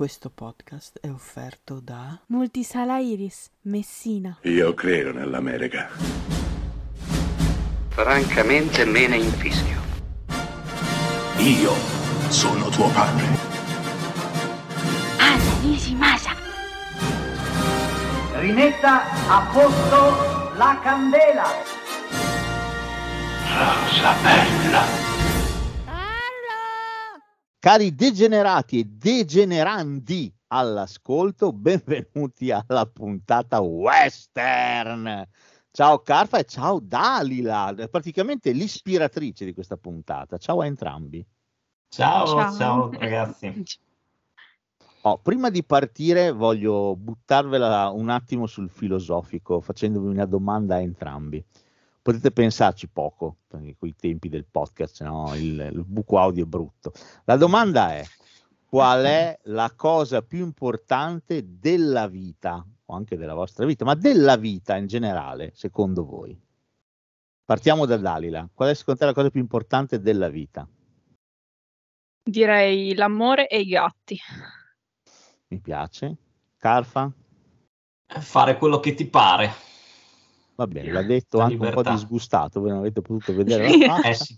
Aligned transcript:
Questo 0.00 0.30
podcast 0.30 0.98
è 0.98 1.10
offerto 1.10 1.78
da 1.78 2.18
Multisala 2.28 3.00
Iris, 3.00 3.50
Messina. 3.64 4.38
Io 4.44 4.72
credo 4.72 5.12
nell'America. 5.12 5.90
Francamente 7.88 8.86
me 8.86 9.06
ne 9.08 9.16
infischio. 9.18 9.78
Io 11.36 11.74
sono 12.30 12.70
tuo 12.70 12.88
padre. 12.88 13.26
Anna 15.18 15.60
Nishimasa. 15.60 16.30
Rimetta 18.38 19.02
a 19.28 19.50
posto 19.52 20.56
la 20.56 20.80
candela. 20.82 21.44
Rosa 23.44 24.14
bella. 24.22 25.09
Cari 27.60 27.94
degenerati 27.94 28.78
e 28.78 28.84
degenerandi 28.86 30.34
all'ascolto, 30.46 31.52
benvenuti 31.52 32.50
alla 32.50 32.86
puntata 32.86 33.60
western. 33.60 35.28
Ciao 35.70 35.98
Carfa 35.98 36.38
e 36.38 36.44
ciao 36.44 36.80
Dalila, 36.80 37.74
praticamente 37.90 38.52
l'ispiratrice 38.52 39.44
di 39.44 39.52
questa 39.52 39.76
puntata. 39.76 40.38
Ciao 40.38 40.62
a 40.62 40.66
entrambi. 40.66 41.22
Ciao, 41.90 42.26
ciao, 42.26 42.56
ciao 42.56 42.90
ragazzi. 42.92 43.62
Oh, 45.02 45.16
prima 45.16 45.48
di 45.48 45.64
partire 45.64 46.30
voglio 46.30 46.94
buttarvela 46.94 47.88
un 47.88 48.10
attimo 48.10 48.46
sul 48.46 48.68
filosofico 48.68 49.62
facendovi 49.62 50.06
una 50.06 50.26
domanda 50.26 50.74
a 50.74 50.80
entrambi 50.82 51.42
potete 52.02 52.30
pensarci 52.30 52.88
poco, 52.88 53.38
perché 53.46 53.76
con 53.78 53.88
i 53.88 53.94
tempi 53.94 54.28
del 54.28 54.46
podcast, 54.50 55.02
no? 55.02 55.34
il, 55.34 55.70
il 55.72 55.84
buco 55.84 56.18
audio 56.18 56.44
è 56.44 56.46
brutto. 56.46 56.92
La 57.24 57.36
domanda 57.36 57.94
è, 57.94 58.04
qual 58.66 59.04
è 59.04 59.38
la 59.44 59.72
cosa 59.74 60.22
più 60.22 60.44
importante 60.44 61.58
della 61.58 62.06
vita, 62.06 62.64
o 62.84 62.94
anche 62.94 63.16
della 63.16 63.34
vostra 63.34 63.66
vita, 63.66 63.84
ma 63.84 63.94
della 63.94 64.36
vita 64.36 64.76
in 64.76 64.86
generale, 64.86 65.52
secondo 65.54 66.04
voi? 66.04 66.38
Partiamo 67.44 67.84
da 67.84 67.96
Dalila. 67.96 68.48
Qual 68.54 68.68
è 68.68 68.74
secondo 68.74 69.00
te 69.00 69.06
la 69.06 69.12
cosa 69.12 69.28
più 69.28 69.40
importante 69.40 70.00
della 70.00 70.28
vita? 70.28 70.68
Direi 72.22 72.94
l'amore 72.94 73.48
e 73.48 73.58
i 73.58 73.66
gatti. 73.66 74.16
Mi 75.48 75.58
piace. 75.58 76.16
Carfa? 76.56 77.12
Fare 78.06 78.56
quello 78.56 78.78
che 78.78 78.94
ti 78.94 79.04
pare. 79.04 79.50
Va 80.60 80.66
bene, 80.66 80.92
l'ha 80.92 81.02
detto 81.02 81.38
la 81.38 81.44
anche 81.44 81.54
libertà. 81.54 81.78
un 81.78 81.84
po' 81.84 81.90
disgustato, 81.92 82.60
voi 82.60 82.68
non 82.68 82.80
avete 82.80 83.00
potuto 83.00 83.34
vedere 83.34 83.78
la 83.78 83.94
faccia. 83.94 84.08
Eh 84.10 84.14
sì, 84.14 84.36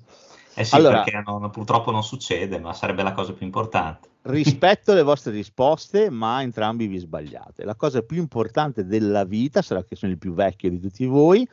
eh 0.55 0.65
sì 0.65 0.75
allora, 0.77 1.03
perché 1.03 1.21
non, 1.27 1.51
purtroppo 1.51 1.91
non 1.91 2.05
succede, 2.05 2.61
ma 2.61 2.73
sarebbe 2.73 3.03
la 3.03 3.11
cosa 3.11 3.33
più 3.33 3.45
importante. 3.45 4.09
Rispetto 4.23 4.95
le 4.95 5.03
vostre 5.03 5.33
risposte, 5.33 6.11
ma 6.11 6.41
entrambi 6.41 6.87
vi 6.87 6.99
sbagliate. 6.99 7.65
La 7.65 7.75
cosa 7.75 8.03
più 8.03 8.19
importante 8.19 8.87
della 8.87 9.25
vita, 9.25 9.63
sarà 9.63 9.83
che 9.83 9.97
sono 9.97 10.13
il 10.13 10.19
più 10.19 10.33
vecchio 10.33 10.71
di 10.71 10.79
tutti 10.79 11.05
voi, 11.07 11.45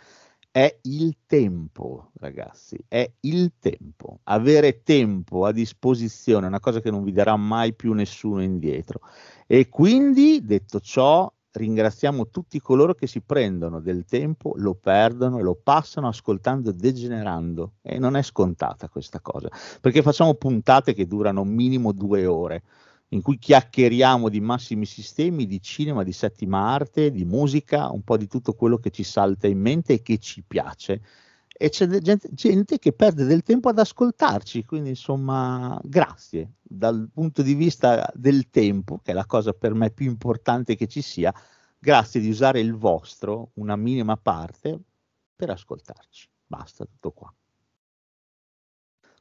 è 0.51 0.77
il 0.83 1.17
tempo, 1.25 2.11
ragazzi, 2.19 2.77
è 2.87 3.11
il 3.21 3.53
tempo. 3.57 4.19
Avere 4.25 4.83
tempo 4.83 5.45
a 5.45 5.51
disposizione 5.51 6.45
è 6.45 6.49
una 6.49 6.59
cosa 6.59 6.79
che 6.79 6.91
non 6.91 7.03
vi 7.03 7.11
darà 7.11 7.35
mai 7.37 7.73
più 7.73 7.93
nessuno 7.93 8.43
indietro. 8.43 8.99
E 9.47 9.67
quindi, 9.67 10.45
detto 10.45 10.79
ciò, 10.79 11.31
ringraziamo 11.59 12.29
tutti 12.29 12.59
coloro 12.61 12.95
che 12.95 13.05
si 13.05 13.21
prendono 13.21 13.81
del 13.81 14.05
tempo, 14.05 14.53
lo 14.55 14.75
perdono 14.75 15.39
e 15.39 15.43
lo 15.43 15.59
passano 15.61 16.07
ascoltando 16.07 16.71
degenerando. 16.71 17.73
E 17.81 17.99
non 17.99 18.15
è 18.15 18.23
scontata 18.23 18.87
questa 18.87 19.19
cosa, 19.19 19.49
perché 19.81 20.01
facciamo 20.01 20.33
puntate 20.35 20.93
che 20.93 21.05
durano 21.05 21.43
minimo 21.43 21.91
due 21.91 22.25
ore, 22.25 22.63
in 23.09 23.21
cui 23.21 23.37
chiacchieriamo 23.37 24.29
di 24.29 24.39
massimi 24.39 24.85
sistemi, 24.85 25.45
di 25.45 25.61
cinema, 25.61 26.03
di 26.03 26.13
settima 26.13 26.59
arte, 26.59 27.11
di 27.11 27.25
musica, 27.25 27.91
un 27.91 28.03
po' 28.03 28.17
di 28.17 28.27
tutto 28.27 28.53
quello 28.53 28.77
che 28.77 28.91
ci 28.91 29.03
salta 29.03 29.47
in 29.47 29.59
mente 29.59 29.93
e 29.93 30.01
che 30.01 30.17
ci 30.17 30.43
piace 30.47 31.01
e 31.61 31.67
c'è 31.67 31.87
gente, 31.87 32.29
gente, 32.31 32.79
che 32.79 32.93
perde 32.93 33.25
del 33.25 33.43
tempo 33.43 33.67
ad 33.67 33.77
ascoltarci, 33.77 34.63
quindi 34.63 34.89
insomma 34.91 35.77
grazie 35.83 36.53
dal 36.61 37.09
punto 37.13 37.41
di 37.41 37.53
vista 37.53 38.09
del 38.13 38.49
tempo, 38.49 39.01
che 39.03 39.11
è 39.11 39.13
la 39.13 39.25
cosa 39.25 39.51
per 39.51 39.73
me 39.73 39.91
più 39.91 40.05
importante 40.05 40.77
che 40.77 40.87
ci 40.87 41.01
sia, 41.01 41.33
grazie 41.77 42.21
di 42.21 42.29
usare 42.29 42.61
il 42.61 42.75
vostro, 42.75 43.51
una 43.55 43.75
minima 43.75 44.15
parte, 44.15 44.79
per 45.35 45.49
ascoltarci. 45.49 46.29
Basta, 46.47 46.85
tutto 46.85 47.11
qua. 47.11 47.33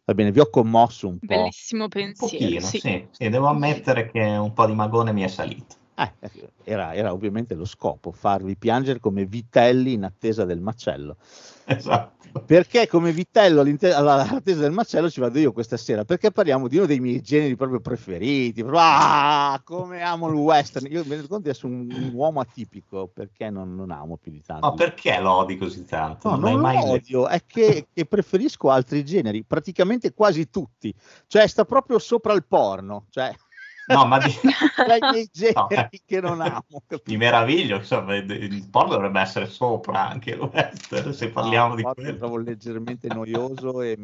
Va 0.04 0.14
bene, 0.14 0.30
vi 0.30 0.38
ho 0.38 0.48
commosso 0.48 1.08
un 1.08 1.18
po'. 1.18 1.26
Bellissimo 1.26 1.88
pensiero. 1.88 2.38
Pochino, 2.38 2.60
sì. 2.60 2.78
Sì, 2.78 3.08
sì, 3.10 3.28
devo 3.28 3.48
ammettere 3.48 4.08
che 4.12 4.20
un 4.20 4.52
po' 4.52 4.66
di 4.66 4.74
magone 4.74 5.12
mi 5.12 5.22
è 5.22 5.28
salito. 5.28 5.74
Eh, 5.98 6.12
era, 6.62 6.94
era, 6.94 7.12
ovviamente 7.12 7.54
lo 7.54 7.64
scopo, 7.64 8.12
farvi 8.12 8.56
piangere 8.56 9.00
come 9.00 9.24
vitelli 9.24 9.94
in 9.94 10.04
attesa 10.04 10.44
del 10.44 10.60
macello. 10.60 11.16
Esatto. 11.64 12.16
Perché 12.44 12.86
come 12.86 13.10
vitello 13.10 13.62
all'attesa 13.62 14.60
del 14.60 14.70
macello 14.70 15.10
ci 15.10 15.18
vado 15.18 15.38
io 15.38 15.50
questa 15.52 15.76
sera? 15.76 16.04
Perché 16.04 16.30
parliamo 16.30 16.68
di 16.68 16.76
uno 16.76 16.86
dei 16.86 17.00
miei 17.00 17.20
generi 17.20 17.56
proprio 17.56 17.80
preferiti. 17.80 18.64
Ah, 18.74 19.60
come 19.64 20.02
amo 20.02 20.28
il 20.28 20.34
western. 20.34 20.86
Io 20.86 21.02
mi 21.04 21.10
rendo 21.10 21.26
conto 21.26 21.44
di 21.44 21.48
essere 21.48 21.72
un, 21.72 21.90
un 21.90 22.10
uomo 22.12 22.40
atipico 22.40 23.10
perché 23.12 23.50
non, 23.50 23.74
non, 23.74 23.90
amo 23.90 24.18
più 24.18 24.30
di 24.30 24.42
tanto. 24.42 24.68
Ma 24.68 24.74
perché 24.74 25.18
lo 25.18 25.32
odi 25.32 25.56
così 25.56 25.84
tanto? 25.84 26.30
No, 26.30 26.36
non, 26.36 26.52
non 26.52 26.60
mai... 26.60 26.76
odio, 26.76 27.26
è 27.26 27.42
che, 27.44 27.88
che, 27.92 28.06
preferisco 28.06 28.70
altri 28.70 29.04
generi, 29.04 29.42
praticamente 29.42 30.12
quasi 30.12 30.48
tutti. 30.48 30.94
Cioè, 31.26 31.46
sta 31.46 31.64
proprio 31.64 31.98
sopra 31.98 32.34
il 32.34 32.44
porno. 32.46 33.06
Cioè 33.10 33.34
No, 33.88 34.04
ma 34.06 34.18
di... 34.18 34.32
no, 35.54 35.68
eh. 35.70 35.90
che 36.04 36.20
non 36.20 36.40
amo. 36.40 36.82
Capito? 36.86 37.02
Mi 37.06 37.16
meraviglio, 37.16 37.76
insomma, 37.76 38.16
il 38.16 38.68
porno 38.70 38.92
dovrebbe 38.92 39.20
essere 39.20 39.46
sopra 39.46 40.08
anche 40.08 40.30
il 40.30 40.40
western, 40.40 41.12
se 41.14 41.30
parliamo 41.30 41.68
no, 41.70 41.74
di 41.76 41.82
quello. 41.82 42.10
Lo 42.10 42.16
trovo 42.16 42.36
leggermente 42.36 43.08
noioso 43.08 43.80
e 43.80 43.96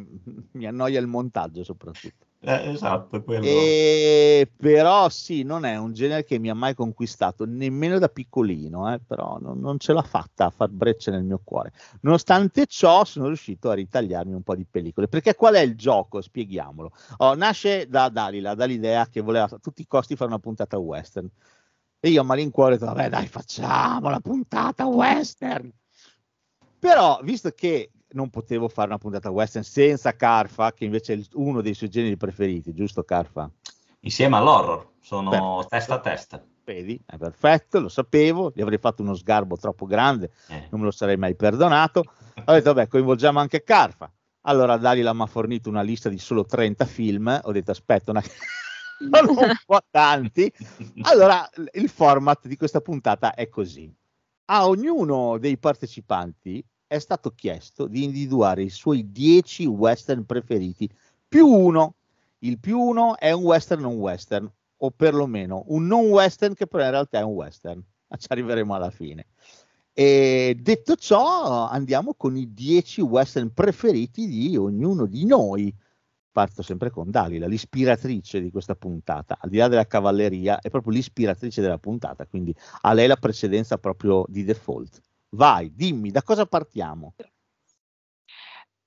mi 0.53 0.67
annoia 0.67 1.01
il 1.01 1.07
montaggio 1.07 1.65
soprattutto. 1.65 2.27
Eh, 2.47 2.73
esatto, 2.73 3.23
quello. 3.23 3.47
E, 3.47 4.51
però 4.55 5.09
sì, 5.09 5.45
non 5.45 5.65
è 5.65 5.79
un 5.79 5.95
genere 5.95 6.25
che 6.25 6.39
mi 6.39 6.51
ha 6.51 6.55
mai 6.55 6.75
conquistato, 6.75 7.47
nemmeno 7.47 7.99
da 7.99 8.09
piccolino, 8.09 8.93
eh, 8.93 9.01
però 9.01 9.39
non, 9.41 9.61
non, 9.61 9.79
ce 9.79 9.95
l'ha 9.95 10.03
fatta 10.03 10.47
a 10.47 10.51
far 10.51 10.69
brecce 10.69 11.11
nel 11.11 11.25
mio 11.25 11.41
cuore. 11.43 11.73
Nonostante 12.03 12.67
ciò 12.67 13.05
sono 13.05 13.29
riuscito 13.29 13.71
a 13.71 13.75
ritagliarmi 13.75 14.35
un 14.35 14.43
po' 14.43 14.55
di 14.55 14.67
pellicole, 14.71 15.09
perché 15.09 15.35
qual 15.35 15.55
è 15.55 15.61
il 15.61 15.75
gioco? 15.75 16.21
Spieghiamolo. 16.21 16.93
Oh, 17.19 17.35
nasce 17.35 17.89
da 17.89 18.11
Dalila, 18.11 18.55
dall'idea 18.55 19.07
che 19.09 19.23
voleva 19.23 19.45
a 19.45 19.59
tutti 19.59 19.81
i 19.81 19.87
costi 19.87 20.15
fare 20.15 20.29
una 20.29 20.39
puntata 20.39 20.77
western. 20.77 21.29
E 22.01 22.11
io 22.11 22.21
a 22.21 22.25
malincuore 22.25 22.75
ho 22.75 22.77
detto, 22.77 22.93
vabbè 22.93 23.09
dai, 23.09 23.27
facciamo 23.27 24.11
la 24.11 24.21
puntata 24.21 24.85
western. 24.85 25.73
Però, 26.79 27.19
visto 27.23 27.51
che 27.53 27.91
non 28.15 28.31
potevo 28.31 28.69
fare 28.69 28.89
una 28.89 28.99
puntata 28.99 29.31
western 29.31 29.65
senza 29.65 30.15
Carfa, 30.17 30.73
che 30.73 30.85
invece 30.85 31.15
è 31.15 31.21
uno 31.35 31.61
dei 31.61 31.75
suoi 31.75 31.91
generi 31.91 32.17
preferiti, 32.17 32.73
giusto 32.73 33.03
Carfa? 33.05 33.51
Insieme 34.01 34.37
all'horror, 34.37 34.93
sono 35.01 35.31
perfetto. 35.31 35.67
testa 35.69 35.95
a 35.95 36.01
testa. 36.01 36.45
Vedi, 36.65 36.99
è 37.05 37.17
perfetto, 37.19 37.81
lo 37.81 37.89
sapevo, 37.89 38.51
gli 38.55 38.63
avrei 38.63 38.79
fatto 38.79 39.03
uno 39.03 39.15
sgarbo 39.15 39.57
troppo 39.57 39.85
grande, 39.85 40.31
eh. 40.49 40.69
non 40.71 40.81
me 40.81 40.87
lo 40.87 40.91
sarei 40.91 41.17
mai 41.17 41.35
perdonato. 41.35 42.05
Ho 42.45 42.53
detto, 42.53 42.73
vabbè, 42.73 42.89
coinvolgiamo 42.89 43.39
anche 43.39 43.63
Carfa. 43.63 44.11
Allora 44.47 44.77
Dalila 44.77 45.13
mi 45.13 45.23
ha 45.23 45.27
fornito 45.27 45.69
una 45.69 45.83
lista 45.83 46.09
di 46.09 46.19
solo 46.19 46.45
30 46.45 46.85
film, 46.87 47.41
ho 47.43 47.53
detto, 47.53 47.71
aspetta, 47.71 48.11
una... 48.11 48.23
sono 48.99 49.41
un 49.41 49.57
po' 49.67 49.81
tanti. 49.91 50.51
Allora, 51.03 51.49
il 51.73 51.89
format 51.89 52.47
di 52.47 52.57
questa 52.57 52.81
puntata 52.81 53.35
è 53.35 53.49
così. 53.49 53.93
A 54.47 54.69
ognuno 54.69 55.39
dei 55.39 55.57
partecipanti 55.59 56.65
è 56.87 56.99
stato 56.99 57.31
chiesto 57.31 57.87
di 57.87 58.05
individuare 58.05 58.63
i 58.63 58.71
suoi 58.71 59.11
10 59.11 59.67
western 59.67 60.25
preferiti 60.25 60.89
più 61.27 61.47
uno. 61.47 61.95
Il 62.41 62.59
più 62.59 62.79
uno 62.79 63.17
è 63.17 63.33
un 63.33 63.43
western 63.43 63.81
non 63.81 63.95
western, 63.95 64.51
o 64.77 64.91
perlomeno 64.91 65.65
un 65.69 65.87
non 65.87 66.07
western 66.07 66.55
che 66.55 66.67
però 66.67 66.85
in 66.85 66.91
realtà 66.91 67.19
è 67.21 67.23
un 67.23 67.33
western. 67.33 67.83
Ma 68.09 68.17
ci 68.17 68.27
arriveremo 68.29 68.75
alla 68.75 68.91
fine. 68.91 69.27
E 69.93 70.57
detto 70.61 70.97
ciò, 70.97 71.69
andiamo 71.69 72.15
con 72.15 72.37
i 72.37 72.53
10 72.53 73.01
western 73.01 73.53
preferiti 73.53 74.27
di 74.27 74.57
ognuno 74.57 75.07
di 75.07 75.25
noi. 75.25 75.75
Parto 76.31 76.63
sempre 76.63 76.91
con 76.91 77.11
Dalila, 77.11 77.47
l'ispiratrice 77.47 78.41
di 78.41 78.51
questa 78.51 78.75
puntata, 78.75 79.39
al 79.41 79.49
di 79.49 79.57
là 79.57 79.69
della 79.69 79.87
cavalleria, 79.87 80.59
è 80.59 80.69
proprio 80.69 80.93
l'ispiratrice 80.93 81.61
della 81.61 81.79
puntata, 81.79 82.27
quindi 82.27 82.53
a 82.81 82.93
lei 82.93 83.07
la 83.07 83.17
precedenza 83.17 83.79
proprio 83.79 84.25
di 84.29 84.43
default. 84.43 85.01
Vai, 85.35 85.71
dimmi, 85.75 86.11
da 86.11 86.23
cosa 86.23 86.47
partiamo? 86.47 87.15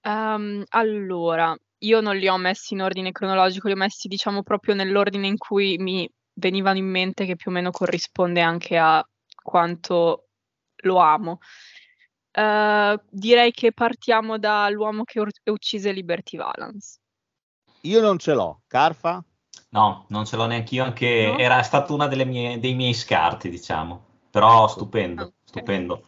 Um, 0.03 0.63
allora, 0.69 1.55
io 1.79 1.99
non 2.01 2.15
li 2.15 2.27
ho 2.27 2.37
messi 2.37 2.73
in 2.73 2.81
ordine 2.81 3.11
cronologico, 3.11 3.67
li 3.67 3.73
ho 3.73 3.77
messi 3.77 4.07
diciamo 4.07 4.41
proprio 4.43 4.73
nell'ordine 4.73 5.27
in 5.27 5.37
cui 5.37 5.77
mi 5.77 6.09
venivano 6.33 6.77
in 6.77 6.85
mente 6.85 7.25
che 7.25 7.35
più 7.35 7.51
o 7.51 7.53
meno 7.53 7.71
corrisponde 7.71 8.41
anche 8.41 8.77
a 8.77 9.05
quanto 9.43 10.27
lo 10.83 10.97
amo. 10.99 11.39
Uh, 12.31 12.95
direi 13.09 13.51
che 13.51 13.73
partiamo 13.73 14.37
dall'uomo 14.37 15.03
che 15.03 15.19
or- 15.19 15.31
uccise 15.45 15.91
Liberty 15.91 16.37
Valance. 16.37 16.99
Io 17.81 17.99
non 18.01 18.19
ce 18.19 18.33
l'ho, 18.33 18.61
Carfa? 18.67 19.23
No, 19.69 20.05
non 20.09 20.25
ce 20.25 20.35
l'ho 20.35 20.45
neanche 20.45 20.75
io, 20.75 20.83
anche 20.83 21.23
No? 21.25 21.37
era 21.37 21.63
stato 21.63 21.93
uno 21.93 22.07
dei 22.07 22.25
miei 22.75 22.93
scarti, 22.93 23.49
diciamo. 23.49 24.05
Però 24.29 24.67
stupendo, 24.67 25.21
Ah, 25.21 25.25
ok. 25.25 25.33
stupendo. 25.45 26.03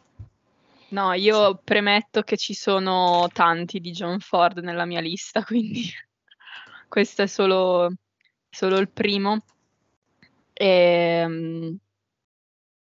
No, 0.91 1.13
io 1.13 1.61
premetto 1.63 2.23
che 2.23 2.35
ci 2.35 2.55
sono 2.55 3.27
tanti 3.31 3.79
di 3.79 3.91
John 3.91 4.19
Ford 4.19 4.57
nella 4.59 4.85
mia 4.85 5.01
lista, 5.01 5.43
quindi 5.45 5.83
questo 6.87 7.21
è 7.21 7.27
solo, 7.27 7.91
solo 8.49 8.77
il 8.77 8.89
primo. 8.89 9.43
Ehm, 10.53 11.77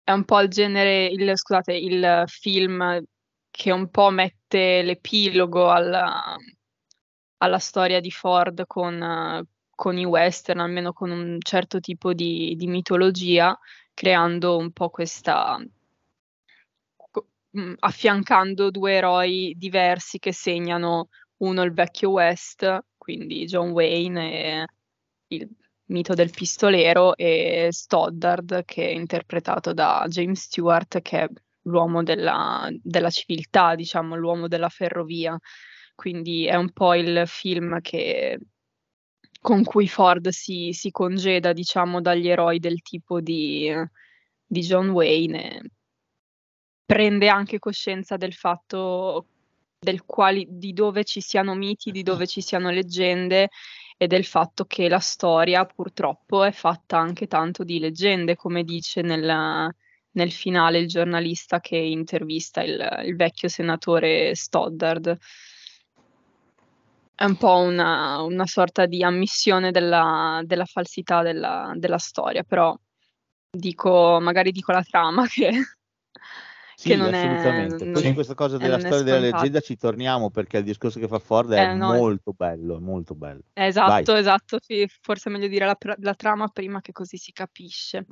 è 0.03 0.13
un 0.13 0.25
po' 0.25 0.41
il 0.41 0.49
genere, 0.49 1.07
il, 1.07 1.37
scusate, 1.37 1.73
il 1.75 2.25
film 2.27 3.03
che 3.51 3.71
un 3.73 3.89
po' 3.89 4.11
mette 4.11 4.83
l'epilogo 4.83 5.71
alla, 5.71 6.37
alla 7.39 7.59
storia 7.59 8.01
di 8.01 8.11
Ford 8.11 8.67
con, 8.67 9.47
con 9.75 9.97
i 9.99 10.05
western, 10.05 10.61
almeno 10.61 10.93
con 10.93 11.11
un 11.11 11.39
certo 11.41 11.81
tipo 11.81 12.13
di, 12.13 12.55
di 12.57 12.67
mitologia, 12.67 13.59
creando 13.95 14.59
un 14.59 14.73
po' 14.73 14.91
questa 14.91 15.59
mh, 17.55 17.75
affiancando 17.81 18.71
due 18.71 18.95
eroi 18.95 19.55
diversi 19.57 20.19
che 20.19 20.33
segnano 20.33 21.09
uno 21.39 21.63
il 21.63 21.73
vecchio 21.73 22.11
West, 22.11 22.85
quindi 22.97 23.45
John 23.47 23.71
Wayne 23.71 24.33
e 24.33 24.67
il 25.29 25.49
mito 25.87 26.15
del 26.15 26.31
pistolero, 26.31 27.17
e 27.17 27.69
Stoddard, 27.71 28.65
che 28.65 28.89
è 28.89 28.91
interpretato 28.93 29.73
da 29.73 30.05
James 30.09 30.41
Stewart, 30.43 31.01
che 31.03 31.21
è 31.23 31.29
l'uomo 31.63 32.03
della, 32.03 32.69
della 32.83 33.11
civiltà, 33.11 33.75
diciamo, 33.75 34.17
l'uomo 34.17 34.49
della 34.49 34.69
ferrovia. 34.69 35.39
Quindi 35.95 36.47
è 36.47 36.57
un 36.57 36.73
po' 36.73 36.95
il 36.95 37.25
film 37.27 37.81
che, 37.81 38.39
con 39.41 39.63
cui 39.65 39.89
Ford 39.89 40.29
si, 40.29 40.73
si 40.73 40.91
congeda, 40.91 41.53
diciamo, 41.53 42.01
dagli 42.01 42.29
eroi 42.29 42.59
del 42.59 42.81
tipo 42.83 43.21
di, 43.21 43.71
di 44.47 44.61
John 44.61 44.91
Wayne. 44.91 45.61
Prende 46.85 47.29
anche 47.29 47.59
coscienza 47.59 48.17
del 48.17 48.35
fatto 48.35 49.27
del 49.79 50.05
quali, 50.05 50.47
di 50.49 50.73
dove 50.73 51.05
ci 51.05 51.21
siano 51.21 51.55
miti, 51.55 51.91
di 51.91 52.03
dove 52.03 52.27
ci 52.27 52.41
siano 52.41 52.71
leggende 52.71 53.51
e 53.97 54.07
del 54.07 54.25
fatto 54.25 54.65
che 54.65 54.89
la 54.89 54.99
storia 54.99 55.65
purtroppo 55.67 56.43
è 56.43 56.53
fatta 56.53 56.99
anche 56.99 57.27
tanto 57.27 57.63
di 57.65 57.79
leggende, 57.79 58.35
come 58.35 58.65
dice 58.65 59.03
nella- 59.03 59.73
nel 60.13 60.33
finale 60.33 60.79
il 60.79 60.89
giornalista 60.89 61.61
che 61.61 61.77
intervista 61.77 62.63
il, 62.63 63.03
il 63.05 63.17
vecchio 63.17 63.49
senatore 63.49 64.35
Stoddard. 64.35 65.17
È 67.17 67.25
un 67.25 67.37
po' 67.37 67.59
una, 67.59 68.21
una 68.23 68.47
sorta 68.47 68.87
di 68.87 69.05
ammissione 69.05 69.71
della, 69.71 70.41
della 70.45 70.65
falsità 70.65 71.23
della, 71.23 71.73
della 71.77 71.99
storia, 71.99 72.43
però 72.43 72.77
dico, 73.51 74.19
magari 74.21 74.51
dico 74.51 74.73
la 74.73 74.83
trama 74.83 75.27
che, 75.31 75.51
Sì, 76.77 76.89
che 76.89 76.97
non 76.97 77.15
è... 77.15 77.25
assolutamente. 77.25 77.85
non- 77.85 77.93
Poi 77.93 78.03
su 78.03 78.15
questa 78.15 78.35
cosa 78.35 78.59
della 78.59 78.77
è 78.77 78.81
storia 78.81 79.03
della 79.03 79.19
leggenda 79.19 79.61
ci 79.61 79.77
torniamo 79.77 80.31
perché 80.31 80.59
il 80.59 80.65
discorso 80.65 80.99
che 80.99 81.09
fa 81.09 81.19
Ford 81.19 81.53
è 81.53 81.71
Eh, 81.71 81.75
no, 81.75 81.93
è- 81.95 81.97
molto 81.99 82.33
bello, 82.33 82.81
molto 82.81 83.15
bello. 83.15 83.43
Esatto, 83.53 84.15
esatto, 84.15 84.59
sì, 84.61 84.87
forse 85.01 85.29
è 85.29 85.33
meglio 85.33 85.49
dire 85.49 85.67
la, 85.67 85.77
la 85.99 86.15
trama 86.15 86.49
prima 86.49 86.81
che 86.81 86.93
così 86.93 87.17
si 87.17 87.33
capisce. 87.33 88.07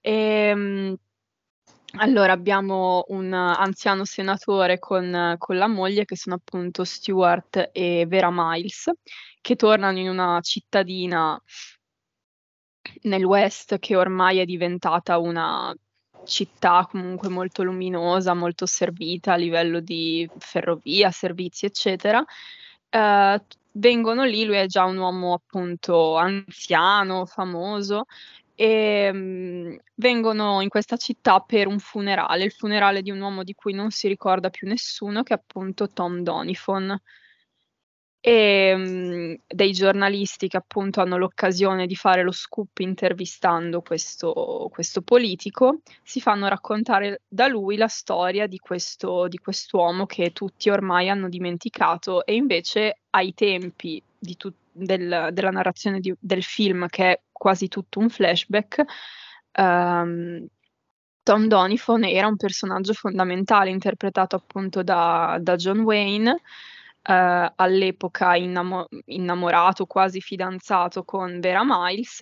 Ehm, 0.00 0.96
allora 1.98 2.32
abbiamo 2.32 3.04
un 3.08 3.32
anziano 3.34 4.04
senatore 4.04 4.78
con, 4.78 5.34
con 5.36 5.56
la 5.56 5.66
moglie 5.66 6.04
che 6.06 6.16
sono 6.16 6.36
appunto 6.36 6.84
Stuart 6.84 7.68
e 7.72 8.06
Vera 8.08 8.30
Miles 8.32 8.90
che 9.42 9.56
tornano 9.56 9.98
in 9.98 10.08
una 10.08 10.38
cittadina 10.40 11.38
nel 13.02 13.24
West 13.24 13.78
che 13.78 13.96
ormai 13.96 14.38
è 14.38 14.44
diventata 14.44 15.18
una 15.18 15.74
città 16.24 16.86
comunque 16.90 17.28
molto 17.28 17.62
luminosa, 17.62 18.34
molto 18.34 18.66
servita 18.66 19.32
a 19.34 19.36
livello 19.36 19.80
di 19.80 20.28
ferrovia, 20.38 21.10
servizi, 21.10 21.66
eccetera. 21.66 22.24
Eh, 22.88 23.42
vengono 23.72 24.24
lì, 24.24 24.44
lui 24.44 24.56
è 24.56 24.66
già 24.66 24.84
un 24.84 24.98
uomo 24.98 25.34
appunto 25.34 26.16
anziano, 26.16 27.26
famoso, 27.26 28.04
e 28.54 29.10
mm, 29.12 29.76
vengono 29.94 30.60
in 30.60 30.68
questa 30.68 30.96
città 30.96 31.40
per 31.40 31.66
un 31.66 31.78
funerale, 31.78 32.44
il 32.44 32.52
funerale 32.52 33.02
di 33.02 33.10
un 33.10 33.20
uomo 33.20 33.42
di 33.42 33.54
cui 33.54 33.72
non 33.72 33.90
si 33.90 34.08
ricorda 34.08 34.50
più 34.50 34.68
nessuno, 34.68 35.22
che 35.22 35.34
è 35.34 35.36
appunto 35.36 35.88
Tom 35.88 36.22
Donifon 36.22 37.00
e 38.24 38.74
mh, 38.76 39.40
dei 39.48 39.72
giornalisti 39.72 40.46
che 40.46 40.56
appunto 40.56 41.00
hanno 41.00 41.16
l'occasione 41.16 41.86
di 41.86 41.96
fare 41.96 42.22
lo 42.22 42.30
scoop 42.30 42.78
intervistando 42.78 43.82
questo, 43.82 44.68
questo 44.72 45.02
politico, 45.02 45.80
si 46.04 46.20
fanno 46.20 46.46
raccontare 46.46 47.22
da 47.26 47.48
lui 47.48 47.76
la 47.76 47.88
storia 47.88 48.46
di 48.46 48.58
questo 48.58 49.26
di 49.26 49.38
quest'uomo 49.38 50.06
che 50.06 50.30
tutti 50.32 50.70
ormai 50.70 51.08
hanno 51.08 51.28
dimenticato 51.28 52.24
e 52.24 52.34
invece 52.36 53.00
ai 53.10 53.34
tempi 53.34 54.00
tu- 54.36 54.52
del- 54.70 55.30
della 55.32 55.50
narrazione 55.50 55.98
di- 56.00 56.14
del 56.18 56.44
film, 56.44 56.86
che 56.88 57.10
è 57.12 57.20
quasi 57.32 57.66
tutto 57.68 57.98
un 57.98 58.08
flashback, 58.08 58.84
ehm, 59.52 60.46
Tom 61.24 61.46
Donifon 61.46 62.04
era 62.04 62.26
un 62.26 62.36
personaggio 62.36 62.92
fondamentale 62.94 63.70
interpretato 63.70 64.36
appunto 64.36 64.82
da, 64.82 65.38
da 65.40 65.56
John 65.56 65.80
Wayne 65.80 66.40
eh, 67.02 67.52
all'epoca 67.56 68.36
innamo- 68.36 68.86
innamorato, 69.06 69.86
quasi 69.86 70.20
fidanzato 70.20 71.04
con 71.04 71.40
Vera 71.40 71.62
Miles, 71.64 72.20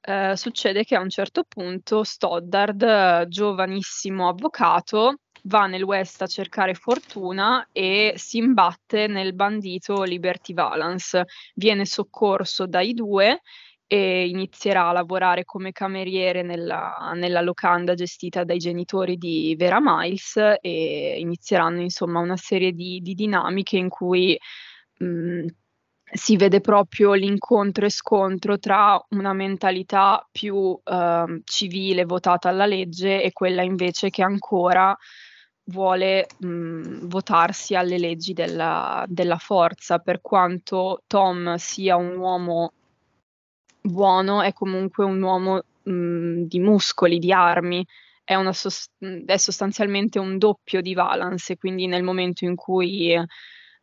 eh, 0.00 0.36
succede 0.36 0.84
che 0.84 0.96
a 0.96 1.00
un 1.00 1.08
certo 1.10 1.44
punto 1.48 2.04
Stoddard, 2.04 3.26
giovanissimo 3.28 4.28
avvocato, 4.28 5.18
va 5.44 5.66
nel 5.66 5.82
West 5.82 6.22
a 6.22 6.26
cercare 6.26 6.74
fortuna 6.74 7.68
e 7.72 8.14
si 8.16 8.38
imbatte 8.38 9.06
nel 9.06 9.34
bandito 9.34 10.02
Liberty 10.02 10.54
Valance. 10.54 11.24
Viene 11.54 11.84
soccorso 11.84 12.66
dai 12.66 12.94
due 12.94 13.40
e 13.86 14.26
inizierà 14.28 14.88
a 14.88 14.92
lavorare 14.92 15.44
come 15.44 15.72
cameriere 15.72 16.42
nella, 16.42 17.12
nella 17.14 17.40
locanda 17.40 17.94
gestita 17.94 18.44
dai 18.44 18.58
genitori 18.58 19.16
di 19.16 19.54
Vera 19.58 19.78
Miles 19.80 20.36
e 20.60 21.16
inizieranno 21.18 21.80
insomma 21.80 22.20
una 22.20 22.36
serie 22.36 22.72
di, 22.72 23.00
di 23.00 23.14
dinamiche 23.14 23.76
in 23.76 23.88
cui 23.88 24.38
mh, 24.98 25.46
si 26.14 26.36
vede 26.36 26.60
proprio 26.60 27.12
l'incontro 27.14 27.86
e 27.86 27.90
scontro 27.90 28.58
tra 28.58 29.02
una 29.10 29.32
mentalità 29.32 30.26
più 30.30 30.78
ehm, 30.84 31.40
civile, 31.44 32.04
votata 32.04 32.48
alla 32.48 32.66
legge, 32.66 33.22
e 33.22 33.32
quella 33.32 33.62
invece 33.62 34.10
che 34.10 34.22
ancora 34.22 34.96
vuole 35.64 36.26
mh, 36.38 37.06
votarsi 37.08 37.74
alle 37.74 37.98
leggi 37.98 38.32
della, 38.32 39.04
della 39.08 39.38
forza, 39.38 39.98
per 39.98 40.20
quanto 40.20 41.02
Tom 41.06 41.54
sia 41.56 41.96
un 41.96 42.16
uomo 42.16 42.72
buono, 43.86 44.42
è 44.42 44.52
comunque 44.52 45.04
un 45.04 45.20
uomo 45.22 45.62
mh, 45.82 46.42
di 46.44 46.58
muscoli, 46.60 47.18
di 47.18 47.32
armi, 47.32 47.84
è, 48.24 48.34
una 48.34 48.52
sos- 48.52 48.90
è 49.26 49.36
sostanzialmente 49.36 50.18
un 50.18 50.38
doppio 50.38 50.80
di 50.80 50.94
Valance, 50.94 51.56
quindi 51.56 51.86
nel 51.86 52.02
momento 52.02 52.44
in 52.44 52.54
cui 52.54 53.14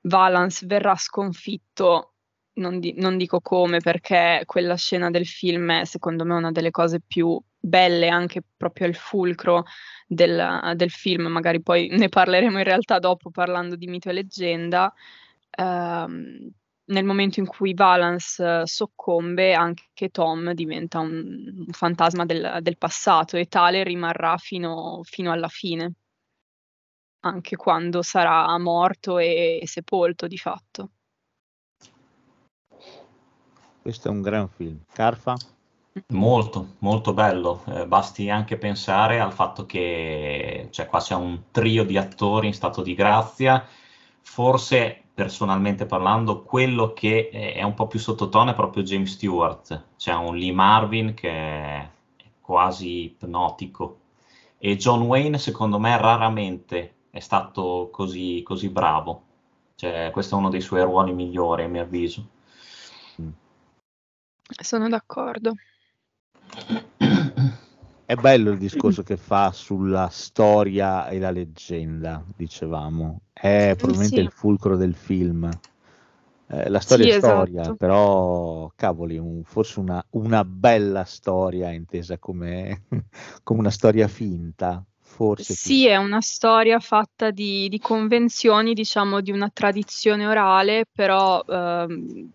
Valance 0.02 0.66
verrà 0.66 0.96
sconfitto, 0.96 2.14
non, 2.54 2.80
di- 2.80 2.94
non 2.98 3.18
dico 3.18 3.40
come, 3.42 3.80
perché 3.80 4.42
quella 4.46 4.76
scena 4.76 5.10
del 5.12 5.26
film 5.28 5.72
è 5.72 5.86
secondo 5.86 6.26
me 6.26 6.34
una 6.36 6.52
delle 6.52 6.72
cose 6.72 7.02
più 7.06 7.40
belle, 7.60 8.08
anche 8.10 8.42
proprio 8.58 8.88
il 8.88 8.96
fulcro 8.96 9.64
del, 10.08 10.74
del 10.76 10.90
film, 10.90 11.28
magari 11.28 11.62
poi 11.62 11.88
ne 11.90 12.10
parleremo 12.10 12.58
in 12.58 12.64
realtà 12.64 12.98
dopo 13.00 13.30
parlando 13.30 13.76
di 13.76 13.86
mito 13.88 14.10
e 14.10 14.14
leggenda. 14.14 14.92
Ehm, 15.52 16.52
nel 16.92 17.06
momento 17.06 17.40
in 17.40 17.48
cui 17.48 17.74
Valance 17.74 18.62
eh, 18.62 18.68
soccombe, 18.68 19.54
anche 19.54 20.10
Tom 20.10 20.52
diventa 20.52 21.00
un, 21.00 21.64
un 21.68 21.72
fantasma 21.72 22.26
del, 22.26 22.60
del 22.62 22.78
passato 22.78 23.38
e 23.38 23.48
tale 23.48 23.84
rimarrà 23.84 24.38
fino, 24.38 25.00
fino 25.04 25.32
alla 25.32 25.48
fine, 25.48 25.94
anche 27.22 27.56
quando 27.56 28.02
sarà 28.02 28.58
morto 28.58 29.18
e, 29.18 29.60
e 29.62 29.68
sepolto 29.68 30.28
di 30.28 30.38
fatto. 30.38 30.90
Questo 33.82 34.10
è 34.10 34.12
un 34.12 34.22
gran 34.22 34.48
film. 34.50 34.80
Carfa? 34.94 35.36
Molto, 36.10 36.76
molto 36.80 37.14
bello. 37.14 37.64
Eh, 37.68 37.88
basti 37.88 38.30
anche 38.30 38.58
pensare 38.58 39.20
al 39.20 39.34
fatto 39.34 39.66
che 39.66 40.68
cioè, 40.70 40.86
qua 40.86 41.00
c'è 41.00 41.16
un 41.16 41.46
trio 41.52 41.84
di 41.84 41.98
attori 41.98 42.48
in 42.48 42.54
stato 42.54 42.82
di 42.82 42.94
grazia. 42.94 43.66
Forse, 44.22 45.06
personalmente 45.22 45.86
parlando, 45.86 46.42
quello 46.42 46.94
che 46.94 47.30
è 47.30 47.62
un 47.62 47.76
po' 47.76 47.86
più 47.86 48.00
sottotono 48.00 48.50
è 48.50 48.56
proprio 48.56 48.82
James 48.82 49.12
Stewart. 49.12 49.90
C'è 49.96 50.16
un 50.16 50.36
Lee 50.36 50.52
Marvin 50.52 51.14
che 51.14 51.30
è 51.30 51.90
quasi 52.42 53.04
ipnotico. 53.04 54.00
E 54.58 54.78
John 54.78 55.02
Wayne, 55.02 55.38
secondo 55.38 55.78
me, 55.78 55.96
raramente 55.96 56.96
è 57.12 57.20
stato 57.20 57.90
così, 57.92 58.42
così 58.44 58.70
bravo. 58.70 59.22
Cioè, 59.76 60.10
questo 60.12 60.36
è 60.36 60.40
uno 60.40 60.50
dei 60.50 60.62
suoi 60.62 60.82
ruoli 60.82 61.14
migliori, 61.14 61.66
a 61.66 61.68
mio 61.68 61.84
avviso. 61.84 62.28
Sono 64.44 64.90
d'accordo. 64.90 65.54
È 68.12 68.16
bello 68.16 68.52
il 68.52 68.58
discorso 68.58 69.04
che 69.04 69.16
fa 69.16 69.54
sulla 69.54 70.10
storia 70.12 71.08
e 71.08 71.18
la 71.18 71.32
leggenda, 71.32 72.22
dicevamo. 72.36 73.22
È 73.32 73.74
probabilmente 73.78 74.20
sì. 74.20 74.26
il 74.26 74.32
fulcro 74.32 74.76
del 74.76 74.96
film. 74.96 75.50
Eh, 76.48 76.70
la 76.70 76.82
storia 76.82 77.06
Sì, 77.06 77.12
è 77.12 77.18
storia, 77.20 77.62
esatto. 77.62 77.76
però 77.78 78.70
cavoli, 78.76 79.18
un- 79.18 79.46
forse 79.46 79.80
una, 79.80 80.06
una 80.10 80.44
bella 80.44 81.06
storia 81.06 81.72
intesa 81.72 82.18
come, 82.18 82.84
come 83.44 83.60
una 83.62 83.72
storia 83.72 84.10
finta, 84.10 84.84
forse. 85.00 85.54
Sì, 85.54 85.88
è 85.88 85.96
una 85.96 86.20
storia 86.20 86.80
fatta 86.80 87.32
di, 87.32 87.70
di 87.70 87.80
convenzioni, 87.80 88.74
diciamo, 88.74 89.22
di 89.22 89.32
una 89.32 89.50
tradizione 89.50 90.28
orale, 90.28 90.84
però 90.92 91.42
ehm, 91.48 92.30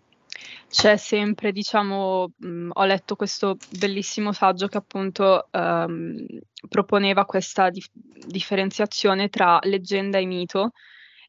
c'è 0.77 0.99
sempre, 0.99 1.53
diciamo, 1.53 2.33
mh, 2.37 2.69
ho 2.75 2.85
letto 2.85 3.17
questo 3.17 3.57
bellissimo 3.79 4.33
saggio 4.33 4.67
che 4.67 4.77
appunto 4.77 5.49
ehm, 5.51 6.27
proponeva 6.69 7.25
questa 7.25 7.71
dif- 7.71 7.91
differenziazione 7.95 9.31
tra 9.31 9.59
leggenda 9.63 10.19
e 10.19 10.27
mito. 10.27 10.73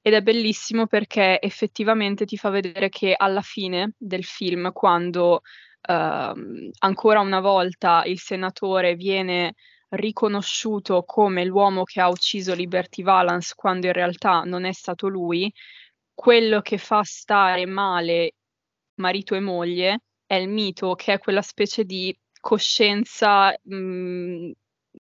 Ed 0.02 0.14
è 0.16 0.22
bellissimo 0.22 0.86
perché 0.86 1.40
effettivamente 1.42 2.26
ti 2.26 2.36
fa 2.36 2.50
vedere 2.50 2.90
che 2.90 3.14
alla 3.18 3.42
fine 3.42 3.94
del 3.98 4.26
film, 4.26 4.74
quando 4.74 5.44
ehm, 5.82 6.70
ancora 6.80 7.22
una 7.22 7.40
volta 7.40 8.04
il 8.06 8.20
senatore 8.20 8.96
viene 8.96 9.54
riconosciuto 9.92 11.04
come 11.06 11.46
l'uomo 11.46 11.84
che 11.86 12.02
ha 12.02 12.10
ucciso 12.10 12.54
Liberty 12.54 13.02
Valance 13.02 13.54
quando 13.56 13.88
in 13.88 13.94
realtà 13.94 14.42
non 14.42 14.66
è 14.66 14.74
stato 14.74 15.08
lui, 15.08 15.50
quello 16.14 16.60
che 16.60 16.78
fa 16.78 17.02
stare 17.04 17.66
male 17.66 18.34
marito 18.98 19.36
e 19.36 19.40
moglie 19.40 20.02
è 20.26 20.36
il 20.36 20.50
mito, 20.50 20.94
che 20.96 21.14
è 21.14 21.20
quella 21.20 21.42
specie 21.42 21.84
di 21.86 22.16
coscienza 22.40 23.54
mh, 23.64 24.52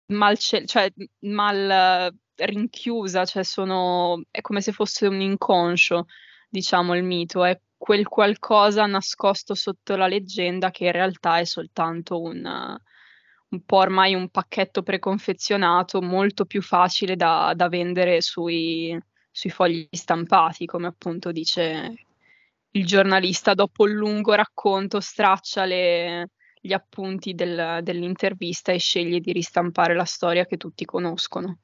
mal, 0.06 0.38
ce- 0.38 0.66
cioè, 0.66 0.92
mal 1.20 1.70
eh, 1.70 2.44
rinchiusa, 2.46 3.24
cioè 3.24 3.42
sono, 3.42 4.22
è 4.30 4.40
come 4.40 4.60
se 4.60 4.72
fosse 4.72 5.06
un 5.06 5.20
inconscio, 5.20 6.06
diciamo, 6.48 6.94
il 6.94 7.02
mito, 7.04 7.44
è 7.44 7.58
quel 7.76 8.06
qualcosa 8.08 8.86
nascosto 8.86 9.54
sotto 9.54 9.96
la 9.96 10.08
leggenda 10.08 10.70
che 10.70 10.86
in 10.86 10.92
realtà 10.92 11.38
è 11.38 11.44
soltanto 11.44 12.20
un, 12.20 12.44
eh, 12.44 12.82
un 13.50 13.64
po' 13.64 13.76
ormai 13.76 14.14
un 14.14 14.28
pacchetto 14.30 14.82
preconfezionato 14.82 16.02
molto 16.02 16.44
più 16.44 16.60
facile 16.62 17.16
da, 17.16 17.52
da 17.54 17.68
vendere 17.68 18.20
sui, 18.20 18.98
sui 19.30 19.50
fogli 19.50 19.86
stampati, 19.90 20.66
come 20.66 20.86
appunto 20.88 21.32
dice 21.32 22.07
il 22.78 22.86
giornalista 22.86 23.54
dopo 23.54 23.86
il 23.86 23.94
lungo 23.94 24.34
racconto 24.34 25.00
straccia 25.00 25.64
le- 25.64 26.30
gli 26.60 26.72
appunti 26.72 27.34
del- 27.34 27.80
dell'intervista 27.82 28.72
e 28.72 28.78
sceglie 28.78 29.20
di 29.20 29.32
ristampare 29.32 29.94
la 29.94 30.04
storia 30.04 30.46
che 30.46 30.56
tutti 30.56 30.84
conoscono. 30.84 31.58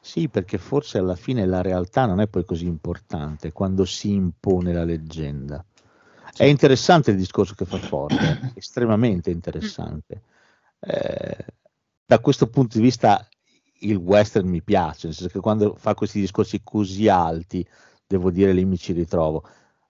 Sì, 0.00 0.28
perché 0.28 0.58
forse 0.58 0.98
alla 0.98 1.16
fine 1.16 1.44
la 1.46 1.62
realtà 1.62 2.06
non 2.06 2.20
è 2.20 2.28
poi 2.28 2.44
così 2.44 2.66
importante 2.66 3.52
quando 3.52 3.84
si 3.84 4.12
impone 4.12 4.72
la 4.72 4.84
leggenda. 4.84 5.64
È 6.36 6.44
interessante 6.44 7.10
il 7.10 7.16
discorso 7.16 7.54
che 7.54 7.64
fa 7.64 7.78
Ford, 7.78 8.16
è 8.16 8.38
estremamente 8.54 9.30
interessante. 9.30 10.22
Eh, 10.78 11.44
da 12.04 12.20
questo 12.20 12.46
punto 12.48 12.78
di 12.78 12.84
vista 12.84 13.26
il 13.80 13.96
western 13.96 14.46
mi 14.48 14.62
piace, 14.62 15.08
nel 15.08 15.16
senso 15.16 15.32
che 15.32 15.40
quando 15.40 15.74
fa 15.74 15.94
questi 15.94 16.20
discorsi 16.20 16.60
così 16.62 17.08
alti, 17.08 17.66
devo 18.06 18.30
dire 18.30 18.52
lì 18.52 18.64
mi 18.64 18.78
ci 18.78 18.92
ritrovo. 18.92 19.44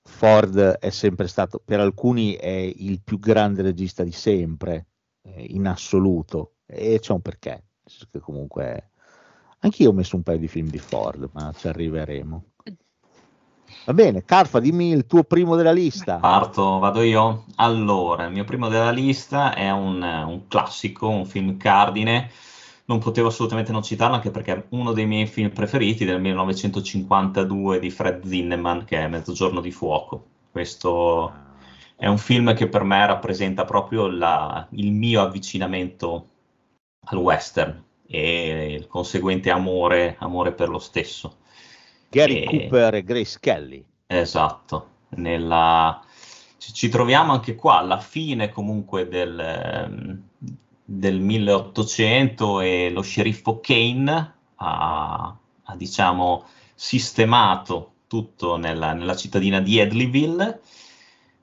Ford 0.06 0.58
è 0.58 0.90
sempre 0.90 1.28
stato, 1.28 1.60
per 1.62 1.80
alcuni 1.80 2.34
è 2.34 2.48
il 2.48 3.00
più 3.02 3.18
grande 3.18 3.62
regista 3.62 4.02
di 4.02 4.12
sempre, 4.12 4.86
eh, 5.22 5.44
in 5.50 5.66
assoluto, 5.66 6.54
e 6.64 6.98
c'è 7.00 7.12
un 7.12 7.20
perché, 7.20 7.64
che 8.10 8.18
comunque 8.20 8.90
Anch'io 9.60 9.90
ho 9.90 9.92
messo 9.92 10.16
un 10.16 10.22
paio 10.22 10.38
di 10.38 10.48
film 10.48 10.68
di 10.68 10.78
Ford, 10.78 11.28
ma 11.32 11.52
ci 11.56 11.66
arriveremo. 11.66 12.44
Va 13.84 13.94
bene, 13.94 14.25
Carfa, 14.25 14.60
dimmi 14.60 14.90
il 14.90 15.06
tuo 15.06 15.25
primo 15.25 15.56
della 15.56 15.72
lista. 15.72 16.18
Parto, 16.18 16.78
vado 16.78 17.02
io. 17.02 17.44
Allora, 17.56 18.26
il 18.26 18.32
mio 18.32 18.44
primo 18.44 18.68
della 18.68 18.90
lista 18.90 19.54
è 19.54 19.70
un, 19.70 20.02
un 20.02 20.46
classico, 20.46 21.08
un 21.08 21.26
film 21.26 21.56
cardine. 21.56 22.30
Non 22.88 22.99
potevo 23.00 23.28
assolutamente 23.28 23.73
non 23.73 23.83
citarlo 23.83 24.14
anche 24.14 24.31
perché 24.31 24.52
è 24.52 24.64
uno 24.71 24.93
dei 24.93 25.07
miei 25.07 25.26
film 25.26 25.50
preferiti 25.50 26.05
del 26.05 26.21
1952 26.21 27.81
di 27.81 27.90
Fred 27.90 28.25
Zinnemann, 28.25 28.85
che 28.85 28.99
è 28.99 29.09
Mezzogiorno 29.09 29.61
di 29.61 29.73
fuoco. 29.73 30.25
Questo 30.52 31.33
è 31.97 32.07
un 32.07 32.19
film 32.19 32.55
che 32.55 32.69
per 32.69 32.85
me 32.85 33.05
rappresenta 33.07 33.64
proprio 33.64 34.07
la- 34.07 34.66
il 34.71 34.93
mio 34.93 35.21
avvicinamento 35.23 36.28
al 37.09 37.19
western 37.19 37.83
e 38.07 38.75
il 38.75 38.87
conseguente 38.87 39.50
amore, 39.50 40.16
amore 40.21 40.52
per 40.52 40.69
lo 40.69 40.78
stesso. 40.78 41.38
Gary 42.09 42.43
E- 42.43 42.45
Cooper 42.45 42.95
e 42.95 43.02
Grace 43.05 43.38
Kelly. 43.40 43.85
Esatto, 44.07 44.90
nella... 45.11 46.00
ci, 46.57 46.73
ci 46.73 46.88
troviamo 46.88 47.33
anche 47.33 47.57
qua 47.57 47.78
alla 47.78 47.99
fine 47.99 48.50
comunque 48.50 49.09
del, 49.09 49.38
ehm, 49.38 50.23
del 50.88 51.19
1800 51.21 52.61
e 52.61 52.90
lo 52.90 53.02
sceriffo 53.02 53.59
Kane 53.61 54.35
ha, 54.55 55.37
ha, 55.64 55.76
diciamo 55.76 56.45
sistemato 56.75 57.93
tutto 58.07 58.57
nella, 58.57 58.93
nella 58.93 59.16
cittadina 59.16 59.61
di 59.61 59.78
Edleyville 59.78 60.61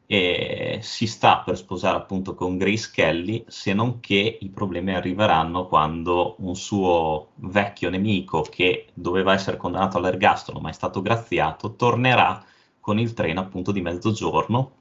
e 0.05 0.79
si 0.81 1.07
sta 1.07 1.39
per 1.39 1.57
sposare 1.57 1.97
appunto 1.97 2.35
con 2.35 2.57
Grace 2.57 2.89
Kelly, 2.93 3.43
se 3.47 3.73
non 3.73 3.99
che 3.99 4.37
i 4.39 4.49
problemi 4.49 4.93
arriveranno 4.93 5.67
quando 5.67 6.35
un 6.39 6.55
suo 6.55 7.31
vecchio 7.35 7.89
nemico 7.89 8.41
che 8.41 8.87
doveva 8.93 9.33
essere 9.33 9.57
condannato 9.57 9.97
all'ergastolo 9.97 10.59
ma 10.59 10.69
è 10.69 10.73
stato 10.73 11.01
graziato, 11.01 11.75
tornerà 11.75 12.43
con 12.79 12.97
il 12.99 13.13
treno 13.13 13.41
appunto 13.41 13.71
di 13.71 13.81
mezzogiorno 13.81 14.71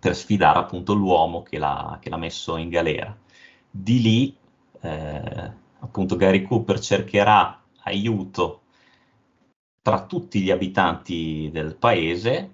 per 0.00 0.16
sfidare 0.16 0.58
appunto 0.58 0.94
l'uomo 0.94 1.42
che 1.42 1.58
l'ha, 1.58 1.98
che 2.00 2.10
l'ha 2.10 2.16
messo 2.16 2.56
in 2.56 2.68
galera. 2.68 3.16
Di 3.76 4.00
lì 4.00 4.36
eh, 4.82 5.52
appunto 5.80 6.14
Gary 6.14 6.42
Cooper 6.42 6.78
cercherà 6.78 7.60
aiuto 7.82 8.60
tra 9.82 10.06
tutti 10.06 10.40
gli 10.40 10.52
abitanti 10.52 11.50
del 11.52 11.74
paese 11.74 12.52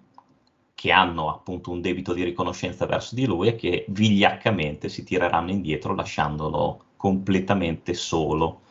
che 0.74 0.90
hanno 0.90 1.28
appunto 1.28 1.72
un 1.72 1.82
debito 1.82 2.14
di 2.14 2.24
riconoscenza 2.24 2.86
verso 2.86 3.14
di 3.14 3.26
lui 3.26 3.48
e 3.48 3.54
che 3.54 3.84
vigliaccamente 3.88 4.88
si 4.88 5.04
tireranno 5.04 5.50
indietro 5.50 5.94
lasciandolo 5.94 6.84
completamente 6.96 7.92
solo 7.92 8.62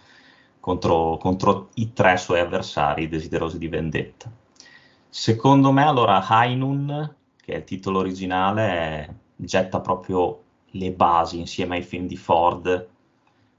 contro, 0.60 1.18
contro 1.18 1.70
i 1.76 1.94
tre 1.94 2.18
suoi 2.18 2.40
avversari 2.40 3.08
desiderosi 3.08 3.60
di 3.60 3.68
vendetta. 3.68 4.32
Secondo 5.08 5.72
me 5.72 5.84
allora 5.84 6.26
Hainun, 6.28 7.16
che 7.40 7.54
è 7.54 7.58
il 7.58 7.64
titolo 7.64 8.00
originale, 8.00 9.20
getta 9.36 9.80
proprio 9.82 10.46
le 10.72 10.92
basi 10.92 11.40
insieme 11.40 11.78
ai 11.78 11.84
film 11.84 12.08
di 12.08 12.18
Ford 12.18 12.88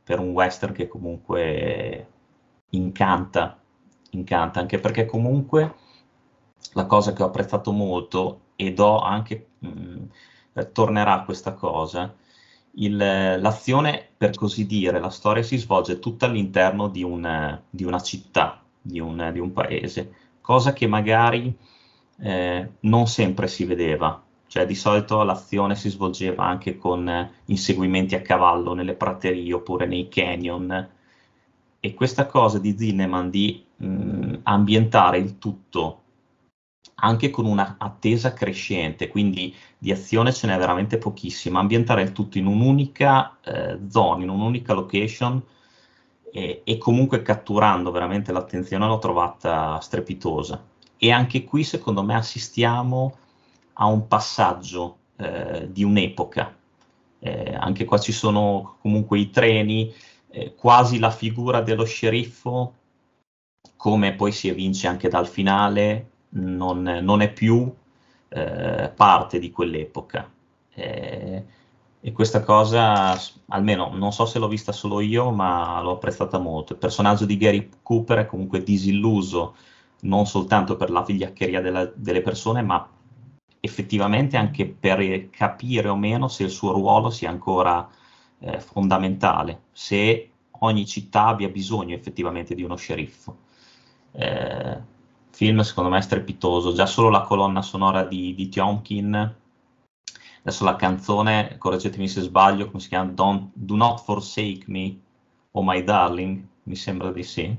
per 0.04 0.18
un 0.18 0.30
western 0.30 0.72
che 0.72 0.88
comunque 0.88 2.06
incanta, 2.70 3.58
incanta, 4.10 4.60
anche 4.60 4.78
perché 4.78 5.06
comunque 5.06 5.74
la 6.74 6.86
cosa 6.86 7.12
che 7.12 7.22
ho 7.22 7.26
apprezzato 7.26 7.72
molto 7.72 8.40
ed 8.56 8.78
ho 8.78 9.00
anche, 9.00 9.48
mh, 9.58 10.04
eh, 10.54 10.72
tornerà 10.72 11.22
questa 11.24 11.54
cosa, 11.54 12.14
il- 12.72 12.96
l'azione, 12.96 14.08
per 14.16 14.34
così 14.36 14.66
dire, 14.66 15.00
la 15.00 15.10
storia 15.10 15.42
si 15.42 15.56
svolge 15.56 15.98
tutta 15.98 16.26
all'interno 16.26 16.88
di, 16.88 17.02
un- 17.02 17.60
di 17.68 17.84
una 17.84 18.00
città, 18.00 18.62
di 18.80 19.00
un, 19.00 19.30
di 19.32 19.38
un 19.40 19.52
paese, 19.52 20.14
cosa 20.40 20.72
che 20.72 20.86
magari 20.86 21.56
eh, 22.22 22.70
non 22.80 23.06
sempre 23.06 23.48
si 23.48 23.64
vedeva. 23.64 24.22
Cioè, 24.50 24.66
di 24.66 24.74
solito 24.74 25.22
l'azione 25.22 25.76
si 25.76 25.88
svolgeva 25.90 26.44
anche 26.44 26.76
con 26.76 27.08
eh, 27.08 27.30
inseguimenti 27.44 28.16
a 28.16 28.20
cavallo 28.20 28.74
nelle 28.74 28.94
praterie 28.94 29.54
oppure 29.54 29.86
nei 29.86 30.08
canyon. 30.08 30.88
E 31.78 31.94
questa 31.94 32.26
cosa 32.26 32.58
di 32.58 32.76
Zinnemann 32.76 33.28
di 33.28 33.64
mh, 33.76 34.38
ambientare 34.42 35.18
il 35.18 35.38
tutto 35.38 36.02
anche 36.96 37.30
con 37.30 37.46
una 37.46 37.76
attesa 37.78 38.32
crescente, 38.32 39.06
quindi 39.06 39.54
di 39.78 39.92
azione 39.92 40.32
ce 40.32 40.48
n'è 40.48 40.58
veramente 40.58 40.98
pochissima, 40.98 41.60
ambientare 41.60 42.02
il 42.02 42.10
tutto 42.10 42.36
in 42.36 42.46
un'unica 42.46 43.38
eh, 43.44 43.78
zona, 43.88 44.24
in 44.24 44.30
un'unica 44.30 44.72
location 44.72 45.40
e, 46.32 46.62
e 46.64 46.78
comunque 46.78 47.22
catturando 47.22 47.92
veramente 47.92 48.32
l'attenzione 48.32 48.84
l'ho 48.84 48.98
trovata 48.98 49.78
strepitosa. 49.78 50.60
E 50.98 51.12
anche 51.12 51.44
qui 51.44 51.62
secondo 51.62 52.02
me 52.02 52.16
assistiamo 52.16 53.14
a 53.80 53.86
un 53.86 54.06
passaggio 54.06 54.98
eh, 55.16 55.68
di 55.72 55.82
un'epoca. 55.84 56.54
Eh, 57.18 57.54
anche 57.58 57.84
qua 57.84 57.98
ci 57.98 58.12
sono 58.12 58.76
comunque 58.80 59.18
i 59.18 59.30
treni, 59.30 59.92
eh, 60.30 60.54
quasi 60.54 60.98
la 60.98 61.10
figura 61.10 61.60
dello 61.62 61.84
sceriffo, 61.84 62.74
come 63.76 64.14
poi 64.14 64.32
si 64.32 64.48
evince 64.48 64.86
anche 64.86 65.08
dal 65.08 65.26
finale, 65.26 66.10
non, 66.30 66.82
non 66.82 67.20
è 67.22 67.32
più 67.32 67.72
eh, 68.28 68.92
parte 68.94 69.38
di 69.38 69.50
quell'epoca. 69.50 70.30
Eh, 70.74 71.44
E 72.02 72.12
questa 72.12 72.42
cosa, 72.42 73.14
almeno 73.48 73.90
non 73.94 74.12
so 74.12 74.24
se 74.24 74.38
l'ho 74.38 74.48
vista 74.48 74.72
solo 74.72 75.00
io, 75.00 75.30
ma 75.32 75.82
l'ho 75.82 75.92
apprezzata 75.92 76.38
molto. 76.38 76.72
Il 76.72 76.78
personaggio 76.78 77.26
di 77.26 77.36
Gary 77.36 77.68
Cooper 77.82 78.20
è 78.20 78.26
comunque 78.26 78.62
disilluso 78.62 79.54
non 80.02 80.24
soltanto 80.26 80.76
per 80.76 80.90
la 80.90 81.02
vigliaccheria 81.02 81.60
della- 81.60 81.92
delle 81.94 82.22
persone, 82.22 82.62
ma 82.62 82.88
effettivamente 83.60 84.36
anche 84.36 84.66
per 84.66 85.30
capire 85.30 85.88
o 85.88 85.96
meno 85.96 86.28
se 86.28 86.44
il 86.44 86.50
suo 86.50 86.72
ruolo 86.72 87.10
sia 87.10 87.30
ancora 87.30 87.88
eh, 88.40 88.60
fondamentale, 88.60 89.62
se 89.72 90.30
ogni 90.60 90.86
città 90.86 91.26
abbia 91.26 91.48
bisogno 91.48 91.94
effettivamente 91.94 92.54
di 92.54 92.62
uno 92.62 92.76
sceriffo. 92.76 93.36
Eh, 94.12 94.78
film 95.30 95.60
secondo 95.60 95.90
me 95.90 96.00
strepitoso, 96.00 96.72
già 96.72 96.86
solo 96.86 97.08
la 97.10 97.22
colonna 97.22 97.62
sonora 97.62 98.04
di, 98.04 98.34
di 98.34 98.48
Tiomkin, 98.48 99.34
adesso 100.40 100.64
la 100.64 100.76
canzone, 100.76 101.56
correggetemi 101.58 102.08
se 102.08 102.20
sbaglio, 102.22 102.66
come 102.66 102.80
si 102.80 102.88
chiama? 102.88 103.10
Don't- 103.12 103.50
Do 103.54 103.76
Not 103.76 104.00
Forsake 104.02 104.64
Me, 104.66 104.98
Oh 105.52 105.62
My 105.62 105.82
Darling, 105.82 106.44
mi 106.64 106.76
sembra 106.76 107.10
di 107.12 107.22
sì. 107.22 107.56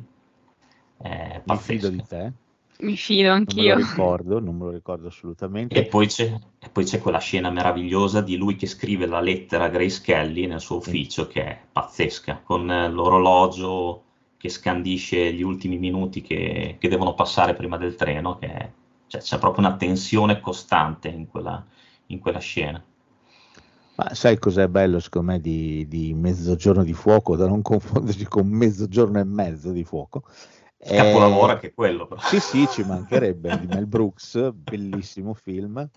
È 0.98 1.42
Mi 1.46 1.58
fido 1.58 1.90
di 1.90 2.04
te, 2.06 2.34
Mi 2.82 2.96
fido 2.96 3.30
non 3.44 3.56
me 3.56 3.64
anch'io. 3.64 3.74
lo 3.74 3.76
ricordo, 3.76 4.40
non 4.40 4.56
me 4.58 4.66
lo 4.66 4.72
ricordo 4.72 5.08
assolutamente. 5.08 5.80
E 5.80 5.86
poi, 5.86 6.08
c'è, 6.08 6.34
e 6.60 6.70
poi 6.70 6.84
c'è 6.84 7.00
quella 7.00 7.20
scena 7.20 7.50
meravigliosa 7.50 8.22
di 8.22 8.36
lui 8.38 8.56
che 8.56 8.68
scrive 8.68 9.06
la 9.06 9.20
lettera 9.22 9.66
a 9.66 9.70
Grace 9.70 10.02
Kelly 10.02 10.48
nel 10.48 10.60
suo 10.60 10.78
ufficio, 10.78 11.28
che 11.28 11.44
è 11.44 11.62
pazzesca, 11.72 12.42
con 12.44 12.70
eh, 12.70 12.90
l'orologio 12.90 14.04
che 14.38 14.50
scandisce 14.50 15.34
gli 15.34 15.44
ultimi 15.44 15.78
minuti 15.78 16.22
che, 16.22 16.78
che 16.80 16.88
devono 16.90 17.14
passare 17.14 17.54
prima 17.54 17.78
del 17.78 17.96
treno, 17.96 18.38
che 18.38 18.48
è- 18.48 18.72
cioè, 19.08 19.22
c'è 19.22 19.38
proprio 19.40 19.66
una 19.68 19.76
tensione 19.76 20.40
costante 20.40 21.10
in 21.10 21.28
quella, 21.28 21.64
in 22.08 22.20
quella 22.20 22.40
scena. 22.40 22.84
Ma 23.96 24.14
sai 24.16 24.40
cos'è 24.40 24.68
bello 24.68 25.00
secondo 25.00 25.32
me 25.34 25.40
di, 25.42 25.86
di 25.88 26.14
Mezzogiorno 26.14 26.84
di 26.84 26.94
Fuoco, 26.94 27.36
da 27.36 27.46
non 27.48 27.62
confonderci 27.62 28.26
con 28.26 28.48
Mezzogiorno 28.48 29.20
e 29.20 29.24
Mezzo 29.24 29.72
di 29.72 29.84
Fuoco? 29.84 30.24
Il 30.84 30.96
capolavoro 30.96 31.54
Eh, 31.54 31.56
è 31.56 31.60
che 31.60 31.74
quello, 31.74 32.08
però. 32.08 32.20
Sì, 32.22 32.40
sì, 32.40 32.68
ci 32.68 32.84
mancherebbe, 32.84 33.60
di 33.60 33.68
Mel 33.68 33.86
Brooks, 33.86 34.52
bellissimo 34.52 35.34
film. 35.34 35.88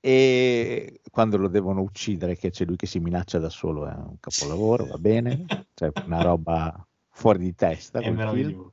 E 0.00 1.00
quando 1.10 1.36
lo 1.36 1.48
devono 1.48 1.82
uccidere, 1.82 2.36
che 2.36 2.50
c'è 2.50 2.64
lui 2.64 2.76
che 2.76 2.86
si 2.86 2.98
minaccia 2.98 3.38
da 3.38 3.50
solo, 3.50 3.86
è 3.86 3.92
un 3.94 4.16
capolavoro, 4.18 4.86
va 4.86 4.96
bene, 4.96 5.44
cioè 5.74 5.90
una 6.06 6.22
roba 6.22 6.86
fuori 7.10 7.38
di 7.38 7.54
testa. 7.54 8.00
È 8.00 8.10
meraviglioso. 8.10 8.72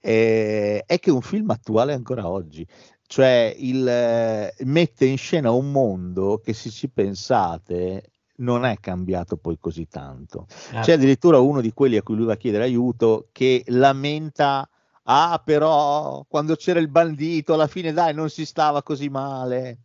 Eh, 0.00 0.84
è 0.86 0.98
che 0.98 1.10
è 1.10 1.12
un 1.12 1.20
film 1.20 1.50
attuale 1.50 1.92
ancora 1.92 2.28
oggi, 2.28 2.66
cioè 3.06 3.54
il, 3.58 3.86
eh, 3.86 4.54
mette 4.60 5.06
in 5.06 5.18
scena 5.18 5.50
un 5.50 5.70
mondo 5.70 6.40
che 6.42 6.52
se 6.52 6.70
ci 6.70 6.88
pensate 6.88 8.10
non 8.38 8.64
è 8.64 8.78
cambiato 8.78 9.36
poi 9.36 9.58
così 9.58 9.88
tanto. 9.88 10.46
Eh, 10.72 10.80
C'è 10.80 10.92
addirittura 10.92 11.38
uno 11.38 11.60
di 11.60 11.72
quelli 11.72 11.96
a 11.96 12.02
cui 12.02 12.16
lui 12.16 12.26
va 12.26 12.32
a 12.34 12.36
chiedere 12.36 12.64
aiuto 12.64 13.28
che 13.32 13.64
lamenta, 13.68 14.68
ah 15.04 15.42
però 15.44 16.24
quando 16.28 16.54
c'era 16.56 16.80
il 16.80 16.88
bandito 16.88 17.54
alla 17.54 17.66
fine 17.66 17.92
dai 17.92 18.14
non 18.14 18.30
si 18.30 18.44
stava 18.44 18.82
così 18.82 19.08
male. 19.08 19.78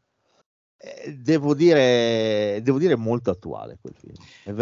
Eh, 0.78 1.14
devo 1.14 1.54
dire, 1.56 2.60
devo 2.62 2.78
dire 2.78 2.98
molto 2.98 3.30
attuale 3.32 3.78
quel 3.80 3.94
film. 3.98 4.16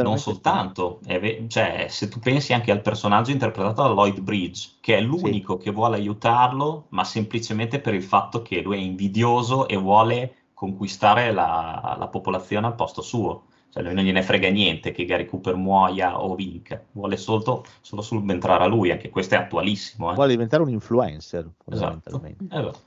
Non 0.04 0.20
soltanto, 0.20 1.00
ve- 1.02 1.46
cioè, 1.48 1.88
se 1.90 2.08
tu 2.10 2.20
pensi 2.20 2.54
anche 2.54 2.72
al 2.72 2.82
personaggio 2.82 3.32
interpretato 3.32 3.82
da 3.82 3.88
Lloyd 3.90 4.20
Bridge, 4.20 4.74
che 4.82 4.98
è 4.98 5.02
l'unico 5.02 5.58
che 5.58 5.72
vuole 5.72 5.96
aiutarlo, 5.98 6.86
ma 6.90 7.04
semplicemente 7.04 7.80
per 7.80 7.96
il 7.96 8.04
fatto 8.04 8.44
che 8.44 8.62
lui 8.62 8.78
è 8.78 8.80
invidioso 8.80 9.68
e 9.68 9.76
vuole 9.78 10.36
conquistare 10.54 11.32
la, 11.32 11.96
la 11.98 12.08
popolazione 12.08 12.68
al 12.68 12.76
posto 12.76 13.02
suo. 13.02 13.46
Cioè, 13.72 13.84
lui 13.84 13.94
non 13.94 14.04
gliene 14.04 14.22
frega 14.22 14.50
niente 14.50 14.92
che 14.92 15.06
Gary 15.06 15.25
Cooper 15.25 15.56
muoia 15.56 16.22
o 16.22 16.36
vinca, 16.36 16.84
vuole 16.92 17.16
solo, 17.16 17.66
solo 17.80 18.01
subentrare 18.01 18.63
a 18.66 18.68
lui, 18.68 18.92
anche 18.92 19.10
questo 19.10 19.36
è 19.36 19.38
attualissimo. 19.38 20.12
eh. 20.12 20.16
vuole 20.16 20.31
diventare 20.31 20.62
un 20.64 20.70
influencer 20.70 21.40
Esatto. 21.40 21.64
fondamentalmente. 21.64 22.44
Esatto. 22.50 22.79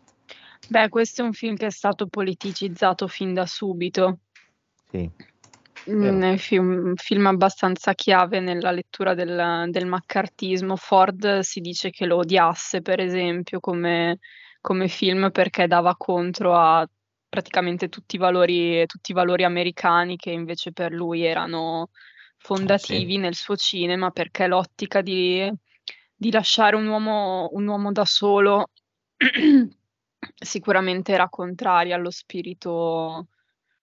Beh, 0.69 0.89
questo 0.91 1.23
è 1.23 1.25
un 1.25 1.33
film 1.33 1.57
che 1.57 1.67
è 1.67 1.71
stato 1.71 2.07
politicizzato 2.07 3.07
fin 3.07 3.33
da 3.33 3.47
subito. 3.47 4.19
Sì. 4.91 5.11
Mm, 5.91 6.03
È 6.23 6.31
un 6.31 6.39
film, 6.39 6.95
film 6.97 7.27
abbastanza 7.27 7.93
chiave 7.95 8.41
nella 8.41 8.71
lettura 8.71 9.13
del, 9.15 9.67
del 9.71 9.87
maccartismo. 9.87 10.77
Ford 10.77 11.41
si 11.41 11.61
dice 11.61 11.91
che 11.91 12.07
lo 12.07 12.17
odiasse, 12.17 12.81
per 12.81 13.01
esempio, 13.01 13.61
come, 13.61 14.19
come 14.63 14.89
film 14.89 15.31
perché 15.31 15.67
dava 15.67 15.95
contro 15.97 16.55
a 16.57 16.89
praticamente 17.35 17.89
tutti 17.89 18.15
i 18.15 18.19
valori, 18.19 18.87
tutti 18.87 19.11
i 19.11 19.15
valori 19.15 19.43
americani 19.43 20.15
che 20.17 20.31
invece 20.31 20.73
per 20.73 20.93
lui 20.93 21.25
erano 21.25 21.91
fondativi 22.37 23.17
nel 23.19 23.35
suo 23.35 23.57
cinema, 23.57 24.13
perché 24.13 24.47
l'ottica 24.47 25.01
di, 25.03 25.53
di 26.15 26.31
lasciare 26.31 26.77
un 26.77 26.87
uomo, 26.87 27.49
un 27.53 27.67
uomo 27.67 27.91
da 27.91 28.05
solo 28.05 28.71
sicuramente 30.39 31.13
era 31.13 31.29
contraria 31.29 31.97
allo 31.97 32.13
spirito 32.13 33.27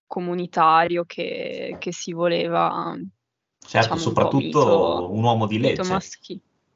comunitario 0.08 1.04
che, 1.06 1.76
che 1.78 1.92
si 1.92 2.14
voleva, 2.14 2.96
Certo, 2.96 3.68
diciamo, 3.68 3.94
un 3.96 4.00
soprattutto 4.00 4.40
mito- 4.40 5.12
un 5.12 5.24
uomo 5.24 5.46
di 5.46 5.60
legge. 5.60 5.98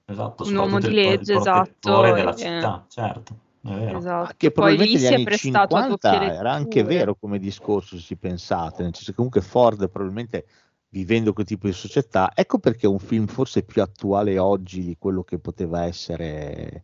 Esatto, 0.08 0.44
Un 0.44 0.56
uomo 0.56 0.80
di 0.80 0.88
il 0.88 0.92
il 0.92 0.96
legge, 1.02 1.34
protettore 1.34 2.10
esatto, 2.10 2.14
della 2.14 2.32
e- 2.32 2.36
città, 2.36 2.86
certo. 2.90 3.40
Esatto. 3.68 4.34
che 4.38 4.52
Poi 4.52 4.72
lì 4.72 4.78
probabilmente 4.78 4.98
si 4.98 5.04
negli 5.04 5.12
è 5.12 5.16
anni 5.16 5.24
prestato 5.24 5.76
a 5.76 5.82
50 5.82 6.10
doppie 6.12 6.34
era 6.34 6.52
anche 6.52 6.80
letture. 6.80 6.98
vero 6.98 7.16
come 7.16 7.40
discorso 7.40 7.96
se 7.96 8.02
ci 8.02 8.16
pensate, 8.16 8.84
nel 8.84 8.94
senso 8.94 9.10
che 9.10 9.16
comunque 9.16 9.42
Ford 9.42 9.90
probabilmente 9.90 10.46
vivendo 10.90 11.34
quel 11.34 11.46
tipo 11.46 11.68
di 11.68 11.74
società, 11.74 12.32
ecco 12.34 12.60
perché 12.60 12.86
è 12.86 12.90
un 12.90 13.00
film 13.00 13.26
forse 13.26 13.64
più 13.64 13.82
attuale 13.82 14.38
oggi 14.38 14.84
di 14.84 14.96
quello 14.98 15.24
che 15.24 15.40
poteva 15.40 15.84
essere 15.84 16.84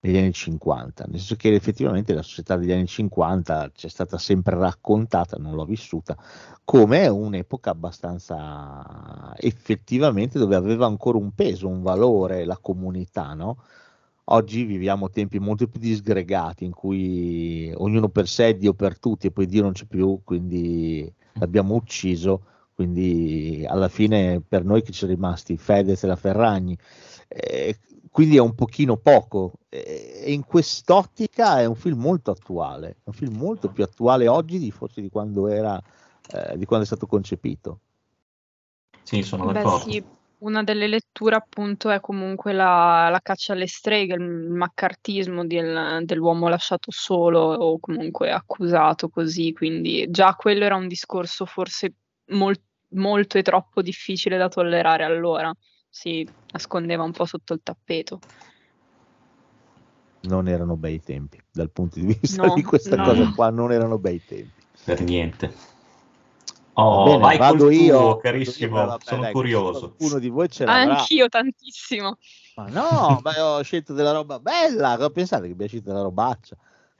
negli 0.00 0.16
anni 0.16 0.32
50, 0.32 1.04
nel 1.04 1.18
senso 1.18 1.36
che 1.36 1.54
effettivamente 1.54 2.12
la 2.12 2.22
società 2.22 2.56
degli 2.56 2.72
anni 2.72 2.86
50 2.86 3.70
ci 3.72 3.86
è 3.86 3.88
stata 3.88 4.18
sempre 4.18 4.56
raccontata, 4.56 5.36
non 5.38 5.54
l'ho 5.54 5.64
vissuta, 5.64 6.16
come 6.64 7.06
un'epoca 7.06 7.70
abbastanza 7.70 9.32
effettivamente 9.36 10.38
dove 10.38 10.56
aveva 10.56 10.86
ancora 10.86 11.18
un 11.18 11.32
peso, 11.32 11.68
un 11.68 11.82
valore 11.82 12.44
la 12.44 12.58
comunità, 12.58 13.32
no? 13.34 13.62
Oggi 14.26 14.62
viviamo 14.64 15.10
tempi 15.10 15.40
molto 15.40 15.66
più 15.66 15.80
disgregati 15.80 16.64
in 16.64 16.72
cui 16.72 17.72
ognuno 17.76 18.08
per 18.08 18.28
sé, 18.28 18.56
Dio 18.56 18.72
per 18.72 18.98
tutti 18.98 19.26
e 19.26 19.32
poi 19.32 19.46
Dio 19.46 19.62
non 19.62 19.72
c'è 19.72 19.84
più, 19.84 20.20
quindi 20.22 21.12
l'abbiamo 21.34 21.74
ucciso, 21.74 22.44
quindi 22.72 23.64
alla 23.68 23.88
fine 23.88 24.40
per 24.40 24.64
noi 24.64 24.82
che 24.82 24.92
ci 24.92 25.04
è 25.04 25.08
rimasti 25.08 25.56
Fedez 25.56 26.04
e 26.04 26.06
la 26.06 26.16
Ferragni, 26.16 26.78
eh, 27.26 27.76
quindi 28.10 28.36
è 28.36 28.40
un 28.40 28.54
pochino 28.54 28.96
poco 28.96 29.54
eh, 29.68 30.22
e 30.24 30.32
in 30.32 30.44
quest'ottica 30.44 31.60
è 31.60 31.64
un 31.64 31.74
film 31.74 31.98
molto 31.98 32.30
attuale, 32.30 32.90
è 32.90 32.94
un 33.04 33.14
film 33.14 33.36
molto 33.36 33.70
più 33.70 33.82
attuale 33.82 34.28
oggi 34.28 34.58
di 34.58 34.70
forse 34.70 35.00
di 35.00 35.10
quando 35.10 35.48
era, 35.48 35.82
eh, 36.30 36.56
di 36.56 36.64
quando 36.64 36.84
è 36.84 36.86
stato 36.86 37.06
concepito. 37.06 37.80
Sì, 39.02 39.22
sono 39.22 39.46
Beh, 39.46 39.52
d'accordo. 39.54 39.90
sì, 39.90 40.04
una 40.42 40.62
delle 40.62 40.88
letture 40.88 41.36
appunto 41.36 41.90
è 41.90 42.00
comunque 42.00 42.52
la, 42.52 43.08
la 43.10 43.20
caccia 43.20 43.52
alle 43.52 43.66
streghe, 43.66 44.14
il 44.14 44.20
maccartismo 44.20 45.46
del- 45.46 46.02
dell'uomo 46.04 46.48
lasciato 46.48 46.90
solo 46.90 47.40
o 47.40 47.78
comunque 47.78 48.30
accusato 48.30 49.08
così, 49.08 49.52
quindi 49.52 50.06
già 50.10 50.34
quello 50.34 50.64
era 50.64 50.74
un 50.74 50.88
discorso 50.88 51.46
forse 51.46 51.92
mol- 52.30 52.60
molto 52.94 53.38
e 53.38 53.42
troppo 53.42 53.82
difficile 53.82 54.36
da 54.36 54.48
tollerare 54.48 55.04
allora, 55.04 55.52
si 55.88 56.28
nascondeva 56.52 57.04
un 57.04 57.12
po' 57.12 57.24
sotto 57.24 57.54
il 57.54 57.60
tappeto. 57.62 58.18
Non 60.22 60.48
erano 60.48 60.76
bei 60.76 61.00
tempi, 61.00 61.40
dal 61.52 61.70
punto 61.70 61.98
di 62.00 62.06
vista 62.20 62.46
No, 62.46 62.54
di 62.54 62.62
questa 62.62 62.96
no. 62.96 63.04
cosa 63.04 63.30
qua 63.30 63.50
non 63.50 63.72
erano 63.72 63.98
bei 63.98 64.20
tempi. 64.24 64.62
Per 64.84 65.02
niente. 65.02 65.54
Va 66.74 66.82
Oh, 66.82 67.04
bene, 67.04 67.18
vai 67.18 67.38
vado 67.38 67.64
col 67.64 67.72
io, 67.74 67.98
tuo, 67.98 68.16
carissimo, 68.16 68.76
Vado 68.76 68.82
io, 68.84 68.90
vabbè, 68.90 69.04
sono 69.04 69.20
dai, 69.20 69.32
curioso. 69.32 69.78
Qualcuno 69.94 70.18
di 70.18 70.28
voi 70.28 70.48
ce 70.48 70.64
l'avrà. 70.64 70.98
Anch'io 70.98 71.28
tantissimo. 71.28 72.16
Ma 72.56 72.66
no, 72.68 73.20
ma 73.22 73.44
ho 73.44 73.62
scelto 73.62 73.92
della 73.92 74.12
roba 74.12 74.38
bella. 74.38 75.10
Pensate 75.12 75.46
che 75.46 75.52
abbia 75.52 75.66
scelto 75.66 75.90
della 75.90 76.02
robaccia. 76.02 76.56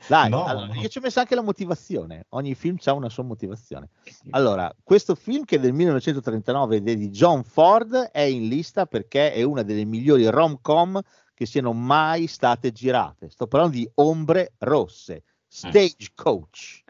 Dai, 0.07 0.29
No, 0.31 0.45
allora, 0.45 0.67
no. 0.67 0.75
io 0.75 0.89
ci 0.89 0.99
ho 0.99 1.01
messo 1.01 1.21
anche 1.21 1.35
la 1.35 1.43
motivazione. 1.43 2.27
Ogni 2.31 2.55
film 2.55 2.77
ha 2.85 2.93
una 2.93 3.09
sua 3.09 3.23
motivazione. 3.23 3.89
Allora, 4.31 4.75
questo 4.83 5.15
film 5.15 5.45
che 5.45 5.57
è 5.57 5.61
del 5.61 5.73
1939 5.73 6.77
ed 6.77 6.89
è 6.89 6.97
di 6.97 7.09
John 7.11 7.45
Ford 7.45 7.95
è 7.95 8.21
in 8.21 8.49
lista 8.49 8.87
perché 8.87 9.33
è 9.33 9.43
una 9.43 9.63
delle 9.63 9.85
migliori 9.85 10.29
rom-com 10.29 11.01
che 11.35 11.47
siano 11.47 11.73
mai 11.73 12.27
state 12.27 12.73
girate. 12.73 13.31
Sto 13.31 13.47
parlando 13.47 13.77
di 13.77 13.89
Ombre 13.95 14.55
Rosse, 14.59 15.23
Stagecoach. 15.47 16.83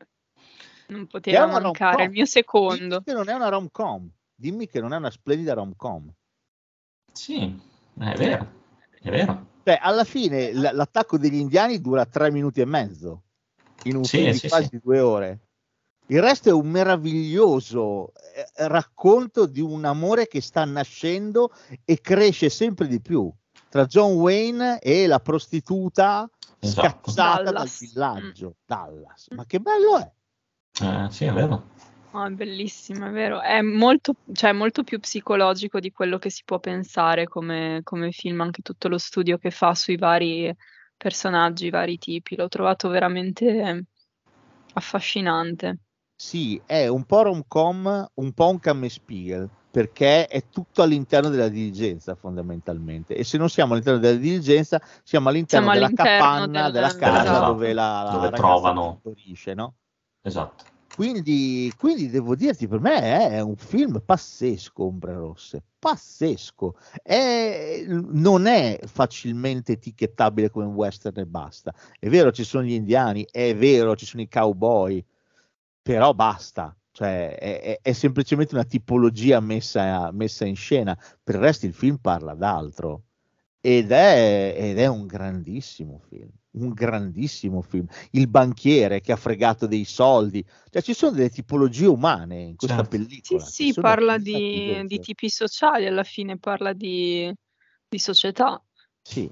Non 0.93 1.07
poteva 1.07 1.47
mancare 1.47 2.05
il 2.05 2.11
mio 2.11 2.25
secondo. 2.27 2.77
Dimmi 2.99 3.05
che 3.05 3.13
non 3.13 3.29
è 3.29 3.33
una 3.35 3.49
rom-com. 3.49 4.09
Dimmi 4.35 4.67
che 4.69 4.81
non 4.81 4.93
è 4.93 4.97
una 4.97 5.11
splendida 5.11 5.55
rom-com. 5.55 6.13
Sì, 7.13 7.61
è 7.99 8.15
vero, 8.17 8.53
è 9.01 9.11
vero. 9.11 9.47
Cioè, 9.65 9.79
alla 9.81 10.05
fine 10.05 10.53
l- 10.53 10.71
l'attacco 10.73 11.19
degli 11.19 11.37
indiani 11.37 11.81
dura 11.81 12.05
tre 12.07 12.31
minuti 12.31 12.61
e 12.61 12.65
mezzo 12.65 13.23
in 13.85 13.97
un 13.97 14.05
Sì, 14.05 14.19
film 14.19 14.33
sì, 14.33 14.41
di 14.43 14.49
quasi 14.49 14.69
sì. 14.71 14.81
due 14.83 15.01
ore. 15.01 15.41
Il 16.07 16.21
resto 16.21 16.49
è 16.49 16.53
un 16.53 16.69
meraviglioso 16.69 18.13
eh, 18.35 18.67
racconto 18.69 19.47
di 19.47 19.61
un 19.61 19.85
amore 19.85 20.27
che 20.27 20.41
sta 20.41 20.65
nascendo 20.65 21.53
e 21.85 22.01
cresce 22.01 22.49
sempre 22.51 22.87
di 22.87 23.01
più 23.01 23.33
tra 23.69 23.87
John 23.87 24.13
Wayne 24.15 24.79
e 24.81 25.07
la 25.07 25.21
prostituta 25.21 26.29
Esatto. 26.59 27.11
scacciata 27.11 27.43
Dallas. 27.51 27.53
dal 27.53 27.89
villaggio, 27.89 28.57
Dallas. 28.65 29.29
Ma 29.31 29.45
che 29.47 29.59
bello 29.61 29.99
è! 29.99 30.13
Eh, 30.81 31.07
sì, 31.11 31.25
è 31.25 31.33
vero. 31.33 31.69
Oh, 32.15 32.27
è 32.27 32.31
bellissimo, 32.31 33.07
è 33.07 33.11
vero. 33.11 33.41
È 33.41 33.61
molto, 33.63 34.15
cioè, 34.33 34.53
molto 34.53 34.85
più 34.85 35.01
psicologico 35.01 35.81
di 35.81 35.91
quello 35.91 36.19
che 36.19 36.31
si 36.31 36.43
può 36.45 36.59
pensare 36.59 37.27
come, 37.27 37.81
come 37.85 38.11
film, 38.13 38.41
anche 38.43 38.61
tutto 38.63 38.89
lo 38.89 38.99
studio 38.99 39.39
che 39.39 39.51
fa 39.51 39.75
sui 39.75 39.97
vari 39.97 40.55
personaggi, 40.97 41.67
i 41.67 41.71
vari 41.71 41.97
tipi. 41.99 42.37
L'ho 42.37 42.49
trovato 42.49 42.89
veramente 42.89 43.85
affascinante. 44.75 45.79
Sì, 46.15 46.61
è 46.67 46.87
un 46.87 47.05
po' 47.05 47.23
rom-com, 47.23 48.11
un 48.15 48.33
po' 48.33 48.49
un 48.49 48.59
Kammespiegel, 48.61 49.49
perché 49.71 50.27
è 50.27 50.45
tutto 50.51 50.83
all'interno 50.83 51.31
della 51.31 51.49
diligenza 51.49 52.15
fondamentalmente. 52.15 53.17
E 53.17 53.25
se 53.25 53.39
non 53.39 53.49
siamo 53.49 53.73
all'interno 53.73 53.99
della 53.99 54.19
diligenza, 54.19 54.81
siamo 55.03 55.31
all'interno 55.31 55.71
Siamo 55.71 55.73
della 55.73 55.87
all'interno 55.87 56.27
capanna, 56.29 56.63
del- 56.65 56.73
della 56.73 56.97
casa 56.97 57.23
Esatto. 57.23 57.53
dove 57.53 57.73
la, 57.73 58.03
la 58.03 58.11
Dove 58.13 58.31
trovano- 58.33 59.01
partorisce, 59.03 59.55
no? 59.55 59.75
Esatto. 60.23 60.65
Quindi, 60.95 61.73
quindi 61.79 62.11
devo 62.11 62.35
dirti, 62.37 62.69
per 62.69 62.81
me 62.81 63.01
è 63.31 63.41
un 63.41 63.57
film 63.57 64.03
pazzesco, 64.05 64.85
Ombre 64.85 65.15
Rosse, 65.15 65.63
pazzesco. 65.79 66.77
È- 67.03 67.85
non 67.89 68.45
è 68.47 68.79
facilmente 68.85 69.73
etichettabile 69.73 70.51
come 70.51 70.67
un 70.67 70.75
western 70.75 71.19
e 71.21 71.27
basta. 71.27 71.73
È 71.99 72.09
vero, 72.09 72.31
ci 72.31 72.45
sono 72.45 72.65
gli 72.65 72.73
indiani, 72.73 73.27
è 73.31 73.57
vero, 73.57 73.97
ci 73.97 74.05
sono 74.05 74.23
i 74.23 74.29
cowboy, 74.29 75.03
però 75.83 76.13
basta. 76.15 76.77
Cioè, 76.91 77.37
è, 77.39 77.81
è- 77.81 77.93
semplicemente 77.93 78.55
una 78.55 78.65
tipologia 78.65 79.41
messa, 79.41 80.11
messa 80.13 80.45
in 80.45 80.57
scena. 80.57 80.95
Per 81.23 81.35
il 81.37 81.41
resto 81.41 81.65
il 81.67 81.73
film 81.75 81.97
parla 81.97 82.35
d'altro. 82.35 83.05
Ed 83.61 83.93
è, 83.93 84.55
ed 84.59 84.79
è 84.79 84.87
un 84.87 85.07
grandissimo 85.07 85.99
film, 86.09 86.31
un 86.53 86.71
grandissimo 86.71 87.63
film. 87.63 87.87
Il 88.11 88.29
banchiere 88.29 89.01
che 89.01 89.13
ha 89.13 89.17
fregato 89.17 89.67
dei 89.67 89.85
soldi, 89.85 90.45
cioè 90.71 90.83
ci 90.83 90.95
sono 90.95 91.13
delle 91.13 91.31
tipologie 91.31 91.87
umane 91.87 92.41
in 92.41 92.57
questa 92.57 92.77
Certo. 92.79 92.97
Sì, 92.97 93.05
pellicola. 93.05 93.45
sì, 93.45 93.73
sono 93.73 93.87
parla 93.89 94.19
di, 94.19 94.85
di 94.87 94.99
tipi 95.01 95.29
sociali, 95.29 95.87
alla 95.87 96.05
fine 96.05 96.39
parla 96.39 96.73
di, 96.73 97.33
di 97.89 97.99
società, 97.99 98.63
Sì. 99.03 99.31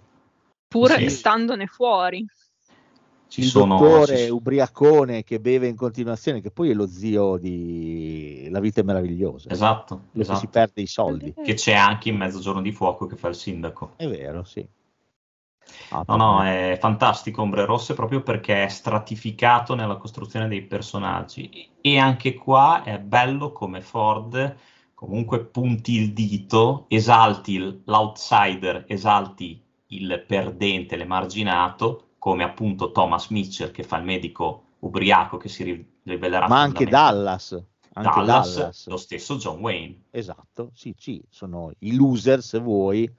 pur 0.68 0.90
Sì. 0.92 1.11
standone 1.11 1.66
fuori. 1.66 2.24
Ci 3.28 3.42
il 3.42 3.46
sono... 3.46 3.78
dottore 3.78 4.16
ci- 4.16 4.30
ubriacone 4.30 5.22
che 5.22 5.38
beve 5.38 5.68
in 5.68 5.76
continuazione, 5.76 6.40
che 6.40 6.50
poi 6.50 6.70
è 6.70 6.74
lo 6.74 6.88
zio 6.88 7.37
di 7.37 8.48
La 8.50 8.59
vita 8.59 8.80
è 8.80 8.85
meravigliosa, 8.85 9.50
Esatto, 9.50 10.06
quello 10.11 10.26
che 10.26 10.35
si 10.35 10.46
esatto. 10.46 10.48
perde 10.48 10.80
i 10.83 10.87
soldi. 10.88 11.35
Che 11.40 11.54
c'è 11.54 11.74
anche 11.74 12.09
in 12.09 12.16
Mezzogiorno 12.16 12.61
di 12.61 12.72
Fuoco 12.72 13.06
che 13.06 13.14
fa 13.14 13.28
il 13.28 13.37
sindaco. 13.37 13.92
È 13.96 14.09
vero, 14.09 14.42
sì. 14.42 14.66
Ah, 15.90 16.04
No, 16.06 16.16
no, 16.16 16.42
è 16.44 16.76
fantastico 16.80 17.42
Ombre 17.42 17.64
Rosse 17.64 17.94
proprio 17.94 18.22
perché 18.22 18.64
è 18.64 18.68
stratificato 18.68 19.74
nella 19.74 19.96
costruzione 19.96 20.48
dei 20.48 20.62
personaggi 20.62 21.70
e 21.80 21.98
anche 21.98 22.35
qua 22.35 22.83
è 22.83 22.98
bello 22.98 23.52
come 23.52 23.80
Ford 23.80 24.56
comunque 24.94 25.44
punti 25.46 25.94
il 25.94 26.12
dito, 26.12 26.87
esalti 26.88 27.83
l'outsider, 27.85 28.85
esalti 28.88 29.62
il 29.88 30.24
perdente, 30.26 30.96
l'emarginato, 30.96 32.11
come 32.18 32.44
appunto 32.44 32.92
Thomas 32.92 33.28
Mitchell 33.28 33.70
che 33.70 33.83
fa 33.83 33.96
il 33.98 34.04
medico 34.04 34.64
ubriaco 34.80 35.37
che 35.38 35.48
si 35.48 35.62
ri- 35.64 35.98
rivelerà 36.04 36.46
Ma 36.48 36.61
anche. 36.61 36.87
Dallas, 36.87 37.56
anche 37.94 38.22
Dallas, 38.22 38.56
Dallas. 38.56 38.87
lo 38.88 38.96
stesso 38.98 39.37
John 39.37 39.61
Wayne. 39.61 40.02
Esatto, 40.12 40.70
sì, 40.74 40.92
sì, 40.96 41.22
sono 41.28 41.72
i 41.80 41.94
loser 41.94 42.42
se 42.42 42.59
vuoi, 42.59 43.12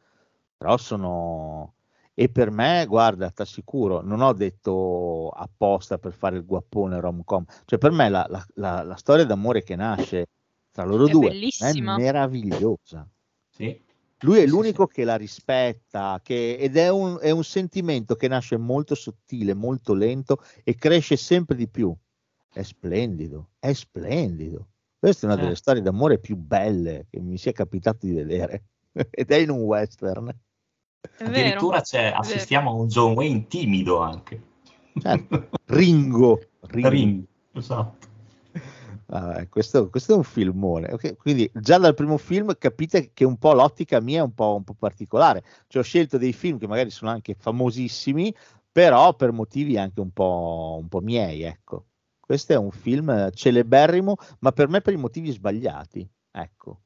però 0.57 0.77
sono... 0.77 1.75
E 2.23 2.29
per 2.29 2.51
me, 2.51 2.85
guarda, 2.87 3.31
ti 3.31 3.41
assicuro, 3.41 4.01
non 4.01 4.21
ho 4.21 4.31
detto 4.33 5.29
apposta 5.29 5.97
per 5.97 6.13
fare 6.13 6.37
il 6.37 6.45
guappone 6.45 6.99
rom-com, 6.99 7.43
cioè 7.65 7.79
per 7.79 7.91
me 7.91 8.09
la, 8.09 8.25
la- 8.29 8.45
la- 8.55 8.83
la 8.83 8.95
storia 8.95 9.25
d'amore 9.25 9.63
che 9.63 9.75
nasce 9.75 10.27
tra 10.71 10.83
loro 10.83 11.07
È 11.07 11.11
due 11.11 11.29
bellissima. 11.29 11.95
è 11.95 11.95
meravigliosa. 11.95 13.09
Sì, 13.49 13.83
Lui 14.19 14.37
è 14.37 14.41
Sì, 14.41 14.47
sì, 14.47 14.49
l'unico 14.49 14.85
che 14.85 15.03
la 15.03 15.15
rispetta, 15.15 16.19
che- 16.23 16.57
ed 16.59 16.77
è 16.77 16.89
un, 16.89 17.17
è 17.19 17.31
un 17.31 17.43
sentimento 17.43 18.15
che 18.15 18.27
nasce 18.27 18.55
molto 18.57 18.93
sottile, 18.93 19.53
molto 19.55 19.93
lento 19.95 20.43
e 20.63 20.75
cresce 20.75 21.15
sempre 21.17 21.55
di 21.55 21.67
più. 21.67 21.91
È 22.53 22.61
splendido, 22.61 23.49
è 23.59 23.73
splendido. 23.73 24.67
Questa 24.99 25.25
è 25.25 25.29
una 25.29 25.37
delle 25.39 25.55
Certo. 25.55 25.55
storie 25.55 25.81
d'amore 25.81 26.19
più 26.19 26.35
belle 26.35 27.07
che 27.09 27.19
mi 27.19 27.37
sia 27.39 27.51
capitato 27.51 28.05
di 28.05 28.13
vedere. 28.13 28.65
Ed 29.09 29.31
è 29.31 29.37
in 29.37 29.49
un 29.49 29.61
western. 29.61 30.31
È 31.01 31.23
vero. 31.23 31.29
addirittura 31.29 31.81
c'è- 31.81 32.13
assistiamo 32.15 32.69
a 32.69 32.73
un 32.73 32.87
John 32.87 33.13
Wayne 33.13 33.47
timido 33.47 33.99
anche. 33.99 34.41
Certo. 34.99 35.49
Ringo. 35.65 36.39
Ringo. 36.61 36.89
Ring, 36.89 37.23
esatto. 37.53 38.09
Vabbè, 39.07 39.49
questo, 39.49 39.89
questo 39.89 40.13
è 40.13 40.15
un 40.15 40.23
filmone. 40.23 40.93
Ok, 40.93 41.17
Quindi 41.17 41.49
già 41.53 41.77
dal 41.77 41.95
primo 41.95 42.17
film 42.17 42.55
capite 42.57 43.11
che 43.13 43.25
un 43.25 43.37
po' 43.37 43.53
l'ottica 43.53 43.99
mia 43.99 44.19
è 44.19 44.23
un 44.23 44.33
po', 44.33 44.55
un 44.55 44.63
po' 44.63 44.73
particolare. 44.73 45.43
Cioè, 45.67 45.81
ho 45.81 45.85
scelto 45.85 46.17
dei 46.17 46.31
film 46.31 46.57
che 46.57 46.67
magari 46.67 46.91
sono 46.91 47.11
anche 47.11 47.35
famosissimi, 47.37 48.33
però 48.71 49.13
per 49.15 49.33
motivi 49.33 49.77
anche 49.77 49.99
un 49.99 50.11
po', 50.11 50.77
un 50.79 50.87
po' 50.87 51.01
miei, 51.01 51.41
ecco. 51.41 51.87
Questo 52.19 52.53
è 52.53 52.55
un 52.55 52.71
film 52.71 53.29
celeberrimo, 53.33 54.15
ma 54.39 54.53
per 54.53 54.69
me 54.69 54.79
per 54.79 54.93
i 54.93 54.97
motivi 54.97 55.29
sbagliati, 55.31 56.09
ecco. 56.31 56.79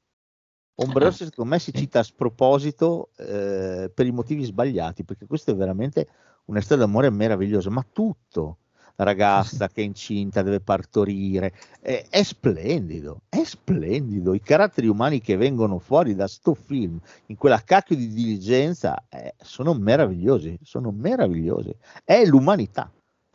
Ombre 0.75 1.05
Rosse 1.05 1.25
secondo 1.25 1.51
me 1.51 1.59
si 1.59 1.71
cita 1.73 1.99
a 1.99 2.03
sproposito 2.03 3.09
eh, 3.17 3.89
per 3.93 4.05
i 4.05 4.11
motivi 4.11 4.43
sbagliati, 4.43 5.03
perché 5.05 5.25
questo 5.25 5.51
è 5.51 5.55
veramente 5.55 6.07
una 6.45 6.61
storia 6.61 6.85
d'amore 6.85 7.09
meravigliosa, 7.09 7.69
ma 7.69 7.85
tutto. 7.89 8.57
La 8.97 9.03
ragazza 9.03 9.67
che 9.67 9.81
è 9.81 9.83
incinta 9.83 10.41
deve 10.41 10.61
partorire, 10.61 11.53
è, 11.81 12.05
è 12.09 12.23
splendido, 12.23 13.23
è 13.27 13.43
splendido. 13.43 14.33
I 14.33 14.39
caratteri 14.39 14.87
umani 14.87 15.19
che 15.19 15.35
vengono 15.35 15.79
fuori 15.79 16.15
da 16.15 16.27
sto 16.27 16.53
film, 16.53 16.97
in 17.25 17.35
quella 17.35 17.61
cacchio 17.61 17.97
di 17.97 18.07
diligenza, 18.07 19.05
eh, 19.09 19.35
sono 19.37 19.73
meravigliosi, 19.73 20.57
sono 20.61 20.91
meravigliosi. 20.91 21.75
È 22.05 22.23
l'umanità 22.23 22.89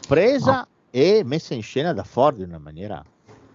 presa 0.08 0.66
e 0.90 1.22
messa 1.24 1.52
in 1.52 1.62
scena 1.62 1.92
da 1.92 2.04
Ford 2.04 2.38
in 2.40 2.48
una 2.48 2.58
maniera, 2.58 3.04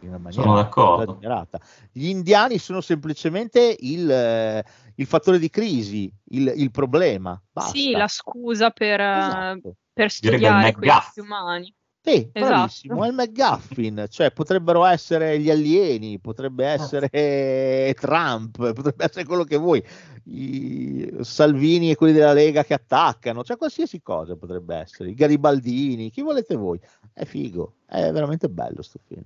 in 0.06 0.14
una 0.14 0.18
maniera 0.20 0.44
Sono 0.44 0.56
d'accordo. 0.56 1.12
esagerata. 1.12 1.60
Gli 1.92 2.08
indiani 2.08 2.58
sono 2.58 2.82
semplicemente 2.82 3.76
il, 3.80 4.10
eh, 4.10 4.64
il 4.96 5.06
fattore 5.06 5.40
di 5.40 5.50
crisi, 5.50 6.12
il, 6.30 6.54
il 6.56 6.72
problema. 6.72 7.40
Basta. 7.52 7.72
Sì, 7.72 7.92
la 7.92 8.08
scusa 8.08 8.70
per, 8.72 9.00
eh, 9.00 9.18
Esatto. 9.18 9.76
per 9.94 10.12
studiare 10.12 10.76
esseri 10.80 11.26
umani. 11.26 11.74
Sì, 12.06 12.30
Esatto. 12.32 12.54
bravissimo, 12.54 13.04
è 13.04 13.08
il 13.08 13.14
McGuffin, 13.16 14.06
cioè 14.12 14.30
potrebbero 14.32 14.86
essere 14.86 15.40
gli 15.40 15.50
alieni, 15.50 16.20
potrebbe 16.20 16.64
essere 16.68 17.96
Trump, 18.00 18.58
potrebbe 18.74 19.06
essere 19.06 19.26
quello 19.26 19.44
che 19.44 19.58
vuoi, 19.58 19.84
i 20.26 21.12
Salvini 21.22 21.90
e 21.90 21.96
quelli 21.96 22.14
della 22.14 22.34
Lega 22.34 22.64
che 22.64 22.76
attaccano, 22.76 23.44
cioè 23.44 23.58
qualsiasi 23.58 24.04
cosa 24.04 24.36
potrebbe 24.36 24.76
essere, 24.76 25.10
i 25.10 25.16
Garibaldini, 25.16 26.12
chi 26.12 26.22
volete 26.22 26.56
voi, 26.56 26.80
è 27.12 27.26
figo, 27.26 27.78
è 27.88 28.12
veramente 28.12 28.50
bello 28.50 28.84
sto 28.84 29.00
film, 29.08 29.26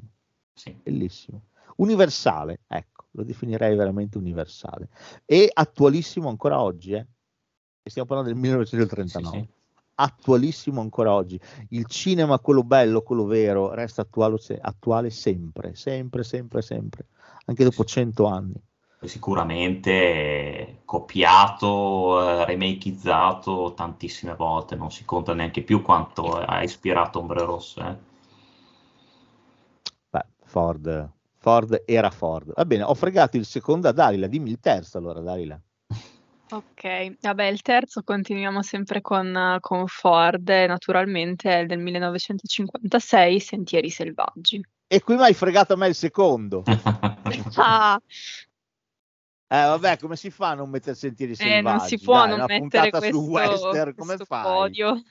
Sì. 0.60 0.76
bellissimo, 0.84 1.43
universale, 1.78 2.60
ecco, 2.67 3.06
lo 3.12 3.24
definirei 3.24 3.78
veramente 3.78 4.17
universale, 4.17 4.89
e 5.24 5.50
attualissimo 5.54 6.28
ancora 6.28 6.60
oggi, 6.60 6.91
eh? 6.91 7.08
stiamo 7.82 8.10
parlando 8.10 8.34
del 8.34 8.41
1939 8.41 9.38
Sì, 9.39 9.43
sì. 9.43 9.48
attualissimo 9.95 10.82
ancora 10.82 11.13
oggi. 11.13 11.39
Il 11.69 11.86
cinema, 11.86 12.39
quello 12.39 12.63
bello, 12.63 13.02
quello 13.02 13.24
vero, 13.24 13.74
resta 13.74 14.02
attuale, 14.02 14.36
attuale 14.60 15.10
sempre, 15.12 15.76
sempre, 15.76 16.24
sempre, 16.24 16.62
sempre, 16.62 17.08
anche 17.45 17.63
dopo 17.63 17.86
cento 17.86 18.26
anni. 18.26 18.62
Sicuramente 19.02 20.82
copiato, 20.84 22.41
eh, 22.41 22.45
remakeizzato 22.45 23.74
tantissime 23.74 24.36
volte, 24.36 24.76
non 24.76 24.91
si 24.91 25.06
conta 25.06 25.34
neanche 25.34 25.62
più 25.62 25.82
quanto 25.82 26.34
ha 26.36 26.62
ispirato 26.62 27.19
Ombre 27.19 27.45
Rosse. 27.45 27.80
eh. 27.80 28.09
Ford, 30.50 31.12
Ford 31.38 31.84
era 31.86 32.10
Ford. 32.10 32.52
Va 32.56 32.66
bene, 32.66 32.82
ho 32.84 32.96
fregato 32.96 33.38
il 33.38 33.46
secondo 33.46 33.88
a 33.88 33.92
Dalila, 33.92 34.26
dimmi 34.26 34.50
il 34.50 34.60
terzo 34.60 34.98
allora, 34.98 35.22
Dalila. 35.22 35.62
Ok, 36.52 37.18
vabbè, 37.22 37.44
il 37.46 37.62
terzo 37.62 38.02
continuiamo 38.02 38.64
sempre 38.64 39.02
con, 39.02 39.58
con 39.60 39.86
Ford, 39.86 40.50
naturalmente 40.50 41.60
è 41.60 41.66
del 41.68 41.78
1956, 41.78 43.40
Sentieri 43.40 43.90
selvaggi. 43.92 44.60
E 44.88 45.02
qui 45.02 45.16
mi 45.16 45.22
hai 45.22 45.36
fregato 45.36 45.74
a 45.74 45.76
me 45.78 45.88
il 45.88 45.94
secondo. 45.96 46.64
Ah, 47.58 48.02
Eh, 49.52 49.66
vabbè, 49.66 49.98
come 49.98 50.16
si 50.16 50.30
fa 50.30 50.50
a 50.50 50.54
non 50.54 50.70
mettere 50.70 50.96
sentieri 50.96 51.34
selvaggi? 51.34 51.58
eh, 51.58 51.62
non 51.62 51.80
si 51.80 52.00
può 52.00 52.14
Dai, 52.18 52.28
non 52.28 52.38
una 52.38 52.46
mettere 52.48 52.90
puntata 52.90 53.12
su 53.12 53.30
questo, 53.30 53.68
western, 53.68 53.96
come 53.96 54.16
questo 54.16 54.26
fai? 54.26 54.44
podio. 54.44 55.02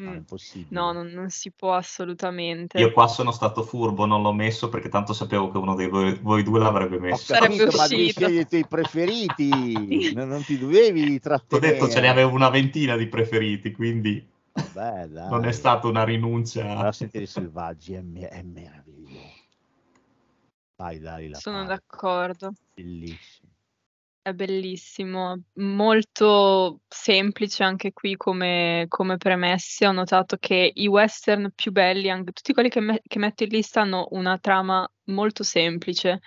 No, 0.00 0.10
è 0.10 0.14
Mm. 0.14 0.16
impossibile. 0.16 0.80
No, 0.80 0.92
non, 0.92 1.08
non 1.08 1.28
si 1.30 1.50
può 1.50 1.74
assolutamente. 1.74 2.78
Io 2.78 2.90
qua 2.92 3.06
sono 3.06 3.30
stato 3.32 3.62
furbo, 3.62 4.06
non 4.06 4.22
l'ho 4.22 4.32
messo 4.32 4.68
perché 4.68 4.88
tanto 4.88 5.12
sapevo 5.12 5.50
che 5.50 5.58
uno 5.58 5.74
dei 5.74 5.88
voi, 5.88 6.14
voi 6.20 6.42
due 6.42 6.58
l'avrebbe 6.58 6.96
Ho 6.96 7.00
messo. 7.00 7.24
Sarebbe 7.24 7.56
capito, 7.58 7.76
ma 7.76 7.86
devi 7.86 8.10
scegliere 8.10 8.40
i 8.40 8.46
tuoi 8.48 8.66
preferiti, 8.66 10.12
non, 10.14 10.28
non 10.28 10.42
ti 10.44 10.56
dovevi 10.58 11.04
Ti 11.04 11.16
ho 11.16 11.20
trattenere. 11.20 11.72
detto 11.72 11.88
ce 11.88 12.00
ne 12.00 12.08
avevo 12.08 12.32
una 12.32 12.48
ventina 12.48 12.96
di 12.96 13.06
preferiti, 13.08 13.72
quindi 13.72 14.26
Vabbè, 14.52 15.06
dai. 15.08 15.30
non 15.30 15.44
è 15.44 15.52
stata 15.52 15.86
una 15.86 16.04
rinuncia. 16.04 16.62
Però 16.76 16.92
sentire 16.92 17.24
i 17.24 17.26
selvaggi 17.26 17.92
è, 17.94 18.00
me- 18.00 18.28
è 18.28 18.42
meraviglioso. 18.42 19.34
Vai, 20.76 20.98
dai, 20.98 21.28
la 21.28 21.38
Sono 21.38 21.56
palla, 21.58 21.68
d'accordo. 21.68 22.52
bellissimo. 22.74 23.39
È 24.22 24.34
bellissimo, 24.34 25.44
molto 25.54 26.82
semplice 26.88 27.62
anche 27.64 27.92
qui 27.94 28.16
come, 28.16 28.84
come 28.88 29.16
premesse. 29.16 29.86
Ho 29.86 29.92
notato 29.92 30.36
che 30.36 30.70
i 30.74 30.86
western 30.88 31.52
più 31.54 31.72
belli, 31.72 32.10
anche 32.10 32.32
tutti 32.32 32.52
quelli 32.52 32.68
che, 32.68 32.80
me- 32.80 33.00
che 33.02 33.18
metto 33.18 33.44
in 33.44 33.48
lista, 33.48 33.80
hanno 33.80 34.08
una 34.10 34.36
trama 34.38 34.86
molto 35.04 35.42
semplice. 35.42 36.20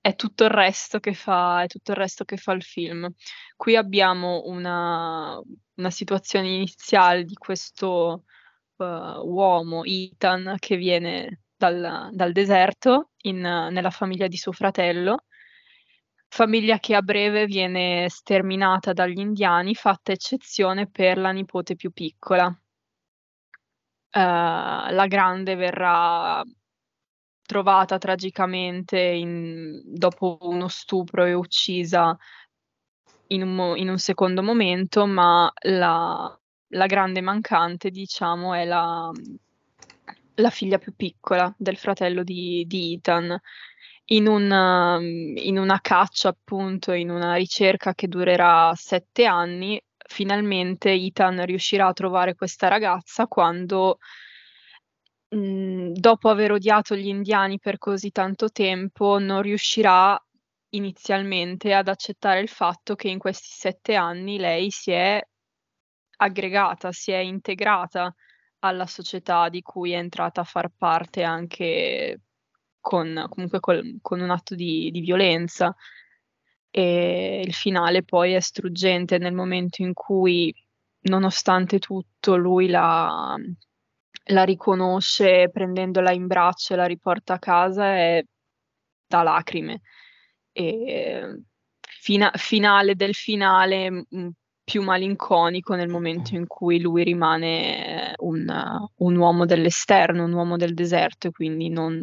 È 0.00 0.14
tutto 0.16 0.44
il 0.44 0.50
resto 0.50 1.00
che 1.00 1.12
fa, 1.12 1.62
è 1.62 1.66
tutto 1.66 1.90
il 1.90 1.98
resto 1.98 2.24
che 2.24 2.38
fa 2.38 2.52
il 2.52 2.62
film. 2.62 3.12
Qui 3.56 3.76
abbiamo 3.76 4.42
una, 4.46 5.38
una 5.74 5.90
situazione 5.90 6.48
iniziale 6.48 7.24
di 7.24 7.34
questo 7.34 8.24
eh, 8.78 8.84
uomo, 8.84 9.84
Ethan, 9.84 10.56
che 10.58 10.76
viene 10.76 11.42
dal, 11.56 12.08
dal 12.10 12.32
deserto 12.32 13.10
in- 13.22 13.40
nella 13.40 13.90
famiglia 13.90 14.28
di 14.28 14.36
suo 14.38 14.52
fratello 14.52 15.24
famiglia 16.34 16.80
che 16.80 16.96
a 16.96 17.00
breve 17.00 17.46
viene 17.46 18.08
sterminata 18.08 18.92
dagli 18.92 19.20
indiani, 19.20 19.76
fatta 19.76 20.10
eccezione 20.10 20.88
per 20.88 21.16
la 21.16 21.30
nipote 21.30 21.76
più 21.76 21.92
piccola. 21.92 22.48
Eh, 24.10 24.20
la 24.20 25.06
grande 25.06 25.54
verrà 25.54 26.42
trovata 27.46 27.98
tragicamente 27.98 28.98
in- 28.98 29.80
dopo 29.84 30.38
uno 30.40 30.66
stupro 30.66 31.24
e 31.24 31.34
uccisa 31.34 32.18
in 33.28 33.42
un, 33.42 33.54
mo- 33.54 33.76
in 33.76 33.88
un 33.88 33.98
secondo 33.98 34.42
momento, 34.42 35.06
ma 35.06 35.48
la, 35.66 36.36
la 36.70 36.86
grande 36.86 37.20
mancante, 37.20 37.90
diciamo, 37.90 38.54
è 38.54 38.64
la, 38.64 39.08
la 40.34 40.50
figlia 40.50 40.78
più 40.78 40.96
piccola 40.96 41.54
del 41.56 41.76
fratello 41.76 42.24
di, 42.24 42.64
di 42.66 42.94
Ethan 42.94 43.40
in, 44.06 44.26
un, 44.28 44.50
um, 44.50 45.34
in 45.36 45.58
una 45.58 45.80
caccia, 45.80 46.28
appunto, 46.28 46.92
in 46.92 47.10
una 47.10 47.34
ricerca 47.34 47.94
che 47.94 48.08
durerà 48.08 48.72
sette 48.74 49.24
anni, 49.24 49.80
finalmente 50.06 50.90
Ethan 50.92 51.44
riuscirà 51.46 51.86
a 51.88 51.92
trovare 51.92 52.34
questa 52.34 52.68
ragazza 52.68 53.26
quando, 53.26 53.98
mh, 55.28 55.92
dopo 55.92 56.28
aver 56.28 56.52
odiato 56.52 56.94
gli 56.96 57.08
indiani 57.08 57.58
per 57.58 57.78
così 57.78 58.10
tanto 58.10 58.50
tempo, 58.50 59.18
non 59.18 59.42
riuscirà 59.42 60.18
inizialmente 60.70 61.72
ad 61.72 61.88
accettare 61.88 62.40
il 62.40 62.48
fatto 62.48 62.94
che 62.96 63.08
in 63.08 63.18
questi 63.18 63.48
sette 63.50 63.94
anni 63.94 64.38
lei 64.38 64.70
si 64.70 64.90
è 64.90 65.22
aggregata, 66.18 66.92
si 66.92 67.12
è 67.12 67.18
integrata 67.18 68.14
alla 68.60 68.86
società 68.86 69.48
di 69.48 69.62
cui 69.62 69.92
è 69.92 69.96
entrata 69.96 70.40
a 70.42 70.44
far 70.44 70.70
parte 70.76 71.22
anche 71.22 72.20
con, 72.84 73.24
comunque 73.30 73.60
col- 73.60 73.96
con 74.02 74.20
un 74.20 74.28
atto 74.30 74.54
di, 74.54 74.90
di 74.92 75.00
violenza. 75.00 75.74
E 76.70 77.42
il 77.44 77.54
finale 77.54 78.02
poi 78.02 78.34
è 78.34 78.40
struggente 78.40 79.16
nel 79.16 79.32
momento 79.32 79.80
in 79.80 79.94
cui, 79.94 80.54
nonostante 81.02 81.78
tutto, 81.78 82.36
lui 82.36 82.68
la, 82.68 83.34
la 84.26 84.44
riconosce 84.44 85.48
prendendola 85.50 86.12
in 86.12 86.26
braccio 86.26 86.74
e 86.74 86.76
la 86.76 86.86
riporta 86.86 87.34
a 87.34 87.38
casa 87.38 87.96
è 87.96 88.22
da 89.06 89.22
lacrime. 89.22 89.80
E 90.52 91.42
fina- 91.80 92.32
finale 92.34 92.94
del 92.94 93.14
finale 93.14 94.06
più 94.62 94.82
malinconico 94.82 95.74
nel 95.74 95.88
momento 95.88 96.34
in 96.34 96.46
cui 96.46 96.80
lui 96.80 97.02
rimane 97.04 98.14
un, 98.18 98.46
un 98.96 99.16
uomo 99.16 99.46
dell'esterno, 99.46 100.24
un 100.24 100.32
uomo 100.32 100.56
del 100.56 100.74
deserto 100.74 101.28
e 101.28 101.30
quindi 101.30 101.68
non, 101.68 101.98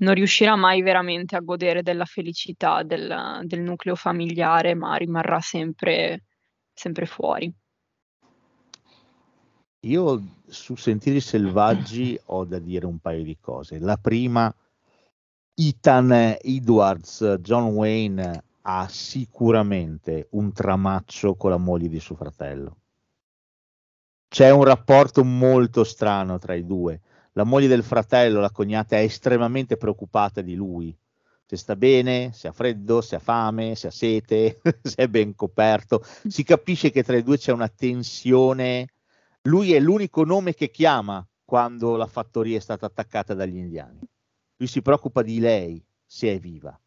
non 0.00 0.14
riuscirà 0.14 0.56
mai 0.56 0.82
veramente 0.82 1.36
a 1.36 1.40
godere 1.40 1.82
della 1.82 2.04
felicità 2.04 2.82
del, 2.82 3.40
del 3.44 3.60
nucleo 3.60 3.94
familiare, 3.94 4.74
ma 4.74 4.94
rimarrà 4.96 5.40
sempre, 5.40 6.24
sempre 6.72 7.06
fuori. 7.06 7.52
Io 9.84 10.22
su 10.46 10.74
Sentieri 10.76 11.20
Selvaggi 11.20 12.18
ho 12.26 12.44
da 12.44 12.58
dire 12.58 12.84
un 12.84 12.98
paio 12.98 13.22
di 13.22 13.38
cose. 13.40 13.78
La 13.78 13.96
prima, 13.96 14.54
Ethan 15.54 16.36
Edwards, 16.40 17.38
John 17.40 17.72
Wayne 17.72 18.44
ha 18.62 18.86
sicuramente 18.88 20.28
un 20.32 20.52
tramaccio 20.52 21.34
con 21.34 21.50
la 21.50 21.56
moglie 21.56 21.88
di 21.88 21.98
suo 21.98 22.14
fratello. 22.14 22.76
C'è 24.28 24.50
un 24.50 24.64
rapporto 24.64 25.24
molto 25.24 25.82
strano 25.82 26.38
tra 26.38 26.54
i 26.54 26.64
due. 26.64 27.00
La 27.32 27.44
moglie 27.44 27.68
del 27.68 27.84
fratello, 27.84 28.40
la 28.40 28.50
cognata, 28.50 28.96
è 28.96 29.02
estremamente 29.02 29.76
preoccupata 29.76 30.40
di 30.40 30.54
lui. 30.54 30.96
Se 31.46 31.56
sta 31.56 31.76
bene, 31.76 32.32
se 32.32 32.48
ha 32.48 32.52
freddo, 32.52 33.00
se 33.00 33.16
ha 33.16 33.18
fame, 33.18 33.74
se 33.74 33.88
ha 33.88 33.90
sete, 33.90 34.60
se 34.82 34.96
è 34.96 35.08
ben 35.08 35.34
coperto. 35.34 36.04
Si 36.28 36.42
capisce 36.42 36.90
che 36.90 37.02
tra 37.02 37.16
i 37.16 37.22
due 37.22 37.38
c'è 37.38 37.52
una 37.52 37.68
tensione. 37.68 38.88
Lui 39.42 39.72
è 39.72 39.80
l'unico 39.80 40.24
nome 40.24 40.54
che 40.54 40.70
chiama 40.70 41.26
quando 41.44 41.96
la 41.96 42.06
fattoria 42.06 42.56
è 42.56 42.60
stata 42.60 42.86
attaccata 42.86 43.34
dagli 43.34 43.56
indiani. 43.56 44.00
Lui 44.56 44.68
si 44.68 44.82
preoccupa 44.82 45.22
di 45.22 45.40
lei, 45.40 45.82
se 46.04 46.32
è 46.32 46.38
viva. 46.38 46.78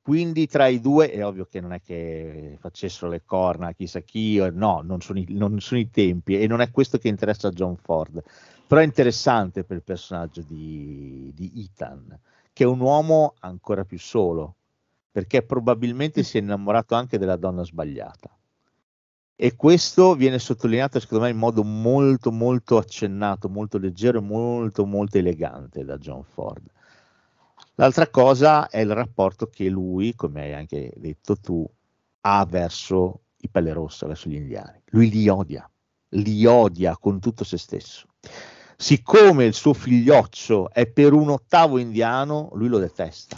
Quindi 0.00 0.46
tra 0.46 0.66
i 0.66 0.80
due 0.80 1.10
è 1.10 1.24
ovvio 1.24 1.46
che 1.46 1.60
non 1.60 1.72
è 1.72 1.80
che 1.80 2.56
facessero 2.60 3.10
le 3.10 3.22
corna 3.24 3.72
chissà 3.72 4.00
chi, 4.00 4.36
no, 4.52 4.82
non 4.82 5.00
sono, 5.00 5.18
i, 5.18 5.26
non 5.30 5.58
sono 5.60 5.80
i 5.80 5.90
tempi 5.90 6.38
e 6.38 6.46
non 6.46 6.60
è 6.60 6.70
questo 6.70 6.98
che 6.98 7.08
interessa 7.08 7.48
a 7.48 7.52
John 7.52 7.76
Ford. 7.76 8.22
Però 8.66 8.80
è 8.80 8.84
interessante 8.84 9.64
per 9.64 9.76
il 9.76 9.82
personaggio 9.82 10.42
di, 10.42 11.30
di 11.34 11.52
Ethan, 11.64 12.18
che 12.52 12.64
è 12.64 12.66
un 12.66 12.80
uomo 12.80 13.34
ancora 13.40 13.84
più 13.84 13.98
solo, 13.98 14.56
perché 15.10 15.42
probabilmente 15.42 16.22
si 16.22 16.38
è 16.38 16.40
innamorato 16.40 16.94
anche 16.94 17.18
della 17.18 17.36
donna 17.36 17.62
sbagliata. 17.62 18.36
E 19.36 19.56
questo 19.56 20.14
viene 20.14 20.38
sottolineato 20.38 21.00
secondo 21.00 21.24
me 21.24 21.30
in 21.30 21.36
modo 21.36 21.64
molto 21.64 22.30
molto 22.30 22.78
accennato, 22.78 23.48
molto 23.48 23.78
leggero 23.78 24.18
e 24.18 24.22
molto 24.22 24.86
molto 24.86 25.18
elegante 25.18 25.84
da 25.84 25.98
John 25.98 26.22
Ford. 26.22 26.64
L'altra 27.74 28.08
cosa 28.08 28.68
è 28.68 28.78
il 28.78 28.94
rapporto 28.94 29.46
che 29.46 29.68
lui, 29.68 30.14
come 30.14 30.42
hai 30.42 30.54
anche 30.54 30.92
detto 30.96 31.36
tu, 31.36 31.68
ha 32.20 32.46
verso 32.46 33.22
i 33.38 33.48
pelle 33.48 33.72
rosse, 33.72 34.06
verso 34.06 34.28
gli 34.28 34.36
indiani. 34.36 34.80
Lui 34.86 35.10
li 35.10 35.28
odia, 35.28 35.68
li 36.10 36.46
odia 36.46 36.96
con 36.96 37.18
tutto 37.18 37.42
se 37.42 37.58
stesso. 37.58 38.06
Siccome 38.76 39.44
il 39.44 39.54
suo 39.54 39.72
figlioccio 39.72 40.70
è 40.70 40.86
per 40.86 41.12
un 41.12 41.30
ottavo 41.30 41.78
indiano, 41.78 42.50
lui 42.54 42.68
lo 42.68 42.78
detesta. 42.78 43.36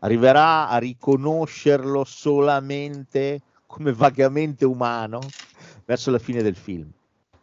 Arriverà 0.00 0.68
a 0.68 0.78
riconoscerlo 0.78 2.04
solamente 2.04 3.40
come 3.66 3.92
vagamente 3.92 4.64
umano 4.64 5.20
verso 5.84 6.10
la 6.10 6.18
fine 6.18 6.42
del 6.42 6.56
film, 6.56 6.90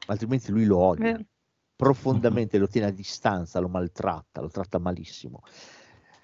altrimenti 0.07 0.51
lui 0.51 0.65
lo 0.65 0.77
odia 0.77 1.19
profondamente, 1.77 2.57
lo 2.57 2.67
tiene 2.67 2.87
a 2.87 2.91
distanza, 2.91 3.59
lo 3.59 3.69
maltratta, 3.69 4.41
lo 4.41 4.49
tratta 4.49 4.79
malissimo. 4.79 5.43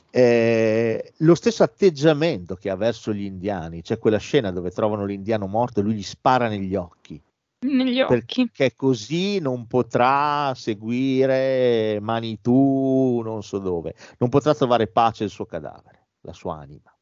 Eh, 0.09 1.13
lo 1.17 1.35
stesso 1.35 1.63
atteggiamento 1.63 2.55
che 2.55 2.69
ha 2.69 2.75
verso 2.75 3.13
gli 3.13 3.23
indiani, 3.23 3.81
c'è 3.81 3.99
quella 3.99 4.17
scena 4.17 4.51
dove 4.51 4.71
trovano 4.71 5.05
l'indiano 5.05 5.47
morto 5.47 5.79
e 5.79 5.83
lui 5.83 5.93
gli 5.93 6.03
spara 6.03 6.47
negli 6.47 6.75
occhi 6.75 7.21
Negli 7.63 8.01
occhi. 8.01 8.47
perché 8.47 8.75
così 8.75 9.39
non 9.39 9.67
potrà 9.67 10.53
seguire 10.55 11.99
Manitou, 12.01 13.21
non 13.21 13.43
so 13.43 13.59
dove, 13.59 13.95
non 14.17 14.29
potrà 14.29 14.53
trovare 14.53 14.87
pace 14.87 15.23
il 15.23 15.29
suo 15.29 15.45
cadavere, 15.45 16.07
la 16.21 16.33
sua 16.33 16.57
anima. 16.57 16.95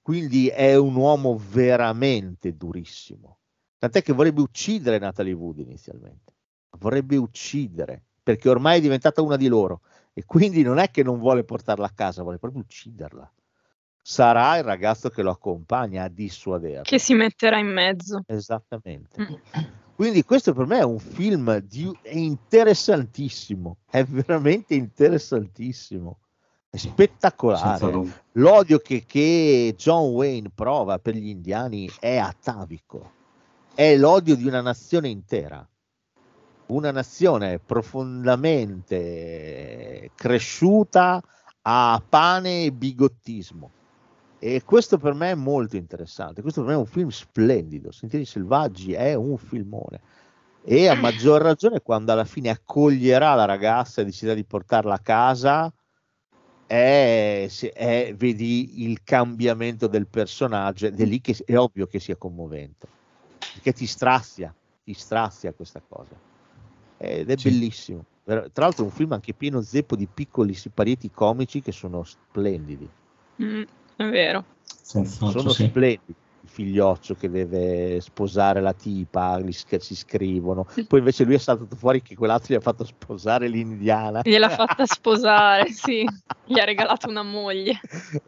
Quindi 0.00 0.48
è 0.48 0.74
un 0.74 0.94
uomo 0.94 1.36
veramente 1.36 2.56
durissimo. 2.56 3.40
Tant'è 3.78 4.02
che 4.02 4.12
vorrebbe 4.12 4.40
uccidere 4.40 4.98
Natalie 4.98 5.34
Wood 5.34 5.58
inizialmente. 5.58 6.34
Vorrebbe 6.78 7.16
uccidere 7.16 8.04
perché 8.22 8.48
ormai 8.48 8.78
è 8.78 8.80
diventata 8.80 9.22
una 9.22 9.36
di 9.36 9.48
loro 9.48 9.82
e 10.12 10.24
quindi 10.24 10.62
non 10.62 10.78
è 10.78 10.90
che 10.90 11.02
non 11.02 11.18
vuole 11.18 11.44
portarla 11.44 11.86
a 11.86 11.92
casa, 11.94 12.22
vuole 12.22 12.38
proprio 12.38 12.62
ucciderla. 12.62 13.32
Sarà 14.10 14.56
il 14.56 14.64
ragazzo 14.64 15.10
che 15.10 15.20
lo 15.20 15.32
accompagna 15.32 16.04
a 16.04 16.08
dissuaderla. 16.08 16.80
Che 16.80 16.98
si 16.98 17.12
metterà 17.12 17.58
in 17.58 17.66
mezzo. 17.66 18.22
Esattamente. 18.26 19.20
Mm. 19.20 19.34
Quindi 19.94 20.24
questo 20.24 20.54
per 20.54 20.64
me 20.64 20.78
è 20.78 20.82
un 20.82 20.98
film 20.98 21.58
di- 21.58 21.94
è 22.00 22.16
interessantissimo, 22.16 23.76
è 23.90 24.02
veramente 24.04 24.74
interessantissimo, 24.74 26.20
è 26.70 26.78
spettacolare. 26.78 28.02
L'odio 28.32 28.78
che, 28.78 29.04
che 29.04 29.74
John 29.76 30.12
Wayne 30.12 30.52
prova 30.54 30.98
per 30.98 31.14
gli 31.14 31.28
indiani 31.28 31.90
è 32.00 32.16
atavico, 32.16 33.12
è 33.74 33.94
l'odio 33.94 34.36
di 34.36 34.46
una 34.46 34.62
nazione 34.62 35.10
intera. 35.10 35.68
una 36.68 36.92
nazione 36.92 37.58
profondamente 37.58 40.12
cresciuta 40.14 41.22
a 41.60 42.02
pane 42.08 42.64
e 42.64 42.72
bigottismo. 42.72 43.72
E 44.40 44.62
questo 44.64 44.98
per 44.98 45.14
me 45.14 45.32
è 45.32 45.34
molto 45.34 45.76
interessante. 45.76 46.42
Questo 46.42 46.60
per 46.60 46.70
me 46.70 46.76
è 46.76 46.80
un 46.80 46.86
film 46.86 47.08
splendido. 47.08 47.90
Sentieri 47.90 48.24
Selvaggi 48.24 48.92
è 48.92 49.14
un 49.14 49.36
filmone. 49.36 50.00
E 50.64 50.88
a 50.88 50.94
maggior 50.94 51.40
ragione 51.40 51.80
quando 51.80 52.12
alla 52.12 52.24
fine 52.24 52.50
accoglierà 52.50 53.34
la 53.34 53.46
ragazza 53.46 54.00
e 54.00 54.04
deciderà 54.04 54.34
di 54.34 54.44
portarla 54.44 54.94
a 54.94 55.00
casa, 55.00 55.72
è, 56.66 57.48
è, 57.72 58.14
vedi 58.14 58.82
il 58.84 59.02
cambiamento 59.02 59.86
del 59.86 60.06
personaggio 60.06 60.86
ed 60.86 61.00
è 61.00 61.04
lì 61.06 61.20
che 61.20 61.34
è 61.44 61.56
ovvio 61.56 61.86
che 61.86 61.98
sia 61.98 62.16
commovente 62.16 62.86
perché 63.54 63.72
ti 63.72 63.86
strazia, 63.86 64.54
ti 64.84 64.92
strazia 64.92 65.52
questa 65.52 65.82
cosa 65.88 66.14
ed 66.98 67.30
è 67.30 67.36
sì. 67.36 67.48
bellissimo. 67.48 68.04
Tra 68.24 68.44
l'altro 68.54 68.84
è 68.84 68.88
un 68.88 68.92
film 68.92 69.12
anche 69.12 69.32
pieno 69.32 69.62
zeppo 69.62 69.96
di 69.96 70.06
piccoli 70.06 70.52
siparieti 70.52 71.10
comici 71.10 71.62
che 71.62 71.72
sono 71.72 72.04
splendidi. 72.04 72.88
Mm, 73.42 73.62
è 73.98 74.08
vero. 74.08 74.44
Senz'altro, 74.62 75.40
sono 75.40 75.52
sì. 75.52 75.64
splendidi 75.66 76.14
figlioccio 76.48 77.14
che 77.14 77.30
deve 77.30 78.00
sposare 78.00 78.60
la 78.60 78.72
tipa, 78.72 79.38
gli 79.38 79.52
si 79.52 79.94
scrivono. 79.94 80.66
Poi 80.88 80.98
invece 80.98 81.22
lui 81.22 81.34
è 81.34 81.38
saltato 81.38 81.76
fuori 81.76 82.02
che 82.02 82.16
quell'altro 82.16 82.52
gli 82.52 82.56
ha 82.56 82.60
fatto 82.60 82.84
sposare 82.84 83.46
l'indiana. 83.46 84.22
Gliel'ha 84.24 84.48
fatta 84.48 84.84
sposare, 84.86 85.70
sì. 85.70 86.04
Gli 86.44 86.58
ha 86.58 86.64
regalato 86.64 87.08
una 87.08 87.22
moglie. 87.22 87.78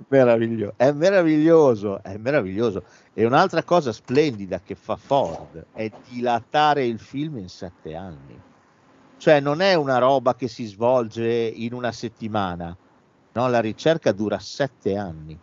Meraviglioso, 0.09 0.75
è 0.77 0.93
meraviglioso, 0.93 2.03
è 2.05 2.17
meraviglioso. 2.19 2.85
E 3.15 3.25
un'altra 3.25 3.65
cosa 3.65 3.91
splendida 3.91 4.61
che 4.61 4.77
fa 4.77 4.95
Ford 4.95 5.67
è 5.73 5.91
dilatare 6.09 6.85
il 6.85 7.01
film 7.01 7.39
in 7.39 7.49
sette 7.49 7.97
anni. 7.97 8.41
Cioè 9.17 9.41
non 9.41 9.61
è 9.61 9.75
una 9.75 9.99
roba 9.99 10.37
che 10.37 10.47
si 10.47 10.67
svolge 10.67 11.27
in 11.29 11.75
una 11.75 11.91
settimana, 11.91 12.75
no? 13.33 13.49
la 13.49 13.61
ricerca 13.61 14.13
dura 14.13 14.39
sette 14.39 14.97
anni 14.97 15.39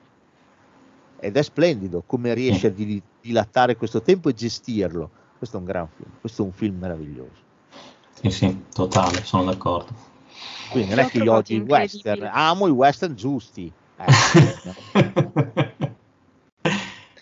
ed 1.19 1.35
è 1.35 1.41
splendido 1.41 2.03
come 2.05 2.33
riesce 2.33 2.67
a 2.67 2.73
dilatare 3.21 3.75
questo 3.75 4.01
tempo 4.01 4.29
e 4.29 4.33
gestirlo. 4.33 5.09
Questo 5.37 5.57
è 5.57 5.59
un 5.59 5.65
gran 5.65 5.87
film, 5.95 6.09
questo 6.19 6.41
è 6.41 6.45
un 6.45 6.53
film 6.53 6.77
meraviglioso. 6.79 7.45
Sì, 8.21 8.31
sì, 8.31 8.63
totale, 8.73 9.23
sono 9.23 9.45
d'accordo. 9.45 9.93
Quindi 10.71 10.89
non 10.89 10.99
è 10.99 11.07
che 11.07 11.19
io 11.19 11.33
odio 11.33 11.57
i 11.57 11.61
western, 11.61 12.29
amo 12.31 12.67
i 12.67 12.71
western 12.71 13.15
giusti. 13.15 13.71
Eh. 13.97 15.93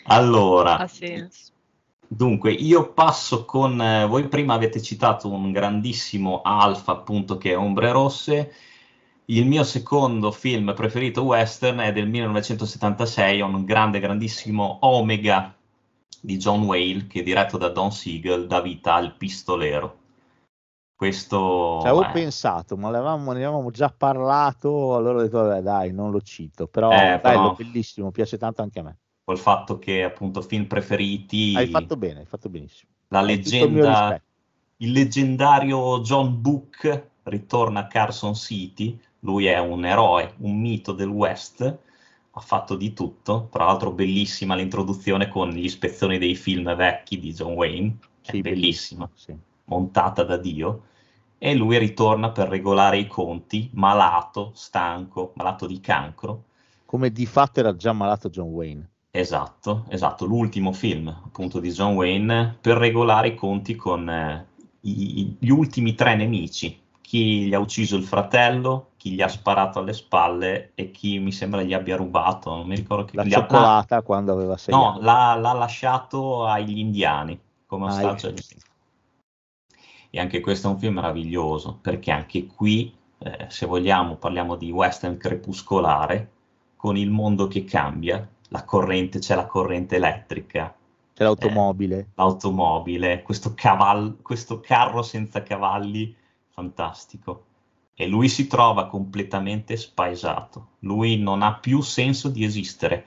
allora, 0.05 0.88
senso. 0.88 1.51
Dunque, 2.08 2.51
io 2.51 2.93
passo 2.93 3.45
con 3.45 3.81
eh, 3.81 4.05
voi. 4.05 4.27
Prima 4.27 4.53
avete 4.53 4.81
citato 4.81 5.29
un 5.29 5.51
grandissimo 5.51 6.41
Alfa, 6.43 6.93
appunto, 6.93 7.38
che 7.38 7.51
è 7.51 7.58
Ombre 7.58 7.91
Rosse. 7.91 8.53
Il 9.27 9.47
mio 9.47 9.63
secondo 9.63 10.31
film 10.31 10.73
preferito 10.75 11.23
western 11.23 11.79
è 11.79 11.91
del 11.91 12.07
1976, 12.07 13.41
un 13.41 13.65
grande, 13.65 13.99
grandissimo 13.99 14.77
Omega 14.81 15.55
di 16.21 16.38
John 16.38 16.63
Whale, 16.63 17.07
che 17.07 17.23
diretto 17.23 17.57
da 17.57 17.69
Don 17.69 17.91
Siegel 17.91 18.45
dà 18.45 18.61
vita 18.61 18.93
al 18.93 19.15
pistolero. 19.15 19.97
Questo 20.95 21.79
Ci 21.81 21.88
avevo 21.88 22.05
è... 22.05 22.11
pensato, 22.11 22.77
ma 22.77 22.91
ne 22.91 22.97
avevamo, 22.97 23.71
già 23.71 23.89
parlato, 23.89 24.95
allora 24.95 25.17
ho 25.17 25.21
detto, 25.23 25.41
vabbè, 25.41 25.61
dai, 25.61 25.91
non 25.91 26.11
lo 26.11 26.21
cito, 26.21 26.67
però 26.67 26.91
eh, 26.91 27.19
bello, 27.19 27.55
bellissimo, 27.57 28.11
piace 28.11 28.38
tanto 28.38 28.61
anche 28.61 28.79
a 28.79 28.83
me. 28.83 28.97
Col 29.23 29.39
fatto 29.39 29.79
che 29.79 30.03
appunto 30.03 30.43
film 30.43 30.67
preferiti... 30.67 31.53
Hai 31.55 31.67
fatto 31.67 31.97
bene, 31.97 32.19
hai 32.19 32.25
fatto 32.25 32.47
benissimo. 32.47 32.91
La 33.07 33.21
leggenda, 33.21 34.13
il, 34.13 34.21
il 34.88 34.91
leggendario 34.91 35.99
John 36.01 36.39
Book 36.39 37.09
ritorna 37.23 37.81
a 37.81 37.88
Carson 37.88 38.35
City 38.35 38.99
lui 39.25 39.47
è 39.47 39.57
un 39.57 39.83
eroe, 39.85 40.35
un 40.38 40.59
mito 40.59 40.93
del 40.93 41.09
West, 41.09 41.79
ha 42.31 42.39
fatto 42.39 42.75
di 42.75 42.93
tutto, 42.93 43.47
tra 43.51 43.65
l'altro 43.65 43.91
bellissima 43.91 44.55
l'introduzione 44.55 45.27
con 45.27 45.49
gli 45.49 45.67
spezzoni 45.67 46.19
dei 46.19 46.35
film 46.35 46.73
vecchi 46.75 47.19
di 47.19 47.33
John 47.33 47.53
Wayne, 47.53 47.97
sì, 48.21 48.41
bellissima, 48.41 49.09
sì. 49.15 49.35
montata 49.65 50.23
da 50.23 50.38
Dio, 50.38 50.83
e 51.39 51.55
lui 51.55 51.77
ritorna 51.79 52.29
per 52.31 52.49
regolare 52.49 52.99
i 52.99 53.07
conti, 53.07 53.69
malato, 53.73 54.51
stanco, 54.53 55.33
malato 55.35 55.65
di 55.65 55.79
cancro. 55.79 56.43
Come 56.85 57.09
di 57.11 57.25
fatto 57.25 57.59
era 57.59 57.75
già 57.75 57.93
malato 57.93 58.29
John 58.29 58.49
Wayne. 58.49 58.89
Esatto, 59.09 59.85
esatto, 59.88 60.25
l'ultimo 60.25 60.71
film 60.71 61.07
appunto 61.07 61.59
di 61.59 61.71
John 61.71 61.95
Wayne 61.95 62.57
per 62.61 62.77
regolare 62.77 63.29
i 63.29 63.35
conti 63.35 63.73
con 63.75 64.07
eh, 64.09 64.45
i, 64.81 65.35
gli 65.39 65.49
ultimi 65.49 65.95
tre 65.95 66.15
nemici, 66.15 66.77
chi 67.05 67.45
gli 67.45 67.53
ha 67.53 67.59
ucciso 67.59 67.95
il 67.95 68.03
fratello, 68.03 68.93
chi 68.97 69.11
gli 69.11 69.21
ha 69.21 69.27
sparato 69.27 69.77
alle 69.77 69.93
spalle 69.93 70.71
e 70.73 70.89
chi 70.89 71.19
mi 71.19 71.31
sembra 71.31 71.61
gli 71.61 71.73
abbia 71.73 71.95
rubato. 71.95 72.49
Non 72.49 72.65
mi 72.65 72.75
ricordo 72.75 73.05
chi 73.05 73.15
la 73.15 73.29
cioccolata 73.29 73.97
ha... 73.97 74.01
quando 74.01 74.33
aveva 74.33 74.57
sei 74.57 74.73
no. 74.73 74.97
L'ha, 75.01 75.35
l'ha 75.35 75.53
lasciato 75.53 76.47
agli 76.47 76.79
indiani 76.79 77.39
come 77.67 77.85
ah, 77.85 77.89
ostaggio. 77.89 78.33
E 80.09 80.19
anche 80.19 80.39
questo 80.39 80.67
è 80.67 80.71
un 80.71 80.79
film 80.79 80.95
meraviglioso 80.95 81.77
perché 81.79 82.09
anche 82.09 82.47
qui, 82.47 82.91
eh, 83.19 83.45
se 83.49 83.67
vogliamo, 83.67 84.15
parliamo 84.15 84.55
di 84.55 84.71
western 84.71 85.17
crepuscolare 85.17 86.31
con 86.75 86.97
il 86.97 87.11
mondo 87.11 87.47
che 87.47 87.65
cambia. 87.65 88.27
La 88.47 88.63
corrente, 88.63 89.19
c'è 89.19 89.35
la 89.35 89.45
corrente 89.45 89.97
elettrica, 89.97 90.73
c'è 91.13 91.23
l'automobile. 91.23 91.99
Eh, 91.99 92.05
l'automobile, 92.15 93.21
questo, 93.21 93.53
cavallo, 93.53 94.17
questo 94.23 94.59
carro 94.59 95.03
senza 95.03 95.43
cavalli 95.43 96.15
fantastico. 96.55 97.45
E 97.93 98.07
lui 98.07 98.27
si 98.27 98.47
trova 98.47 98.87
completamente 98.87 99.77
spaesato, 99.77 100.69
lui 100.79 101.17
non 101.17 101.41
ha 101.41 101.55
più 101.55 101.81
senso 101.81 102.29
di 102.29 102.43
esistere. 102.43 103.05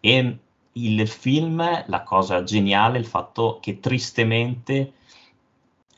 E 0.00 0.38
il 0.72 1.08
film, 1.08 1.84
la 1.86 2.02
cosa 2.02 2.42
geniale 2.42 2.96
è 2.96 3.00
il 3.00 3.06
fatto 3.06 3.58
che 3.60 3.78
tristemente 3.80 4.92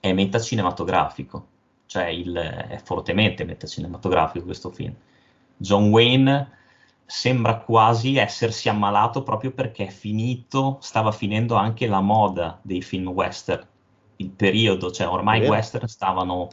è 0.00 0.12
metacinematografico, 0.12 1.46
cioè 1.86 2.06
il, 2.06 2.34
è 2.34 2.80
fortemente 2.82 3.44
metacinematografico 3.44 4.44
questo 4.44 4.70
film. 4.70 4.94
John 5.56 5.90
Wayne 5.90 6.50
sembra 7.06 7.58
quasi 7.58 8.16
essersi 8.16 8.68
ammalato 8.68 9.22
proprio 9.22 9.52
perché 9.52 9.86
è 9.86 9.90
finito, 9.90 10.78
stava 10.80 11.12
finendo 11.12 11.54
anche 11.54 11.86
la 11.86 12.00
moda 12.00 12.58
dei 12.62 12.82
film 12.82 13.08
western, 13.08 13.64
il 14.16 14.30
periodo, 14.30 14.90
cioè 14.90 15.06
ormai 15.06 15.44
i 15.44 15.48
western 15.48 15.86
stavano 15.86 16.48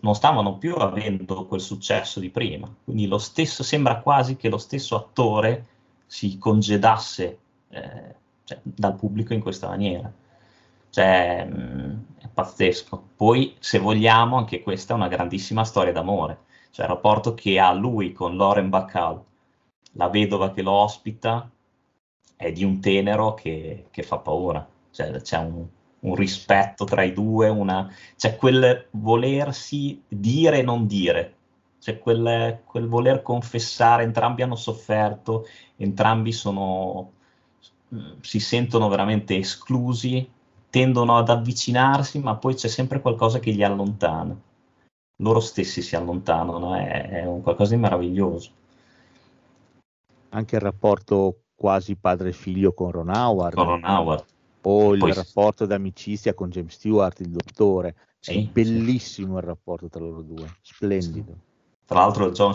non 0.00 0.14
stavano 0.14 0.58
più 0.58 0.74
avendo 0.74 1.46
quel 1.46 1.60
successo 1.60 2.20
di 2.20 2.30
prima. 2.30 2.72
Quindi 2.84 3.06
lo 3.06 3.18
stesso, 3.18 3.62
sembra 3.62 4.00
quasi 4.00 4.36
che 4.36 4.48
lo 4.48 4.58
stesso 4.58 4.96
attore 4.96 5.66
si 6.06 6.38
congedasse 6.38 7.38
eh, 7.70 8.14
cioè, 8.44 8.60
dal 8.62 8.94
pubblico 8.96 9.32
in 9.32 9.40
questa 9.40 9.68
maniera. 9.68 10.12
Cioè, 10.90 11.44
mh, 11.44 11.56
mm, 11.56 11.98
è 12.18 12.28
pazzesco. 12.28 13.02
Poi, 13.16 13.56
se 13.58 13.78
vogliamo, 13.78 14.36
anche 14.36 14.62
questa 14.62 14.92
è 14.92 14.96
una 14.96 15.08
grandissima 15.08 15.64
storia 15.64 15.92
d'amore. 15.92 16.38
Cioè, 16.70 16.86
il 16.86 16.92
rapporto 16.92 17.34
che 17.34 17.58
ha 17.58 17.72
lui 17.72 18.12
con 18.12 18.36
Lauren 18.36 18.68
Bacall, 18.68 19.22
la 19.92 20.08
vedova 20.08 20.52
che 20.52 20.62
lo 20.62 20.72
ospita, 20.72 21.48
è 22.36 22.52
di 22.52 22.64
un 22.64 22.80
tenero 22.80 23.34
che, 23.34 23.86
che 23.90 24.02
fa 24.02 24.18
paura. 24.18 24.66
Cioè, 24.90 25.20
c'è 25.20 25.38
un, 25.38 25.66
un 26.02 26.14
rispetto 26.14 26.84
tra 26.84 27.02
i 27.02 27.12
due, 27.12 27.48
una, 27.48 27.92
c'è 28.16 28.36
quel 28.36 28.88
volersi 28.92 30.02
dire 30.08 30.58
e 30.58 30.62
non 30.62 30.86
dire, 30.86 31.36
c'è 31.80 31.98
quel, 31.98 32.60
quel 32.64 32.86
voler 32.86 33.22
confessare, 33.22 34.02
entrambi 34.02 34.42
hanno 34.42 34.56
sofferto, 34.56 35.46
entrambi 35.76 36.32
sono, 36.32 37.12
mm, 37.94 38.12
si 38.20 38.40
sentono 38.40 38.88
veramente 38.88 39.36
esclusi, 39.36 40.28
tendono 40.70 41.18
ad 41.18 41.28
avvicinarsi, 41.28 42.18
ma 42.18 42.36
poi 42.36 42.54
c'è 42.54 42.68
sempre 42.68 43.00
qualcosa 43.00 43.38
che 43.38 43.50
li 43.50 43.62
allontana. 43.62 44.36
Loro 45.16 45.40
stessi 45.40 45.82
si 45.82 45.94
allontanano, 45.94 46.74
è, 46.74 47.08
è 47.08 47.26
un 47.26 47.42
qualcosa 47.42 47.74
di 47.74 47.80
meraviglioso. 47.80 48.50
Anche 50.30 50.56
il 50.56 50.62
rapporto 50.62 51.42
quasi 51.54 51.94
padre-figlio 51.94 52.72
con 52.72 52.90
Ron 52.90 53.10
Howard. 53.10 53.54
Con 53.54 53.66
Ron 53.66 53.84
Howard 53.84 54.24
o 54.62 54.92
il 54.92 54.98
Poi, 54.98 55.12
rapporto 55.12 55.66
d'amicizia 55.66 56.34
con 56.34 56.50
James 56.50 56.72
Stewart, 56.72 57.20
il 57.20 57.30
dottore. 57.30 57.94
Sì, 58.18 58.44
è 58.44 58.48
bellissimo 58.50 59.34
sì. 59.34 59.40
il 59.40 59.46
rapporto 59.46 59.88
tra 59.88 60.00
loro 60.00 60.22
due, 60.22 60.46
splendido. 60.60 61.32
Sì. 61.32 61.50
Tra 61.84 62.00
l'altro 62.00 62.30
John, 62.30 62.54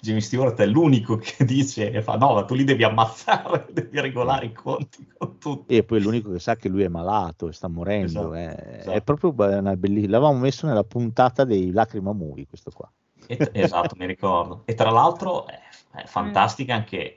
James 0.00 0.26
Stewart 0.26 0.58
è 0.58 0.66
l'unico 0.66 1.16
che 1.16 1.44
dice 1.46 1.90
e 1.92 2.02
fa 2.02 2.16
no, 2.16 2.34
ma 2.34 2.44
tu 2.44 2.54
li 2.54 2.64
devi 2.64 2.82
ammazzare, 2.82 3.68
devi 3.72 4.00
regolare 4.00 4.46
i 4.46 4.52
conti 4.52 5.06
con 5.16 5.38
tutti. 5.38 5.76
E 5.76 5.84
poi 5.84 5.98
è 5.98 6.02
l'unico 6.02 6.32
che 6.32 6.40
sa 6.40 6.56
che 6.56 6.68
lui 6.68 6.82
è 6.82 6.88
malato 6.88 7.48
e 7.48 7.52
sta 7.52 7.68
morendo. 7.68 8.34
Esatto, 8.34 8.34
è, 8.34 8.76
esatto. 8.80 8.96
è, 8.96 9.02
proprio 9.02 9.34
una 9.58 9.76
bellissima. 9.76 10.12
L'avevamo 10.12 10.38
messo 10.40 10.66
nella 10.66 10.84
puntata 10.84 11.44
dei 11.44 11.70
Lacrima 11.70 12.12
Movie, 12.12 12.46
questo 12.46 12.70
qua. 12.70 12.90
E, 13.26 13.50
esatto, 13.52 13.94
mi 13.96 14.06
ricordo. 14.06 14.62
E 14.64 14.74
tra 14.74 14.90
l'altro 14.90 15.46
è, 15.46 15.58
è 15.92 16.04
fantastica 16.04 16.74
anche 16.74 17.16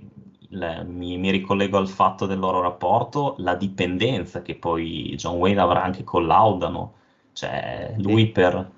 il, 0.53 0.85
mi, 0.87 1.17
mi, 1.17 1.31
ricollego 1.31 1.77
al 1.77 1.87
fatto 1.87 2.25
del 2.25 2.39
loro 2.39 2.61
rapporto, 2.61 3.35
la 3.39 3.55
dipendenza 3.55 4.41
che 4.41 4.55
poi 4.55 5.15
John 5.17 5.37
Wayne 5.37 5.59
avrà 5.59 5.83
anche 5.83 6.03
con 6.03 6.27
Laudano, 6.27 6.93
Cioè, 7.33 7.95
lui 7.97 8.27
per... 8.27 8.71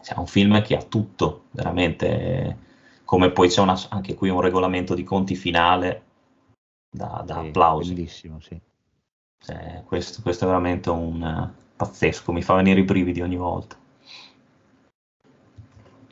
Cioè, 0.00 0.16
è 0.16 0.18
un 0.18 0.26
film 0.26 0.62
che 0.62 0.76
ha 0.76 0.82
tutto, 0.82 1.44
veramente. 1.50 2.66
Come 3.04 3.30
poi 3.30 3.48
c'è 3.48 3.60
una, 3.60 3.78
anche 3.90 4.14
qui 4.14 4.28
un 4.28 4.40
regolamento 4.40 4.94
di 4.94 5.02
conti 5.02 5.34
finale 5.34 6.02
da, 6.90 7.22
da 7.26 7.40
Sì, 7.40 7.46
applausi. 7.48 7.94
Bellissimo, 7.94 8.40
sì. 8.40 8.58
Cioè, 9.40 9.82
questo, 9.86 10.22
questo 10.22 10.44
è 10.44 10.46
veramente 10.46 10.90
un 10.90 11.22
eh, 11.22 11.66
pazzesco, 11.76 12.32
mi 12.32 12.42
fa 12.42 12.54
venire 12.54 12.80
i 12.80 12.84
brividi 12.84 13.20
ogni 13.20 13.36
volta. 13.36 13.76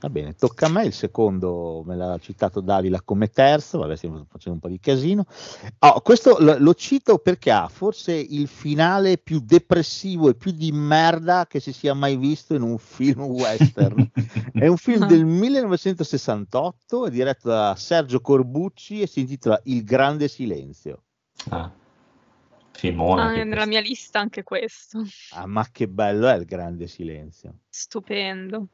Va 0.07 0.13
bene, 0.13 0.35
tocca 0.37 0.67
a 0.67 0.69
me 0.69 0.85
il 0.85 0.93
secondo, 0.93 1.83
me 1.85 1.97
l'ha 1.97 2.17
citato 2.21 2.61
Dalila 2.61 3.03
come 3.03 3.27
terzo, 3.27 3.79
vabbè 3.79 3.97
stiamo 3.97 4.25
facendo 4.31 4.53
un 4.53 4.61
po' 4.61 4.69
di 4.69 4.79
casino. 4.79 5.27
Oh, 5.81 6.01
questo 6.01 6.37
lo, 6.39 6.55
lo 6.61 6.75
cito 6.75 7.19
perché 7.19 7.51
ha 7.51 7.67
forse 7.67 8.13
il 8.13 8.47
finale 8.47 9.19
più 9.19 9.41
depressivo 9.41 10.29
e 10.29 10.37
più 10.37 10.53
di 10.53 10.71
merda 10.71 11.49
che 11.49 11.59
si 11.59 11.73
sia 11.73 11.93
mai 11.93 12.17
visto 12.17 12.55
in 12.55 12.63
un 12.63 12.79
film 12.79 13.23
western. 13.23 14.09
È 14.55 14.69
un 14.69 14.77
film 14.77 15.09
del 15.09 15.25
1968, 15.25 17.07
è 17.07 17.11
diretto 17.11 17.49
da 17.49 17.75
Sergio 17.77 18.21
Corbucci 18.21 19.01
e 19.01 19.09
si 19.09 19.21
intitola 19.21 19.61
Il 19.65 19.83
grande 19.83 20.29
silenzio. 20.29 21.03
Ah, 21.49 21.69
filmone. 22.71 23.23
Ah, 23.23 23.33
nella 23.33 23.45
questo. 23.45 23.69
mia 23.69 23.81
lista 23.81 24.21
anche 24.21 24.45
questo. 24.45 25.03
Ah, 25.33 25.47
ma 25.47 25.67
che 25.73 25.89
bello 25.89 26.29
è 26.29 26.37
il 26.37 26.45
grande 26.45 26.87
silenzio. 26.87 27.59
Stupendo. 27.69 28.69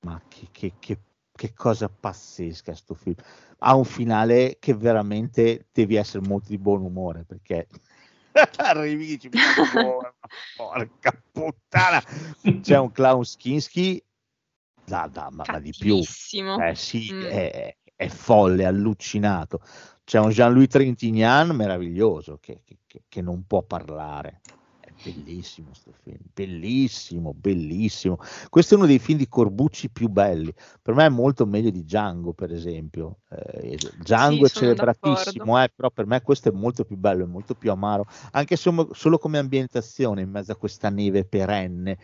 Ma 0.00 0.20
che, 0.28 0.48
che- 0.50 0.74
che- 0.78 0.98
che 1.32 1.52
cosa 1.54 1.88
pazzesca 1.88 2.74
sto 2.74 2.94
film. 2.94 3.14
Ha 3.58 3.74
un 3.74 3.84
finale 3.84 4.56
che 4.58 4.74
veramente 4.74 5.66
devi 5.72 5.94
essere 5.96 6.26
molto 6.26 6.48
di 6.48 6.58
buon 6.58 6.82
umore 6.82 7.24
perché 7.24 7.66
arrivi 8.58 9.04
e 9.04 9.06
dici, 9.18 9.30
"Oh, 9.76 10.00
ma 10.00 10.12
porca 10.56 11.22
puttana. 11.32 12.02
C'è 12.60 12.78
un 12.78 12.90
clown 12.92 13.24
Skinski 13.24 14.02
da, 14.84 15.08
da- 15.10 15.28
ma, 15.30 15.44
ma 15.46 15.58
di 15.58 15.72
più. 15.78 15.96
Eh 16.62 16.74
sì, 16.74 17.10
Mm. 17.12 17.22
è, 17.22 17.76
è 17.94 18.08
folle, 18.08 18.64
allucinato. 18.64 19.60
C'è 20.04 20.18
un 20.18 20.30
Jean-Louis 20.30 20.68
Trintignant 20.68 21.52
meraviglioso 21.52 22.38
che, 22.40 22.62
che- 22.64 22.78
che- 22.86 23.02
che 23.08 23.20
non 23.22 23.44
può 23.46 23.62
parlare. 23.62 24.40
Bellissimo 25.02 25.72
sto 25.72 25.92
film, 26.02 26.18
bellissimo, 26.34 27.32
bellissimo. 27.32 28.18
Questo 28.50 28.74
è 28.74 28.76
uno 28.76 28.86
dei 28.86 28.98
film 28.98 29.16
di 29.16 29.28
Corbucci 29.28 29.88
più 29.88 30.08
belli. 30.08 30.52
Per 30.82 30.94
me 30.94 31.06
è 31.06 31.08
molto 31.08 31.46
meglio 31.46 31.70
di 31.70 31.84
Django, 31.84 32.34
per 32.34 32.52
esempio. 32.52 33.20
Eh, 33.30 33.78
Django 33.96 34.46
Sì, 34.46 34.52
è 34.52 34.58
celebratissimo, 34.58 35.62
eh, 35.62 35.70
però 35.74 35.90
per 35.90 36.06
me 36.06 36.20
questo 36.20 36.50
è 36.50 36.52
molto 36.52 36.84
più 36.84 36.96
bello, 36.98 37.24
è 37.24 37.26
molto 37.26 37.54
più 37.54 37.70
amaro, 37.70 38.04
anche 38.32 38.56
solo, 38.56 38.90
solo 38.92 39.16
come 39.16 39.38
ambientazione 39.38 40.20
in 40.20 40.30
mezzo 40.30 40.52
a 40.52 40.56
questa 40.56 40.90
neve 40.90 41.24
perenne. 41.24 41.96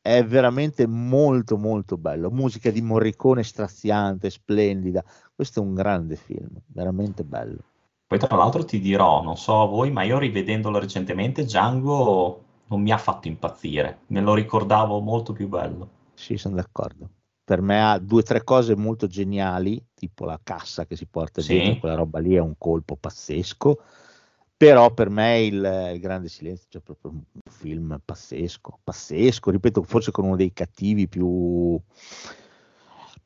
È 0.00 0.24
veramente 0.24 0.86
molto 0.86 1.56
molto 1.58 1.98
bello. 1.98 2.30
Musica 2.30 2.70
di 2.70 2.80
Morricone 2.80 3.42
straziante, 3.42 4.30
splendida. 4.30 5.04
Questo 5.34 5.58
è 5.58 5.62
un 5.64 5.74
grande 5.74 6.14
film, 6.14 6.62
veramente 6.68 7.24
bello. 7.24 7.64
Poi 8.06 8.18
tra 8.18 8.36
l'altro 8.36 8.64
ti 8.64 8.78
dirò, 8.78 9.22
non 9.22 9.36
so 9.36 9.62
a 9.62 9.66
voi, 9.66 9.90
ma 9.90 10.02
io 10.02 10.18
rivedendolo 10.18 10.78
recentemente, 10.78 11.44
Django 11.44 12.44
non 12.68 12.80
mi 12.80 12.92
ha 12.92 12.98
fatto 12.98 13.26
impazzire, 13.28 14.00
me 14.08 14.20
lo 14.20 14.34
ricordavo 14.34 15.00
molto 15.00 15.32
più 15.32 15.48
bello. 15.48 15.88
Sì, 16.14 16.36
sono 16.36 16.54
d'accordo. 16.54 17.08
Per 17.44 17.60
me 17.60 17.82
ha 17.82 17.98
due 17.98 18.20
o 18.20 18.22
tre 18.24 18.42
cose 18.42 18.74
molto 18.74 19.06
geniali, 19.06 19.80
tipo 19.94 20.24
la 20.24 20.38
cassa 20.42 20.86
che 20.86 20.96
si 20.96 21.06
porta 21.06 21.40
Sì. 21.40 21.54
dietro, 21.54 21.80
quella 21.80 21.94
roba 21.94 22.18
lì 22.18 22.34
è 22.34 22.40
un 22.40 22.54
colpo 22.58 22.96
pazzesco. 22.96 23.80
Però 24.56 24.92
per 24.94 25.10
me 25.10 25.42
il, 25.42 25.90
il 25.92 26.00
Grande 26.00 26.28
Silenzio 26.28 26.78
è 26.78 26.82
proprio 26.82 27.10
un 27.10 27.22
film 27.50 28.00
pazzesco, 28.02 28.78
pazzesco, 28.82 29.50
ripeto, 29.50 29.82
forse 29.82 30.10
con 30.10 30.24
uno 30.24 30.36
dei 30.36 30.52
cattivi 30.52 31.08
più, 31.08 31.78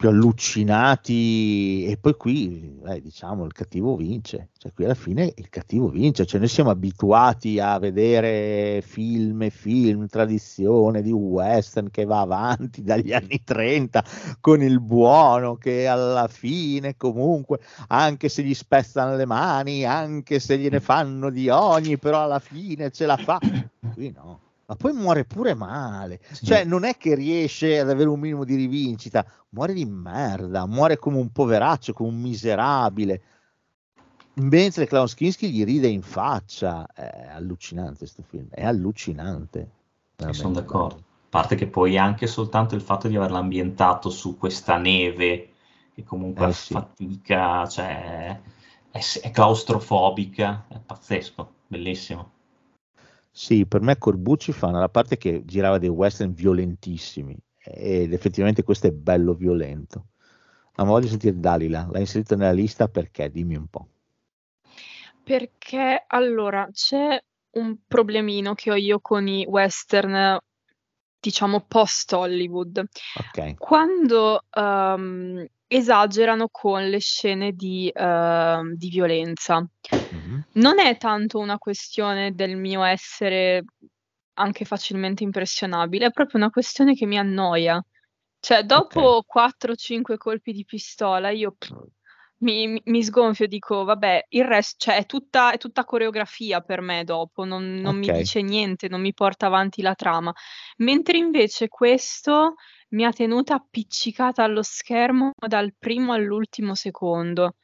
più 0.00 0.08
allucinati 0.08 1.84
e 1.84 1.98
poi 1.98 2.14
qui, 2.16 2.80
eh, 2.86 3.02
diciamo, 3.02 3.44
il 3.44 3.52
cattivo 3.52 3.96
vince, 3.96 4.48
cioè 4.56 4.72
qui 4.72 4.86
alla 4.86 4.94
fine 4.94 5.30
il 5.36 5.50
cattivo 5.50 5.90
vince, 5.90 6.24
cioè 6.24 6.40
noi 6.40 6.48
siamo 6.48 6.70
abituati 6.70 7.58
a 7.58 7.78
vedere 7.78 8.80
film 8.82 9.42
e 9.42 9.50
film, 9.50 10.06
tradizione 10.06 11.02
di 11.02 11.12
western 11.12 11.90
che 11.90 12.06
va 12.06 12.20
avanti 12.20 12.80
dagli 12.82 13.12
anni 13.12 13.42
30 13.44 14.02
con 14.40 14.62
il 14.62 14.80
buono 14.80 15.56
che 15.56 15.86
alla 15.86 16.28
fine 16.28 16.96
comunque 16.96 17.60
anche 17.88 18.30
se 18.30 18.42
gli 18.42 18.54
spezzano 18.54 19.16
le 19.16 19.26
mani, 19.26 19.84
anche 19.84 20.38
se 20.38 20.56
gliene 20.56 20.80
fanno 20.80 21.28
di 21.28 21.50
ogni, 21.50 21.98
però 21.98 22.22
alla 22.22 22.38
fine 22.38 22.90
ce 22.90 23.04
la 23.04 23.18
fa. 23.18 23.38
Qui 23.92 24.10
no. 24.16 24.49
Ma 24.70 24.76
poi 24.76 24.92
muore 24.92 25.24
pure 25.24 25.54
male. 25.54 26.20
Sì. 26.30 26.46
Cioè, 26.46 26.62
non 26.62 26.84
è 26.84 26.96
che 26.96 27.16
riesce 27.16 27.80
ad 27.80 27.90
avere 27.90 28.08
un 28.08 28.20
minimo 28.20 28.44
di 28.44 28.54
rivincita, 28.54 29.26
muore 29.48 29.72
di 29.72 29.84
merda, 29.84 30.64
muore 30.64 30.96
come 30.96 31.16
un 31.16 31.32
poveraccio, 31.32 31.92
come 31.92 32.10
un 32.10 32.20
miserabile. 32.20 33.22
Mentre 34.34 34.86
Klaus 34.86 35.14
Kinski 35.14 35.50
gli 35.50 35.64
ride 35.64 35.88
in 35.88 36.02
faccia. 36.02 36.86
È 36.86 37.30
allucinante 37.32 37.98
questo 37.98 38.22
film, 38.22 38.46
è 38.48 38.64
allucinante. 38.64 39.70
Sono 40.30 40.52
d'accordo. 40.52 40.94
A 40.98 41.02
parte 41.30 41.56
che 41.56 41.66
poi 41.66 41.98
anche 41.98 42.28
soltanto 42.28 42.76
il 42.76 42.80
fatto 42.80 43.08
di 43.08 43.16
averla 43.16 43.38
ambientato 43.38 44.08
su 44.08 44.38
questa 44.38 44.76
neve, 44.76 45.48
che 45.92 46.04
comunque 46.04 46.46
Eh 46.46 46.52
sì. 46.52 46.74
fatica, 46.74 47.66
cioè 47.66 48.40
è, 48.88 49.00
è 49.20 49.30
claustrofobica, 49.32 50.66
è 50.68 50.78
pazzesco, 50.78 51.54
bellissimo. 51.66 52.38
Sì, 53.40 53.64
per 53.64 53.80
me 53.80 53.96
Corbucci 53.96 54.52
fa 54.52 54.66
una 54.66 54.90
parte 54.90 55.16
che 55.16 55.46
girava 55.46 55.78
dei 55.78 55.88
western 55.88 56.34
violentissimi 56.34 57.34
ed 57.56 58.12
effettivamente 58.12 58.62
questo 58.62 58.88
è 58.88 58.90
bello 58.90 59.32
violento. 59.32 60.08
Ma 60.76 60.84
voglio 60.84 61.06
sentire 61.06 61.40
Dalila, 61.40 61.88
l'hai 61.90 62.02
inserito 62.02 62.36
nella 62.36 62.52
lista 62.52 62.88
perché? 62.88 63.30
Dimmi 63.30 63.56
un 63.56 63.66
po'. 63.68 63.88
Perché 65.24 66.04
allora 66.06 66.68
c'è 66.70 67.18
un 67.52 67.78
problemino 67.88 68.52
che 68.52 68.72
ho 68.72 68.76
io 68.76 69.00
con 69.00 69.26
i 69.26 69.46
western, 69.48 70.38
diciamo 71.18 71.64
post 71.66 72.12
Hollywood. 72.12 72.86
Ok, 73.14 73.54
Quando 73.56 74.44
ehm, 74.50 75.46
esagerano 75.66 76.48
con 76.50 76.86
le 76.86 76.98
scene 76.98 77.52
di, 77.52 77.90
ehm, 77.90 78.74
di 78.74 78.88
violenza. 78.90 79.66
Non 80.60 80.78
è 80.78 80.96
tanto 80.96 81.38
una 81.38 81.58
questione 81.58 82.34
del 82.34 82.56
mio 82.56 82.82
essere 82.82 83.64
anche 84.34 84.64
facilmente 84.64 85.22
impressionabile, 85.22 86.06
è 86.06 86.10
proprio 86.10 86.38
una 86.40 86.50
questione 86.50 86.94
che 86.94 87.06
mi 87.06 87.18
annoia. 87.18 87.82
Cioè, 88.40 88.64
dopo 88.64 89.22
4-5 89.26 90.16
colpi 90.16 90.52
di 90.52 90.64
pistola, 90.64 91.30
io 91.30 91.52
pff, 91.58 91.72
mi, 92.38 92.66
mi- 92.68 92.82
mi 92.86 93.02
sgonfio 93.02 93.44
e 93.44 93.48
dico, 93.48 93.84
vabbè, 93.84 94.26
il 94.30 94.44
resto, 94.44 94.76
cioè, 94.78 94.96
è 94.98 95.06
tutta, 95.06 95.52
è 95.52 95.58
tutta 95.58 95.84
coreografia 95.84 96.60
per 96.62 96.80
me 96.80 97.04
dopo, 97.04 97.44
non, 97.44 97.74
non 97.74 97.96
mi 97.98 98.08
Ok. 98.08 98.12
dice 98.12 98.42
niente, 98.42 98.88
non 98.88 99.00
mi 99.02 99.12
porta 99.14 99.46
avanti 99.46 99.82
la 99.82 99.94
trama. 99.94 100.32
Mentre 100.78 101.18
invece 101.18 101.68
questo 101.68 102.54
mi 102.90 103.04
ha 103.04 103.12
tenuta 103.12 103.54
appiccicata 103.54 104.42
allo 104.42 104.62
schermo 104.62 105.32
dal 105.36 105.74
primo 105.78 106.12
all'ultimo 106.12 106.74
secondo. 106.74 107.56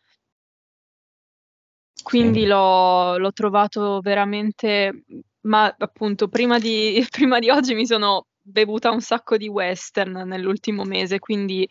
Quindi 2.07 2.41
Sì. 2.43 2.47
l'ho, 2.47 3.19
l'ho 3.19 3.33
trovato 3.33 4.01
veramente, 4.01 5.05
ma 5.43 5.75
appunto 5.77 6.29
prima 6.29 6.59
di, 6.59 7.05
prima 7.11 7.39
di 7.41 7.51
oggi 7.51 7.75
mi 7.75 7.85
sono 7.87 8.27
bevuta 8.41 8.91
un 8.91 9.01
sacco 9.01 9.37
di 9.37 9.49
western 9.49 10.13
nell'ultimo 10.27 10.85
mese, 10.85 11.19
quindi 11.19 11.67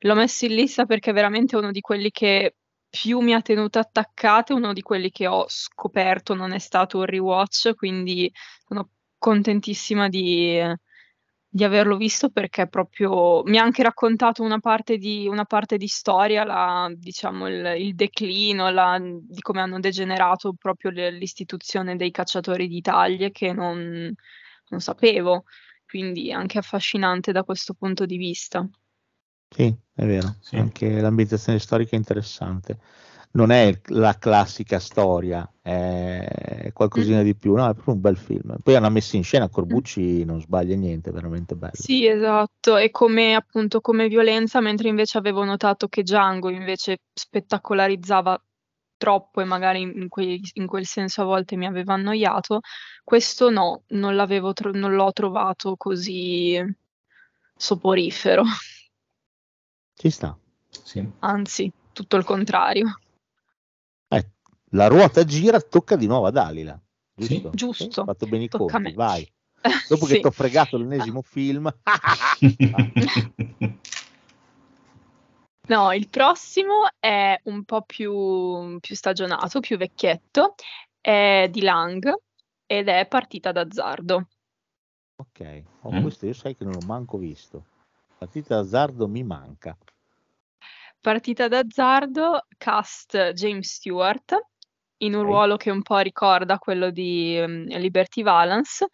l'ho 0.00 0.14
messo 0.14 0.44
in 0.46 0.54
lista 0.54 0.86
perché 0.86 1.10
è 1.10 1.12
veramente 1.12 1.56
uno 1.56 1.72
di 1.72 1.80
quelli 1.80 2.10
che 2.12 2.54
più 2.88 3.18
mi 3.20 3.34
ha 3.34 3.40
tenuto 3.42 3.78
attaccata, 3.80 4.54
uno 4.54 4.72
di 4.72 4.82
quelli 4.82 5.10
che 5.10 5.26
ho 5.26 5.44
scoperto 5.48 6.34
non 6.34 6.52
è 6.52 6.58
stato 6.60 6.98
un 6.98 7.04
rewatch, 7.06 7.74
quindi 7.74 8.30
sono 8.66 8.90
contentissima 9.18 10.08
di, 10.08 10.56
di 11.52 11.64
averlo 11.64 11.96
visto 11.96 12.30
perché 12.30 12.68
proprio 12.68 13.42
mi 13.44 13.58
ha 13.58 13.62
anche 13.64 13.82
raccontato 13.82 14.42
una 14.44 14.60
parte 14.60 14.96
di, 14.98 15.26
una 15.26 15.44
parte 15.44 15.76
di 15.76 15.88
storia, 15.88 16.44
la- 16.44 16.90
diciamo 16.94 17.48
il, 17.48 17.74
il 17.78 17.94
declino, 17.94 18.70
la- 18.70 18.98
di 19.00 19.40
come 19.40 19.60
hanno 19.60 19.80
degenerato 19.80 20.54
proprio 20.54 20.90
le- 20.92 21.10
l'istituzione 21.10 21.96
dei 21.96 22.10
cacciatori 22.12 22.68
di 22.68 22.80
taglie 22.80 23.30
che 23.32 23.52
non, 23.52 24.12
non 24.68 24.80
sapevo, 24.80 25.44
quindi 25.86 26.32
anche 26.32 26.58
affascinante 26.58 27.32
da 27.32 27.42
questo 27.42 27.74
punto 27.74 28.06
di 28.06 28.16
vista. 28.16 28.68
Sì, 29.48 29.64
è 29.94 30.06
vero, 30.06 30.36
Sì. 30.40 30.56
anche 30.56 31.00
l'ambientazione 31.00 31.58
storica 31.58 31.90
è 31.96 31.98
interessante. 31.98 32.78
Non 33.32 33.52
è 33.52 33.80
la 33.86 34.18
classica 34.18 34.80
storia, 34.80 35.48
è 35.62 36.70
qualcosina 36.72 37.22
di 37.22 37.36
più, 37.36 37.54
no, 37.54 37.68
è 37.68 37.74
proprio 37.74 37.94
un 37.94 38.00
bel 38.00 38.16
film. 38.16 38.56
Poi 38.60 38.74
hanno 38.74 38.90
messo 38.90 39.14
in 39.14 39.22
scena 39.22 39.48
Corbucci, 39.48 40.24
non 40.24 40.40
sbaglia 40.40 40.74
niente, 40.74 41.10
è 41.10 41.12
veramente 41.12 41.54
bello. 41.54 41.72
Sì, 41.74 42.06
esatto, 42.06 42.76
e 42.76 42.90
come 42.90 43.36
appunto 43.36 43.80
come 43.80 44.08
violenza, 44.08 44.60
mentre 44.60 44.88
invece 44.88 45.18
avevo 45.18 45.44
notato 45.44 45.86
che 45.86 46.02
Django 46.02 46.48
invece 46.48 46.98
spettacolarizzava 47.12 48.42
troppo 48.96 49.40
e 49.40 49.44
magari 49.44 49.80
in, 49.80 50.08
quei, 50.08 50.40
in 50.54 50.66
quel 50.66 50.84
senso 50.84 51.22
a 51.22 51.24
volte 51.24 51.56
mi 51.56 51.66
aveva 51.66 51.94
annoiato, 51.94 52.60
questo 53.04 53.48
no, 53.48 53.84
non, 53.88 54.14
l'avevo 54.14 54.52
tro- 54.52 54.72
non 54.72 54.92
l'ho 54.94 55.12
trovato 55.12 55.76
così 55.76 56.60
soporifero. 57.56 58.42
Ci 59.94 60.10
sta. 60.10 60.36
Sì. 60.68 61.06
Anzi, 61.20 61.72
tutto 61.92 62.16
il 62.16 62.24
contrario. 62.24 62.98
La 64.70 64.86
ruota 64.86 65.24
gira, 65.24 65.60
tocca 65.60 65.96
di 65.96 66.06
nuovo 66.06 66.26
ad 66.26 66.34
Dalila. 66.34 66.80
Giusto? 67.14 67.50
Sì. 67.50 67.56
Giusto. 67.56 68.00
Hai 68.00 68.06
fatto 68.06 68.26
bene 68.26 68.44
i 68.44 68.48
a 68.50 68.56
conti, 68.56 68.92
vai. 68.92 69.28
Dopo 69.88 70.06
Sì. 70.06 70.14
che 70.14 70.20
ti 70.20 70.26
ho 70.26 70.30
fregato 70.30 70.76
l'ennesimo 70.76 71.22
film. 71.22 71.72
No, 75.70 75.92
il 75.92 76.08
prossimo 76.08 76.88
è 76.98 77.38
un 77.44 77.64
po' 77.64 77.82
più, 77.82 78.80
più 78.80 78.96
stagionato, 78.96 79.60
più 79.60 79.76
vecchietto, 79.76 80.56
è 81.00 81.46
di 81.48 81.60
Lang 81.60 82.12
ed 82.66 82.88
è 82.88 83.06
Partita 83.06 83.52
d'azzardo. 83.52 84.28
ok, 85.16 85.62
oh, 85.82 85.92
Mm. 85.92 86.02
questo 86.02 86.26
io 86.26 86.32
sai 86.32 86.56
che 86.56 86.64
non 86.64 86.72
l'ho 86.72 86.86
manco 86.86 87.18
visto. 87.18 87.66
Partita 88.18 88.56
d'azzardo 88.56 89.06
mi 89.06 89.22
manca. 89.22 89.76
Partita 91.00 91.46
d'azzardo, 91.46 92.46
cast 92.58 93.32
James 93.34 93.72
Stewart, 93.72 94.36
in 95.02 95.14
un 95.14 95.22
ruolo 95.22 95.56
che 95.56 95.70
un 95.70 95.82
po' 95.82 95.98
ricorda 95.98 96.58
quello 96.58 96.90
di 96.90 97.36
ehm, 97.36 97.66
Liberty 97.78 98.22
Valance, 98.22 98.86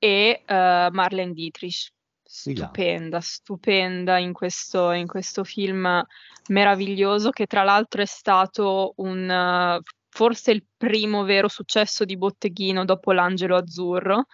e 0.00 0.42
eh, 0.46 0.88
Marlene 0.90 1.32
Dietrich. 1.32 1.92
Stupenda, 2.22 3.20
stupenda 3.20 4.16
in 4.18 4.32
questo, 4.32 4.92
in 4.92 5.06
questo 5.08 5.42
film 5.42 6.02
meraviglioso 6.48 7.30
che 7.30 7.46
tra 7.46 7.64
l'altro 7.64 8.02
è 8.02 8.06
stato 8.06 8.92
un, 8.98 9.28
eh, 9.28 9.80
forse 10.08 10.52
il 10.52 10.64
primo 10.76 11.24
vero 11.24 11.48
successo 11.48 12.04
di 12.04 12.16
Botteghino 12.16 12.84
dopo 12.84 13.12
L'Angelo 13.12 13.56
Azzurro, 13.56 14.26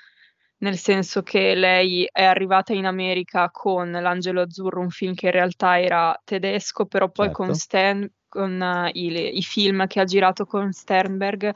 nel 0.58 0.76
senso 0.76 1.22
che 1.22 1.54
lei 1.54 2.06
è 2.10 2.22
arrivata 2.22 2.74
in 2.74 2.84
America 2.84 3.50
con 3.50 3.90
L'Angelo 3.90 4.42
Azzurro, 4.42 4.80
un 4.80 4.90
film 4.90 5.14
che 5.14 5.26
in 5.26 5.32
realtà 5.32 5.80
era 5.80 6.18
tedesco, 6.22 6.84
però 6.84 7.10
poi 7.10 7.26
Certo. 7.26 7.42
con, 7.42 7.54
Stern, 7.54 8.06
con 8.36 8.60
eh, 8.60 8.90
i, 8.92 9.38
i 9.38 9.42
film 9.42 9.86
che 9.86 10.00
ha 10.00 10.04
girato 10.04 10.44
con 10.44 10.72
Sternberg 10.72 11.52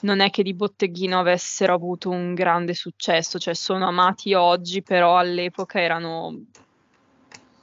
non 0.00 0.20
è 0.20 0.30
che 0.30 0.42
di 0.42 0.54
Botteghino 0.54 1.18
avessero 1.18 1.74
avuto 1.74 2.08
un 2.08 2.34
grande 2.34 2.74
successo, 2.74 3.38
cioè 3.38 3.54
sono 3.54 3.86
amati 3.86 4.32
oggi, 4.34 4.82
però 4.82 5.18
all'epoca 5.18 5.80
erano 5.80 6.44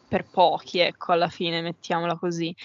per 0.07 0.26
pochi, 0.30 0.80
ecco, 0.80 1.11
alla 1.11 1.28
fine, 1.28 1.61
mettiamola 1.61 2.17
così, 2.17 2.55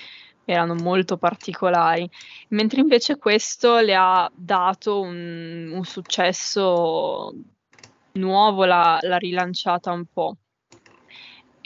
erano 0.45 0.75
molto 0.75 1.17
particolari, 1.17 2.09
mentre 2.49 2.81
invece 2.81 3.17
questo 3.17 3.79
le 3.79 3.95
ha 3.95 4.31
dato 4.35 5.01
un, 5.01 5.71
un 5.73 5.85
successo 5.85 7.33
nuovo, 8.13 8.65
l'ha, 8.65 8.99
l'ha 9.01 9.17
rilanciata 9.17 9.91
un 9.91 10.05
po'. 10.13 10.37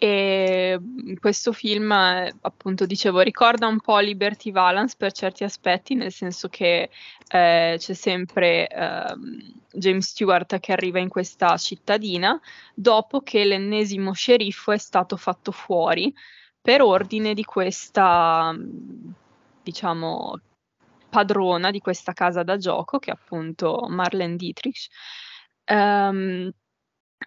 E 0.01 0.79
mm, 0.81 1.15
questo 1.15 1.53
film, 1.53 1.91
eh, 1.91 2.33
appunto, 2.43 2.87
dicevo, 2.87 3.19
ricorda 3.21 3.67
un 3.67 3.81
po' 3.81 3.99
Liberty 3.99 4.53
Valance 4.53 4.95
per 4.97 5.11
certi 5.11 5.43
aspetti, 5.43 5.97
nel 5.97 6.13
senso 6.13 6.49
che 6.49 6.89
eh, 7.27 7.75
c'è 7.77 7.95
sempre 7.95 8.69
ehm, 8.69 9.55
James 9.73 10.07
Stewart 10.07 10.61
che 10.61 10.71
arriva 10.71 11.01
in 11.01 11.09
questa 11.09 11.57
cittadina 11.57 12.41
dopo 12.75 13.23
che 13.23 13.45
l'ennesimo 13.45 14.13
sceriffo 14.13 14.71
è 14.71 14.79
stato 14.79 15.17
fatto 15.17 15.51
fuori 15.51 16.15
per 16.61 16.81
ordine 16.83 17.35
di 17.35 17.43
questa, 17.43 18.53
mm, 18.53 19.11
diciamo, 19.65 20.41
padrona 21.11 21.73
di 21.73 21.81
questa 21.81 22.13
casa 22.13 22.45
da 22.45 22.57
gioco, 22.57 23.01
che 23.01 23.11
è 23.11 23.15
appunto 23.15 23.87
Marlene 23.89 24.37
Dietrich. 24.37 24.87
Ehm, 25.65 26.53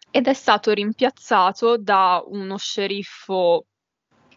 ed 0.09 0.27
è 0.27 0.33
stato 0.33 0.71
rimpiazzato 0.71 1.77
da 1.77 2.23
uno 2.25 2.57
sceriffo 2.57 3.65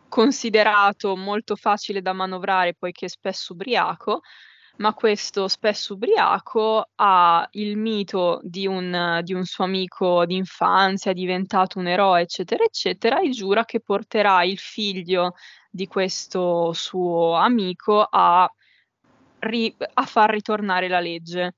considerato 0.08 1.16
molto 1.16 1.56
facile 1.56 2.00
da 2.00 2.12
manovrare 2.12 2.74
poiché 2.74 3.08
spesso 3.08 3.52
ubriaco, 3.52 4.20
ma 4.76 4.92
questo 4.94 5.48
spesso 5.48 5.94
ubriaco 5.94 6.90
ha 6.96 7.46
il 7.52 7.76
mito 7.76 8.40
di 8.42 8.66
un, 8.66 9.20
di 9.22 9.32
un 9.32 9.44
suo 9.44 9.64
amico 9.64 10.24
d'infanzia, 10.26 11.10
è 11.10 11.14
diventato 11.14 11.78
un 11.78 11.88
eroe, 11.88 12.22
eccetera, 12.22 12.64
eccetera, 12.64 13.20
e 13.20 13.30
giura 13.30 13.64
che 13.64 13.80
porterà 13.80 14.44
il 14.44 14.58
figlio 14.58 15.34
di 15.70 15.86
questo 15.86 16.72
suo 16.72 17.34
amico 17.34 18.06
a, 18.08 18.48
ri- 19.40 19.74
a 19.94 20.06
far 20.06 20.30
ritornare 20.30 20.88
la 20.88 21.00
legge. 21.00 21.54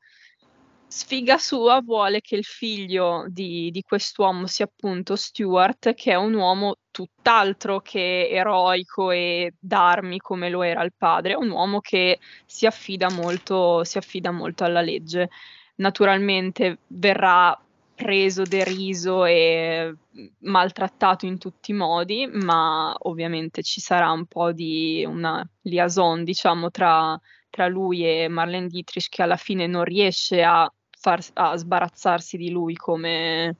Sfiga 0.88 1.36
sua 1.36 1.80
vuole 1.82 2.20
che 2.20 2.36
il 2.36 2.44
figlio 2.44 3.24
di, 3.28 3.70
di 3.70 3.82
quest'uomo 3.82 4.46
sia 4.46 4.66
appunto 4.66 5.16
Stuart, 5.16 5.94
che 5.94 6.12
è 6.12 6.14
un 6.14 6.34
uomo 6.34 6.76
tutt'altro 6.90 7.80
che 7.80 8.28
eroico 8.30 9.10
e 9.10 9.54
d'armi 9.58 10.18
come 10.18 10.48
lo 10.48 10.62
era 10.62 10.82
il 10.84 10.94
padre, 10.96 11.32
è 11.32 11.36
un 11.36 11.50
uomo 11.50 11.80
che 11.80 12.20
si 12.46 12.66
affida 12.66 13.10
molto, 13.10 13.82
si 13.84 13.98
affida 13.98 14.30
molto 14.30 14.64
alla 14.64 14.80
legge. 14.80 15.28
Naturalmente 15.76 16.78
verrà 16.86 17.58
preso, 17.94 18.42
deriso 18.44 19.24
e 19.24 19.94
maltrattato 20.40 21.26
in 21.26 21.38
tutti 21.38 21.72
i 21.72 21.74
modi, 21.74 22.28
ma 22.30 22.94
ovviamente 23.00 23.62
ci 23.62 23.80
sarà 23.80 24.10
un 24.12 24.26
po' 24.26 24.52
di 24.52 25.04
una 25.06 25.46
liaison, 25.62 26.22
diciamo, 26.22 26.70
tra, 26.70 27.18
tra 27.56 27.68
lui 27.68 28.06
e 28.06 28.28
Marlene 28.28 28.66
Dietrich 28.66 29.08
che 29.08 29.22
alla 29.22 29.38
fine 29.38 29.66
non 29.66 29.82
riesce 29.82 30.42
a, 30.42 30.70
far, 30.90 31.24
a 31.32 31.56
sbarazzarsi 31.56 32.36
di 32.36 32.50
lui 32.50 32.74
come, 32.74 33.56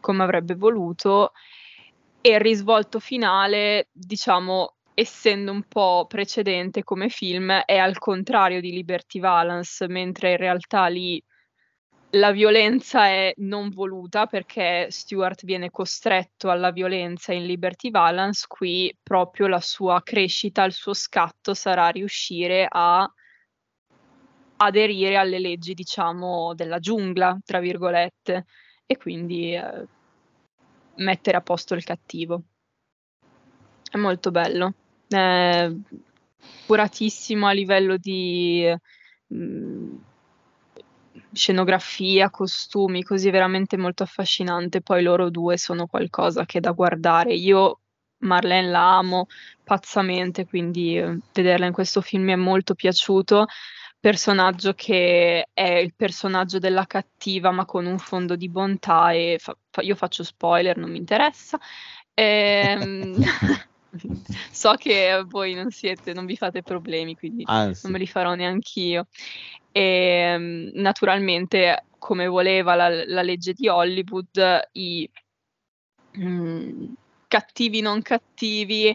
come 0.00 0.24
avrebbe 0.24 0.56
voluto. 0.56 1.30
E 2.20 2.30
il 2.30 2.40
risvolto 2.40 2.98
finale, 2.98 3.90
diciamo, 3.92 4.74
essendo 4.92 5.52
un 5.52 5.62
po' 5.68 6.06
precedente 6.08 6.82
come 6.82 7.08
film, 7.10 7.52
è 7.64 7.76
al 7.76 7.98
contrario 7.98 8.60
di 8.60 8.72
Liberty 8.72 9.20
Valance, 9.20 9.86
mentre 9.86 10.32
in 10.32 10.36
realtà 10.38 10.88
lì 10.88 11.22
la 12.12 12.32
violenza 12.32 13.06
è 13.06 13.34
non 13.36 13.68
voluta 13.68 14.26
perché 14.26 14.88
Stewart 14.90 15.44
viene 15.44 15.70
costretto 15.70 16.50
alla 16.50 16.72
violenza 16.72 17.32
in 17.32 17.44
Liberty 17.46 17.92
Valance, 17.92 18.46
qui 18.48 18.92
proprio 19.00 19.46
la 19.46 19.60
sua 19.60 20.02
crescita, 20.02 20.64
il 20.64 20.72
suo 20.72 20.94
scatto 20.94 21.54
sarà 21.54 21.88
riuscire 21.90 22.66
a 22.68 23.08
aderire 24.58 25.16
alle 25.16 25.38
leggi, 25.38 25.74
diciamo, 25.74 26.54
della 26.54 26.78
giungla, 26.78 27.38
tra 27.44 27.58
virgolette, 27.60 28.46
e 28.86 28.96
quindi 28.96 29.54
eh, 29.54 29.86
mettere 30.96 31.36
a 31.36 31.40
posto 31.40 31.74
il 31.74 31.84
cattivo. 31.84 32.42
È 33.90 33.96
molto 33.96 34.30
bello, 34.30 34.74
è 35.08 35.70
curatissimo 36.66 37.46
a 37.46 37.52
livello 37.52 37.96
di 37.96 38.70
mh, 39.26 39.96
scenografia, 41.32 42.30
costumi, 42.30 43.02
così 43.02 43.30
veramente 43.30 43.76
molto 43.76 44.02
affascinante. 44.02 44.82
Poi 44.82 45.02
loro 45.02 45.30
due 45.30 45.56
sono 45.56 45.86
qualcosa 45.86 46.44
che 46.44 46.58
è 46.58 46.60
da 46.60 46.72
guardare. 46.72 47.34
Io 47.34 47.80
Marlene 48.20 48.68
la 48.68 48.96
amo 48.98 49.28
pazzamente, 49.62 50.44
quindi 50.46 50.98
eh, 50.98 51.18
vederla 51.32 51.66
in 51.66 51.72
questo 51.72 52.00
film 52.00 52.24
mi 52.24 52.32
è 52.32 52.36
molto 52.36 52.74
piaciuto. 52.74 53.46
Personaggio 54.00 54.74
che 54.74 55.48
è 55.52 55.70
il 55.70 55.94
personaggio 55.94 56.58
della 56.58 56.86
cattiva, 56.86 57.50
ma 57.50 57.64
con 57.64 57.86
un 57.86 57.98
fondo 57.98 58.36
di 58.36 58.48
bontà. 58.48 59.12
E 59.12 59.38
fa- 59.40 59.56
io 59.80 59.94
faccio 59.94 60.22
spoiler, 60.22 60.76
non 60.76 60.90
mi 60.90 60.98
interessa. 60.98 61.58
Ehm, 62.14 63.16
so 64.50 64.74
che 64.74 65.24
voi 65.26 65.54
non 65.54 65.70
siete, 65.70 66.12
non 66.12 66.26
vi 66.26 66.36
fate 66.36 66.62
problemi, 66.62 67.16
quindi 67.16 67.44
Anzi, 67.46 67.80
non 67.84 67.92
me 67.92 67.98
li 67.98 68.06
farò 68.06 68.34
neanch'io. 68.34 69.08
E 69.72 70.36
mm, 70.38 70.68
naturalmente, 70.74 71.84
come 71.98 72.26
voleva 72.26 72.74
la, 72.74 72.88
la 73.04 73.22
legge 73.22 73.52
di 73.52 73.68
Hollywood, 73.68 74.68
i 74.72 75.10
mm, 76.18 76.92
cattivi 77.26 77.80
non 77.80 78.02
cattivi 78.02 78.94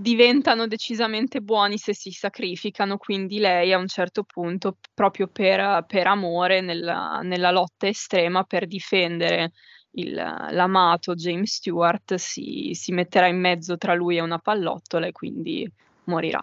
diventano 0.00 0.66
decisamente 0.66 1.40
buoni 1.40 1.76
se 1.76 1.94
si 1.94 2.10
sacrificano, 2.10 2.96
quindi 2.96 3.38
lei 3.38 3.72
a 3.72 3.78
un 3.78 3.86
certo 3.86 4.24
punto, 4.24 4.78
proprio 4.94 5.28
per, 5.28 5.84
per 5.86 6.06
amore 6.06 6.62
nella, 6.62 7.20
nella 7.22 7.50
lotta 7.50 7.86
estrema 7.86 8.44
per 8.44 8.66
difendere 8.66 9.52
il- 9.92 10.14
l'amato 10.14 11.14
James 11.14 11.52
Stewart, 11.52 12.14
si, 12.14 12.70
si 12.72 12.92
metterà 12.92 13.26
in 13.26 13.38
mezzo 13.38 13.76
tra 13.76 13.92
lui 13.94 14.16
e 14.16 14.22
una 14.22 14.38
pallottola 14.38 15.06
e 15.06 15.12
quindi 15.12 15.70
morirà. 16.04 16.42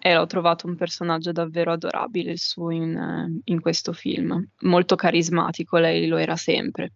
E 0.00 0.14
l'ho 0.14 0.26
trovato 0.26 0.66
un 0.66 0.76
personaggio 0.76 1.32
davvero 1.32 1.72
adorabile 1.72 2.32
il 2.32 2.38
suo 2.38 2.70
in, 2.70 3.40
in 3.44 3.60
questo 3.60 3.92
film, 3.92 4.46
molto 4.60 4.94
carismatico, 4.94 5.78
lei 5.78 6.06
lo 6.06 6.18
era 6.18 6.36
sempre. 6.36 6.92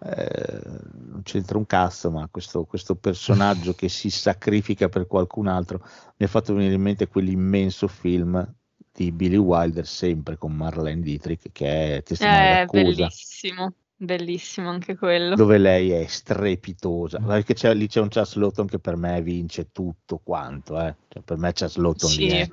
Eh, 0.00 0.60
non 1.08 1.22
c'entra 1.24 1.58
un 1.58 1.66
cazzo, 1.66 2.10
ma 2.10 2.28
questo, 2.30 2.64
questo 2.64 2.94
personaggio 2.94 3.74
che 3.74 3.88
si 3.88 4.10
sacrifica 4.10 4.88
per 4.88 5.06
qualcun 5.06 5.48
altro 5.48 5.84
mi 6.16 6.26
ha 6.26 6.28
fatto 6.28 6.54
venire 6.54 6.74
in 6.74 6.82
mente 6.82 7.08
quell'immenso 7.08 7.88
film 7.88 8.54
di 8.92 9.12
Billy 9.12 9.36
Wilder, 9.36 9.86
sempre 9.86 10.36
con 10.36 10.52
Marlene 10.52 11.00
Dietrich, 11.00 11.52
che 11.52 11.98
è 11.98 12.02
testimone 12.02 12.66
d'accusa, 12.66 12.82
bellissimo, 12.82 13.72
bellissimo 13.96 14.70
anche 14.70 14.96
quello. 14.96 15.36
dove 15.36 15.58
lei 15.58 15.90
è 15.90 16.04
strepitosa. 16.06 17.20
Perché 17.20 17.54
c'è, 17.54 17.74
lì 17.74 17.86
c'è 17.86 18.00
un 18.00 18.08
Charles 18.08 18.34
Lawton 18.34 18.66
che 18.66 18.80
per 18.80 18.96
me 18.96 19.22
vince 19.22 19.70
tutto 19.70 20.18
quanto. 20.18 20.80
Eh. 20.80 20.94
Cioè, 21.08 21.22
per 21.22 21.36
me 21.36 21.52
Charles 21.52 21.76
Lawton 21.76 22.10
lì 22.10 22.30
Sì, 22.30 22.36
è, 22.36 22.48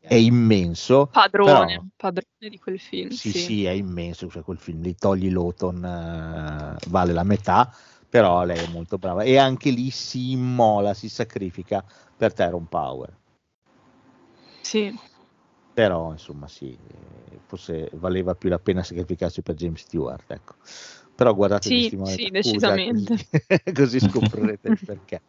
è 0.00 0.14
immenso. 0.14 1.06
padrone, 1.06 1.66
però- 1.66 1.84
padrone 1.96 2.48
di 2.48 2.58
quel 2.58 2.78
film. 2.78 3.10
Sì, 3.10 3.30
sì. 3.30 3.38
sì, 3.38 3.64
è 3.64 3.70
immenso, 3.70 4.28
cioè 4.28 4.42
quel 4.42 4.58
film 4.58 4.80
lì 4.82 4.94
togli 4.94 5.30
Lawton, 5.30 5.84
eh, 5.84 6.76
vale 6.88 7.12
la 7.12 7.22
metà, 7.22 7.72
però 8.08 8.44
lei 8.44 8.58
è 8.58 8.68
molto 8.72 8.98
brava 8.98 9.22
e 9.22 9.36
anche 9.38 9.70
lì 9.70 9.90
si 9.90 10.32
immola, 10.32 10.94
si 10.94 11.08
sacrifica 11.08 11.84
per 12.16 12.32
Tyrone 12.32 12.66
Power. 12.68 13.16
Sì. 14.62 14.92
Però, 15.72 16.10
insomma, 16.10 16.48
sì, 16.48 16.76
eh, 16.76 17.38
forse 17.46 17.88
valeva 17.94 18.34
più 18.34 18.48
la 18.48 18.58
pena 18.58 18.82
sacrificarsi 18.82 19.42
per 19.42 19.54
James 19.54 19.80
Stewart, 19.80 20.30
ecco. 20.30 20.54
Però 21.20 21.34
guardate 21.34 21.68
Sì, 21.68 21.80
Testimone 21.80 22.12
sì, 22.12 22.30
decisamente. 22.30 23.14
Così, 23.74 23.98
così 23.98 24.00
scoprirete 24.08 24.68
il 24.68 24.78
perché. 24.82 25.20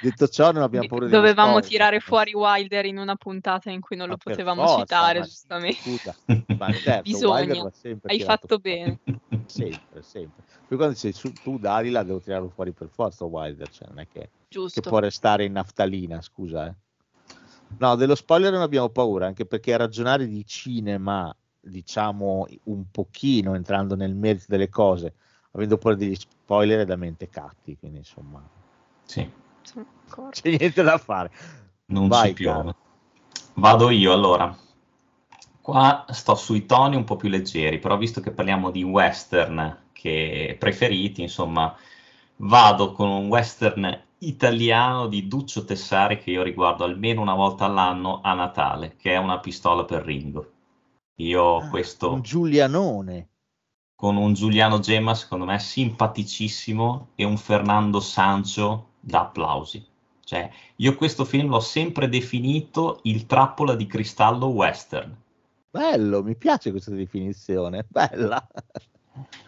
Detto 0.00 0.28
ciò, 0.28 0.52
non 0.52 0.62
abbiamo 0.62 0.86
paura 0.86 1.06
di 1.06 1.10
Dovevamo 1.10 1.50
spoiler. 1.54 1.68
tirare 1.68 1.98
fuori 1.98 2.32
Wilder 2.34 2.84
in 2.84 2.98
una 2.98 3.16
puntata 3.16 3.68
in 3.68 3.80
cui 3.80 3.96
non 3.96 4.06
Ma 4.06 4.12
lo 4.12 4.18
potevamo 4.22 4.64
forza, 4.64 4.80
citare, 4.82 5.18
ma 5.18 5.24
giustamente. 5.24 5.80
Scusa, 5.80 6.14
ma 6.56 6.72
certo, 6.72 7.02
Bisogna. 7.02 7.68
Hai 8.06 8.20
fatto 8.20 8.60
fuori. 8.60 8.62
bene. 8.62 8.98
sempre, 9.46 10.02
sempre. 10.02 10.44
Poi 10.68 10.76
quando 10.78 10.94
sei 10.94 11.12
su, 11.12 11.36
tu 11.40 11.58
Dalila 11.58 12.04
devo 12.04 12.20
tirarlo 12.20 12.48
fuori 12.48 12.72
per 12.72 12.88
forza 12.90 13.24
Wilder, 13.24 13.68
cioè 13.70 13.88
non 13.88 13.98
è 13.98 14.06
che, 14.06 14.30
che 14.48 14.80
può 14.82 15.00
restare 15.00 15.44
in 15.44 15.50
naftalina, 15.50 16.22
scusa. 16.22 16.68
eh. 16.68 16.74
No, 17.78 17.96
dello 17.96 18.14
spoiler 18.14 18.52
non 18.52 18.62
abbiamo 18.62 18.90
paura, 18.90 19.26
anche 19.26 19.46
perché 19.46 19.76
ragionare 19.76 20.28
di 20.28 20.44
cinema, 20.46 21.34
diciamo 21.60 22.46
un 22.64 22.88
pochino 22.90 23.56
entrando 23.56 23.96
nel 23.96 24.14
merito 24.14 24.44
delle 24.46 24.68
cose, 24.68 25.14
avendo 25.52 25.78
paura 25.78 25.96
degli 25.96 26.14
spoiler 26.14 26.84
da 26.84 26.96
mente 26.96 27.28
catti, 27.28 27.76
quindi 27.76 27.98
insomma 27.98 28.48
Sì, 29.04 29.30
c'è 30.30 30.50
niente 30.56 30.82
da 30.82 30.98
fare. 30.98 31.30
non 31.92 32.08
Vai, 32.08 32.30
ci 32.30 32.32
piove. 32.32 32.72
Vado 33.54 33.90
io 33.90 34.12
allora. 34.12 34.56
Qua 35.60 36.06
sto 36.10 36.34
sui 36.34 36.66
toni 36.66 36.96
un 36.96 37.04
po' 37.04 37.16
più 37.16 37.28
leggeri, 37.28 37.78
però 37.78 37.96
visto 37.96 38.20
che 38.20 38.32
parliamo 38.32 38.70
di 38.70 38.82
western 38.82 39.88
che 39.92 40.56
preferiti, 40.58 41.22
insomma, 41.22 41.76
vado 42.36 42.92
con 42.92 43.08
un 43.10 43.26
western 43.28 44.04
italiano 44.18 45.06
di 45.08 45.28
Duccio 45.28 45.64
Tessari 45.64 46.18
che 46.18 46.30
io 46.30 46.42
riguardo 46.42 46.84
almeno 46.84 47.20
una 47.20 47.34
volta 47.34 47.66
all'anno 47.66 48.20
a 48.22 48.34
Natale, 48.34 48.96
che 48.96 49.12
è 49.12 49.16
una 49.18 49.38
pistola 49.40 49.84
per 49.84 50.02
Ringo. 50.04 50.52
Io 51.16 51.58
Ah, 51.58 51.70
questo 51.70 52.10
un 52.10 52.22
Giulianone. 52.22 53.28
Con 54.00 54.16
un 54.16 54.32
Giuliano 54.32 54.78
Gemma, 54.78 55.14
secondo 55.14 55.44
me, 55.44 55.58
simpaticissimo 55.58 57.08
e 57.16 57.24
un 57.24 57.36
Fernando 57.36 58.00
Sancho 58.00 58.92
da 58.98 59.20
applausi. 59.20 59.86
Cioè, 60.24 60.50
io 60.76 60.94
questo 60.94 61.26
film 61.26 61.50
l'ho 61.50 61.60
sempre 61.60 62.08
definito 62.08 63.00
il 63.02 63.26
trappola 63.26 63.74
di 63.74 63.86
cristallo 63.86 64.46
western, 64.46 65.14
Bello, 65.68 66.22
mi 66.22 66.34
piace 66.34 66.70
questa 66.70 66.92
definizione, 66.92 67.84
bella. 67.86 68.44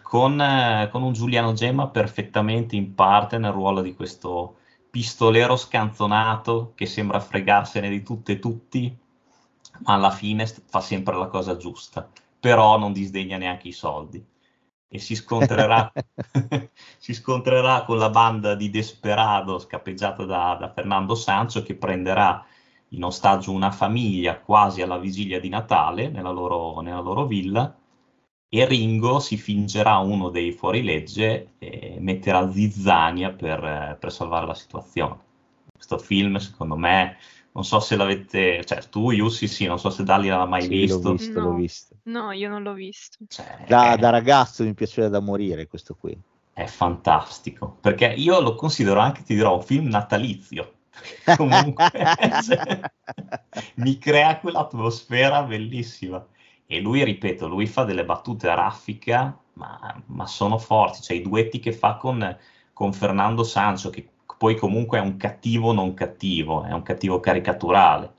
con, 0.03 0.39
eh, 0.39 0.87
con 0.91 1.01
un 1.01 1.13
Giuliano 1.13 1.53
Gemma 1.53 1.87
perfettamente 1.87 2.75
in 2.75 2.93
parte 2.93 3.39
nel 3.39 3.51
ruolo 3.51 3.81
di 3.81 3.95
questo 3.95 4.57
pistolero 4.91 5.55
scanzonato 5.55 6.73
che 6.75 6.85
sembra 6.85 7.19
fregarsene 7.19 7.89
di 7.89 8.03
tutte 8.03 8.33
e 8.33 8.39
tutti, 8.39 8.95
ma 9.79 9.95
alla 9.95 10.11
fine 10.11 10.45
fa 10.45 10.79
sempre 10.79 11.17
la 11.17 11.25
cosa 11.25 11.57
giusta, 11.57 12.07
però 12.39 12.77
non 12.77 12.93
disdegna 12.93 13.37
neanche 13.37 13.69
i 13.69 13.73
soldi. 13.73 14.23
E 14.93 14.99
si 14.99 15.15
scontrerà, 15.15 15.91
si 16.99 17.13
scontrerà 17.15 17.83
con 17.83 17.97
la 17.97 18.11
banda 18.11 18.53
di 18.53 18.69
Desperado 18.69 19.57
scappeggiata 19.57 20.23
da, 20.25 20.55
da 20.59 20.71
Fernando 20.71 21.15
Sancho 21.15 21.63
che 21.63 21.73
prenderà 21.73 22.45
in 22.89 23.03
ostaggio 23.03 23.51
una 23.51 23.71
famiglia 23.71 24.39
quasi 24.39 24.83
alla 24.83 24.99
vigilia 24.99 25.39
di 25.39 25.49
Natale 25.49 26.09
nella 26.09 26.29
loro, 26.29 26.79
nella 26.81 26.99
loro 26.99 27.25
villa 27.25 27.75
e 28.55 28.67
Ringo 28.67 29.19
si 29.19 29.35
fingerà 29.35 29.97
uno 29.97 30.29
dei 30.29 30.51
fuorilegge 30.51 31.53
e 31.57 31.97
metterà 31.99 32.51
zizzania 32.51 33.31
per, 33.31 33.97
per 33.99 34.11
salvare 34.11 34.45
la 34.45 34.53
situazione. 34.53 35.17
Questo 35.73 35.97
film, 35.97 36.35
secondo 36.37 36.75
me, 36.75 37.17
non 37.53 37.63
so 37.63 37.79
se 37.79 37.95
l'avete, 37.95 38.63
cioè 38.65 38.87
tu, 38.89 39.11
Yussi, 39.11 39.47
sì, 39.47 39.65
non 39.65 39.79
so 39.79 39.89
se 39.89 40.03
Dali 40.03 40.27
l'ha 40.29 40.45
mai 40.45 40.67
Sì, 40.67 40.67
visto. 40.67 40.87
l'ho 40.87 41.01
visto, 41.01 41.39
l'ho 41.39 41.51
No. 41.51 41.53
visto. 41.53 41.95
No, 42.05 42.31
io 42.31 42.49
non 42.49 42.63
l'ho 42.63 42.73
visto. 42.73 43.25
Cioè, 43.27 43.65
Da, 43.65 43.95
è- 43.95 43.97
da 43.97 44.09
ragazzo 44.11 44.63
mi 44.63 44.73
piaceva 44.73 45.09
da 45.09 45.19
morire 45.19 45.67
questo 45.67 45.95
qui. 45.95 46.17
è 46.53 46.65
fantastico 46.67 47.77
perché 47.81 48.05
io 48.07 48.39
lo 48.39 48.55
considero 48.55 48.99
anche, 48.99 49.23
ti 49.23 49.35
dirò, 49.35 49.55
un 49.55 49.63
film 49.63 49.87
natalizio. 49.87 50.79
Comunque, 51.31 52.13
cioè, 52.37 52.87
mi 53.75 53.97
crea 53.97 54.39
quell'atmosfera 54.39 55.43
bellissima. 55.43 56.25
E 56.65 56.79
lui, 56.79 57.03
ripeto, 57.03 57.47
lui 57.47 57.65
fa 57.67 57.83
delle 57.83 58.05
battute 58.05 58.49
a 58.49 58.53
raffica, 58.55 59.37
ma, 59.53 60.01
ma 60.07 60.27
sono 60.27 60.57
forti. 60.57 61.01
Cioè, 61.01 61.17
i 61.17 61.21
duetti 61.21 61.59
che 61.59 61.71
fa 61.73 61.97
con, 61.97 62.37
con 62.73 62.93
Fernando 62.93 63.43
Sancho, 63.43 63.89
che 63.89 64.07
poi 64.43 64.57
comunque 64.57 64.97
è 64.97 65.01
un 65.01 65.15
cattivo 65.15 65.71
non 65.71 65.93
cattivo, 65.93 66.65
è 66.65 66.73
un 66.73 66.81
cattivo 66.81 67.21
caricaturale. 67.21 68.13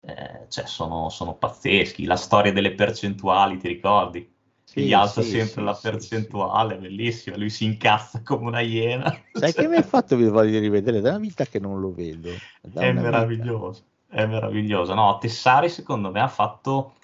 Eh, 0.00 0.46
cioè, 0.48 0.64
sono, 0.66 1.08
sono 1.08 1.34
pazzeschi. 1.34 2.04
La 2.04 2.14
storia 2.14 2.52
delle 2.52 2.72
percentuali, 2.72 3.56
ti 3.58 3.66
ricordi? 3.66 4.32
Sì, 4.62 4.82
gli 4.82 4.92
alza 4.92 5.22
sì, 5.22 5.24
sempre 5.24 5.62
sì, 5.62 5.64
la 5.64 5.74
percentuale, 5.74 6.78
bellissima, 6.78 7.36
lui 7.36 7.50
si 7.50 7.64
incazza 7.64 8.22
come 8.22 8.46
una 8.46 8.60
iena. 8.60 9.12
Sai 9.32 9.52
che 9.52 9.66
mi 9.66 9.74
ha 9.74 9.82
fatto 9.82 10.16
voglio 10.16 10.60
rivedere? 10.60 11.00
Da 11.00 11.08
una 11.10 11.18
vita 11.18 11.44
che 11.44 11.58
non 11.58 11.80
lo 11.80 11.92
vedo. 11.92 12.30
Da 12.62 12.82
È 12.82 12.92
una 12.92 13.02
vita. 13.02 13.02
meraviglioso, 13.02 13.82
è 14.08 14.24
meraviglioso. 14.26 14.94
No, 14.94 15.18
Tessari 15.18 15.68
secondo 15.68 16.12
me 16.12 16.20
ha 16.20 16.28
fatto, 16.28 16.94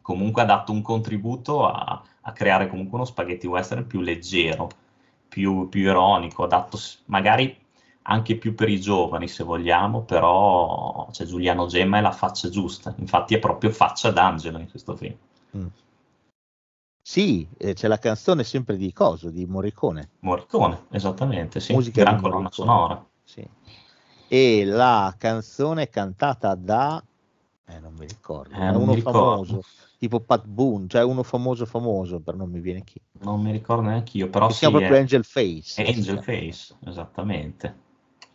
comunque 0.00 0.42
ha 0.42 0.44
dato 0.44 0.70
un 0.70 0.82
contributo 0.82 1.66
a, 1.66 2.00
a 2.20 2.32
creare 2.32 2.68
comunque 2.68 2.96
uno 2.96 3.04
spaghetti 3.04 3.46
western 3.48 3.86
più 3.88 4.00
leggero, 4.00 4.68
più, 5.28 5.68
più 5.68 5.80
ironico, 5.82 6.44
adatto 6.44 6.76
s- 6.76 7.02
magari 7.06 7.56
anche 8.02 8.36
più 8.36 8.54
per 8.54 8.68
i 8.68 8.80
giovani 8.80 9.28
se 9.28 9.44
vogliamo, 9.44 10.02
però 10.02 11.08
c'è 11.10 11.24
Giuliano 11.24 11.66
Gemma 11.66 11.98
è 11.98 12.00
la 12.00 12.12
faccia 12.12 12.48
giusta, 12.48 12.94
infatti 12.98 13.34
è 13.34 13.38
proprio 13.38 13.70
faccia 13.70 14.10
d'angelo 14.10 14.58
in 14.58 14.68
questo 14.70 14.96
film. 14.96 15.16
Mm. 15.56 15.66
Sì, 17.04 17.48
eh, 17.58 17.74
c'è 17.74 17.88
la 17.88 17.98
canzone 17.98 18.44
sempre 18.44 18.76
di 18.76 18.92
Coso, 18.92 19.30
di 19.30 19.44
Morricone. 19.46 20.10
Morricone, 20.20 20.86
esattamente, 20.90 21.60
sì, 21.60 21.72
Musica 21.72 22.02
gran 22.02 22.20
colonna 22.20 22.42
Morricone. 22.42 22.68
sonora. 22.68 23.06
Sì. 23.24 23.48
E 24.28 24.64
la 24.64 25.14
canzone 25.18 25.88
cantata 25.88 26.54
da... 26.54 27.02
Eh, 27.66 27.78
non 27.80 27.94
mi 27.94 28.06
ricordo. 28.06 28.54
Eh, 28.54 28.68
uno 28.70 28.94
ricordo. 28.94 29.18
famoso, 29.18 29.62
tipo 29.98 30.20
Pat 30.20 30.46
Boone, 30.46 30.86
cioè 30.88 31.02
uno 31.04 31.22
famoso 31.22 31.66
famoso, 31.66 32.20
però 32.20 32.36
non 32.36 32.50
mi 32.50 32.60
viene 32.60 32.82
chi. 32.84 33.00
Non 33.20 33.40
mi 33.42 33.50
ricordo 33.50 33.82
neanche 33.82 34.16
io, 34.18 34.28
però 34.30 34.48
si 34.48 34.54
sì, 34.54 34.58
chiama 34.60 34.78
proprio 34.78 34.96
è- 34.98 35.00
Angel 35.00 35.24
Face. 35.24 35.82
Angel. 35.82 36.22
Face, 36.22 36.76
esattamente. 36.84 37.90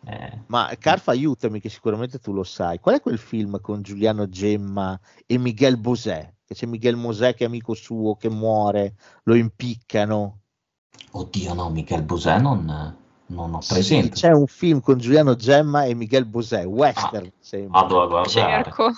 Eh, 0.06 0.38
Ma 0.46 0.74
Carfa, 0.78 1.10
aiutami, 1.10 1.60
che 1.60 1.68
sicuramente 1.68 2.18
tu 2.18 2.32
lo 2.32 2.44
sai. 2.44 2.78
Qual 2.78 2.94
è 2.96 3.00
quel 3.00 3.18
film 3.18 3.60
con 3.60 3.82
Giuliano 3.82 4.28
Gemma 4.28 4.98
e 5.26 5.38
Miguel 5.38 5.76
Bosè? 5.78 6.32
Che 6.44 6.54
c'è 6.54 6.66
Miguel 6.66 6.96
Bosè 6.96 7.34
che 7.34 7.44
è 7.44 7.46
amico 7.46 7.74
suo, 7.74 8.16
che 8.16 8.30
muore, 8.30 8.94
lo 9.24 9.34
impiccano. 9.34 10.40
Oddio, 11.10 11.54
no, 11.54 11.68
Michel 11.70 12.02
Bosè 12.02 12.38
non, 12.38 12.96
non 13.26 13.54
ho 13.54 13.60
Sì, 13.60 13.74
presente. 13.74 14.14
c'è 14.14 14.30
un 14.30 14.46
film 14.46 14.80
con 14.80 14.98
Giuliano 14.98 15.34
Gemma 15.36 15.84
e 15.84 15.94
Miguel 15.94 16.24
Bosè, 16.24 16.64
western 16.64 17.30
sempre. 17.38 17.80
Vado 17.80 18.02
a 18.02 18.06
guardare. 18.06 18.62
Cerco. 18.62 18.92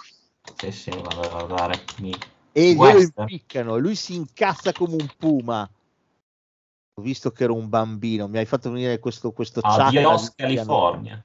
Sì, 0.57 0.71
sì, 0.71 0.91
vado 0.91 1.21
a 1.23 1.29
guardare. 1.29 1.81
Mi- 2.01 2.15
e 2.53 2.75
western. 2.75 3.29
impiccano 3.29 3.77
e 3.77 3.81
lui 3.81 3.95
si 3.95 4.15
incazza 4.15 4.73
come 4.73 4.95
un 4.95 5.09
puma. 5.17 5.69
Ho 7.01 7.03
visto 7.03 7.31
che 7.31 7.45
ero 7.45 7.55
un 7.55 7.71
bambino, 7.71 8.29
mi 8.29 8.37
hai 8.37 8.45
fatto 8.45 8.71
venire 8.71 8.99
questo, 8.99 9.33
questo 9.33 9.61
Adios. 9.63 10.35
California. 10.35 11.25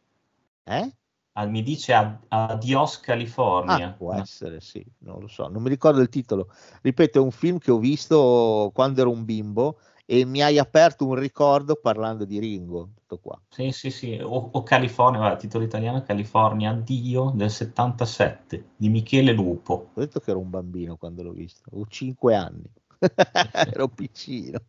Eh? 0.64 0.96
Ah, 1.34 1.46
mi 1.48 1.62
dice 1.62 1.94
ad- 1.94 2.18
Adios 2.30 3.02
California. 3.02 3.90
Ah, 3.90 3.92
può 3.92 4.14
essere, 4.14 4.62
sì, 4.62 4.84
non 5.00 5.20
lo 5.20 5.28
so, 5.28 5.50
non 5.50 5.62
mi 5.62 5.68
ricordo 5.68 6.00
il 6.00 6.08
titolo. 6.08 6.48
Ripeto, 6.82 7.20
è 7.20 7.22
un 7.22 7.32
film 7.32 7.58
che 7.58 7.72
ho 7.72 7.78
visto 7.78 8.72
quando 8.74 9.02
ero 9.02 9.12
un 9.12 9.26
bimbo 9.26 9.80
e 10.06 10.24
mi 10.24 10.42
hai 10.42 10.58
aperto 10.58 11.06
un 11.06 11.16
ricordo 11.16 11.76
parlando 11.76 12.24
di 12.24 12.40
Ringo, 12.40 12.92
tutto 12.96 13.18
qua. 13.18 13.38
Sì, 13.50 13.72
sì, 13.72 13.92
sì. 13.92 14.18
O, 14.24 14.50
o 14.54 14.64
California, 14.64 15.20
guarda, 15.20 15.36
titolo 15.36 15.66
italiano 15.66 16.04
California 16.04 16.70
Addio 16.70 17.34
del 17.36 17.52
77 17.52 18.70
di 18.78 18.88
Michele 18.88 19.34
Lupo. 19.34 19.90
Ho 19.94 20.00
detto 20.00 20.22
che 20.22 20.30
ero 20.30 20.40
un 20.40 20.50
bambino 20.50 20.96
quando 20.96 21.22
l'ho 21.22 21.34
visto, 21.34 21.64
avevo 21.70 21.86
5 21.90 22.34
anni, 22.34 22.64
ero 23.74 23.90
piccino. 23.90 24.62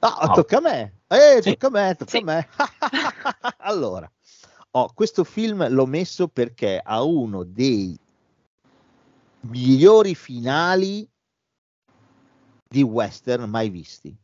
Ah, 0.00 0.26
No. 0.26 0.32
tocca 0.34 0.58
a 0.58 0.60
me. 0.60 1.00
Eh, 1.08 1.40
Sì. 1.42 1.50
tocca 1.56 1.66
a 1.66 1.70
me, 1.70 1.94
tocca 1.96 2.10
Sì. 2.10 2.16
a 2.18 2.22
me. 2.22 2.48
allora, 3.58 4.08
oh, 4.72 4.90
questo 4.94 5.24
film 5.24 5.68
l'ho 5.68 5.86
messo 5.86 6.28
perché 6.28 6.80
ha 6.82 7.02
uno 7.02 7.42
dei 7.44 7.98
migliori 9.40 10.14
finali 10.14 11.08
di 12.68 12.82
western 12.82 13.48
mai 13.48 13.70
visti. 13.70 14.14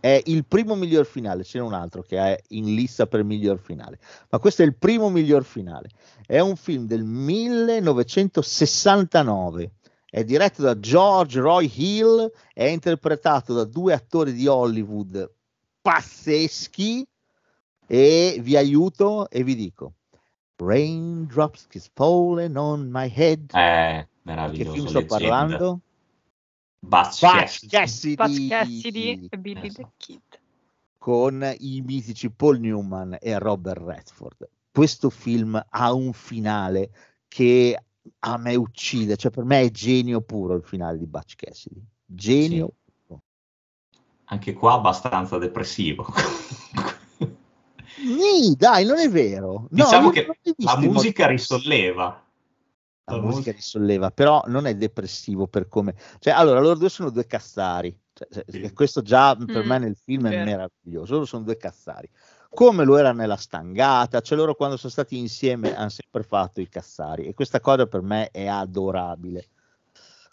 È 0.00 0.22
il 0.26 0.44
primo 0.46 0.74
miglior 0.74 1.06
finale, 1.06 1.44
ce 1.44 1.58
n'è 1.58 1.64
un 1.64 1.72
altro 1.72 2.02
che 2.02 2.18
è 2.18 2.38
in 2.48 2.74
lista 2.74 3.06
per 3.06 3.24
miglior 3.24 3.58
finale, 3.58 3.98
ma 4.28 4.38
questo 4.38 4.60
è 4.62 4.66
il 4.66 4.76
primo 4.76 5.08
miglior 5.08 5.44
finale. 5.44 5.88
È 6.26 6.38
un 6.40 6.56
film 6.56 6.86
del 6.86 7.04
1969, 7.04 9.72
è 10.14 10.22
diretto 10.22 10.62
da 10.62 10.78
George 10.78 11.40
Roy 11.40 11.68
Hill, 11.74 12.30
è 12.52 12.66
interpretato 12.66 13.52
da 13.52 13.64
due 13.64 13.94
attori 13.94 14.32
di 14.32 14.46
Hollywood 14.46 15.28
pazzeschi 15.82 17.04
e 17.84 18.38
vi 18.40 18.56
aiuto 18.56 19.28
e 19.28 19.42
vi 19.42 19.56
dico 19.56 19.94
Raindrops 20.54 21.66
keep 21.66 21.90
falling 21.94 22.56
on 22.56 22.90
my 22.92 23.12
head. 23.12 23.46
Che 23.48 24.08
meraviglioso. 24.22 24.72
film 24.72 24.86
sto 24.86 24.98
leggenda. 25.00 25.18
parlando? 25.18 25.80
Butch 26.78 27.18
Cassidy. 27.18 27.68
Cassidy 27.72 28.14
Butch 28.14 28.48
Cassidy 28.48 29.28
e 29.28 29.36
Billy 29.36 29.66
Esatto. 29.66 29.82
the 29.82 29.92
Kid. 29.96 30.40
con 30.98 31.54
i 31.58 31.80
mitici 31.80 32.30
Paul 32.30 32.60
Newman 32.60 33.16
e 33.20 33.36
Robert 33.40 33.82
Redford. 33.84 34.48
Questo 34.70 35.10
film 35.10 35.60
ha 35.70 35.92
un 35.92 36.12
finale 36.12 36.90
che 37.26 37.76
a 38.20 38.36
me 38.38 38.54
uccide, 38.54 39.16
cioè 39.16 39.30
per 39.30 39.44
me 39.44 39.62
è 39.62 39.70
genio 39.70 40.20
puro 40.20 40.54
il 40.54 40.62
finale 40.64 40.98
di 40.98 41.06
Butch 41.06 41.34
Cassidy. 41.36 41.82
Genio. 42.04 42.72
Anche 44.26 44.54
qua 44.54 44.74
abbastanza 44.74 45.36
depressivo. 45.38 46.06
Nì, 48.04 48.54
dai, 48.56 48.84
non 48.84 48.98
è 48.98 49.08
vero. 49.08 49.66
No, 49.70 49.84
diciamo 49.84 50.06
io 50.06 50.12
che 50.12 50.26
la 50.56 50.78
musica 50.78 51.26
risolleva. 51.26 52.22
La 53.06 53.20
musica 53.20 53.52
risolleva, 53.52 54.10
però 54.10 54.42
non 54.46 54.66
è 54.66 54.74
depressivo 54.74 55.46
per 55.46 55.68
come... 55.68 55.94
Cioè, 56.18 56.32
allora, 56.32 56.60
loro 56.60 56.76
due 56.78 56.88
sono 56.88 57.10
due 57.10 57.26
cazzari. 57.26 57.94
Cioè, 58.14 58.28
cioè, 58.30 58.44
Sì. 58.48 58.72
Questo 58.72 59.02
già 59.02 59.36
per 59.36 59.62
Mm, 59.62 59.68
me 59.68 59.78
nel 59.78 59.96
film 59.96 60.26
è 60.26 60.30
vero. 60.30 60.44
meraviglioso. 60.44 61.12
Loro 61.12 61.26
sono 61.26 61.44
due 61.44 61.56
cazzari. 61.58 62.08
Come 62.54 62.84
lo 62.84 62.96
era 62.96 63.12
nella 63.12 63.36
stangata, 63.36 64.20
cioè 64.20 64.38
loro 64.38 64.54
quando 64.54 64.76
sono 64.76 64.92
stati 64.92 65.18
insieme 65.18 65.74
hanno 65.74 65.88
sempre 65.88 66.22
fatto 66.22 66.60
i 66.60 66.68
cazzari 66.68 67.26
e 67.26 67.34
questa 67.34 67.60
cosa 67.60 67.86
per 67.86 68.00
me 68.00 68.30
è 68.30 68.46
adorabile. 68.46 69.48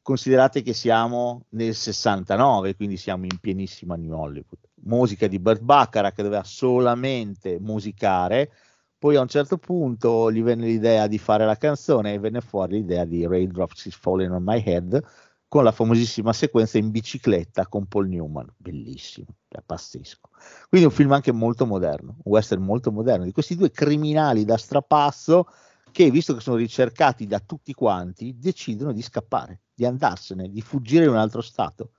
Considerate 0.03 0.61
che 0.61 0.73
siamo 0.73 1.45
nel 1.49 1.73
69, 1.73 2.75
quindi 2.75 2.97
siamo 2.97 3.25
in 3.25 3.39
pienissima 3.39 3.95
New 3.95 4.13
Hollywood. 4.13 4.59
Musica 4.83 5.25
di 5.25 5.39
Bert 5.39 5.61
Baccarat 5.61 6.13
che 6.13 6.21
doveva 6.21 6.43
solamente 6.43 7.59
musicare, 7.59 8.51
poi 8.99 9.15
a 9.15 9.21
un 9.21 9.27
certo 9.27 9.57
punto 9.57 10.31
gli 10.31 10.43
venne 10.43 10.67
l'idea 10.67 11.07
di 11.07 11.17
fare 11.17 11.43
la 11.43 11.57
canzone 11.57 12.13
e 12.13 12.19
venne 12.19 12.41
fuori 12.41 12.73
l'idea 12.73 13.03
di 13.03 13.25
Raindrops 13.25 13.85
is 13.85 13.95
Falling 13.95 14.31
on 14.31 14.43
My 14.43 14.61
Head 14.63 15.03
con 15.51 15.65
la 15.65 15.73
famosissima 15.73 16.31
sequenza 16.31 16.77
in 16.77 16.91
bicicletta 16.91 17.67
con 17.67 17.85
Paul 17.85 18.07
Newman, 18.07 18.47
bellissimo, 18.55 19.35
è 19.49 19.59
pazzesco. 19.59 20.29
Quindi 20.69 20.87
un 20.87 20.93
film 20.93 21.11
anche 21.11 21.33
molto 21.33 21.65
moderno, 21.65 22.15
un 22.23 22.31
western 22.31 22.63
molto 22.63 22.89
moderno, 22.89 23.25
di 23.25 23.33
questi 23.33 23.57
due 23.57 23.69
criminali 23.69 24.45
da 24.45 24.55
strapasso 24.55 25.47
che, 25.91 26.09
visto 26.09 26.33
che 26.33 26.39
sono 26.39 26.55
ricercati 26.55 27.27
da 27.27 27.41
tutti 27.41 27.73
quanti, 27.73 28.37
decidono 28.39 28.93
di 28.93 29.01
scappare, 29.01 29.63
di 29.73 29.83
andarsene, 29.83 30.49
di 30.49 30.61
fuggire 30.61 31.03
in 31.03 31.09
un 31.09 31.17
altro 31.17 31.41
stato. 31.41 31.91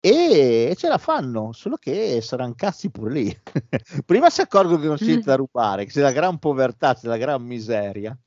E 0.00 0.74
ce 0.76 0.88
la 0.88 0.98
fanno, 0.98 1.52
solo 1.52 1.76
che 1.76 2.20
saranno 2.20 2.54
cazzi 2.56 2.90
pure 2.90 3.12
lì. 3.12 3.42
Prima 4.04 4.28
si 4.28 4.40
accorgono 4.40 4.80
che 4.80 4.88
non 4.88 4.96
c'è 4.96 5.04
niente 5.04 5.26
da 5.26 5.36
rubare, 5.36 5.84
che 5.84 5.92
c'è 5.92 6.00
la 6.00 6.10
gran 6.10 6.40
povertà, 6.40 6.96
c'è 6.96 7.06
la 7.06 7.16
gran 7.16 7.44
miseria. 7.44 8.18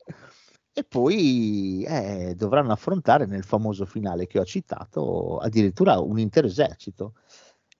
E 0.79 0.85
poi 0.85 1.83
eh, 1.85 2.35
dovranno 2.37 2.71
affrontare 2.71 3.25
nel 3.25 3.43
famoso 3.43 3.85
finale 3.85 4.27
che 4.27 4.39
ho 4.39 4.45
citato 4.45 5.37
addirittura 5.37 5.99
un 5.99 6.17
intero 6.19 6.47
esercito. 6.47 7.15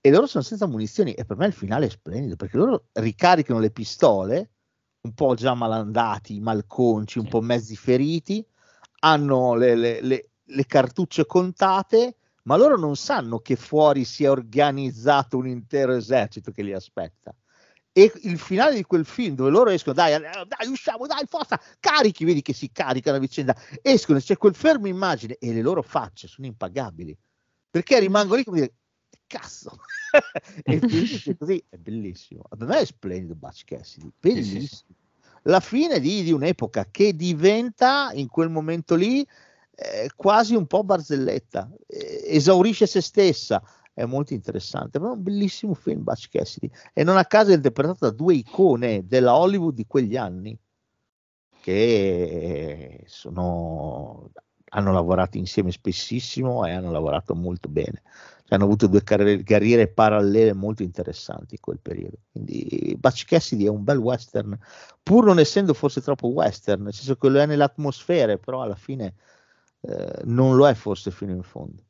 E 0.01 0.11
loro 0.11 0.27
sono 0.27 0.43
senza 0.43 0.67
munizioni 0.67 1.13
e 1.13 1.23
per 1.23 1.37
me 1.37 1.45
il 1.45 1.53
finale 1.53 1.85
è 1.85 1.89
splendido 1.89 2.35
perché 2.35 2.57
loro 2.57 2.87
ricaricano 2.91 3.61
le 3.61 3.71
pistole, 3.71 4.51
un 5.01 5.13
po' 5.13 5.33
già 5.35 5.53
malandati, 5.53 6.41
malconci, 6.41 7.19
un 7.19 7.29
po' 7.29 7.39
mezzi 7.39 7.77
feriti, 7.77 8.45
hanno 8.99 9.55
le, 9.55 9.75
le- 9.75 10.01
le- 10.01 10.29
le 10.43 10.65
cartucce 10.65 11.25
contate, 11.25 12.17
ma 12.43 12.57
loro 12.57 12.77
non 12.77 12.97
sanno 12.97 13.39
che 13.39 13.55
fuori 13.55 14.03
si 14.03 14.25
è 14.25 14.29
organizzato 14.29 15.37
un 15.37 15.47
intero 15.47 15.93
esercito 15.93 16.51
che 16.51 16.63
li 16.63 16.73
aspetta. 16.73 17.33
E 17.99 18.13
il 18.21 18.39
finale 18.39 18.75
di 18.75 18.83
quel 18.83 19.03
film 19.03 19.35
dove 19.35 19.49
loro 19.49 19.71
escono, 19.71 19.93
dai, 19.93 20.13
eh, 20.13 20.19
dai, 20.19 20.67
usciamo, 20.69 21.05
dai, 21.05 21.25
forza, 21.27 21.59
carichi, 21.81 22.23
vedi 22.23 22.41
che 22.41 22.53
si 22.53 22.71
caricano 22.71 23.17
a 23.17 23.19
vicenda, 23.19 23.53
escono, 23.81 24.19
c'è 24.19 24.37
quel 24.37 24.55
fermo 24.55 24.87
immagine 24.87 25.35
e 25.37 25.51
le 25.51 25.61
loro 25.61 25.81
facce 25.81 26.29
sono 26.29 26.47
impagabili 26.47 27.17
perché 27.69 27.99
rimango 27.99 28.35
lì 28.35 28.45
come 28.45 28.59
dire 28.61 28.73
cazzo 29.27 29.79
e 30.63 30.79
dice 30.79 31.35
così 31.35 31.61
è 31.67 31.75
bellissimo. 31.75 32.43
Per 32.47 32.65
me 32.65 32.79
è 32.79 32.85
splendido 32.85 33.35
Butch 33.35 33.65
Cassidy 33.65 34.09
bellissimo 34.17 34.61
Sì, 34.61 34.67
sì, 34.67 34.75
sì. 34.87 34.95
la 35.43 35.59
fine 35.59 35.99
di, 35.99 36.23
di 36.23 36.31
un'epoca 36.31 36.87
che 36.89 37.13
diventa 37.13 38.11
in 38.13 38.29
quel 38.29 38.49
momento 38.49 38.95
lì 38.95 39.27
eh, 39.75 40.09
quasi 40.15 40.55
un 40.55 40.67
po' 40.67 40.85
barzelletta 40.85 41.69
eh, 41.85 42.23
esaurisce 42.27 42.87
se 42.87 43.01
stessa 43.01 43.61
è 43.99 44.05
molto 44.05 44.33
interessante 44.33 44.99
ma 44.99 45.09
è 45.09 45.11
un 45.11 45.23
bellissimo 45.23 45.73
film 45.73 46.03
Butch 46.03 46.29
Cassidy 46.29 46.69
e 46.93 47.03
non 47.03 47.17
a 47.17 47.25
caso 47.25 47.51
è 47.51 47.55
interpretato 47.55 48.05
da 48.05 48.11
due 48.11 48.35
icone 48.35 49.05
della 49.05 49.35
Hollywood 49.35 49.75
di 49.75 49.85
quegli 49.85 50.15
anni 50.15 50.57
che 51.61 53.03
sono 53.07 54.31
hanno 54.69 54.91
lavorato 54.91 55.37
insieme 55.37 55.71
spessissimo 55.71 56.65
e 56.65 56.71
hanno 56.71 56.91
lavorato 56.91 57.35
molto 57.35 57.69
bene. 57.69 58.01
Cioè, 58.43 58.57
hanno 58.57 58.65
avuto 58.65 58.87
due 58.87 59.03
carriere, 59.03 59.87
parallele 59.87 60.53
molto 60.53 60.83
interessanti 60.83 61.55
in 61.55 61.61
quel 61.61 61.79
periodo. 61.79 62.17
Quindi 62.31 62.95
Butch 62.97 63.25
Cassidy 63.25 63.65
è 63.65 63.69
un 63.69 63.83
bel 63.83 63.97
western, 63.97 64.57
pur 65.01 65.25
non 65.25 65.39
essendo 65.39 65.73
forse 65.73 66.01
troppo 66.01 66.27
western, 66.27 66.83
nel 66.83 66.93
senso 66.93 67.15
che 67.15 67.29
lo 67.29 67.39
è 67.39 67.45
nelle 67.45 67.63
atmosfere, 67.63 68.37
però 68.37 68.61
alla 68.61 68.75
fine 68.75 69.15
eh, 69.81 70.21
non 70.25 70.55
lo 70.55 70.67
è 70.67 70.73
forse 70.73 71.11
fino 71.11 71.31
in 71.31 71.43
fondo. 71.43 71.83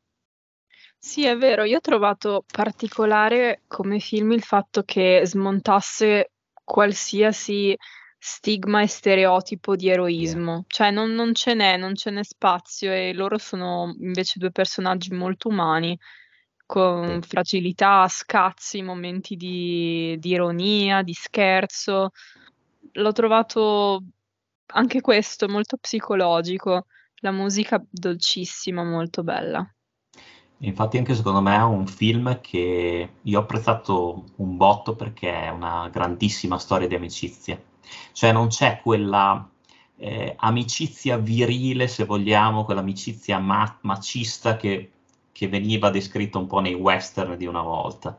Sì, 1.02 1.26
è 1.26 1.36
vero, 1.38 1.64
io 1.64 1.78
ho 1.78 1.82
trovato 1.82 2.43
particolare 2.52 3.64
come 3.68 4.00
film 4.00 4.32
il 4.34 4.43
fatto 4.43 4.84
che 4.84 5.22
smontasse 5.26 6.32
qualsiasi 6.64 7.76
stigma 8.18 8.82
e 8.82 8.88
stereotipo 8.88 9.76
di 9.78 9.88
eroismo, 9.89 10.66
cioè 10.68 10.91
non, 10.91 11.12
non 11.14 11.34
ce 11.34 11.54
n'è, 11.54 11.78
non 11.78 11.95
ce 11.95 12.12
n'è 12.12 12.24
spazio 12.24 12.91
e 12.91 13.14
loro 13.14 13.38
sono 13.38 13.95
invece 14.00 14.39
due 14.39 14.52
personaggi 14.52 15.12
molto 15.14 15.47
umani, 15.47 15.97
con 16.66 17.22
fragilità, 17.22 18.08
scazzi, 18.10 18.82
momenti 18.82 19.36
di, 19.36 20.16
di 20.20 20.30
ironia, 20.32 21.02
di 21.02 21.14
scherzo. 21.14 22.12
L'ho 22.93 23.12
trovato 23.14 24.04
anche 24.74 25.02
questo 25.02 25.47
molto 25.47 25.78
psicologico, 25.78 26.88
la 27.22 27.32
musica 27.32 27.82
dolcissima, 27.89 28.84
molto 28.84 29.24
bella. 29.24 29.66
Infatti 30.62 30.97
anche 30.97 31.16
secondo 31.16 31.41
me 31.41 31.55
è 31.55 31.64
un 31.64 31.88
film 31.88 32.39
che 32.41 33.10
io 33.22 33.39
ho 33.39 33.41
apprezzato 33.41 34.26
un 34.38 34.57
botto 34.57 34.93
perché 34.95 35.43
è 35.43 35.49
una 35.49 35.88
grandissima 35.89 36.57
storia 36.57 36.88
di 36.88 36.95
amicizia. 36.95 37.62
Cioè 38.12 38.32
non 38.34 38.47
c'è 38.47 38.82
quella 38.82 39.49
eh, 39.95 40.36
amicizia 40.38 41.18
virile, 41.18 41.88
se 41.88 42.03
vogliamo, 42.05 42.66
quell'amicizia 42.66 43.39
ma- 43.39 43.78
macista 43.82 44.57
che, 44.57 44.91
che 45.32 45.47
veniva 45.47 45.89
descritta 45.89 46.38
un 46.38 46.47
po' 46.47 46.60
nei 46.60 46.74
western 46.74 47.38
di 47.38 47.45
una 47.45 47.62
volta. 47.62 48.18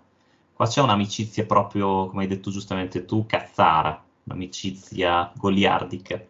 Qua 0.54 0.66
c'è 0.66 0.80
un'amicizia 0.80 1.44
proprio, 1.46 2.06
come 2.08 2.22
hai 2.22 2.28
detto 2.28 2.50
giustamente 2.50 3.04
tu, 3.04 3.26
cazzara, 3.26 4.02
un'amicizia 4.24 5.30
goliardica. 5.36 6.22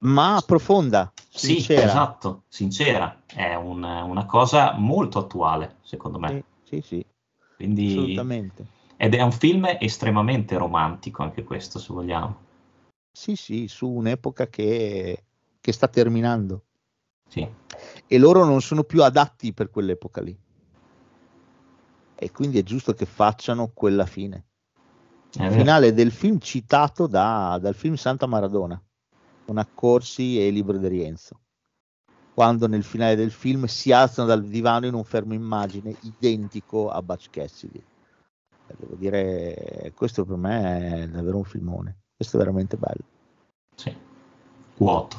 Ma 0.00 0.42
profonda, 0.46 1.12
Sì, 1.30 1.54
sincera. 1.54 1.84
esatto, 1.84 2.42
sincera, 2.48 3.22
è 3.26 3.54
un- 3.54 3.82
una 3.82 4.26
cosa 4.26 4.72
molto 4.76 5.18
attuale, 5.18 5.76
secondo 5.82 6.18
me. 6.18 6.44
Sì, 6.64 6.80
sì, 6.80 6.80
sì, 6.82 7.04
Quindi, 7.56 7.86
assolutamente. 7.86 8.66
ed 8.96 9.14
è 9.14 9.20
un 9.22 9.32
film 9.32 9.66
estremamente 9.80 10.56
romantico 10.56 11.22
anche 11.22 11.44
questo, 11.44 11.78
se 11.78 11.92
vogliamo. 11.92 12.36
Sì, 13.12 13.34
sì, 13.36 13.66
su 13.68 13.88
un'epoca 13.88 14.46
che, 14.48 15.24
che 15.60 15.72
sta 15.72 15.88
terminando 15.88 16.64
Sì, 17.28 17.46
e 18.06 18.18
loro 18.18 18.44
non 18.44 18.60
sono 18.60 18.84
più 18.84 19.02
adatti 19.02 19.52
per 19.52 19.70
quell'epoca 19.70 20.20
lì. 20.20 20.36
E 22.14 22.30
quindi 22.32 22.58
è 22.58 22.62
giusto 22.62 22.92
che 22.94 23.06
facciano 23.06 23.70
quella 23.72 24.04
fine. 24.04 24.46
Il 25.32 25.52
finale 25.52 25.92
del 25.92 26.10
film 26.10 26.38
citato 26.38 27.06
da- 27.06 27.58
dal 27.60 27.74
film 27.74 27.94
Santa 27.94 28.26
Maradona, 28.26 28.82
con 29.48 29.56
Accorsi 29.56 30.38
e 30.38 30.50
Libro 30.50 30.76
di 30.76 30.88
Rienzo. 30.88 31.40
Quando 32.34 32.68
nel 32.68 32.84
finale 32.84 33.16
del 33.16 33.30
film 33.30 33.64
si 33.64 33.92
alzano 33.92 34.28
dal 34.28 34.44
divano 34.44 34.84
in 34.84 34.92
un 34.92 35.04
fermo 35.04 35.32
immagine 35.32 35.96
identico 36.02 36.90
a 36.90 37.00
Butch 37.00 37.30
Cassidy. 37.30 37.82
devo 38.78 38.94
dire, 38.96 39.90
questo 39.96 40.26
per 40.26 40.36
me 40.36 41.04
è 41.04 41.08
davvero 41.08 41.38
un 41.38 41.44
filmone. 41.44 41.96
Questo 42.14 42.36
è 42.36 42.40
veramente 42.40 42.76
bello. 42.76 43.02
Sì. 43.74 43.96
Vuoto. 44.76 45.16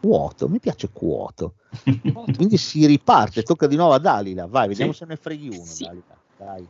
Vuoto, 0.00 0.48
mi 0.48 0.58
piace 0.58 0.90
quoto. 0.90 1.54
Quindi 2.34 2.56
si 2.56 2.84
riparte, 2.84 3.44
tocca 3.44 3.68
di 3.68 3.76
nuovo 3.76 3.92
a 3.92 3.98
Dalila. 4.00 4.46
Vai, 4.46 4.66
vediamo 4.66 4.90
Sì. 4.90 4.98
se 4.98 5.04
ne 5.04 5.14
freghi 5.14 5.46
uno. 5.50 5.64
Sì. 5.64 5.84
Dalila. 5.84 6.18
Dai. 6.36 6.68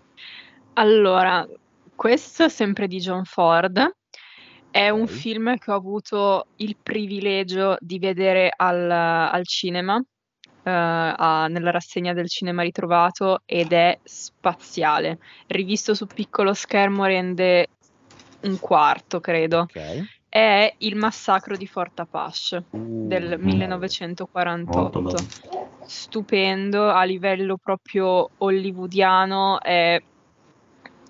Allora, 0.75 1.49
questo 1.95 2.45
è 2.45 2.49
sempre 2.51 2.87
di 2.87 2.99
John 2.99 3.25
Ford. 3.25 3.81
È 4.75 4.89
un 4.89 5.03
Ok. 5.03 5.11
film 5.11 5.57
che 5.59 5.71
ho 5.71 5.75
avuto 5.75 6.49
il 6.57 6.77
privilegio 6.83 7.77
di 7.81 7.99
vedere 7.99 8.51
al, 8.57 8.91
al 8.91 9.47
cinema, 9.47 9.99
eh, 9.99 10.71
a- 10.71 11.47
nella 11.49 11.71
rassegna 11.71 12.15
del 12.15 12.29
cinema 12.29 12.63
ritrovato, 12.63 13.41
ed 13.45 13.73
è 13.73 13.99
spaziale. 14.03 15.19
Rivisto 15.47 15.95
su 15.95 16.07
piccolo 16.13 16.55
schermo 16.55 17.05
rende 17.05 17.69
un 18.47 18.59
quarto, 18.59 19.21
credo. 19.21 19.67
Ok. 19.67 19.77
È 20.29 20.75
Il 20.79 20.97
massacro 20.97 21.57
di 21.57 21.67
Fort 21.67 22.01
Apache 22.01 22.65
Uh, 22.73 23.09
del 23.09 23.39
bello. 23.39 23.39
1948 23.39 25.01
Molto 25.01 25.03
bello. 25.03 25.29
stupendo 25.85 26.89
a 26.91 27.03
livello 27.05 27.57
proprio 27.59 28.31
hollywoodiano 28.39 29.61
è 29.61 29.99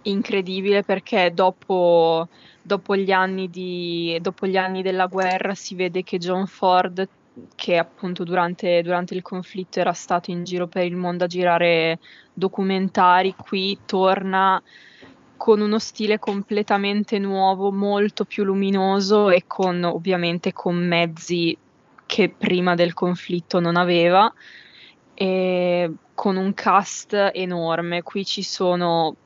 incredibile 0.02 0.82
perché 0.82 1.32
dopo, 1.34 2.28
dopo 2.62 2.96
gli 2.96 3.10
anni 3.10 3.48
di, 3.48 4.18
dopo 4.20 4.46
gli 4.46 4.56
anni 4.56 4.82
della 4.82 5.06
guerra 5.06 5.54
si 5.54 5.74
vede 5.74 6.02
che 6.02 6.18
John 6.18 6.46
Ford 6.46 7.08
che 7.54 7.78
appunto 7.78 8.24
durante, 8.24 8.82
durante 8.82 9.14
il 9.14 9.22
conflitto 9.22 9.80
era 9.80 9.92
stato 9.92 10.30
in 10.30 10.44
giro 10.44 10.66
per 10.66 10.84
il 10.84 10.96
mondo 10.96 11.24
a 11.24 11.26
girare 11.26 11.98
documentari 12.32 13.34
qui 13.34 13.78
torna 13.86 14.62
con 15.36 15.60
uno 15.60 15.80
stile 15.80 16.20
completamente 16.20 17.18
nuovo, 17.18 17.72
molto 17.72 18.24
più 18.24 18.44
luminoso 18.44 19.28
e 19.28 19.42
con 19.46 19.82
ovviamente 19.82 20.52
con 20.52 20.76
mezzi 20.76 21.56
che 22.06 22.28
prima 22.28 22.76
del 22.76 22.94
conflitto 22.94 23.58
non 23.58 23.76
aveva, 23.76 24.32
e 25.14 25.92
con 26.14 26.36
un 26.36 26.54
cast 26.54 27.30
enorme. 27.32 28.02
Qui 28.02 28.24
ci 28.24 28.42
sono, 28.44 29.16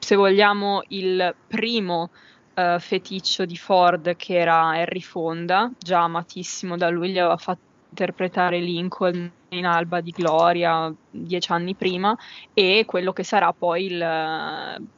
se 0.00 0.16
vogliamo, 0.16 0.82
il 0.88 1.34
primo 1.46 2.10
eh, 2.54 2.78
feticcio 2.80 3.44
di 3.44 3.56
Ford 3.56 4.16
che 4.16 4.36
era 4.36 4.70
Harry 4.70 5.00
Fonda, 5.00 5.70
già 5.78 6.02
amatissimo 6.02 6.76
da 6.76 6.88
lui, 6.88 7.10
gli 7.10 7.18
aveva 7.18 7.36
fatto 7.36 7.60
interpretare 7.90 8.58
Lincoln 8.60 9.30
in 9.50 9.66
Alba 9.66 10.00
di 10.00 10.10
Gloria 10.10 10.92
dieci 11.10 11.52
anni 11.52 11.74
prima, 11.74 12.16
e 12.54 12.84
quello 12.86 13.12
che 13.12 13.24
sarà 13.24 13.52
poi 13.52 13.84
il 13.86 14.88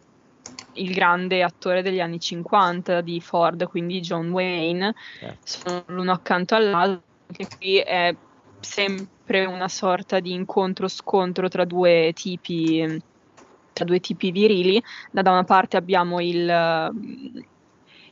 il 0.75 0.95
grande 0.95 1.43
attore 1.43 1.83
degli 1.83 2.01
anni 2.01 2.19
50 2.19 3.01
di 3.01 3.21
Ford, 3.21 3.67
quindi 3.69 4.01
John 4.01 4.31
Wayne, 4.31 4.95
Certo. 5.19 5.39
sono 5.43 5.85
l'uno 5.89 6.13
accanto 6.13 6.55
all'altro, 6.55 7.05
anche 7.27 7.47
qui 7.57 7.77
è 7.79 8.15
sempre 8.61 9.45
una 9.45 9.69
sorta 9.69 10.21
di 10.21 10.33
incontro-scontro 10.33 11.49
tra 11.49 11.65
due 11.65 12.13
tipi, 12.15 13.03
tra 13.73 13.85
due 13.85 14.01
tipi 14.01 14.31
virili. 14.31 14.83
Da, 15.11 15.31
una 15.31 15.45
parte 15.45 15.77
abbiamo 15.77 16.21
il, 16.21 16.93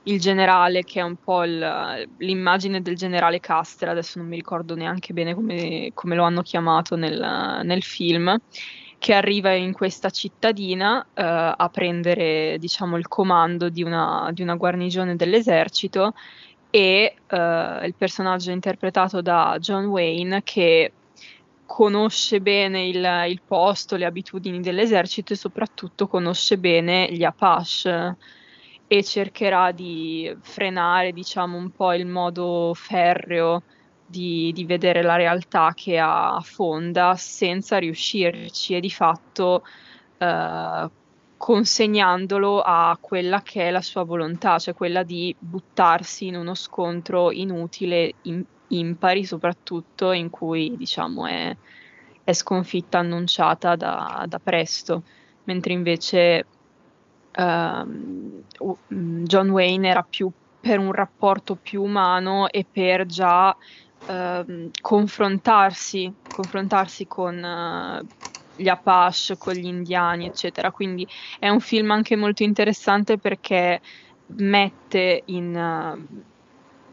il 0.04 0.20
generale, 0.20 0.82
che 0.84 1.00
è 1.00 1.02
un 1.02 1.16
po' 1.16 1.44
il- 1.44 2.08
l'immagine 2.18 2.82
del 2.82 2.96
generale 2.96 3.40
Custer, 3.40 3.88
adesso 3.88 4.18
non 4.18 4.28
mi 4.28 4.36
ricordo 4.36 4.74
neanche 4.74 5.12
bene 5.12 5.34
come, 5.34 5.90
come 5.94 6.14
lo 6.14 6.24
hanno 6.24 6.42
chiamato 6.42 6.96
nel, 6.96 7.60
nel 7.64 7.82
film, 7.82 8.36
che 8.98 9.14
arriva 9.14 9.52
in 9.52 9.72
questa 9.72 10.10
cittadina 10.10 11.02
eh, 11.14 11.22
a 11.24 11.68
prendere, 11.72 12.56
diciamo, 12.58 12.96
il 12.98 13.08
comando 13.08 13.70
di 13.70 13.82
una, 13.82 14.30
di 14.32 14.42
una 14.42 14.56
guarnigione 14.56 15.16
dell'esercito 15.16 16.12
e 16.70 17.16
eh, 17.26 17.80
il 17.86 17.94
personaggio 17.96 18.50
interpretato 18.50 19.22
da 19.22 19.56
John 19.58 19.86
Wayne 19.86 20.42
che 20.44 20.92
conosce 21.72 22.40
bene 22.40 22.88
il, 22.88 23.24
il 23.28 23.42
posto, 23.46 23.94
le 23.94 24.04
abitudini 24.04 24.58
dell'esercito 24.60 25.34
e 25.34 25.36
soprattutto 25.36 26.08
conosce 26.08 26.58
bene 26.58 27.06
gli 27.12 27.22
Apache 27.22 28.16
e 28.88 29.04
cercherà 29.04 29.70
di 29.70 30.36
frenare, 30.40 31.12
diciamo, 31.12 31.56
un 31.56 31.70
po' 31.70 31.92
il 31.92 32.06
modo 32.06 32.72
ferreo 32.74 33.62
di, 34.04 34.50
di 34.52 34.64
vedere 34.64 35.02
la 35.02 35.14
realtà 35.14 35.70
che 35.72 35.96
ha 35.96 36.40
Fonda 36.42 37.14
senza 37.14 37.78
riuscirci 37.78 38.74
e 38.74 38.80
di 38.80 38.90
fatto 38.90 39.64
eh, 40.18 40.90
consegnandolo 41.36 42.62
a 42.62 42.98
quella 43.00 43.42
che 43.42 43.68
è 43.68 43.70
la 43.70 43.80
sua 43.80 44.02
volontà, 44.02 44.58
cioè 44.58 44.74
quella 44.74 45.04
di 45.04 45.32
buttarsi 45.38 46.26
in 46.26 46.34
uno 46.34 46.54
scontro 46.54 47.30
inutile, 47.30 48.14
im- 48.22 48.44
impari 48.78 49.24
soprattutto, 49.24 50.12
in 50.12 50.30
cui 50.30 50.76
diciamo 50.76 51.26
è, 51.26 51.56
è 52.22 52.32
sconfitta 52.32 52.98
annunciata 52.98 53.76
da, 53.76 54.24
da 54.26 54.38
presto, 54.38 55.02
mentre 55.44 55.72
invece 55.72 56.48
u- 58.60 58.78
mm, 58.94 59.24
John 59.24 59.50
Wayne 59.50 59.88
era 59.88 60.02
più 60.02 60.30
per 60.58 60.78
un 60.78 60.92
rapporto 60.92 61.56
più 61.56 61.82
umano 61.82 62.48
e 62.48 62.66
per 62.70 63.06
già 63.06 63.54
ehm, 64.04 64.70
confrontarsi, 64.80 66.14
confrontarsi 66.28 67.06
con 67.06 67.42
eh, 67.42 68.02
gli 68.54 68.68
Apache, 68.68 69.36
con 69.38 69.54
gli 69.54 69.64
indiani, 69.66 70.26
eccetera. 70.26 70.70
Quindi 70.70 71.06
è 71.38 71.48
un 71.48 71.60
film 71.60 71.90
anche 71.92 72.16
molto 72.16 72.42
interessante 72.42 73.18
perché 73.18 73.80
mette 74.36 75.22
in, 75.26 75.56
eh, 75.56 76.29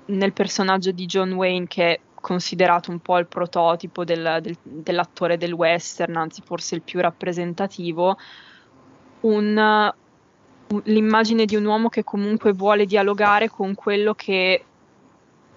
nel 0.07 0.33
personaggio 0.33 0.91
di 0.91 1.05
John 1.05 1.33
Wayne, 1.33 1.67
che 1.67 1.93
è 1.93 1.99
considerato 2.15 2.91
un 2.91 2.99
po' 2.99 3.17
il 3.17 3.27
prototipo 3.27 4.03
del- 4.03 4.39
del- 4.41 4.57
dell'attore 4.61 5.37
del 5.37 5.53
western, 5.53 6.17
anzi 6.17 6.41
forse 6.43 6.75
il 6.75 6.81
più 6.81 6.99
rappresentativo, 6.99 8.17
un, 9.21 9.93
l'immagine 10.83 11.45
di 11.45 11.55
un 11.55 11.65
uomo 11.65 11.89
che 11.89 12.03
comunque 12.03 12.51
vuole 12.53 12.85
dialogare 12.85 13.49
con 13.49 13.73
quello 13.75 14.13
che 14.13 14.63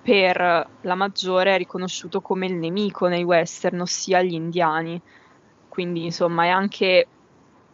per 0.02 0.68
la 0.80 0.94
maggiore 0.94 1.54
è 1.54 1.58
riconosciuto 1.58 2.20
come 2.20 2.46
il 2.46 2.54
nemico 2.54 3.06
nei 3.06 3.22
western, 3.22 3.80
ossia 3.80 4.22
gli 4.22 4.32
indiani. 4.32 5.00
Quindi, 5.68 6.04
insomma, 6.04 6.44
è 6.44 6.48
anche 6.48 7.06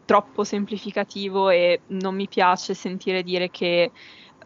troppo 0.04 0.44
semplificativo 0.44 1.50
e 1.50 1.80
non 1.88 2.14
mi 2.14 2.28
piace 2.28 2.74
sentire 2.74 3.22
dire 3.22 3.50
che 3.50 3.90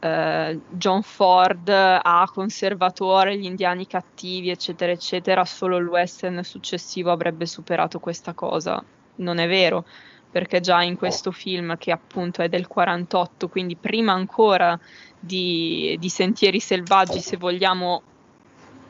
eh, 0.01 0.61
John 0.69 1.03
Ford 1.03 1.69
ha 1.69 2.25
conservatore 2.33 3.39
gli 3.39 3.45
indiani 3.45 3.87
cattivi, 3.87 4.49
eccetera, 4.51 4.93
eccetera, 4.93 5.45
solo 5.45 5.77
il 5.77 5.87
western 5.87 6.43
successivo 6.43 7.11
avrebbe 7.11 7.47
superato 7.47 7.99
questa 8.01 8.35
cosa. 8.35 8.83
Non 9.17 9.39
è 9.39 9.47
vero, 9.47 9.85
perché 10.31 10.61
già 10.61 10.83
in 10.83 10.97
questo 10.97 11.31
film, 11.33 11.77
che 11.77 11.93
appunto 11.93 12.41
è 12.43 12.49
del 12.49 12.67
48, 12.67 13.49
quindi 13.49 13.77
prima 13.77 14.13
ancora 14.13 14.79
di, 15.19 15.97
di 15.99 16.09
Sentieri 16.09 16.61
Selvaggi, 16.61 17.21
se 17.21 17.37
vogliamo, 17.37 18.03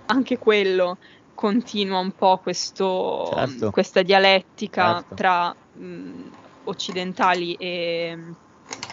anche 0.07 0.39
quello 0.39 0.99
continua 1.35 1.99
un 1.99 2.13
po' 2.13 2.39
questo, 2.39 3.33
Certo. 3.35 3.71
questa 3.71 4.03
dialettica 4.03 4.95
Certo. 4.95 5.15
tra 5.15 5.57
mh, 5.73 6.29
occidentali 6.65 7.55
e, 7.55 8.35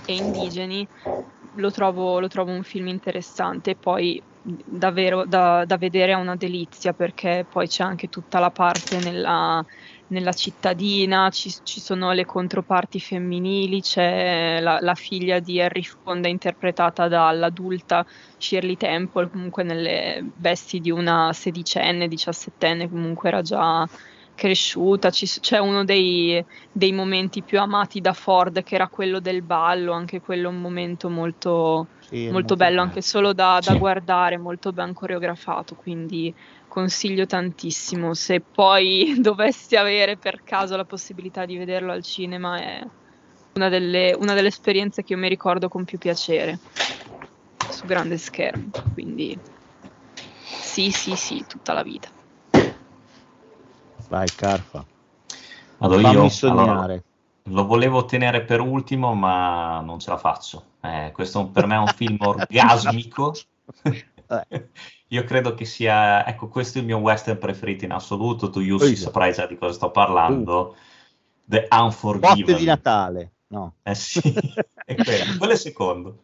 e 0.06 0.16
indigeni. 0.16 0.88
Lo 1.58 1.72
trovo, 1.72 2.20
lo 2.20 2.28
trovo 2.28 2.52
un 2.52 2.64
film 2.64 2.88
interessante 2.88 3.72
e 3.72 3.76
poi 3.76 4.22
davvero 4.42 5.26
da, 5.26 5.66
da 5.66 5.78
vedere 5.78 6.14
è 6.14 6.16
una 6.16 6.36
delizia 6.36 6.94
perché 6.94 7.46
poi 7.50 7.68
c'è 7.68 7.84
anche 7.84 8.10
tutta 8.10 8.40
la 8.40 8.52
parte 8.52 9.00
nella, 9.00 9.64
nella 10.08 10.32
cittadina, 10.32 11.30
ci, 11.30 11.54
ci 11.64 11.80
sono 11.80 12.12
le 12.14 12.26
controparti 12.26 13.00
femminili, 13.00 13.82
c'è 13.82 14.60
la, 14.62 14.78
la 14.80 14.96
figlia 14.96 15.40
di 15.40 15.60
Harry 15.60 15.84
Fonda 15.84 16.28
interpretata 16.28 17.08
dall'adulta 17.08 18.06
Shirley 18.38 18.78
Temple, 18.78 19.30
comunque 19.30 19.64
nelle 19.64 20.32
vesti 20.36 20.80
di 20.80 20.92
una 20.92 21.34
sedicenne, 21.34 22.08
diciassettenne, 22.08 22.90
comunque 22.90 23.30
era 23.30 23.42
già 23.42 23.88
cresciuta. 24.38 25.10
C'è 25.10 25.58
uno 25.58 25.84
dei, 25.84 26.42
dei 26.72 26.92
momenti 26.94 27.44
più 27.44 27.60
amati 27.60 28.00
da 28.00 28.14
Ford 28.14 28.62
che 28.64 28.76
era 28.76 28.88
quello 28.88 29.20
del 29.20 29.44
ballo, 29.44 29.92
anche 29.94 30.20
quello 30.20 30.50
un 30.50 30.62
momento 30.62 31.10
molto, 31.10 31.88
Sì, 32.00 32.28
è 32.28 32.32
molto 32.32 32.56
bello, 32.56 32.82
anche 32.82 33.02
solo 33.02 33.34
da, 33.34 33.60
da 33.62 33.72
Sì. 33.72 33.78
guardare, 33.80 34.38
molto 34.38 34.72
ben 34.72 34.94
coreografato, 34.94 35.76
quindi 35.76 36.34
consiglio 36.68 37.26
tantissimo. 37.26 38.14
Se 38.14 38.46
poi 38.50 39.16
dovessi 39.20 39.76
avere 39.76 40.18
per 40.18 40.42
caso 40.44 40.76
la 40.78 40.86
possibilità 40.86 41.46
di 41.46 41.58
vederlo 41.58 41.92
al 41.92 42.04
cinema, 42.04 42.60
è 42.62 42.82
una 43.54 43.70
delle, 43.70 44.14
una 44.16 44.34
delle 44.36 44.50
esperienze 44.50 45.04
che 45.04 45.14
io 45.14 45.20
mi 45.20 45.30
ricordo 45.30 45.68
con 45.68 45.84
più 45.84 45.98
piacere 45.98 46.60
su 47.68 47.86
grande 47.86 48.18
schermo. 48.18 48.72
Quindi 48.94 49.40
sì, 50.60 50.92
sì, 50.92 51.16
sì, 51.16 51.46
tutta 51.46 51.74
la 51.74 51.84
vita. 51.84 52.12
Vai, 54.08 54.28
Carfa. 54.36 54.86
Vado 55.78 56.00
Fammi 56.00 56.14
io. 56.14 56.30
sognare. 56.30 56.72
Allora, 56.72 57.02
lo 57.44 57.66
volevo 57.66 58.06
tenere 58.06 58.44
per 58.44 58.60
ultimo, 58.60 59.14
ma 59.14 59.80
non 59.82 60.00
ce 60.00 60.10
la 60.10 60.18
faccio. 60.18 60.64
Eh, 60.82 61.12
questo 61.14 61.48
per 61.48 61.66
me 61.66 61.76
è 61.76 61.80
un 61.80 61.88
film 61.88 62.18
orgasmico. 62.20 63.34
Io 65.10 65.24
credo 65.24 65.54
che 65.54 65.64
sia, 65.64 66.26
ecco, 66.28 66.50
questo 66.50 66.78
è 66.78 66.82
il 66.82 66.88
mio 66.88 66.98
western 66.98 67.38
preferito 67.38 67.86
in 67.86 67.92
assoluto. 67.92 68.50
Tu, 68.50 68.60
Yussi, 68.60 68.96
saprai 68.98 69.32
già 69.34 69.46
di 69.48 69.58
cosa 69.58 69.74
sto 69.74 69.92
parlando. 69.92 70.76
The 71.46 71.68
Botte 71.70 71.82
Unforgiven. 71.82 72.56
di 72.58 72.66
Natale. 72.66 73.32
No. 73.48 73.76
Eh 73.84 73.96
sì, 73.96 74.20
è 74.86 74.96
quello. 74.96 75.38
Quello 75.38 75.52
è 75.54 75.56
il 75.56 75.62
secondo. 75.62 76.20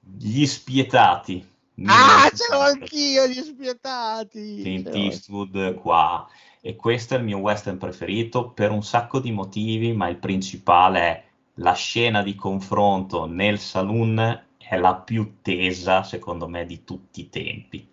Gli 0.00 0.44
spietati. 0.46 1.48
Ah, 1.84 2.28
ce 2.34 2.46
l'ho 2.50 2.58
anch'io, 2.58 3.26
gli 3.28 3.40
spietati. 3.40 4.60
Clint. 4.62 4.88
Eastwood 4.92 5.74
qua. 5.74 6.28
E 6.64 6.76
questo 6.76 7.14
è 7.14 7.18
il 7.18 7.24
mio 7.24 7.38
western 7.38 7.76
preferito 7.76 8.50
per 8.50 8.70
un 8.70 8.84
sacco 8.84 9.18
di 9.18 9.32
motivi, 9.32 9.92
ma 9.92 10.06
il 10.06 10.18
principale 10.18 11.00
è 11.00 11.24
la 11.54 11.72
scena 11.72 12.22
di 12.22 12.36
confronto 12.36 13.26
nel 13.26 13.58
saloon 13.58 14.44
è 14.56 14.76
la 14.76 14.94
più 14.94 15.38
tesa, 15.42 16.04
secondo 16.04 16.46
me, 16.46 16.64
di 16.64 16.84
tutti 16.84 17.22
i 17.22 17.28
tempi. 17.28 17.90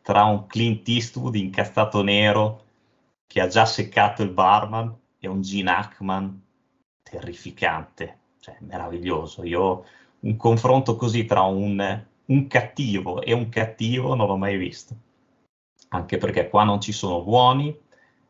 Tra 0.00 0.24
un 0.24 0.46
Clint 0.46 0.88
Eastwood 0.88 1.34
incazzato 1.34 2.02
nero 2.02 2.64
che 3.26 3.42
ha 3.42 3.46
già 3.46 3.66
seccato 3.66 4.22
il 4.22 4.30
barman 4.30 4.96
e 5.18 5.28
un 5.28 5.42
Gene 5.42 5.70
Hackman 5.70 6.42
terrificante, 7.02 8.18
cioè 8.40 8.56
meraviglioso. 8.60 9.44
Io 9.44 9.84
un 10.20 10.36
confronto 10.36 10.96
così 10.96 11.26
tra 11.26 11.42
un, 11.42 12.06
un 12.24 12.46
cattivo 12.46 13.20
e 13.20 13.34
un 13.34 13.50
cattivo 13.50 14.14
non 14.14 14.26
l'ho 14.28 14.38
mai 14.38 14.56
visto. 14.56 14.96
Anche 15.90 16.16
perché 16.16 16.48
qua 16.48 16.64
non 16.64 16.80
ci 16.80 16.92
sono 16.92 17.22
buoni, 17.22 17.86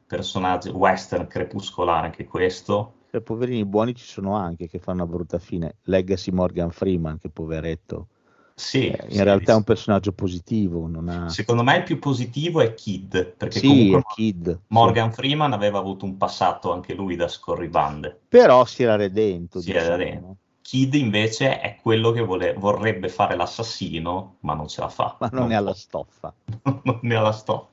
personaggi 0.08 0.70
western 0.70 1.28
crepuscolare 1.28 2.06
anche 2.06 2.24
questo. 2.24 2.94
Cioè, 3.10 3.20
poverini 3.22 3.64
buoni 3.64 3.94
ci 3.94 4.04
sono 4.04 4.34
anche 4.34 4.68
che 4.68 4.78
fanno 4.78 5.04
una 5.04 5.12
brutta 5.12 5.38
fine. 5.38 5.76
Legacy 5.84 6.30
Morgan 6.30 6.70
Freeman, 6.70 7.18
che 7.18 7.30
poveretto. 7.30 8.08
Sì, 8.54 8.88
Eh, 8.90 9.04
in 9.04 9.08
sì, 9.10 9.22
realtà 9.24 9.52
è 9.52 9.54
un 9.54 9.60
sì. 9.60 9.64
personaggio 9.64 10.12
positivo. 10.12 10.86
Non 10.86 11.08
ha... 11.08 11.28
Secondo 11.28 11.62
me 11.62 11.76
il 11.76 11.82
più 11.84 11.98
positivo 11.98 12.60
è 12.60 12.74
Kid, 12.74 13.32
perché 13.36 13.58
Sì, 13.60 13.66
comunque 13.68 14.00
è 14.00 14.04
Kid. 14.14 14.60
Morgan 14.68 15.12
Freeman 15.12 15.52
aveva 15.52 15.78
avuto 15.78 16.04
un 16.04 16.16
passato 16.16 16.72
anche 16.72 16.94
lui 16.94 17.16
da 17.16 17.28
scorribande. 17.28 18.20
Però 18.28 18.64
si 18.64 18.82
era 18.82 18.96
redento. 18.96 19.60
Si 19.60 19.70
era 19.70 19.80
diciamo, 19.80 19.96
redento. 19.96 20.26
no? 20.26 20.36
Kid 20.62 20.94
invece 20.94 21.60
è 21.60 21.76
quello 21.80 22.10
che 22.10 22.20
vole- 22.20 22.52
vorrebbe 22.54 23.08
fare 23.08 23.36
l'assassino, 23.36 24.36
ma 24.40 24.54
non 24.54 24.68
ce 24.68 24.80
la 24.80 24.88
fa. 24.88 25.16
Ma 25.20 25.28
non 25.32 25.46
ne 25.48 25.56
ha 25.56 25.60
la 25.60 25.70
può. 25.70 25.74
stoffa. 25.74 26.34
non 26.84 26.98
ne 27.02 27.14
ha 27.16 27.20
la 27.20 27.32
stoffa. 27.32 27.68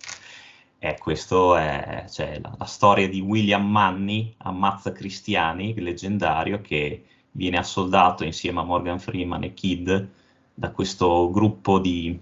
E 0.86 0.99
questo 0.99 1.55
è 1.55 2.05
cioè, 2.07 2.39
la, 2.39 2.53
la 2.59 2.65
storia 2.65 3.09
di 3.09 3.19
William 3.19 3.67
Manny, 3.67 4.36
ammazza 4.38 4.91
cristiani, 4.91 5.73
leggendario, 5.81 6.61
che 6.61 7.03
viene 7.31 7.57
assoldato 7.57 8.23
insieme 8.23 8.59
a 8.59 8.63
Morgan 8.63 8.99
Freeman 8.99 9.41
e 9.41 9.55
Kid 9.55 10.09
da 10.53 10.69
questo 10.69 11.31
gruppo 11.31 11.79
di, 11.79 12.19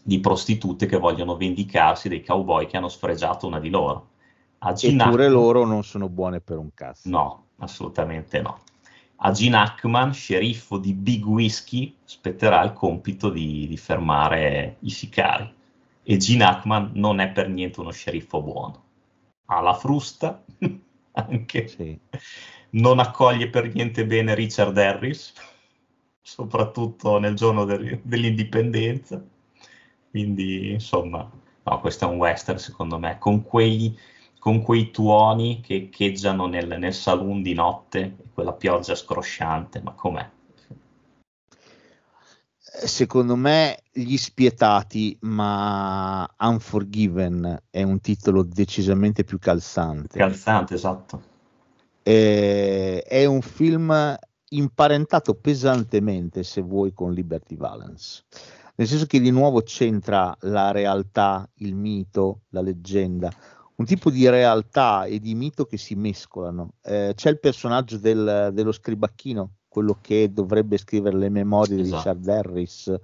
di 0.00 0.20
prostitute 0.20 0.86
che 0.86 0.96
vogliono 0.96 1.36
vendicarsi 1.36 2.08
dei 2.08 2.24
cowboy 2.24 2.66
che 2.66 2.76
hanno 2.76 2.88
sfregiato 2.88 3.48
una 3.48 3.58
di 3.58 3.68
loro. 3.68 4.10
A 4.58 4.68
Hackman- 4.68 5.32
loro 5.32 5.64
non 5.64 5.82
sono 5.82 6.08
buone 6.08 6.40
per 6.40 6.58
un 6.58 6.72
cazzo. 6.72 7.08
No, 7.08 7.46
assolutamente 7.56 8.40
no. 8.40 8.60
A 9.16 9.32
Gene 9.32 9.56
Hackman, 9.56 10.14
sceriffo 10.14 10.78
di 10.78 10.92
Big 10.92 11.24
Whisky, 11.24 11.96
spetterà 12.04 12.62
il 12.62 12.74
compito 12.74 13.28
di, 13.28 13.66
di 13.66 13.76
fermare 13.76 14.76
i 14.80 14.90
sicari. 14.90 15.56
E 16.12 16.16
Gene 16.16 16.44
Hackman 16.44 16.92
non 16.94 17.20
è 17.20 17.30
per 17.30 17.48
niente 17.48 17.80
uno 17.80 17.90
sceriffo 17.90 18.40
buono. 18.42 18.82
Ha 19.46 19.60
la 19.60 19.74
frusta, 19.74 20.42
anche. 21.12 21.68
Sì. 21.68 21.98
Non 22.70 22.98
accoglie 22.98 23.48
per 23.48 23.72
niente 23.72 24.06
bene 24.06 24.34
Richard 24.34 24.76
Harris, 24.76 25.32
soprattutto 26.22 27.18
nel 27.18 27.34
giorno 27.34 27.64
del- 27.64 28.00
dell'indipendenza. 28.02 29.22
Quindi, 30.10 30.72
insomma, 30.72 31.30
no, 31.62 31.80
questo 31.80 32.06
è 32.06 32.08
un 32.12 32.16
western, 32.16 32.58
secondo 32.58 32.98
me, 32.98 33.18
con 33.18 33.42
quei 33.42 33.96
con 34.38 34.62
quei 34.62 34.90
tuoni 34.92 35.60
che 35.60 35.74
echeggiano 35.74 36.46
nel, 36.46 36.78
nel 36.78 36.94
saloon 36.94 37.42
di 37.42 37.54
notte, 37.54 38.00
e 38.00 38.30
quella 38.32 38.52
pioggia 38.52 38.94
scrosciante, 38.94 39.80
ma 39.82 39.92
com'è? 39.92 40.26
Secondo 42.84 43.34
me 43.36 43.82
Gli 43.92 44.16
spietati, 44.16 45.16
ma 45.22 46.28
Unforgiven 46.38 47.62
è 47.68 47.82
un 47.82 48.00
titolo 48.00 48.42
decisamente 48.42 49.24
più 49.24 49.38
calzante. 49.38 50.18
Calzante, 50.18 50.74
esatto. 50.74 51.22
Eh, 52.02 53.02
è 53.02 53.24
un 53.24 53.42
film 53.42 54.16
imparentato 54.50 55.34
pesantemente, 55.34 56.42
se 56.42 56.60
vuoi, 56.60 56.92
con 56.92 57.12
Liberty 57.12 57.56
Valance. 57.56 58.24
Nel 58.76 58.86
senso 58.86 59.06
che 59.06 59.20
di 59.20 59.30
nuovo 59.30 59.62
c'entra 59.62 60.34
la 60.42 60.70
realtà, 60.70 61.48
il 61.56 61.74
mito, 61.74 62.42
la 62.50 62.60
leggenda, 62.60 63.30
un 63.74 63.84
tipo 63.84 64.10
di 64.10 64.28
realtà 64.28 65.04
e 65.04 65.18
di 65.18 65.34
mito 65.34 65.64
che 65.66 65.76
si 65.76 65.96
mescolano. 65.96 66.74
Eh, 66.82 67.12
c'è 67.16 67.30
il 67.30 67.40
personaggio 67.40 67.98
del- 67.98 68.50
dello 68.52 68.72
scribacchino, 68.72 69.50
quello 69.68 69.98
che 70.00 70.32
dovrebbe 70.32 70.76
scrivere 70.78 71.16
le 71.16 71.28
memorie 71.28 71.76
di 71.76 71.82
Esatto. 71.82 71.96
Richard 71.96 72.28
Harris, 72.28 73.00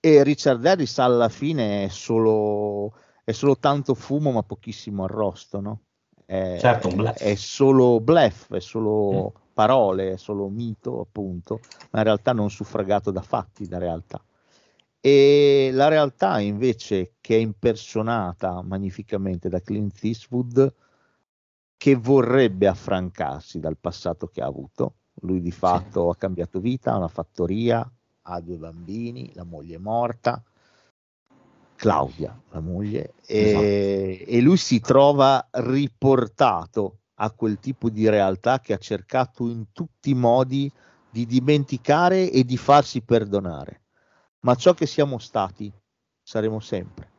e 0.00 0.22
Richard 0.22 0.64
Harris 0.64 0.98
alla 0.98 1.28
fine 1.28 1.84
è 1.84 1.88
solo, 1.88 2.94
è 3.24 3.32
solo 3.32 3.58
tanto 3.58 3.94
fumo 3.94 4.30
ma 4.30 4.42
pochissimo 4.42 5.04
arrosto, 5.04 5.60
no? 5.60 5.80
È, 6.24 6.58
Certo, 6.60 6.90
bluff. 6.90 7.16
è 7.18 7.34
solo 7.34 8.00
bluff, 8.00 8.52
è 8.52 8.60
solo 8.60 9.32
Mm. 9.32 9.40
parole, 9.54 10.12
è 10.12 10.16
solo 10.16 10.48
mito, 10.48 11.00
appunto, 11.00 11.60
ma 11.90 11.98
in 11.98 12.04
realtà 12.04 12.32
non 12.32 12.50
suffragato 12.50 13.10
da 13.10 13.22
fatti, 13.22 13.66
da 13.66 13.78
realtà. 13.78 14.22
E 15.00 15.70
la 15.72 15.88
realtà 15.88 16.38
invece 16.40 17.14
che 17.20 17.36
è 17.36 17.38
impersonata 17.38 18.62
magnificamente 18.62 19.48
da 19.48 19.60
Clint 19.60 19.98
Eastwood, 20.02 20.74
che 21.76 21.94
vorrebbe 21.94 22.66
affrancarsi 22.66 23.58
dal 23.60 23.78
passato 23.78 24.26
che 24.26 24.42
ha 24.42 24.46
avuto. 24.46 24.97
Lui 25.22 25.40
di 25.40 25.50
fatto 25.50 26.10
ha 26.10 26.16
cambiato 26.16 26.60
vita, 26.60 26.92
ha 26.92 26.96
una 26.96 27.08
fattoria, 27.08 27.90
ha 28.22 28.40
due 28.40 28.56
bambini, 28.56 29.32
la 29.34 29.44
moglie 29.44 29.76
è 29.76 29.78
morta, 29.78 30.42
Claudia, 31.74 32.36
la 32.50 32.60
moglie, 32.60 33.14
e, 33.24 34.24
e 34.26 34.40
lui 34.40 34.56
si 34.56 34.80
trova 34.80 35.46
riportato 35.52 36.98
a 37.20 37.30
quel 37.30 37.58
tipo 37.58 37.88
di 37.88 38.08
realtà 38.08 38.60
che 38.60 38.72
ha 38.72 38.78
cercato 38.78 39.48
in 39.48 39.72
tutti 39.72 40.10
i 40.10 40.14
modi 40.14 40.70
di 41.10 41.24
dimenticare 41.24 42.30
e 42.30 42.44
di 42.44 42.56
farsi 42.56 43.00
perdonare. 43.02 43.82
Ma 44.40 44.54
ciò 44.54 44.74
che 44.74 44.86
siamo 44.86 45.18
stati 45.18 45.72
saremo 46.22 46.60
sempre. 46.60 47.10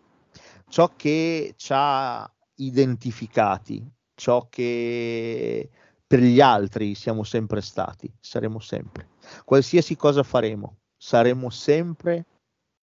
Ciò 0.67 0.91
che 0.95 1.53
ci 1.55 1.71
ha 1.73 2.31
identificati, 2.55 3.89
ciò 4.13 4.47
che 4.49 5.69
per 6.09 6.21
gli 6.21 6.41
altri 6.41 6.95
siamo 6.95 7.21
sempre 7.21 7.61
stati, 7.61 8.11
saremo 8.19 8.57
sempre. 8.57 9.09
Qualsiasi 9.45 9.95
cosa 9.95 10.23
faremo, 10.23 10.79
saremo 10.97 11.51
sempre 11.51 12.25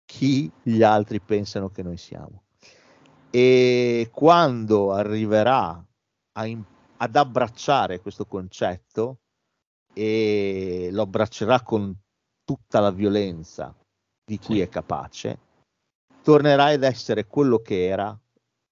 chi 0.04 0.50
gli 0.60 0.82
altri 0.82 1.20
pensano 1.20 1.70
che 1.70 1.84
noi 1.84 1.98
siamo. 1.98 2.42
E 3.30 4.10
quando 4.12 4.92
arriverà 4.92 5.86
im- 6.42 6.66
ad 6.96 7.14
abbracciare 7.14 8.00
questo 8.00 8.26
concetto 8.26 9.20
e 9.94 10.88
lo 10.90 11.02
abbraccerà 11.02 11.62
con 11.62 11.96
tutta 12.42 12.80
la 12.80 12.90
violenza 12.90 13.72
di 14.24 14.36
cui 14.40 14.58
è 14.58 14.68
capace, 14.68 15.38
tornerà 16.24 16.72
ad 16.72 16.82
essere 16.82 17.28
quello 17.28 17.58
che 17.58 17.86
era, 17.86 18.18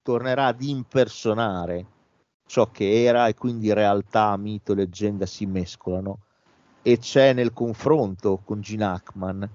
tornerà 0.03 0.47
ad 0.47 0.61
impersonare 0.61 1.99
ciò 2.51 2.69
che 2.73 3.05
era 3.05 3.29
e 3.29 3.35
quindi 3.35 3.73
realtà, 3.73 4.37
mito, 4.37 4.75
leggenda 4.75 5.25
si 5.25 5.47
mescolano 5.47 6.19
e 6.83 6.99
c'è 6.99 7.33
nel 7.33 7.53
confronto 7.53 8.41
con 8.45 8.61
Gene 8.61 8.87
Hackman 8.87 9.49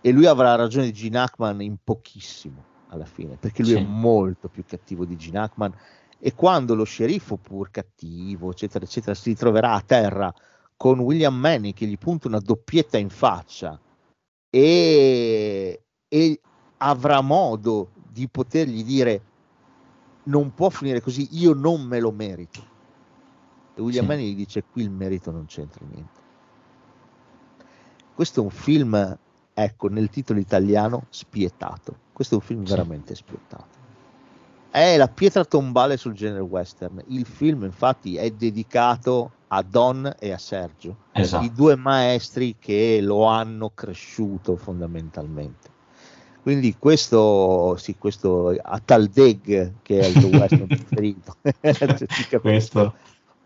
e 0.00 0.12
lui 0.12 0.26
avrà 0.26 0.54
ragione 0.54 0.84
di 0.86 0.92
Gene 0.92 1.18
Hackman 1.18 1.60
in 1.60 1.78
pochissimo 1.82 2.62
alla 2.90 3.04
fine 3.04 3.34
perché 3.34 3.62
lui 3.62 3.72
Sì. 3.72 3.78
è 3.78 3.82
molto 3.82 4.46
più 4.46 4.62
cattivo 4.64 5.04
di 5.04 5.16
Gene 5.16 5.40
Hackman 5.40 5.74
e 6.20 6.32
quando 6.34 6.76
lo 6.76 6.84
sceriffo 6.84 7.36
pur 7.36 7.72
cattivo 7.72 8.52
eccetera 8.52 8.84
eccetera 8.84 9.14
si 9.14 9.30
ritroverà 9.30 9.72
a 9.72 9.80
terra 9.80 10.32
con 10.76 11.00
William 11.00 11.34
Manning 11.34 11.74
che 11.74 11.86
gli 11.86 11.98
punta 11.98 12.28
una 12.28 12.38
doppietta 12.38 12.96
in 12.96 13.10
faccia 13.10 13.76
e, 14.48 15.82
e 16.06 16.40
avrà 16.76 17.20
modo 17.22 17.90
di 18.08 18.28
potergli 18.28 18.84
dire 18.84 19.22
non 20.24 20.52
può 20.52 20.70
finire 20.70 21.00
così, 21.00 21.28
io 21.38 21.52
non 21.54 21.82
me 21.82 22.00
lo 22.00 22.12
merito. 22.12 22.68
E 23.74 23.80
William 23.80 24.04
Sì. 24.04 24.10
Manning 24.10 24.36
dice 24.36 24.66
qui 24.68 24.82
il 24.82 24.90
merito 24.90 25.30
non 25.30 25.46
c'entra 25.46 25.84
niente. 25.86 26.20
Questo 28.12 28.40
è 28.40 28.44
un 28.44 28.50
film, 28.50 29.18
ecco, 29.52 29.88
nel 29.88 30.10
titolo 30.10 30.40
italiano, 30.40 31.06
spietato. 31.10 32.02
Questo 32.12 32.34
è 32.34 32.38
un 32.38 32.44
film 32.44 32.64
Sì. 32.64 32.70
veramente 32.70 33.14
spietato. 33.14 33.78
È 34.68 34.96
la 34.96 35.08
pietra 35.08 35.44
tombale 35.44 35.96
sul 35.96 36.12
genere 36.14 36.42
western. 36.42 37.00
Il 37.06 37.26
film, 37.26 37.64
infatti, 37.64 38.16
è 38.16 38.30
dedicato 38.30 39.36
a 39.48 39.62
Don 39.62 40.12
e 40.18 40.30
a 40.32 40.38
Sergio, 40.38 41.00
Esatto. 41.12 41.44
i 41.44 41.52
due 41.52 41.74
maestri 41.76 42.56
che 42.58 43.00
lo 43.00 43.24
hanno 43.24 43.70
cresciuto 43.70 44.56
fondamentalmente. 44.56 45.69
Quindi 46.42 46.76
questo, 46.78 47.76
sì, 47.76 47.96
questo 47.98 48.48
a 48.60 48.80
Taldeg, 48.82 49.72
che 49.82 49.98
è 50.00 50.06
il 50.06 50.20
tuo 50.20 50.28
western 50.38 50.66
preferito. 50.68 51.36
Cioè. 51.60 52.40
Questo 52.40 52.94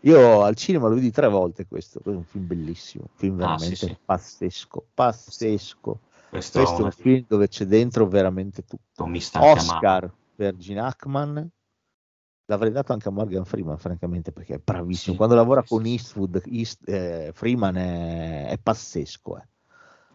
Io 0.01 0.42
al 0.42 0.55
cinema 0.55 0.88
lo 0.88 0.95
vidi 0.95 1.11
tre 1.11 1.28
volte 1.28 1.66
questo, 1.66 2.01
questo 2.01 2.12
è 2.12 2.22
un 2.22 2.24
film 2.24 2.47
bellissimo, 2.47 3.05
un 3.09 3.16
film 3.18 3.34
Ah, 3.40 3.47
veramente 3.57 3.76
sì, 3.76 3.86
sì. 3.86 3.97
pazzesco, 4.05 4.86
pazzesco. 4.95 6.01
Questo, 6.30 6.59
Questo 6.59 6.80
è 6.80 6.84
un 6.84 6.90
film 6.92 7.24
dove 7.28 7.49
c'è 7.49 7.64
dentro 7.64 8.07
veramente 8.07 8.64
tutto. 8.64 9.05
Oscar 9.38 10.12
per 10.36 10.57
Gene 10.57 10.80
Hackman, 10.80 11.49
l'avrei 12.47 12.72
dato 12.72 12.92
anche 12.92 13.09
a 13.09 13.12
Morgan 13.12 13.45
Freeman, 13.45 13.78
francamente, 13.78 14.32
perché 14.32 14.55
è 14.55 14.61
bravissimo. 14.62 15.12
Sì, 15.12 15.16
Quando 15.16 15.34
lavora 15.36 15.62
con. 15.62 15.86
Eastwood, 15.86 16.42
East- 16.47 16.88
eh, 16.88 17.30
Freeman 17.32 17.76
è, 17.76 18.49
è 18.49 18.59
pazzesco. 18.59 19.38
eh. 19.38 19.47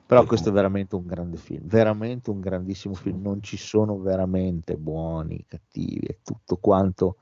Però 0.10 0.26
questo 0.26 0.50
è 0.50 0.52
veramente 0.52 0.96
un 0.96 1.06
grande 1.06 1.38
film, 1.38 1.68
veramente 1.68 2.32
un 2.32 2.40
grandissimo 2.40 2.96
film. 2.96 3.22
Non 3.22 3.44
ci 3.44 3.58
sono 3.58 4.00
veramente 4.00 4.76
buoni, 4.76 5.46
cattivi, 5.48 6.08
è 6.08 6.18
tutto 6.24 6.58
quanto 6.58 7.18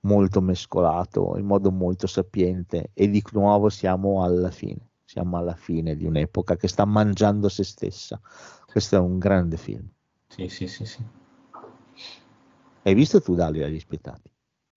molto 0.00 0.40
mescolato 0.40 1.36
in 1.36 1.44
modo 1.44 1.70
molto 1.70 2.06
sapiente. 2.06 2.88
E 2.94 3.10
di 3.10 3.22
nuovo 3.32 3.68
siamo 3.68 4.24
alla 4.24 4.50
fine, 4.50 4.80
siamo 5.04 5.36
alla 5.36 5.54
fine 5.54 5.94
di 5.94 6.06
un'epoca 6.06 6.56
che 6.56 6.68
sta 6.68 6.86
mangiando 6.86 7.50
se 7.50 7.64
stessa. 7.64 8.18
Questo 8.64 8.96
è 8.96 8.98
un 8.98 9.18
grande 9.18 9.58
film. 9.58 9.86
Sì, 10.28 10.48
sì, 10.48 10.66
sì, 10.68 10.86
sì. 10.86 11.04
Hai 12.82 12.94
visto 12.94 13.20
tu 13.20 13.34
Dalia 13.34 13.68
gli 13.68 13.78
spietati? 13.78 14.30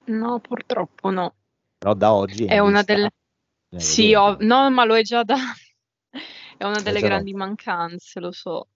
No, 0.08 0.41
purtroppo 0.41 1.10
no. 1.10 1.34
Però 1.78 1.93
da 1.93 2.12
oggi 2.12 2.43
È 2.43 2.60
una 2.60 2.80
lista, 2.80 2.93
delle... 2.93 3.12
bisogna 3.70 3.82
Sì, 3.82 4.14
ho- 4.14 4.38
no, 4.41 4.70
ma 4.72 4.84
lo 4.84 4.97
è 4.97 5.03
già 5.03 5.24
da... 5.24 5.38
È 6.58 6.64
una 6.64 6.82
delle 6.82 6.99
già 6.99 7.08
grandi 7.08 7.32
rotto. 7.32 7.45
mancanze, 7.45 8.20
lo 8.20 8.32
so. 8.32 8.68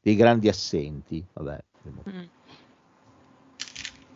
dei 0.00 0.16
grandi 0.16 0.48
assenti. 0.48 1.24
Vabbè. 1.32 1.64
Mm. 2.08 2.22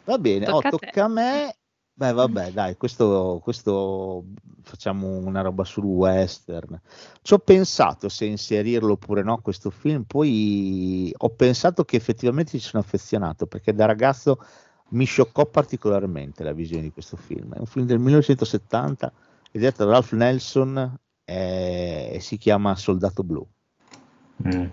Va 0.05 0.19
bene, 0.19 0.45
Tocca 0.45 0.69
oh, 0.69 0.75
a 0.75 0.79
tocca 0.79 1.05
a 1.05 1.09
me. 1.09 1.57
Beh, 1.97 2.13
vabbè, 2.13 2.51
dai, 2.53 2.77
questo, 2.77 3.41
questo 3.43 4.25
facciamo 4.63 5.17
una 5.19 5.43
roba 5.43 5.65
sul 5.65 5.85
western. 5.85 6.81
Ci 7.23 7.35
ho 7.35 7.39
pensato 7.39 8.09
se 8.09 8.25
inserirlo 8.25 8.93
oppure 8.93 9.23
no 9.23 9.39
questo 9.41 9.71
film, 9.71 10.03
poi 10.03 11.13
ho 11.17 11.31
pensato 11.31 11.85
che 11.85 11.97
effettivamente 11.97 12.59
ci 12.59 12.67
sono 12.67 12.83
affezionato 12.83 13.47
perché 13.47 13.73
da 13.73 13.87
ragazzo 13.87 14.39
mi 14.91 15.05
scioccò 15.05 15.47
particolarmente 15.47 16.43
la 16.43 16.53
visione 16.53 16.83
di 16.83 16.93
questo 16.93 17.17
film. 17.17 17.55
È 17.55 17.59
un 17.59 17.67
film 17.67 17.87
del 17.87 17.99
1970, 17.99 19.13
è 19.53 19.59
diretto 19.59 19.85
da 19.85 19.93
Ralph 19.93 20.13
Nelson 20.13 20.99
eh, 21.25 22.19
si 22.21 22.37
chiama 22.37 22.77
Soldato 22.77 23.23
Blu. 23.23 23.47
Mm. 24.47 24.67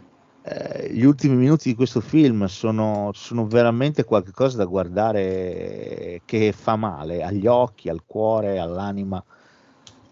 Eh, 0.43 0.93
gli 0.93 1.03
ultimi 1.03 1.35
minuti 1.35 1.69
di 1.69 1.75
questo 1.75 2.01
film 2.01 2.45
sono, 2.45 3.11
sono 3.13 3.45
veramente 3.45 4.03
qualcosa 4.03 4.57
da 4.57 4.65
guardare 4.65 6.21
che 6.25 6.51
fa 6.51 6.75
male 6.75 7.23
agli 7.23 7.45
occhi, 7.45 7.89
al 7.89 8.03
cuore, 8.05 8.59
all'anima. 8.59 9.23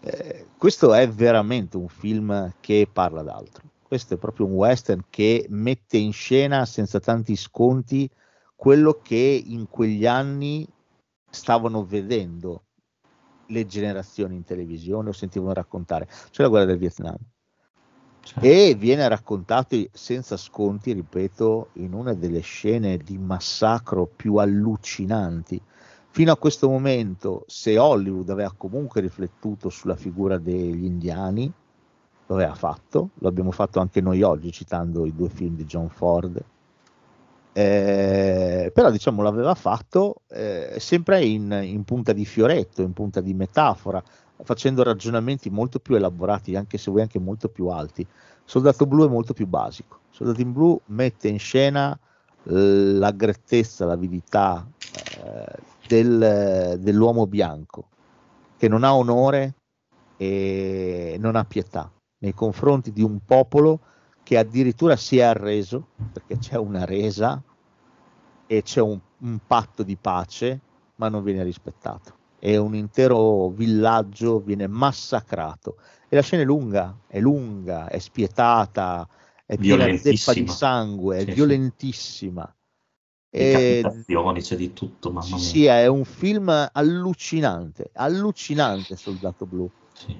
Eh, 0.00 0.46
questo 0.56 0.94
è 0.94 1.08
veramente 1.08 1.76
un 1.76 1.88
film 1.88 2.54
che 2.60 2.88
parla 2.90 3.22
d'altro. 3.22 3.64
Questo 3.82 4.14
è 4.14 4.18
proprio 4.18 4.46
un 4.46 4.52
western 4.52 5.04
che 5.10 5.46
mette 5.48 5.98
in 5.98 6.12
scena 6.12 6.64
senza 6.64 7.00
tanti 7.00 7.34
sconti 7.34 8.08
quello 8.54 9.00
che 9.02 9.42
in 9.44 9.68
quegli 9.68 10.06
anni 10.06 10.66
stavano 11.28 11.84
vedendo 11.84 12.64
le 13.50 13.66
generazioni 13.66 14.34
in 14.34 14.44
televisione 14.44 15.10
o 15.10 15.12
sentivano 15.12 15.52
raccontare, 15.52 16.08
cioè 16.30 16.46
la 16.46 16.48
guerra 16.48 16.66
del 16.66 16.78
Vietnam. 16.78 17.16
Cioè, 18.22 18.44
e 18.44 18.74
viene 18.74 19.08
raccontato 19.08 19.76
senza 19.92 20.36
sconti, 20.36 20.92
ripeto, 20.92 21.68
in 21.74 21.92
una 21.92 22.12
delle 22.14 22.40
scene 22.40 22.98
di 22.98 23.16
massacro 23.18 24.06
più 24.06 24.36
allucinanti. 24.36 25.60
Fino 26.12 26.32
a 26.32 26.36
questo 26.36 26.68
momento, 26.68 27.44
se 27.46 27.78
Hollywood 27.78 28.28
aveva 28.30 28.52
comunque 28.56 29.00
riflettuto 29.00 29.68
sulla 29.68 29.96
figura 29.96 30.38
degli 30.38 30.84
indiani, 30.84 31.50
lo 32.26 32.34
aveva 32.34 32.54
fatto, 32.54 33.10
lo 33.14 33.28
abbiamo 33.28 33.52
fatto 33.52 33.80
anche 33.80 34.00
noi 34.00 34.22
oggi 34.22 34.52
citando 34.52 35.06
i 35.06 35.14
due 35.14 35.28
film 35.28 35.56
di 35.56 35.64
John 35.64 35.88
Ford, 35.88 36.42
eh, 37.52 38.70
però 38.72 38.90
diciamo 38.90 39.22
l'aveva 39.22 39.54
fatto 39.54 40.22
eh, 40.28 40.76
sempre 40.78 41.24
in, 41.24 41.50
in 41.62 41.84
punta 41.84 42.12
di 42.12 42.24
fioretto, 42.24 42.82
in 42.82 42.92
punta 42.92 43.20
di 43.20 43.34
metafora, 43.34 44.02
facendo 44.42 44.82
ragionamenti 44.82 45.50
molto 45.50 45.78
più 45.78 45.96
elaborati, 45.96 46.56
anche 46.56 46.78
se 46.78 46.90
vuoi 46.90 47.02
anche 47.02 47.18
molto 47.18 47.48
più 47.48 47.66
alti. 47.68 48.06
Soldato 48.44 48.86
Blu 48.86 49.06
è 49.06 49.08
molto 49.08 49.32
più 49.32 49.46
basico. 49.46 49.98
Soldato 50.10 50.40
in 50.40 50.52
Blu 50.52 50.80
mette 50.86 51.28
in 51.28 51.38
scena 51.38 51.92
eh, 52.44 52.52
la 52.52 53.10
grettezza, 53.10 53.84
l'avidità 53.84 54.66
eh, 55.24 55.56
del- 55.86 56.78
dell'uomo 56.80 57.26
bianco 57.26 57.88
che 58.56 58.68
non 58.68 58.84
ha 58.84 58.94
onore 58.94 59.54
e 60.16 61.16
non 61.18 61.34
ha 61.34 61.44
pietà 61.44 61.90
nei 62.18 62.34
confronti 62.34 62.92
di 62.92 63.02
un 63.02 63.20
popolo 63.24 63.80
che 64.30 64.38
addirittura 64.38 64.94
si 64.94 65.18
è 65.18 65.22
arreso 65.22 65.88
perché 66.12 66.38
c'è 66.38 66.56
una 66.56 66.84
resa 66.84 67.42
e 68.46 68.62
c'è 68.62 68.80
un, 68.80 68.96
un 69.22 69.38
patto 69.44 69.82
di 69.82 69.96
pace, 69.96 70.60
ma 70.98 71.08
non 71.08 71.24
viene 71.24 71.42
rispettato. 71.42 72.18
E 72.38 72.56
un 72.56 72.76
intero 72.76 73.48
villaggio 73.48 74.38
viene 74.38 74.68
massacrato. 74.68 75.78
E 76.08 76.14
la 76.14 76.22
scena 76.22 76.42
è 76.42 76.44
lunga, 76.46 76.96
è 77.08 77.18
lunga, 77.18 77.88
è 77.88 77.98
spietata, 77.98 79.04
è 79.44 79.56
piena 79.58 79.96
zeppa 79.96 80.32
di 80.32 80.46
sangue, 80.46 81.18
è 81.18 81.24
Sì, 81.24 81.32
violentissima. 81.32 82.54
E- 83.32 83.82
c'è 84.42 84.54
di 84.54 84.72
tutto, 84.72 85.10
mamma 85.10 85.38
mia. 85.38 85.46
sì, 85.48 85.64
è 85.64 85.88
un 85.88 86.04
film 86.04 86.68
allucinante, 86.72 87.90
allucinante 87.94 88.94
Soldato 88.94 89.44
Blu. 89.44 89.68
Sì. 89.92 90.16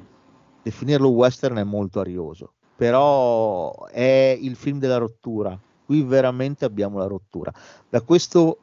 Definirlo 0.64 1.10
western 1.10 1.58
è 1.58 1.64
molto 1.64 2.00
arioso, 2.00 2.54
però 2.80 3.84
è 3.88 4.38
il 4.40 4.56
film 4.56 4.78
della 4.78 4.96
rottura. 4.96 5.60
Qui 5.84 6.02
veramente 6.02 6.64
abbiamo 6.64 6.96
la 6.96 7.04
rottura. 7.04 7.52
Da 7.86 8.00
questo 8.00 8.58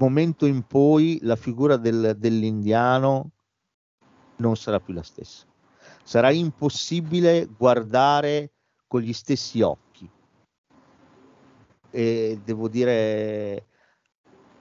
momento 0.00 0.46
in 0.46 0.66
poi 0.66 1.20
la 1.22 1.36
figura 1.36 1.76
del- 1.76 2.16
dell'indiano 2.18 3.30
non 4.38 4.56
sarà 4.56 4.80
più 4.80 4.92
la 4.92 5.04
stessa. 5.04 5.46
Sarà 6.02 6.32
impossibile 6.32 7.46
guardare 7.56 8.50
con 8.88 9.00
gli 9.00 9.12
stessi 9.12 9.60
occhi. 9.60 10.10
E 11.88 12.40
devo 12.44 12.66
dire, 12.66 13.66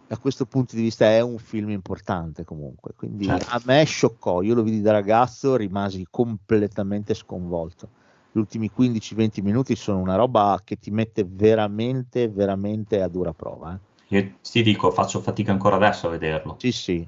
da 0.06 0.18
questo 0.18 0.46
punto 0.46 0.76
di 0.76 0.84
vista 0.84 1.06
è 1.08 1.22
un 1.22 1.40
film 1.40 1.72
importante 1.72 2.44
comunque. 2.44 2.94
Quindi 2.96 3.26
Certo. 3.26 3.50
a 3.50 3.60
me 3.66 3.84
scioccò, 3.84 4.44
io 4.44 4.54
lo 4.54 4.62
vidi 4.62 4.82
da 4.82 4.92
ragazzo, 4.92 5.56
rimasi 5.56 6.06
completamente 6.08 7.16
sconvolto. 7.16 8.01
Gli 8.32 8.40
ultimi 8.40 8.72
15-20 8.72 9.42
minuti 9.42 9.76
sono 9.76 10.00
una 10.00 10.16
roba 10.16 10.60
che 10.64 10.78
ti 10.78 10.90
mette 10.90 11.26
veramente, 11.28 12.30
veramente 12.30 13.02
a 13.02 13.08
dura 13.08 13.34
prova. 13.34 13.74
eh. 13.74 13.90
Io 14.16 14.34
ti 14.42 14.62
dico, 14.62 14.92
faccio 14.92 15.20
fatica 15.22 15.52
ancora 15.52 15.76
adesso 15.78 16.08
a 16.08 16.12
vederlo. 16.12 16.56
Sì, 16.60 16.72
sì. 16.72 17.08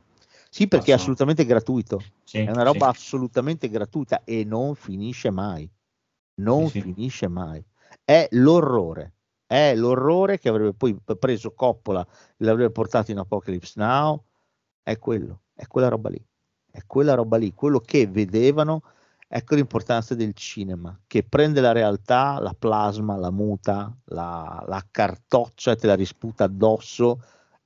Sì, 0.50 0.68
perché 0.68 0.92
è 0.92 0.96
assolutamente 0.96 1.46
gratuito. 1.46 2.02
Sì, 2.24 2.40
È 2.40 2.52
una 2.52 2.64
roba 2.64 2.86
sì. 2.94 3.00
assolutamente 3.00 3.70
gratuita 3.70 4.24
e 4.24 4.44
non 4.44 4.76
finisce 4.76 5.32
mai. 5.32 5.70
Non 6.36 6.68
Sì, 6.70 6.82
finisce 6.82 7.28
mai. 7.28 7.64
È 8.04 8.28
l'orrore. 8.32 9.14
È 9.46 9.74
l'orrore 9.76 10.40
che 10.40 10.50
avrebbe 10.50 10.74
poi 10.74 10.96
preso 11.20 11.52
Coppola 11.54 12.06
e 12.38 12.46
l'avrebbe 12.46 12.72
portato 12.72 13.12
in 13.12 13.18
Apocalypse 13.18 13.74
Now. 13.78 14.24
È 14.82 14.98
quello, 15.00 15.42
è 15.54 15.68
quella 15.68 15.88
roba 15.90 16.10
lì. 16.10 16.24
È 16.72 16.82
quella 16.86 17.14
roba 17.14 17.38
lì. 17.38 17.54
Quello 17.54 17.80
che 17.80 18.08
vedevano, 18.08 18.82
ecco 19.36 19.56
l'importanza 19.56 20.14
del 20.14 20.36
cinema, 20.36 20.96
che 21.08 21.24
prende 21.24 21.60
la 21.60 21.72
realtà, 21.72 22.40
la 22.40 22.54
plasma, 22.54 23.18
la 23.18 23.32
muta, 23.32 23.92
la, 24.06 24.64
la 24.68 24.86
cartoccia 24.92 25.72
e 25.72 25.76
te 25.76 25.88
la 25.88 25.96
risputa 25.96 26.44
addosso 26.44 27.20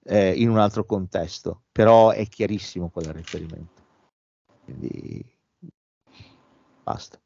eh, 0.06 0.32
in 0.32 0.50
un 0.50 0.60
altro 0.60 0.86
contesto. 0.86 1.64
Però 1.74 2.12
è 2.12 2.26
chiarissimo 2.28 2.88
qual 2.88 3.08
è 3.08 3.08
il 3.10 3.16
riferimento. 3.16 3.82
Quindi 4.64 5.22
basta. 6.84 7.20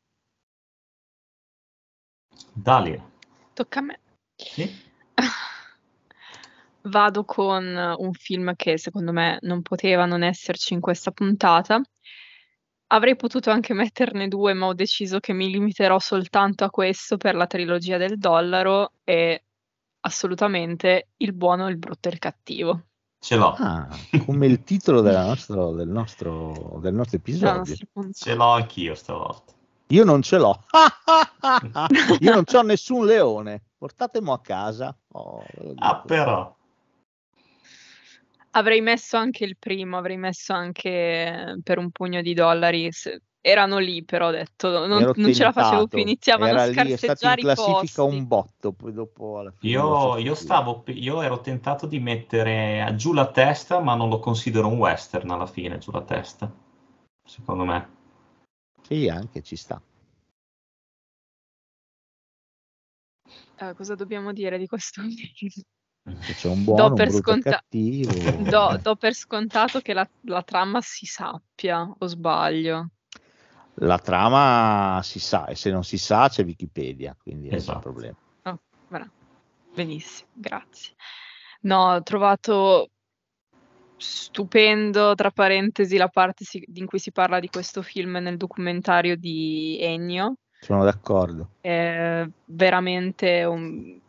Dalia. 2.52 3.08
Tocca 3.54 3.78
a 3.78 3.84
me. 3.84 4.00
Sì? 4.36 4.68
Vado 6.82 7.26
con 7.26 7.96
un 7.98 8.14
film 8.14 8.56
che 8.56 8.80
secondo 8.80 9.12
me 9.12 9.38
non 9.42 9.62
poteva 9.62 10.06
non 10.06 10.24
esserci 10.24 10.74
in 10.74 10.80
questa 10.80 11.12
puntata. 11.12 11.80
Avrei 12.94 13.16
potuto 13.16 13.50
anche 13.52 13.74
metterne 13.74 14.28
due, 14.28 14.54
ma 14.54 14.68
ho 14.68 14.74
deciso 14.74 15.20
che 15.20 15.32
mi 15.32 15.50
limiterò 15.50 15.98
soltanto 16.00 16.66
a 16.66 16.70
questo 16.70 17.16
per 17.16 17.36
la 17.36 17.48
trilogia 17.48 17.98
del 17.98 18.18
dollaro 18.18 18.94
e 19.06 19.44
assolutamente 20.02 21.10
il 21.18 21.32
buono, 21.34 21.70
il 21.70 21.78
brutto 21.78 22.10
e 22.10 22.12
il 22.12 22.20
cattivo. 22.20 22.82
Ce 23.18 23.36
l'ho. 23.38 23.56
Ah, 23.58 23.88
come 24.26 24.48
il 24.48 24.64
titolo 24.64 25.00
della 25.02 25.26
nostro- 25.26 25.72
del, 25.72 25.88
nostro, 25.88 26.80
del 26.82 26.94
nostro 26.94 27.18
episodio. 27.18 27.76
Ce 28.14 28.36
l'ho 28.36 28.52
anch'io 28.52 28.96
stavolta. 28.96 29.54
Io 29.88 30.04
non 30.04 30.22
ce 30.22 30.38
l'ho. 30.38 30.64
Io 32.20 32.34
non 32.34 32.44
ho 32.52 32.62
nessun 32.62 33.06
leone. 33.06 33.62
Portatemo 33.78 34.34
a 34.34 34.42
casa. 34.42 34.98
Oh, 35.14 35.44
Ah, 35.76 36.02
però. 36.02 36.58
Avrei 38.52 38.82
messo 38.82 39.18
anche 39.18 39.46
il 39.46 39.58
primo, 39.58 39.98
avrei 39.98 40.18
messo 40.18 40.54
anche 40.54 40.90
eh, 40.90 41.60
per 41.64 41.78
un 41.78 41.90
pugno 41.92 42.22
di 42.22 42.34
dollari. 42.34 42.92
se- 42.92 43.22
Erano 43.44 43.80
lì, 43.80 44.04
però 44.04 44.28
ho 44.28 44.32
detto 44.32 44.86
non, 44.86 45.12
non 45.16 45.34
ce 45.34 45.44
la 45.44 45.52
facevo 45.52 45.88
più, 45.88 45.98
iniziavano 46.02 46.50
Era 46.50 46.62
a 46.62 46.66
lì, 46.68 46.92
è 46.92 46.96
stato 46.98 47.26
in 47.26 47.36
scarseggiare 47.36 47.42
i 47.42 47.44
classifica 47.44 48.04
posti. 48.04 48.16
un 48.16 48.28
botto. 48.28 48.72
Poi 48.72 48.94
dopo 48.94 49.40
alla 49.40 49.52
fine 49.52 49.74
Io, 49.74 50.18
io 50.18 50.36
stavo, 50.36 50.84
io 50.88 51.22
ero 51.24 51.42
tentato 51.42 51.88
di 51.88 52.00
mettere 52.00 52.94
giù 52.96 53.14
la 53.14 53.32
testa, 53.32 53.80
ma 53.80 53.96
non 53.96 54.10
lo 54.10 54.20
considero 54.20 54.68
un 54.68 54.78
western 54.78 55.32
alla 55.32 55.48
fine, 55.48 55.80
giù 55.80 55.90
la 55.90 56.04
testa. 56.04 56.52
Secondo 57.26 57.64
me. 57.66 57.90
Sì, 58.84 59.08
anche 59.08 59.42
ci 59.42 59.56
sta. 59.56 59.82
Eh, 63.60 63.74
cosa 63.76 63.96
dobbiamo 63.96 64.34
dire 64.34 64.58
di 64.58 64.68
questo 64.68 65.02
film? 65.10 65.64
C'è 66.04 66.48
un 66.48 66.64
buono, 66.64 66.88
un 66.88 66.94
per 66.96 67.08
e 67.08 67.12
sconta- 67.12 67.50
cattivo. 67.52 68.12
Do, 68.50 68.78
do 68.82 68.96
per 68.96 69.14
scontato 69.14 69.80
che 69.82 69.94
la, 69.94 70.08
la 70.22 70.42
trama 70.44 70.82
si 70.82 71.06
sappia, 71.06 71.82
o 71.98 72.06
sbaglio? 72.08 72.90
La 73.76 73.98
trama 74.00 75.00
si 75.04 75.20
sa 75.20 75.46
e 75.46 75.56
se 75.56 75.72
non 75.72 75.84
si 75.84 75.98
sa 75.98 76.28
c'è 76.28 76.44
Wikipedia, 76.44 77.16
quindi 77.22 77.48
è 77.50 77.56
Esatto. 77.56 77.76
un 77.78 77.82
problema. 77.82 78.16
Bra- 78.88 79.10
Benissimo, 79.74 80.30
grazie. 80.34 80.94
No, 81.62 81.94
ho 81.94 82.04
trovato 82.04 82.90
stupendo, 83.96 85.14
tra 85.16 85.32
parentesi, 85.32 85.96
la 85.98 86.08
parte 86.10 86.44
si- 86.44 86.66
in 86.74 86.86
cui 86.88 87.00
si 87.00 87.12
parla 87.12 87.40
di 87.40 87.48
questo 87.48 87.82
film 87.82 88.18
nel 88.18 88.38
documentario 88.38 89.16
di 89.16 89.78
Ennio. 89.80 90.36
Sono 90.60 90.84
d'accordo. 90.84 91.52
È 91.62 92.28
veramente 92.46 93.44
un... 93.46 94.00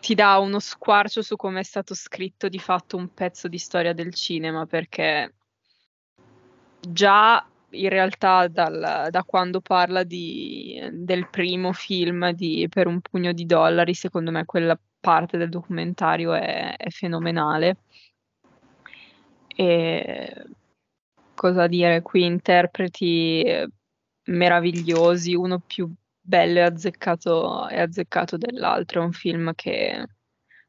ti 0.00 0.14
dà 0.14 0.38
uno 0.38 0.58
squarcio 0.58 1.22
su 1.22 1.36
come 1.36 1.60
è 1.60 1.64
stato 1.64 1.94
scritto 1.94 2.48
di 2.48 2.58
fatto 2.58 2.96
un 2.96 3.12
pezzo 3.12 3.48
di 3.48 3.58
storia 3.58 3.92
del 3.92 4.14
cinema, 4.14 4.66
perché 4.66 5.34
già 6.80 7.46
in 7.70 7.88
realtà 7.88 8.46
dal- 8.48 9.08
da 9.10 9.24
quando 9.24 9.60
parla 9.60 10.02
di- 10.04 10.80
del 10.92 11.28
primo 11.28 11.72
film 11.72 12.30
di 12.30 12.66
Per 12.70 12.86
un 12.86 13.00
pugno 13.00 13.32
di 13.32 13.44
dollari, 13.46 13.94
secondo 13.94 14.30
me 14.30 14.44
quella 14.44 14.78
parte 15.00 15.36
del 15.36 15.48
documentario 15.48 16.32
è, 16.34 16.76
è 16.76 16.88
fenomenale. 16.90 17.76
E 19.54 20.46
cosa 21.34 21.66
dire, 21.66 22.02
qui 22.02 22.24
interpreti 22.24 23.42
eh, 23.42 23.68
meravigliosi, 24.24 25.34
uno 25.34 25.60
più 25.64 25.90
bello 26.26 26.58
e 26.58 26.62
azzeccato, 26.62 27.68
e 27.68 27.80
azzeccato 27.80 28.36
dell'altro. 28.36 29.00
È 29.02 29.04
un 29.04 29.12
film 29.12 29.52
che 29.54 30.06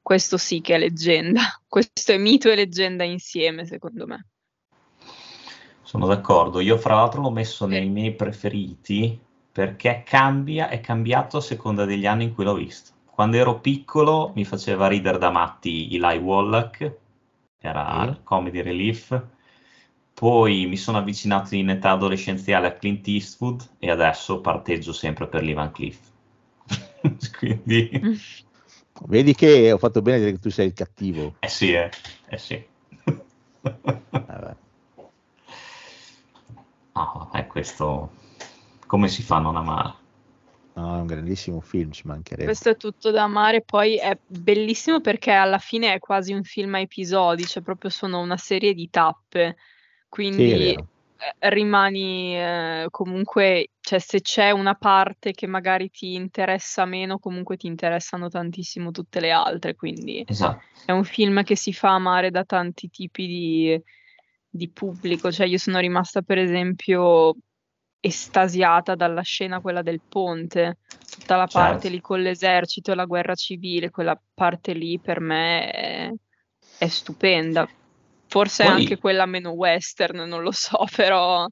questo 0.01 0.38
sì 0.38 0.61
che 0.61 0.75
è 0.75 0.77
leggenda, 0.77 1.41
questo 1.67 2.11
è 2.11 2.17
mito 2.17 2.49
e 2.49 2.55
leggenda 2.55 3.03
insieme, 3.03 3.65
secondo 3.65 4.05
me. 4.05 4.27
Sono 5.81 6.05
d'accordo. 6.05 6.59
Io, 6.59 6.77
fra 6.77 6.95
l'altro, 6.95 7.21
l'ho 7.21 7.31
messo 7.31 7.65
nei 7.65 7.89
miei 7.89 8.13
preferiti 8.13 9.19
perché 9.51 10.03
cambia, 10.05 10.69
è 10.69 10.81
cambiato 10.81 11.38
a 11.38 11.41
seconda 11.41 11.85
degli 11.85 12.05
anni 12.05 12.25
in 12.25 12.34
cui 12.34 12.43
l'ho 12.43 12.53
visto. 12.53 12.91
Quando 13.05 13.38
ero 13.38 13.59
piccolo 13.59 14.31
mi 14.35 14.45
faceva 14.45 14.88
ridere 14.88 15.17
da 15.17 15.31
matti 15.31 15.93
Eli 15.95 16.17
Wallach, 16.17 16.91
era 17.59 18.03
Sì. 18.03 18.09
il 18.09 18.19
comedy 18.23 18.61
relief. 18.61 19.19
Poi 20.19 20.65
mi 20.65 20.77
sono 20.77 20.98
avvicinato 20.98 21.53
in 21.53 21.69
età 21.69 21.91
adolescenziale 21.91 22.65
a 22.65 22.73
Clint 22.73 23.07
Eastwood 23.07 23.76
e 23.77 23.91
adesso 23.91 24.41
parteggio 24.41 24.91
sempre 24.91 25.27
per 25.27 25.44
Lee 25.44 25.53
Van 25.53 25.72
Cleef. 25.72 25.99
Quindi, 27.38 27.91
Vedi 29.06 29.35
che 29.35 29.72
ho 29.72 29.77
fatto 29.77 30.02
bene 30.02 30.18
a 30.18 30.19
dire 30.19 30.31
che 30.31 30.39
tu 30.39 30.49
sei 30.49 30.68
il 30.68 30.73
cattivo. 30.73 31.35
eh 31.39 31.48
sì, 31.48 31.72
eh, 31.72 31.91
eh 32.30 32.38
sì. 32.39 32.65
Vabbè. 33.61 34.56
No, 36.94 37.30
è 37.31 37.45
questo. 37.45 38.11
Come 38.88 39.10
si 39.10 39.22
fa 39.22 39.35
a 39.35 39.41
non 39.41 39.56
amare? 39.56 39.94
No, 40.73 40.95
è 40.95 40.99
un 40.99 41.06
grandissimo 41.06 41.60
film, 41.60 41.91
ci 41.91 42.07
mancherebbe. 42.07 42.45
Questo 42.45 42.69
è 42.69 42.77
tutto 42.77 43.11
da 43.11 43.23
amare, 43.23 43.61
poi 43.61 43.98
è 43.98 44.18
bellissimo 44.26 44.99
perché 44.99 45.31
alla 45.31 45.60
fine 45.60 45.94
è 45.94 45.99
quasi 45.99 46.34
un 46.34 46.44
film 46.44 46.73
a 46.73 46.80
episodi, 46.80 47.45
cioè 47.45 47.61
proprio 47.61 47.91
sono 47.91 48.19
una 48.19 48.38
serie 48.38 48.73
di 48.73 48.89
tappe, 48.89 49.57
quindi 50.09 50.73
vero. 50.73 50.88
eh, 51.39 51.49
rimani 51.49 52.35
eh, 52.38 52.88
comunque, 52.89 53.69
cioè 53.79 53.99
se 53.99 54.21
c'è 54.21 54.51
una 54.51 54.75
parte 54.75 55.31
che 55.31 55.47
magari 55.47 55.89
ti 55.89 56.13
interessa 56.13 56.85
meno, 56.85 57.19
comunque 57.19 57.57
ti 57.57 57.67
interessano 57.67 58.29
tantissimo 58.29 58.91
tutte 58.91 59.19
le 59.19 59.31
altre, 59.31 59.75
quindi 59.75 60.23
Esatto. 60.27 60.63
è 60.85 60.91
un 60.91 61.03
film 61.03 61.43
che 61.43 61.55
si 61.55 61.73
fa 61.73 61.93
amare 61.93 62.31
da 62.31 62.43
tanti 62.43 62.89
tipi 62.89 63.27
di, 63.27 63.81
di 64.49 64.69
pubblico, 64.69 65.31
cioè 65.31 65.47
io 65.47 65.57
sono 65.57 65.79
rimasta 65.79 66.21
per 66.21 66.38
esempio 66.38 67.35
estasiata 67.99 68.95
dalla 68.95 69.21
scena 69.21 69.59
quella 69.59 69.81
del 69.81 70.01
ponte, 70.07 70.77
tutta 71.09 71.35
la 71.35 71.47
parte 71.47 71.81
Certo. 71.81 71.88
lì 71.89 72.01
con 72.01 72.21
l'esercito 72.21 72.91
e 72.91 72.95
la 72.95 73.05
guerra 73.05 73.35
civile, 73.35 73.89
quella 73.89 74.19
parte 74.34 74.73
lì 74.73 74.99
per 74.99 75.19
me 75.19 75.71
è, 75.71 76.13
è 76.77 76.88
stupenda. 76.88 77.67
Forse 78.27 78.63
è 78.63 78.67
Poi- 78.67 78.75
anche 78.75 78.97
quella 78.97 79.25
meno 79.25 79.51
western, 79.51 80.27
non 80.27 80.41
lo 80.41 80.51
so, 80.51 80.83
però 80.95 81.47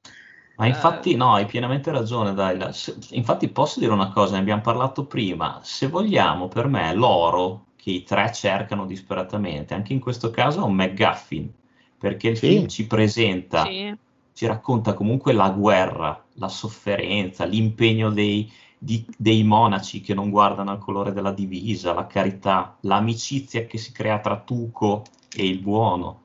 Ma 0.58 0.66
infatti, 0.66 1.12
Eh. 1.12 1.16
no, 1.16 1.34
hai 1.34 1.44
pienamente 1.46 1.90
ragione, 1.90 2.32
Daila. 2.32 2.72
Se- 2.72 2.96
infatti, 3.10 3.48
posso 3.48 3.78
dire 3.80 3.92
una 3.92 4.10
cosa, 4.10 4.34
ne 4.34 4.40
abbiamo 4.40 4.62
parlato 4.62 5.04
prima. 5.06 5.60
Se 5.62 5.86
vogliamo, 5.88 6.48
per 6.48 6.66
me, 6.68 6.94
l'oro 6.94 7.66
che 7.76 7.90
i 7.90 8.02
tre 8.04 8.32
cercano 8.32 8.86
disperatamente, 8.86 9.74
anche 9.74 9.92
in 9.92 10.00
questo 10.00 10.30
caso 10.30 10.60
è 10.60 10.64
un 10.64 10.74
McGuffin, 10.74 11.52
perché 11.98 12.28
il 12.28 12.36
Sì. 12.38 12.46
film 12.48 12.66
ci 12.68 12.86
presenta, 12.86 13.64
sì, 13.64 13.94
ci 14.32 14.46
racconta 14.46 14.94
comunque 14.94 15.32
la 15.34 15.50
guerra, 15.50 16.24
la 16.34 16.48
sofferenza, 16.48 17.44
l'impegno 17.44 18.10
dei, 18.10 18.50
di- 18.78 19.06
dei 19.16 19.42
monaci 19.44 20.00
che 20.00 20.14
non 20.14 20.30
guardano 20.30 20.70
al 20.70 20.78
colore 20.78 21.12
della 21.12 21.32
divisa, 21.32 21.92
la 21.92 22.06
carità, 22.06 22.76
l'amicizia 22.82 23.66
che 23.66 23.76
si 23.78 23.92
crea 23.92 24.20
tra 24.20 24.40
Tuco 24.40 25.02
e 25.34 25.46
il 25.46 25.60
buono. 25.60 26.22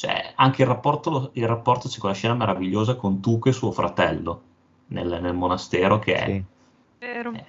Cioè, 0.00 0.32
anche 0.34 0.62
il 0.62 0.68
rapporto, 0.68 1.28
il 1.34 1.46
rapporto 1.46 1.86
c'è 1.86 1.98
quella 1.98 2.14
scena 2.14 2.32
meravigliosa 2.32 2.96
con 2.96 3.20
Tuco 3.20 3.50
e 3.50 3.52
suo 3.52 3.70
fratello 3.70 4.40
nel, 4.86 5.18
nel 5.20 5.34
monastero 5.34 5.98
che 5.98 6.14
è, 6.14 6.24
Sì. 6.24 6.44
vero. 7.00 7.32
è 7.32 7.44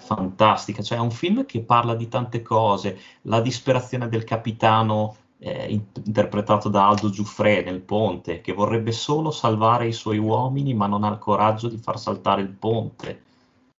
fantastica. 0.00 0.82
Cioè, 0.82 0.98
è 0.98 1.00
un 1.00 1.12
film 1.12 1.46
che 1.46 1.60
parla 1.60 1.94
di 1.94 2.08
tante 2.08 2.42
cose, 2.42 2.98
la 3.22 3.40
disperazione 3.40 4.08
del 4.08 4.24
capitano 4.24 5.14
eh, 5.38 5.70
in- 5.70 5.84
interpretato 6.04 6.68
da 6.68 6.88
Aldo 6.88 7.08
Giuffre 7.08 7.62
nel 7.62 7.82
ponte, 7.82 8.40
che 8.40 8.52
vorrebbe 8.52 8.90
solo 8.90 9.30
salvare 9.30 9.86
i 9.86 9.92
suoi 9.92 10.18
uomini, 10.18 10.74
ma 10.74 10.88
non 10.88 11.04
ha 11.04 11.08
il 11.08 11.18
coraggio 11.18 11.68
di 11.68 11.78
far 11.78 12.00
saltare 12.00 12.42
il 12.42 12.48
ponte. 12.48 13.22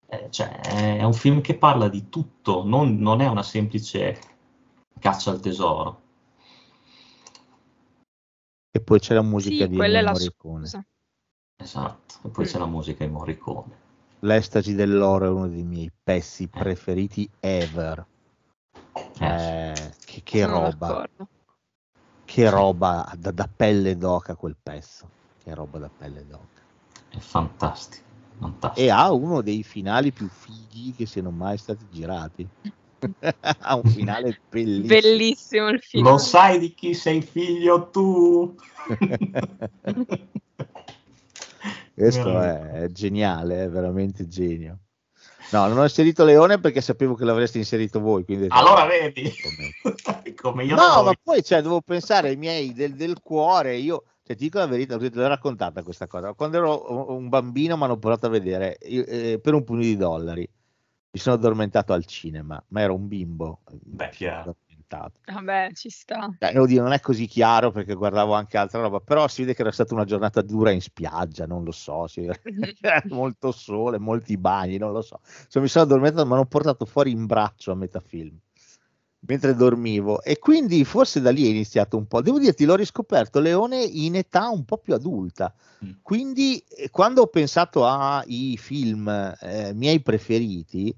Eh, 0.08 0.28
cioè, 0.30 0.48
è 0.62 1.04
un 1.04 1.14
film 1.14 1.42
che 1.42 1.56
parla 1.56 1.90
di 1.90 2.08
tutto, 2.08 2.64
non, 2.64 2.96
non 2.96 3.20
è 3.20 3.28
una 3.28 3.44
semplice 3.44 4.18
caccia 4.98 5.32
al 5.32 5.42
tesoro. 5.42 6.03
E 8.76 8.82
poi 8.82 9.00
c'è 9.00 9.14
la 9.14 9.22
musica 9.22 9.66
Sì, 9.66 9.70
di 9.70 9.76
quella 9.76 10.00
è 10.00 10.02
Ennio 10.02 10.04
la 10.06 10.12
Morricone. 10.12 10.64
scusa. 10.66 10.86
Esatto, 11.58 12.16
e 12.24 12.30
poi 12.30 12.46
c'è 12.46 12.58
la 12.58 12.66
musica 12.66 13.06
di 13.06 13.12
Morricone. 13.12 13.82
L'estasi 14.22 14.74
dell'oro 14.74 15.26
è 15.26 15.30
uno 15.30 15.48
dei 15.48 15.64
miei 15.64 15.92
pezzi 16.04 16.48
preferiti 16.48 17.30
ever. 17.40 18.06
Eh, 19.20 19.26
Eh, 19.26 19.92
che, 20.06 20.22
che 20.24 20.46
roba, 20.46 20.88
d'accordo. 20.88 21.28
che 22.26 22.50
roba 22.50 23.14
da, 23.18 23.32
da 23.32 23.48
pelle 23.54 23.96
d'oca 23.98 24.36
quel 24.36 24.56
pezzo. 24.62 25.08
Che 25.44 25.54
roba 25.54 25.78
da 25.78 25.90
pelle 25.96 26.26
d'oca. 26.26 26.62
è 27.10 27.20
fantastico, 27.20 28.04
fantastico. 28.40 28.88
E 28.88 28.90
ha 28.90 29.12
uno 29.12 29.42
dei 29.42 29.62
finali 29.64 30.12
più 30.12 30.28
fighi 30.30 30.94
che 30.94 31.06
siano 31.06 31.30
mai 31.32 31.58
stati 31.58 31.86
girati. 31.92 32.48
ha 33.60 33.76
un 33.76 33.84
finale 33.90 34.40
bellissimo. 34.50 34.88
Bellissimo 34.88 35.70
il 35.70 35.82
film. 35.82 36.04
Lo 36.06 36.18
sai 36.18 36.60
di 36.60 36.74
chi 36.74 36.94
sei 36.94 37.22
figlio 37.22 37.90
tu? 37.90 38.56
Questo 41.94 42.42
è, 42.42 42.72
è 42.84 42.92
geniale, 42.92 43.64
è 43.64 43.70
veramente 43.70 44.28
genio. 44.28 44.80
No, 45.52 45.68
non 45.68 45.78
ho 45.78 45.84
inserito 45.84 46.24
Leone 46.26 46.60
perché 46.60 46.82
sapevo 46.82 47.14
che 47.14 47.26
l'avreste 47.26 47.60
inserito 47.60 48.00
voi. 48.00 48.24
Quindi 48.26 48.48
Allora 48.50 48.86
vedi, 48.86 49.32
Come- 49.42 50.34
come 50.42 50.64
io 50.66 50.76
No, 50.76 51.04
ma 51.04 51.14
poi 51.22 51.44
cioè, 51.44 51.62
devo 51.62 51.82
pensare 51.82 52.30
ai 52.30 52.38
miei 52.38 52.74
del, 52.74 52.96
del 52.96 53.20
cuore. 53.22 53.76
Io 53.76 54.06
cioè, 54.26 54.36
ti 54.36 54.46
dico 54.46 54.58
la 54.58 54.66
verità, 54.66 54.98
te 54.98 55.12
l'ho 55.14 55.28
raccontata 55.28 55.84
questa 55.84 56.08
cosa. 56.08 56.34
Quando 56.34 56.58
ero 56.58 57.14
un 57.14 57.30
bambino 57.30 57.78
mi 57.78 57.84
hanno 57.84 57.98
portato 57.98 58.26
a 58.26 58.30
vedere 58.30 58.78
io, 58.84 59.06
eh, 59.06 59.40
per 59.40 59.54
un 59.54 59.64
pugno 59.64 59.82
di 59.82 59.96
dollari. 59.96 60.50
Mi 61.14 61.20
sono 61.20 61.36
addormentato 61.36 61.94
al 61.94 62.06
cinema, 62.06 62.62
ma 62.70 62.82
ero 62.82 62.96
un 62.96 63.08
bimbo. 63.08 63.62
Beh, 63.70 64.10
chiaro. 64.10 64.56
Vabbè, 65.26 65.70
ci 65.74 65.90
sta. 65.90 66.28
Cioè, 66.40 66.52
devo 66.52 66.66
dire, 66.66 66.82
non 66.82 66.92
è 66.92 67.00
così 67.00 67.28
chiaro 67.28 67.72
perché 67.72 67.94
guardavo 67.94 68.34
anche 68.34 68.58
altra 68.58 68.82
roba, 68.82 69.00
però 69.00 69.28
si 69.28 69.42
vede 69.42 69.54
che 69.54 69.62
era 69.62 69.72
stata 69.72 69.94
una 69.94 70.06
giornata 70.06 70.42
dura 70.42 70.72
in 70.72 70.82
spiaggia, 70.82 71.46
non 71.46 71.64
lo 71.64 71.72
so, 71.72 72.08
si 72.08 72.22
vede- 72.22 72.42
c'era 72.80 73.02
molto 73.10 73.52
sole, 73.52 74.00
molti 74.00 74.38
bagni, 74.38 74.78
non 74.78 74.92
lo 74.92 75.02
so. 75.02 75.20
Insomma, 75.24 75.66
mi 75.66 75.72
sono 75.72 75.86
addormentato, 75.86 76.26
mi 76.28 76.34
hanno 76.34 76.46
portato 76.46 76.86
fuori 76.86 77.12
in 77.12 77.26
braccio 77.26 77.72
a 77.72 77.76
metà 77.76 78.00
film 78.00 78.38
mentre 79.26 79.56
dormivo 79.56 80.22
e 80.22 80.40
quindi 80.40 80.84
forse 80.84 81.22
da 81.22 81.32
lì 81.32 81.46
è 81.46 81.50
iniziato 81.50 81.98
un 81.98 82.08
po'. 82.08 82.22
Devo 82.22 82.40
dirti, 82.40 82.66
l'ho 82.66 82.76
riscoperto 82.76 83.40
Leone 83.40 83.82
in 83.82 84.16
età 84.16 84.50
un 84.50 84.66
po' 84.66 84.78
più 84.78 84.94
adulta. 84.94 85.54
Mm. 85.84 85.92
Quindi 86.02 86.64
eh, 86.68 86.90
quando 86.90 87.22
ho 87.22 87.28
pensato 87.28 87.86
ai 87.86 88.58
film 88.60 89.08
eh, 89.40 89.72
miei 89.74 90.02
preferiti, 90.02 90.96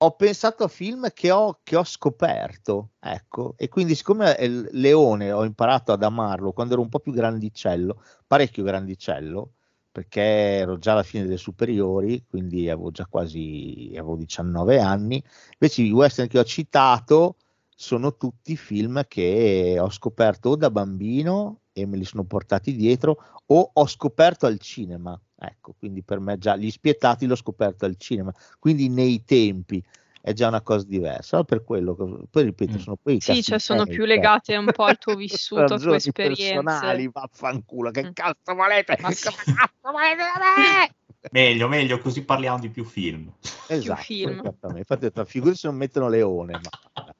ho 0.00 0.12
pensato 0.12 0.62
a 0.62 0.68
film 0.68 1.10
che 1.12 1.32
ho, 1.32 1.58
che 1.64 1.74
ho 1.74 1.82
scoperto, 1.82 2.90
ecco, 3.00 3.54
e 3.56 3.68
quindi 3.68 3.96
siccome 3.96 4.36
il 4.38 4.68
Leone 4.72 5.32
ho 5.32 5.44
imparato 5.44 5.90
ad 5.90 6.04
amarlo 6.04 6.52
quando 6.52 6.74
ero 6.74 6.82
un 6.82 6.88
po' 6.88 7.00
più 7.00 7.12
grandicello, 7.12 8.00
parecchio 8.24 8.62
grandicello, 8.62 9.54
perché 9.90 10.20
ero 10.20 10.78
già 10.78 10.92
alla 10.92 11.02
fine 11.02 11.24
delle 11.24 11.36
superiori, 11.36 12.24
quindi 12.28 12.70
avevo 12.70 12.92
già 12.92 13.06
quasi 13.06 13.90
avevo 13.94 14.14
19 14.14 14.78
anni, 14.78 15.20
invece 15.58 15.82
i 15.82 15.90
western 15.90 16.28
che 16.28 16.38
ho 16.38 16.44
citato 16.44 17.34
sono 17.80 18.16
tutti 18.16 18.56
film 18.56 19.04
che 19.06 19.76
ho 19.78 19.88
scoperto 19.88 20.48
o 20.50 20.56
da 20.56 20.68
bambino 20.68 21.60
e 21.72 21.86
me 21.86 21.96
li 21.96 22.04
sono 22.04 22.24
portati 22.24 22.74
dietro 22.74 23.22
o 23.46 23.70
ho 23.72 23.86
scoperto 23.86 24.46
al 24.46 24.58
cinema. 24.58 25.16
Ecco, 25.36 25.76
quindi 25.78 26.02
per 26.02 26.18
me 26.18 26.38
già 26.38 26.56
gli 26.56 26.72
spietati 26.72 27.24
l'ho 27.26 27.36
scoperto 27.36 27.84
al 27.84 27.94
cinema, 27.96 28.34
quindi 28.58 28.88
nei 28.88 29.22
tempi 29.24 29.80
è 30.20 30.32
già 30.32 30.48
una 30.48 30.60
cosa 30.60 30.84
diversa. 30.86 31.36
No, 31.36 31.44
per 31.44 31.62
quello, 31.62 31.94
che- 31.94 32.26
poi 32.28 32.42
ripeto, 32.42 32.72
Mm. 32.72 32.78
sono 32.80 32.96
poi 33.00 33.14
i 33.14 33.20
Sì, 33.20 33.42
cioè 33.44 33.60
sono 33.60 33.86
più 33.86 34.04
legate 34.06 34.56
un 34.56 34.66
po' 34.72 34.82
al 34.82 34.98
tuo 34.98 35.14
vissuto, 35.14 35.74
alle 35.74 35.78
tue 35.78 35.96
esperienze. 35.98 36.52
personali, 36.54 37.08
vaffanculo, 37.12 37.92
che 37.92 38.06
Mm. 38.08 38.12
cazzo 38.12 38.54
volete? 38.56 38.96
Ma 39.00 39.10
sì. 39.12 39.28
Che 39.28 39.36
cazzo 39.54 39.92
volete 39.92 40.16
da 40.16 40.32
me? 40.40 40.94
Meglio, 41.30 41.68
meglio, 41.68 42.00
così 42.00 42.24
parliamo 42.24 42.58
di 42.58 42.70
più 42.70 42.82
film. 42.84 43.32
Esatto, 43.68 44.02
film. 44.02 44.40
esattamente. 44.40 44.92
Infatti, 44.96 45.24
figurati 45.30 45.58
se 45.58 45.68
non 45.68 45.76
mettono 45.76 46.08
Leone, 46.08 46.54
ma 46.54 46.58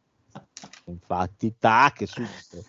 infatti, 0.91 1.57
tac, 1.59 2.07
subito. 2.07 2.65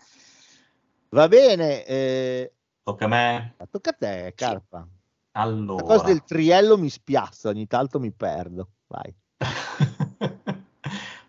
Va 1.10 1.28
bene, 1.28 1.86
eh, 1.86 2.54
Tocca 2.84 3.06
a 3.06 3.08
me. 3.08 3.56
tocca 3.70 3.90
a 3.90 3.94
te, 3.94 4.34
Carpa. 4.36 4.88
La 5.32 5.41
Allora. 5.41 5.84
cosa 5.84 6.06
del 6.06 6.24
triello 6.24 6.78
mi 6.78 6.90
spiazza, 6.90 7.50
ogni 7.50 7.68
tanto 7.68 8.00
mi 8.00 8.12
perdo. 8.12 8.70
Vai. 8.88 9.16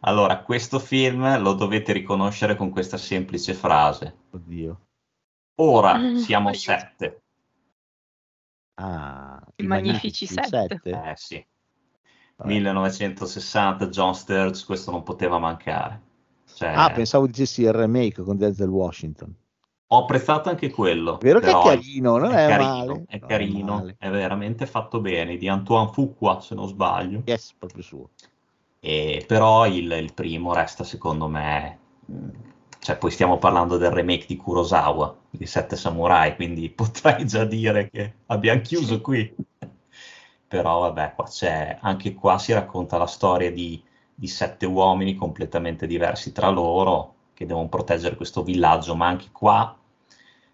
Allora, 0.02 0.40
questo 0.42 0.78
film 0.78 1.40
lo 1.42 1.52
dovete 1.52 1.92
riconoscere 1.92 2.56
con 2.56 2.70
questa 2.70 2.96
semplice 2.96 3.52
frase. 3.52 4.16
Oddio. 4.30 4.80
Ora 5.56 6.16
siamo 6.16 6.54
sette. 6.54 7.22
Ah, 8.76 9.38
I 9.56 9.66
Magnifici 9.66 10.26
Sette. 10.26 10.80
Eh 10.84 11.12
sì. 11.16 11.46
Vabbè. 12.36 12.50
1960, 12.50 13.88
John 13.88 14.14
Sturges, 14.14 14.64
questo 14.64 14.90
non 14.90 15.02
poteva 15.02 15.38
mancare. 15.38 16.00
Cioè, 16.54 16.72
Ah, 16.74 16.90
pensavo 16.90 17.26
dicessi 17.26 17.62
il 17.62 17.72
remake 17.72 18.22
con 18.22 18.36
Denzel 18.36 18.68
Washington. 18.68 19.34
Ho 19.92 20.02
apprezzato 20.02 20.48
anche 20.48 20.70
quello. 20.70 21.18
Vero 21.20 21.40
che 21.40 21.50
è 21.50 21.52
carino, 21.52 22.16
non 22.16 22.32
è 22.32 22.46
carino, 22.46 22.68
male. 22.68 22.84
È 22.84 22.86
Non 22.86 23.04
è 23.08 23.18
carino, 23.26 23.74
male. 23.74 23.96
è 23.98 24.08
veramente 24.10 24.66
fatto 24.66 25.00
bene, 25.00 25.36
di 25.36 25.48
Antoine 25.48 25.90
Fuqua, 25.92 26.40
se 26.40 26.54
non 26.54 26.68
sbaglio. 26.68 27.22
Yes, 27.24 27.54
proprio 27.58 27.82
suo. 27.82 28.10
E 28.78 29.24
però 29.26 29.66
il, 29.66 29.90
il 29.90 30.14
primo 30.14 30.54
resta 30.54 30.84
secondo 30.84 31.26
me, 31.28 31.78
cioè 32.78 32.96
poi 32.98 33.10
stiamo 33.10 33.38
parlando 33.38 33.76
del 33.76 33.90
remake 33.90 34.26
di 34.26 34.36
Kurosawa, 34.36 35.14
di 35.28 35.44
Sette 35.46 35.76
Samurai, 35.76 36.34
quindi 36.36 36.70
potrei 36.70 37.26
già 37.26 37.44
dire 37.44 37.90
che 37.90 38.14
abbiamo 38.26 38.60
chiuso 38.60 39.00
qui. 39.00 39.34
Però 40.48 40.80
vabbè, 40.80 41.14
qua 41.14 41.24
c'è, 41.26 41.78
anche 41.80 42.14
qua 42.14 42.38
si 42.38 42.52
racconta 42.52 42.96
la 42.98 43.06
storia 43.06 43.52
di, 43.52 43.80
di 44.20 44.26
sette 44.26 44.66
uomini 44.66 45.14
completamente 45.14 45.86
diversi 45.86 46.30
tra 46.30 46.50
loro 46.50 47.14
che 47.32 47.46
devono 47.46 47.68
proteggere 47.68 48.16
questo 48.16 48.42
villaggio, 48.42 48.94
ma 48.94 49.06
anche 49.06 49.28
qua 49.32 49.74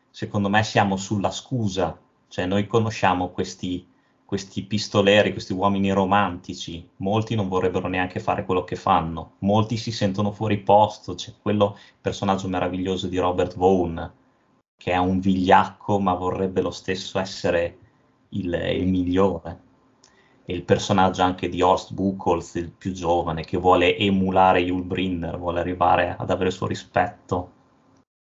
secondo 0.08 0.48
me 0.48 0.62
siamo 0.62 0.96
sulla 0.96 1.32
scusa, 1.32 1.98
cioè 2.28 2.46
noi 2.46 2.68
conosciamo 2.68 3.30
questi 3.30 3.84
questi 4.24 4.62
pistoleri, 4.64 5.32
questi 5.32 5.52
uomini 5.52 5.90
romantici, 5.92 6.88
molti 6.96 7.34
non 7.36 7.48
vorrebbero 7.48 7.88
neanche 7.88 8.18
fare 8.20 8.44
quello 8.44 8.64
che 8.64 8.74
fanno, 8.76 9.34
molti 9.38 9.76
si 9.76 9.92
sentono 9.92 10.32
fuori 10.32 10.58
posto, 10.58 11.14
c'è 11.14 11.32
quello 11.40 11.78
personaggio 12.00 12.48
meraviglioso 12.48 13.06
di 13.06 13.18
Robert 13.18 13.56
Vaughn, 13.56 14.12
che 14.76 14.92
è 14.92 14.96
un 14.96 15.20
vigliacco 15.20 16.00
ma 16.00 16.14
vorrebbe 16.14 16.60
lo 16.60 16.72
stesso 16.72 17.18
essere 17.20 17.78
il, 18.30 18.52
il 18.52 18.86
migliore, 18.88 19.60
il 20.46 20.62
personaggio 20.62 21.22
anche 21.22 21.48
di 21.48 21.60
Horst 21.62 21.92
Buchholz, 21.92 22.54
il 22.54 22.70
più 22.70 22.92
giovane, 22.92 23.44
che 23.44 23.56
vuole 23.58 23.96
emulare 23.96 24.60
Yul 24.60 24.82
Brynner, 24.84 25.38
vuole 25.38 25.60
arrivare 25.60 26.14
ad 26.16 26.30
avere 26.30 26.48
il 26.48 26.54
suo 26.54 26.66
rispetto, 26.66 27.52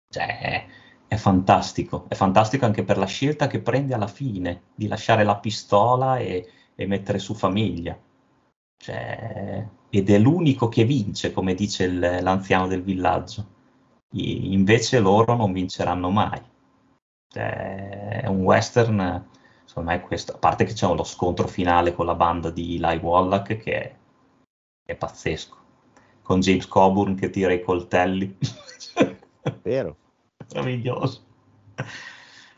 cioè 0.09 0.67
è, 1.09 1.17
fantastico, 1.17 2.05
è 2.09 2.15
fantastico 2.15 2.65
anche 2.67 2.85
per 2.85 2.99
la 2.99 3.07
scelta 3.07 3.47
che 3.47 3.61
prende 3.61 3.95
alla 3.95 4.07
fine 4.07 4.63
di 4.75 4.87
lasciare 4.89 5.25
la 5.25 5.37
pistola 5.37 6.19
e, 6.19 6.49
e 6.75 6.87
mettere 6.87 7.19
su 7.19 7.35
famiglia. 7.35 7.99
Cioè, 8.77 9.67
ed 9.91 10.11
è 10.11 10.19
l'unico 10.19 10.69
che 10.69 10.85
vince, 10.85 11.33
come 11.33 11.55
dice 11.55 11.85
il- 11.85 12.19
l'anziano 12.23 12.67
del 12.67 12.83
villaggio. 12.83 13.47
I- 14.13 14.53
invece 14.53 14.99
loro 15.01 15.35
non 15.37 15.53
vinceranno 15.53 16.11
mai. 16.11 16.41
Cioè, 17.29 18.21
è 18.23 18.27
un 18.27 18.43
western, 18.43 19.29
secondo 19.71 19.91
me, 19.91 19.97
è 19.99 20.01
questo. 20.01 20.33
A 20.33 20.39
parte 20.39 20.65
che 20.65 20.73
c'è 20.73 20.93
lo 20.93 21.05
scontro 21.05 21.47
finale 21.47 21.95
con 21.95 22.05
la 22.05 22.17
banda 22.17 22.51
di 22.51 22.75
Eli 22.75 22.97
Wallach 22.97 23.57
che 23.57 23.73
è, 23.73 23.97
è 24.85 24.97
pazzesco. 24.97 25.57
Con 26.23 26.41
James 26.41 26.67
Coburn 26.67 27.15
che 27.15 27.31
tira 27.31 27.53
i 27.53 27.63
coltelli. 27.63 28.37
Vero. 29.63 29.97
meraviglioso. 30.53 31.23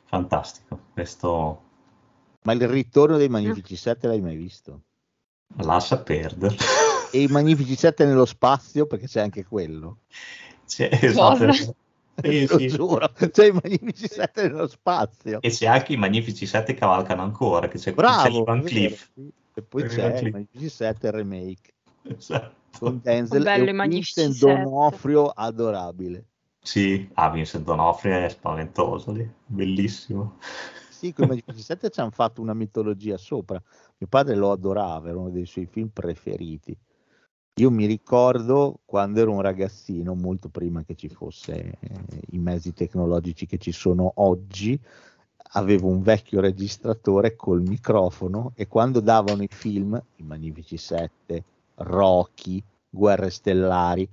Fantastico. 0.06 0.78
Questo 0.94 1.62
Ma 2.44 2.52
il 2.52 2.66
ritorno 2.66 3.18
dei 3.18 3.28
Magnifici 3.28 3.76
7 3.76 4.06
l'hai 4.06 4.20
mai 4.22 4.36
visto? 4.36 4.80
lascia 5.56 5.98
perdere. 5.98 6.56
E 7.10 7.20
i 7.20 7.26
Magnifici 7.26 7.76
7 7.76 8.06
nello 8.06 8.24
spazio, 8.24 8.86
perché 8.86 9.06
c'è 9.06 9.20
anche 9.20 9.44
quello. 9.44 9.98
C'è, 10.66 10.88
esatto. 10.90 11.76
Sì, 12.20 12.46
Lo 12.46 12.58
sì. 12.58 12.68
giuro, 12.68 13.10
c'è 13.30 13.46
i 13.46 13.52
Magnifici 13.52 14.06
7 14.06 14.42
nello 14.42 14.66
spazio. 14.66 15.40
E 15.40 15.48
c'è 15.48 15.66
anche 15.66 15.94
i 15.94 15.96
Magnifici 15.96 16.46
7 16.46 16.74
cavalcano 16.74 17.22
ancora, 17.22 17.68
che 17.68 17.78
c'è, 17.78 17.90
c'è 17.90 17.94
Bravo. 17.94 18.44
Van 18.44 18.60
è 18.60 18.64
Cliff. 18.64 19.10
E 19.54 19.62
poi 19.62 19.84
c'è 19.86 20.18
i 20.20 20.30
Magnifici 20.30 20.68
7 20.68 21.06
il 21.06 21.12
remake 21.12 21.72
Esatto. 22.02 22.54
con 22.78 23.00
Denzel 23.02 23.42
Bello, 23.42 23.70
e 23.70 23.88
Vincent 23.88 24.34
7. 24.34 24.46
D'Onofrio 24.46 25.26
adorabile. 25.28 26.26
Sì, 26.60 27.08
ah, 27.14 27.30
Vincent 27.30 27.64
D'Onofrio 27.64 28.18
è 28.18 28.28
spaventoso 28.28 29.10
lì, 29.12 29.28
bellissimo. 29.46 30.38
Sì, 30.90 31.12
con 31.12 31.24
i 31.24 31.28
Magnifici 31.28 31.62
7 31.62 31.90
ci 31.90 32.00
hanno 32.00 32.10
fatto 32.10 32.40
una 32.40 32.54
mitologia 32.54 33.16
sopra. 33.16 33.60
Mio 33.98 34.08
padre 34.08 34.34
lo 34.36 34.52
adorava, 34.52 35.08
era 35.08 35.18
uno 35.18 35.30
dei 35.30 35.46
suoi 35.46 35.66
film 35.66 35.88
preferiti. 35.88 36.76
Io 37.56 37.70
mi 37.70 37.84
ricordo 37.84 38.80
quando 38.86 39.20
ero 39.20 39.32
un 39.32 39.42
ragazzino, 39.42 40.14
molto 40.14 40.48
prima 40.48 40.84
che 40.84 40.94
ci 40.94 41.08
fosse 41.10 41.76
eh, 41.80 41.90
i 42.30 42.38
mezzi 42.38 42.72
tecnologici 42.72 43.44
che 43.44 43.58
ci 43.58 43.72
sono 43.72 44.10
oggi, 44.16 44.80
avevo 45.54 45.88
un 45.88 46.00
vecchio 46.00 46.40
registratore 46.40 47.36
col 47.36 47.60
microfono 47.60 48.52
e 48.54 48.68
quando 48.68 49.00
davano 49.00 49.42
i 49.42 49.48
film, 49.50 50.02
i 50.16 50.22
Magnifici 50.22 50.78
7, 50.78 51.44
Rocky, 51.74 52.62
Guerre 52.88 53.28
Stellari, 53.28 54.08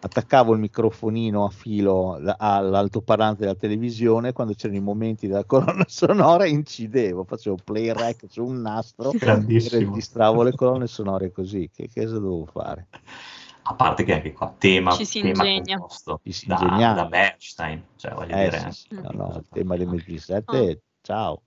attaccavo 0.00 0.52
il 0.52 0.60
microfonino 0.60 1.44
a 1.44 1.50
filo 1.50 2.20
all'altoparlante 2.36 3.40
della 3.40 3.56
televisione 3.56 4.32
quando 4.32 4.54
c'erano 4.54 4.78
i 4.78 4.82
momenti 4.82 5.26
della 5.26 5.44
colonna 5.46 5.84
sonora 5.88 6.46
incidevo, 6.46 7.24
facevo 7.24 7.56
play 7.64 7.92
rec 7.92 8.24
su 8.28 8.44
un 8.44 8.60
nastro 8.60 9.12
e 9.12 9.68
registravo 9.68 10.42
le 10.42 10.54
colonne 10.54 10.86
sonore 10.86 11.32
così. 11.32 11.68
Che 11.74 11.88
cosa 11.92 12.18
dovevo 12.18 12.46
fare? 12.46 12.86
A 13.62 13.74
parte 13.74 14.02
che 14.02 14.14
anche 14.14 14.32
qua, 14.32 14.54
tema, 14.56 14.92
Ci 14.92 15.04
si 15.04 15.20
tema 15.20 15.44
ingegna. 15.46 15.76
composto 15.76 16.20
Ci 16.22 16.32
si 16.32 16.46
da, 16.46 16.58
ingegna. 16.60 16.92
da 16.94 17.04
Bernstein, 17.04 17.82
cioè 17.96 18.14
voglio 18.14 18.34
Eh 18.34 18.44
dire, 18.44 18.58
sì, 18.70 18.70
sì, 18.70 18.94
no, 18.94 19.10
no, 19.12 19.36
il 19.36 19.44
tema 19.52 19.76
dei 19.76 19.86
MG7, 19.86 20.78
ciao. 21.02 21.42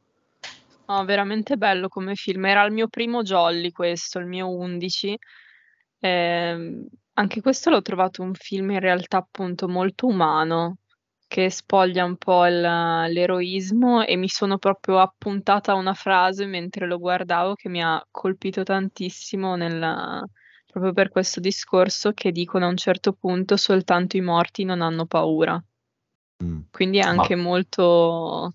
No, 0.86 1.06
veramente 1.06 1.56
bello 1.58 1.88
come 1.88 2.16
film. 2.16 2.46
Era 2.46 2.64
il 2.64 2.74
mio 2.74 2.88
primo 2.90 3.24
Jolly 3.24 3.72
questo, 3.72 4.20
il 4.20 4.28
mio 4.28 4.50
11. 4.50 5.18
Ehm, 6.02 6.86
anche 7.22 7.40
questo 7.42 7.70
l'ho 7.70 7.82
trovato 7.82 8.24
un 8.24 8.34
film 8.34 8.72
in 8.72 8.80
realtà 8.80 9.18
appunto 9.18 9.68
molto 9.68 10.08
umano, 10.08 10.78
che 11.28 11.50
spoglia 11.50 12.04
un 12.04 12.18
po' 12.18 12.46
il- 12.48 12.60
l'eroismo 12.60 14.04
e 14.04 14.18
mi 14.18 14.28
sono 14.28 14.58
proprio 14.58 15.00
appuntata 15.00 15.72
a 15.72 15.76
una 15.76 15.94
frase 15.94 16.46
mentre 16.46 16.88
lo 16.88 16.98
guardavo 16.98 17.54
che 17.54 17.70
mi 17.70 17.82
ha 17.82 18.04
colpito 18.10 18.64
tantissimo 18.64 19.56
nella, 19.56 20.22
proprio 20.66 20.94
per 20.94 21.10
questo 21.10 21.40
discorso 21.40 22.12
che 22.14 22.32
dicono 22.32 22.66
a 22.66 22.70
un 22.70 22.78
certo 22.78 23.14
punto 23.14 23.56
soltanto 23.56 24.18
i 24.18 24.22
morti 24.22 24.66
non 24.66 24.82
hanno 24.82 25.06
paura. 25.06 25.64
Mm. 26.44 26.62
Quindi 26.72 26.98
è 26.98 27.02
anche 27.02 27.36
molto, 27.36 28.52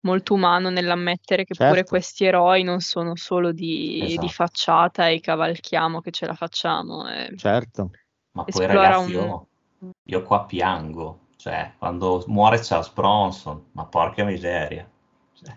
molto 0.00 0.34
umano 0.34 0.70
nell'ammettere 0.70 1.44
che 1.44 1.54
pure 1.54 1.74
Certo. 1.76 1.90
questi 1.90 2.24
eroi 2.24 2.62
non 2.62 2.80
sono 2.80 3.16
solo 3.16 3.52
di, 3.52 3.98
di 3.98 4.06
Esatto. 4.06 4.28
facciata 4.28 5.08
e 5.08 5.20
cavalchiamo 5.20 6.00
che 6.00 6.10
ce 6.10 6.26
la 6.26 6.34
facciamo. 6.34 7.08
eh. 7.08 7.34
Certo. 7.36 7.90
Ma 8.32 8.44
poi 8.44 8.66
ragazzi, 8.66 9.10
un- 9.14 9.20
io, 9.20 9.46
io 10.04 10.22
qua 10.22 10.44
piango, 10.44 11.26
cioè 11.36 11.72
quando 11.78 12.22
muore 12.26 12.60
Charles 12.60 12.90
Bronson, 12.92 13.70
ma 13.72 13.84
porca 13.86 14.24
miseria. 14.24 14.88
Cioè, 15.32 15.56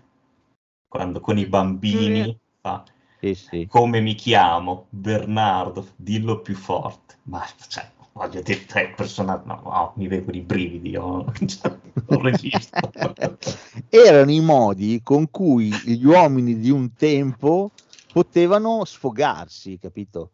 quando 0.88 1.20
con 1.20 1.38
i 1.38 1.46
bambini 1.46 2.38
fa 2.60 2.84
Sì, 3.20 3.36
sì. 3.36 3.68
come 3.68 4.02
mi 4.02 4.16
chiamo, 4.16 4.88
Bernardo, 4.90 5.94
dillo 5.96 6.42
più 6.42 6.56
forte. 6.56 7.18
Ma 7.24 7.46
cioè, 7.68 7.90
voglio 8.14 8.42
dire, 8.42 8.66
tre 8.66 8.94
personaggi, 8.96 9.48
no, 9.48 9.62
no, 9.64 9.94
mi 9.96 10.08
vengono 10.08 10.38
i 10.38 10.42
brividi, 10.42 10.90
io 10.90 11.32
cioè, 11.46 11.78
non 12.08 12.22
resisto. 12.22 12.80
Erano 13.90 14.32
i 14.32 14.42
modi 14.42 15.02
con 15.04 15.30
cui 15.30 15.72
gli 15.86 16.04
uomini 16.06 16.60
di 16.60 16.70
un 16.70 16.94
tempo 16.94 17.72
potevano 18.12 18.84
sfogarsi, 18.86 19.78
capito? 19.80 20.32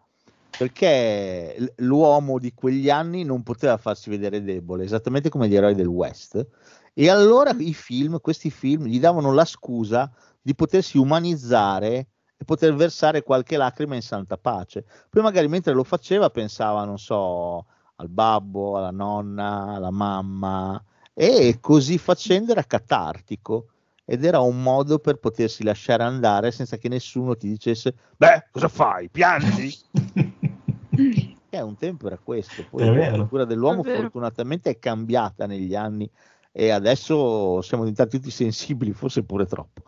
Perché 0.58 1.74
l'uomo 1.78 2.40
di 2.40 2.52
quegli 2.54 2.90
anni 2.90 3.24
non 3.24 3.44
poteva 3.44 3.78
farsi 3.78 4.10
vedere 4.10 4.44
debole, 4.44 4.84
esattamente 4.84 5.30
come 5.30 5.48
gli 5.48 5.56
eroi 5.56 5.76
del 5.76 5.86
West. 5.86 6.48
E 6.94 7.10
allora 7.10 7.56
i 7.60 7.76
film, 7.76 8.20
questi 8.20 8.50
film, 8.50 8.86
gli 8.86 9.00
davano 9.00 9.32
la 9.32 9.46
scusa 9.46 10.12
di 10.42 10.56
potersi 10.56 10.98
umanizzare 10.98 12.08
e 12.38 12.46
poter 12.46 12.74
versare 12.76 13.24
qualche 13.24 13.58
lacrima 13.58 13.96
in 13.96 14.02
santa 14.02 14.38
pace. 14.38 14.86
Poi 15.10 15.24
magari 15.24 15.48
mentre 15.48 15.74
lo 15.74 15.84
faceva 15.84 16.30
pensava, 16.30 16.86
non 16.86 17.00
so, 17.00 17.66
al 17.96 18.10
babbo, 18.10 18.78
alla 18.78 18.92
nonna, 18.92 19.74
alla 19.74 19.92
mamma, 19.92 20.82
e 21.14 21.58
così 21.60 21.98
facendo 21.98 22.52
era 22.52 22.64
catartico 22.64 23.70
ed 24.06 24.24
era 24.24 24.40
un 24.40 24.62
modo 24.62 25.00
per 25.00 25.18
potersi 25.18 25.64
lasciare 25.64 26.04
andare 26.04 26.52
senza 26.52 26.78
che 26.78 26.88
nessuno 26.88 27.36
ti 27.36 27.50
dicesse 27.50 27.94
beh 28.16 28.48
cosa 28.52 28.68
fai? 28.68 29.10
Piangi? 29.10 29.76
Eh, 31.50 31.62
un 31.62 31.78
tempo 31.78 32.08
era 32.08 32.18
questo 32.18 32.66
poi 32.70 32.86
È 32.86 33.10
la 33.10 33.16
cultura 33.16 33.46
dell'uomo 33.46 33.82
È 33.82 33.96
fortunatamente 33.96 34.70
è 34.72 34.80
cambiata 34.80 35.46
negli 35.46 35.76
anni 35.76 36.10
e 36.60 36.72
adesso 36.72 37.62
siamo 37.62 37.84
diventati 37.84 38.18
tutti 38.18 38.32
sensibili 38.32 38.92
forse 38.92 39.24
pure 39.24 39.46
troppo. 39.46 39.84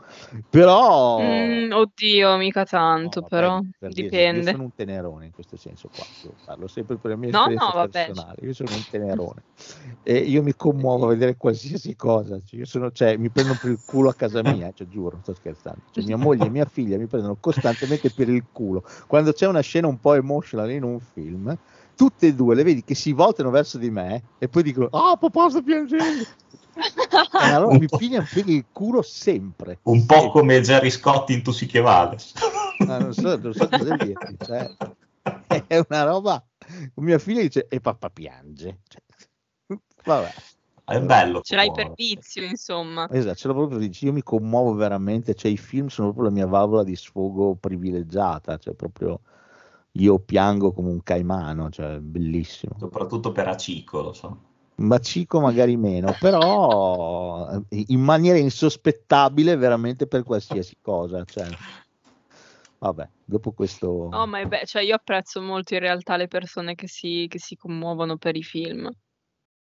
Però 0.47 1.19
Mm, 1.19 1.71
oddio, 1.71 2.37
mica 2.37 2.63
tanto, 2.63 3.21
No, 3.21 3.27
vabbè, 3.27 3.35
però 3.35 3.59
per 3.79 3.91
dire, 3.91 4.03
dipende. 4.03 4.39
Io 4.41 4.45
sono 4.45 4.63
un 4.63 4.73
tenerone 4.73 5.25
in 5.25 5.31
questo 5.31 5.57
senso 5.57 5.89
qua, 5.91 6.07
io 6.21 6.35
parlo 6.43 6.67
sempre 6.67 6.99
per 6.99 7.09
la 7.09 7.17
mia 7.17 7.29
No, 7.31 7.37
esperienza 7.39 7.65
no, 7.65 7.73
vabbè. 7.73 8.05
personale, 8.05 8.45
io 8.45 8.53
sono 8.53 8.75
un 8.75 8.85
tenerone. 8.87 9.45
E 10.03 10.17
io 10.17 10.43
mi 10.43 10.53
commuovo 10.55 11.05
a 11.05 11.09
vedere 11.09 11.35
qualsiasi 11.37 11.95
cosa, 11.95 12.39
cioè, 12.45 12.59
io 12.59 12.65
sono, 12.65 12.91
cioè, 12.91 13.17
mi 13.17 13.31
prendono 13.31 13.57
per 13.57 13.71
il 13.71 13.81
culo 13.83 14.09
a 14.09 14.13
casa 14.13 14.43
mia, 14.43 14.71
cioè, 14.71 14.87
giuro, 14.87 15.13
non 15.13 15.21
sto 15.23 15.33
scherzando, 15.33 15.81
cioè, 15.89 16.03
mia 16.03 16.17
moglie 16.17 16.45
e 16.45 16.49
mia 16.49 16.65
figlia 16.65 16.97
mi 16.97 17.07
prendono 17.07 17.37
costantemente 17.39 18.11
per 18.11 18.29
il 18.29 18.45
culo, 18.51 18.83
quando 19.07 19.31
c'è 19.31 19.47
una 19.47 19.61
scena 19.61 19.87
un 19.87 19.99
po' 19.99 20.13
emotional 20.13 20.69
in 20.71 20.83
un 20.83 20.99
film, 20.99 21.51
tutte 21.95 22.27
e 22.27 22.33
due 22.35 22.53
le 22.55 22.63
vedi 22.63 22.83
che 22.83 22.95
si 22.95 23.11
voltano 23.11 23.49
verso 23.49 23.77
di 23.77 23.89
me 23.89 24.29
e 24.37 24.47
poi 24.49 24.63
dicono, 24.63 24.87
ah 24.91 25.15
papà 25.17 25.49
sto 25.49 25.61
piangendo, 25.63 26.23
e 26.80 27.51
allora 27.51 27.73
Un 27.73 27.77
mi 27.80 27.88
pigliano 27.88 28.27
per 28.31 28.47
il 28.47 28.65
culo 28.72 29.01
sempre. 29.01 29.80
Un 29.84 30.06
po' 30.06 30.31
come 30.31 30.61
Jerry 30.61 30.89
Scott 30.89 31.30
in 31.30 31.43
Tu 31.43 31.51
si 31.51 31.65
che 31.65 31.81
vales. 31.81 32.34
Ma 32.85 32.97
non 32.97 33.14
so, 33.14 33.38
non 33.38 33.53
so 33.53 33.68
cosa 33.68 33.95
dirti, 33.95 34.35
cioè, 34.45 34.69
è 35.68 35.81
una 35.88 36.03
roba. 36.03 36.43
Mia 36.95 37.19
figlia 37.19 37.41
dice 37.41 37.68
e 37.68 37.80
papà 37.80 38.10
piange. 38.10 38.80
Cioè, 38.88 39.77
vabbè, 40.06 40.34
È 40.85 41.01
bello. 41.01 41.41
Ce 41.41 41.56
l'hai 41.56 41.72
per 41.72 41.91
vizio, 41.95 42.43
insomma. 42.43 43.07
esatto, 43.11 43.35
ce 43.35 43.47
l'ho 43.47 43.53
proprio 43.53 43.80
dici, 43.80 44.06
io 44.06 44.14
mi 44.14 44.23
commuovo 44.23 44.73
veramente, 44.73 45.35
cioè 45.35 45.51
i 45.51 45.57
film 45.57 45.88
sono 45.88 46.07
proprio 46.14 46.30
la 46.30 46.35
mia 46.35 46.47
valvola 46.47 46.84
di 46.84 46.95
sfogo 46.95 47.56
privilegiata, 47.56 48.57
cioè 48.57 48.73
proprio 48.73 49.19
io 49.93 50.19
piango 50.19 50.72
come 50.72 50.89
un 50.89 51.03
caimano, 51.03 51.69
cioè 51.69 51.99
bellissimo. 51.99 52.76
Soprattutto 52.77 53.31
per 53.31 53.47
Acicolo. 53.47 54.14
so. 54.14 54.47
Macico 54.80 55.39
magari 55.41 55.76
meno, 55.77 56.15
però 56.19 57.61
in 57.69 57.99
maniera 58.01 58.38
insospettabile 58.38 59.56
veramente 59.56 60.07
per 60.07 60.23
qualsiasi 60.23 60.77
cosa, 60.81 61.23
cioè. 61.26 61.47
Vabbè, 62.80 63.10
dopo 63.26 63.51
questo 63.51 64.07
No, 64.10 64.26
ma 64.26 64.39
è 64.39 64.45
be- 64.45 64.65
cioè 64.65 64.84
io 64.84 64.95
apprezzo 64.95 65.41
molto 65.41 65.73
in 65.73 65.81
realtà 65.81 66.15
le 66.15 66.27
persone 66.27 66.76
che 66.76 66.88
si, 66.88 67.26
che 67.30 67.39
si 67.39 67.56
commuovono 67.56 68.18
per 68.18 68.35
i 68.38 68.43
film. 68.43 68.89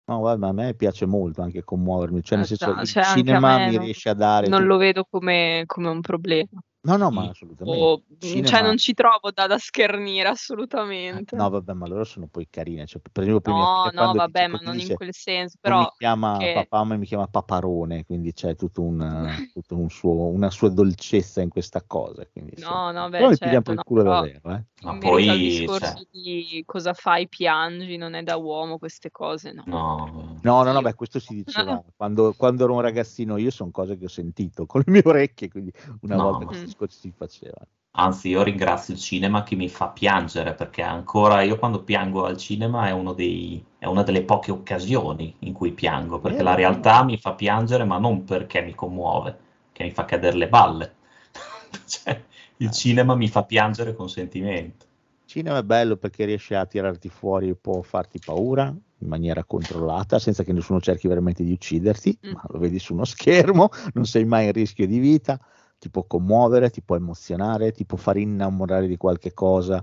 No, 0.06 0.20
ma 0.36 0.48
a 0.48 0.52
me 0.52 0.74
piace 0.74 1.04
molto 1.04 1.42
anche 1.42 1.62
commuovermi, 1.64 2.22
cioè 2.22 2.38
nel 2.38 2.46
Eh, 2.46 2.56
senso 2.56 2.80
il 2.80 2.86
cioè, 2.88 3.02
a 3.02 3.14
cinema 3.14 3.58
mi 3.58 3.76
riesce 3.76 4.08
a 4.08 4.14
dare 4.14 4.48
Non 4.48 4.60
tu- 4.60 4.66
lo 4.66 4.76
vedo 4.78 5.04
come, 5.10 5.64
come 5.66 5.88
un 5.88 6.00
problema. 6.00 6.60
No, 6.80 6.96
no, 6.96 7.10
ma 7.10 7.28
assolutamente. 7.28 7.82
O- 7.82 8.02
Cinema- 8.18 8.46
Cioè 8.48 8.62
non 8.62 8.76
ci 8.76 8.94
trovo 8.94 9.30
da, 9.32 9.46
da 9.46 9.58
schernire 9.58 10.28
assolutamente. 10.28 11.34
No, 11.34 11.50
vabbè, 11.50 11.72
ma 11.72 11.86
loro 11.88 12.04
sono 12.04 12.28
poi 12.28 12.46
carine, 12.48 12.86
cioè, 12.86 13.00
per 13.12 13.24
esempio 13.24 13.52
No, 13.52 13.90
no, 13.92 14.12
vabbè, 14.12 14.44
tipo, 14.44 14.56
ma 14.56 14.62
non 14.62 14.76
dice, 14.76 14.92
in 14.92 14.96
quel 14.96 15.12
senso, 15.12 15.56
però 15.60 15.80
mi 15.80 15.88
chiama 15.98 16.38
che- 16.38 16.52
papà, 16.54 16.84
ma 16.84 16.96
mi 16.96 17.04
chiama 17.06 17.26
paparone, 17.26 18.04
quindi 18.06 18.32
c'è 18.32 18.54
tutto 18.54 18.82
un, 18.82 18.98
tutto 19.52 19.76
un 19.76 19.90
suo, 19.90 20.26
una 20.28 20.50
sua 20.50 20.68
dolcezza 20.70 21.40
in 21.42 21.48
questa 21.48 21.82
cosa, 21.84 22.24
quindi 22.30 22.52
sì. 22.54 22.62
No, 22.62 22.92
no, 22.92 23.08
beh, 23.08 23.18
Però 23.18 23.34
certo, 23.34 23.60
per 23.62 23.70
il 23.72 23.76
no, 23.76 23.82
culo 23.84 24.02
però- 24.02 24.14
davvero, 24.20 24.50
eh. 24.54 24.64
Ma 24.80 24.96
poi, 24.96 25.26
discorso 25.38 25.92
cioè, 25.94 26.06
di 26.12 26.62
cosa 26.64 26.92
fai, 26.94 27.26
piangi, 27.28 27.96
non 27.96 28.14
è 28.14 28.22
da 28.22 28.36
uomo 28.36 28.78
queste 28.78 29.10
cose, 29.10 29.50
no. 29.52 29.64
no, 29.66 30.38
No, 30.40 30.62
no, 30.62 30.70
no, 30.72 30.80
beh, 30.80 30.94
questo 30.94 31.18
si 31.18 31.34
diceva 31.34 31.82
quando, 31.96 32.32
quando 32.36 32.62
ero 32.62 32.74
un 32.74 32.80
ragazzino 32.80 33.36
io, 33.38 33.50
sono 33.50 33.72
cose 33.72 33.98
che 33.98 34.04
ho 34.04 34.08
sentito 34.08 34.66
con 34.66 34.82
le 34.86 34.92
mie 34.92 35.02
orecchie, 35.04 35.48
quindi 35.48 35.72
una 36.02 36.14
No, 36.14 36.22
volta 36.22 36.44
discorsi 36.44 36.67
si 36.88 37.12
facevano. 37.16 37.66
Anzi, 37.92 38.28
io 38.28 38.42
ringrazio 38.42 38.94
il 38.94 39.00
cinema 39.00 39.42
che 39.42 39.56
mi 39.56 39.68
fa 39.68 39.88
piangere 39.88 40.54
perché 40.54 40.82
ancora 40.82 41.42
io 41.42 41.58
quando 41.58 41.82
piango 41.82 42.24
al 42.24 42.36
cinema 42.36 42.86
è, 42.86 42.92
uno 42.92 43.12
dei, 43.12 43.62
è 43.78 43.86
una 43.86 44.02
delle 44.04 44.22
poche 44.22 44.52
occasioni 44.52 45.34
in 45.40 45.52
cui 45.52 45.72
piango 45.72 46.20
perché 46.20 46.38
Eh, 46.38 46.42
la 46.42 46.54
realtà 46.54 47.02
mi 47.04 47.18
fa 47.18 47.34
piangere, 47.34 47.84
ma 47.84 47.98
non 47.98 48.24
perché 48.24 48.62
mi 48.62 48.74
commuove, 48.74 49.38
che 49.72 49.82
mi 49.84 49.90
fa 49.90 50.04
cadere 50.04 50.36
le 50.36 50.48
balle. 50.48 50.94
Cioè, 51.86 52.24
il 52.58 52.70
cinema 52.70 53.14
mi 53.14 53.28
fa 53.28 53.44
piangere 53.44 53.94
con 53.94 54.08
sentimento. 54.08 54.86
Il 55.22 55.28
cinema 55.30 55.58
è 55.58 55.62
bello 55.62 55.96
perché 55.96 56.24
riesce 56.24 56.56
a 56.56 56.64
tirarti 56.66 57.08
fuori 57.08 57.48
e 57.50 57.54
può 57.54 57.82
farti 57.82 58.18
paura 58.18 58.66
in 59.00 59.08
maniera 59.08 59.44
controllata, 59.44 60.18
senza 60.18 60.42
che 60.42 60.52
nessuno 60.52 60.80
cerchi 60.80 61.06
veramente 61.06 61.44
di 61.44 61.52
ucciderti, 61.52 62.18
Mm. 62.26 62.32
ma 62.32 62.42
lo 62.48 62.58
vedi 62.58 62.78
su 62.78 62.94
uno 62.94 63.04
schermo, 63.04 63.68
non 63.92 64.06
sei 64.06 64.24
mai 64.24 64.46
in 64.46 64.52
rischio 64.52 64.86
di 64.86 64.98
vita, 64.98 65.38
ti 65.78 65.90
può 65.90 66.04
commuovere, 66.04 66.70
ti 66.70 66.82
può 66.82 66.96
emozionare, 66.96 67.72
ti 67.72 67.84
può 67.84 67.96
far 67.98 68.16
innamorare 68.18 68.86
di 68.86 68.96
qualche 68.96 69.32
cosa. 69.34 69.82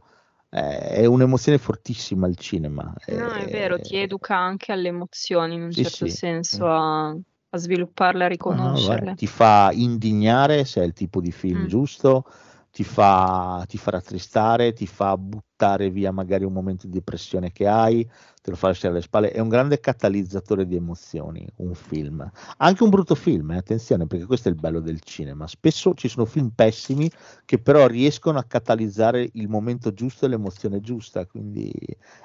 Eh, 0.50 0.80
è 0.90 1.06
un'emozione 1.06 1.58
fortissima 1.58 2.28
il 2.28 2.38
cinema. 2.38 2.94
No, 3.08 3.34
è 3.34 3.48
Eh, 3.48 3.48
vero, 3.48 3.80
ti 3.80 3.96
educa 3.98 4.36
anche 4.38 4.72
alle 4.72 4.90
emozioni 4.90 5.56
in 5.56 5.64
un 5.64 5.74
Sì, 5.74 5.84
certo 5.84 6.06
sì. 6.06 6.08
senso 6.08 6.68
a, 6.68 7.08
a 7.10 7.58
svilupparle, 7.58 8.26
a 8.26 8.28
riconoscerle. 8.28 8.80
guarda, 8.80 9.16
ti 9.16 9.28
fa 9.28 9.72
indignare 9.74 10.66
se 10.66 10.82
è 10.82 10.86
il 10.86 10.94
tipo 10.94 11.20
di 11.22 11.32
film 11.32 11.66
Mm. 11.66 11.68
giusto, 11.68 12.26
ti 12.76 12.84
fa, 12.84 13.64
ti 13.70 13.78
fa 13.78 13.92
rattristare, 13.92 14.74
ti 14.74 14.86
fa 14.86 15.16
buttare 15.16 15.90
via 15.90 16.12
magari 16.12 16.44
un 16.44 16.52
momento 16.52 16.88
di 16.88 16.92
depressione 16.92 17.54
che 17.54 17.68
hai, 17.70 18.04
te 18.42 18.50
lo 18.50 18.58
fa 18.58 18.68
lasciare 18.68 18.92
alle 18.92 19.02
spalle. 19.02 19.32
È 19.32 19.40
un 19.40 19.48
grande 19.48 19.80
catalizzatore 19.80 20.68
di 20.68 20.76
emozioni, 20.76 21.48
un 21.60 21.74
film. 21.74 22.30
Anche 22.58 22.84
un 22.84 22.90
brutto 22.90 23.16
film, 23.16 23.52
eh, 23.52 23.56
attenzione, 23.56 24.08
perché 24.08 24.26
questo 24.26 24.50
è 24.50 24.52
il 24.52 24.58
bello 24.58 24.82
del 24.82 25.00
cinema. 25.00 25.48
Spesso 25.48 25.94
ci 25.94 26.10
sono 26.10 26.26
film 26.26 26.50
pessimi 26.54 27.10
che 27.46 27.60
però 27.60 27.88
riescono 27.88 28.40
a 28.40 28.44
catalizzare 28.44 29.30
il 29.36 29.48
momento 29.48 29.94
giusto 29.94 30.26
e 30.26 30.28
l'emozione 30.28 30.82
giusta, 30.82 31.26
quindi 31.26 31.72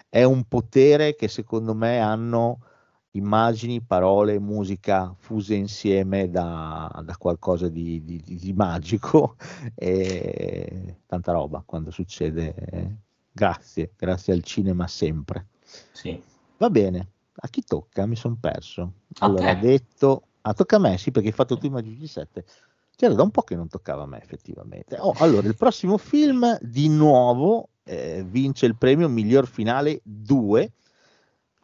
è 0.09 0.25
un 0.25 0.43
potere 0.49 1.15
che 1.15 1.29
secondo 1.29 1.77
me 1.77 2.01
hanno 2.01 2.59
immagini, 3.13 3.81
parole, 3.81 4.39
musica 4.39 5.15
fuse 5.19 5.55
insieme 5.55 6.31
da, 6.31 7.03
da 7.05 7.17
qualcosa 7.17 7.69
di, 7.69 8.05
di- 8.05 8.23
di- 8.25 8.53
magico 8.53 9.37
e 9.75 10.97
tanta 11.07 11.33
roba 11.33 11.63
quando 11.65 11.91
succede. 11.91 12.99
Grazie, 13.33 13.93
grazie 13.97 14.33
al 14.33 14.43
cinema 14.43 14.87
sempre. 14.87 15.47
Sì. 15.93 16.21
Va 16.59 16.69
bene, 16.69 17.09
a 17.35 17.49
chi 17.49 17.63
tocca? 17.63 18.07
Mi 18.07 18.17
sono 18.17 18.37
perso. 18.39 18.93
Allora, 19.21 19.51
ha 19.51 19.55
detto, 19.55 20.23
ah, 20.43 20.53
tocca 20.53 20.77
a 20.77 20.81
me, 20.81 20.99
sì, 20.99 21.11
perché 21.11 21.29
hai 21.29 21.35
fatto 21.35 21.57
tu 21.57 21.67
i 21.67 21.71
Magici 21.71 22.07
7. 22.07 22.45
C'era 22.97 23.15
da 23.15 23.23
un 23.23 23.31
po' 23.31 23.43
che 23.43 23.55
non 23.55 23.69
toccava 23.69 24.03
a 24.03 24.07
me, 24.07 24.21
effettivamente. 24.21 24.99
Oh, 24.99 25.15
allora, 25.17 25.47
il 25.49 25.57
prossimo 25.57 25.97
film 25.97 26.59
di 26.61 26.89
nuovo 26.89 27.69
eh, 27.85 28.23
vince 28.27 28.67
il 28.67 28.77
premio 28.77 29.09
miglior 29.09 29.47
finale 29.47 30.01
2 30.03 30.73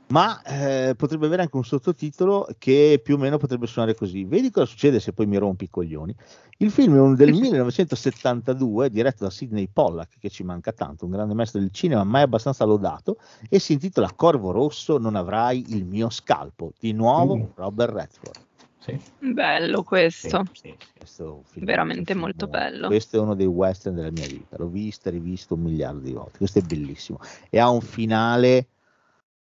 ma 0.08 0.40
eh, 0.42 0.94
potrebbe 0.96 1.26
avere 1.26 1.42
anche 1.42 1.56
un 1.56 1.64
sottotitolo 1.64 2.48
che 2.58 3.00
più 3.02 3.16
o 3.16 3.18
meno 3.18 3.38
potrebbe 3.38 3.66
suonare 3.66 3.94
così. 3.94 4.24
Vedi 4.24 4.50
cosa 4.50 4.66
succede 4.66 5.00
se 5.00 5.12
poi 5.12 5.26
mi 5.26 5.36
rompi 5.36 5.64
i 5.64 5.70
coglioni. 5.70 6.14
Il 6.58 6.70
film 6.70 6.94
è 6.94 7.16
del 7.16 7.32
1972, 7.34 8.90
diretto 8.90 9.24
da 9.24 9.30
Sidney 9.30 9.68
Pollack, 9.72 10.18
che 10.18 10.30
ci 10.30 10.44
manca 10.44 10.72
tanto, 10.72 11.04
un 11.04 11.10
grande 11.10 11.34
maestro 11.34 11.60
del 11.60 11.70
cinema, 11.70 12.04
mai 12.04 12.22
abbastanza 12.22 12.64
lodato, 12.64 13.18
e 13.48 13.58
si 13.58 13.72
intitola 13.72 14.12
Corvo 14.14 14.52
Rosso, 14.52 14.98
non 14.98 15.16
avrai 15.16 15.64
il 15.68 15.84
mio 15.84 16.08
scalpo. 16.10 16.72
Di 16.78 16.92
nuovo, 16.92 17.36
mm. 17.36 17.42
Robert 17.54 17.92
Redford. 17.92 18.44
Sì. 18.78 19.00
Bello 19.18 19.82
questo. 19.82 20.44
Sì, 20.52 20.68
sì, 20.68 20.76
questo 20.96 21.42
Veramente 21.54 22.14
molto 22.14 22.46
bello. 22.46 22.86
Questo 22.86 23.16
è 23.16 23.20
uno 23.20 23.34
dei 23.34 23.46
western 23.46 23.96
della 23.96 24.12
mia 24.12 24.28
vita. 24.28 24.56
L'ho 24.58 24.68
visto 24.68 25.08
e 25.08 25.12
rivisto 25.12 25.54
un 25.54 25.62
miliardo 25.62 25.98
di 25.98 26.12
volte. 26.12 26.38
Questo 26.38 26.60
è 26.60 26.62
bellissimo. 26.62 27.18
E 27.50 27.58
ha 27.58 27.68
un 27.68 27.80
finale 27.80 28.68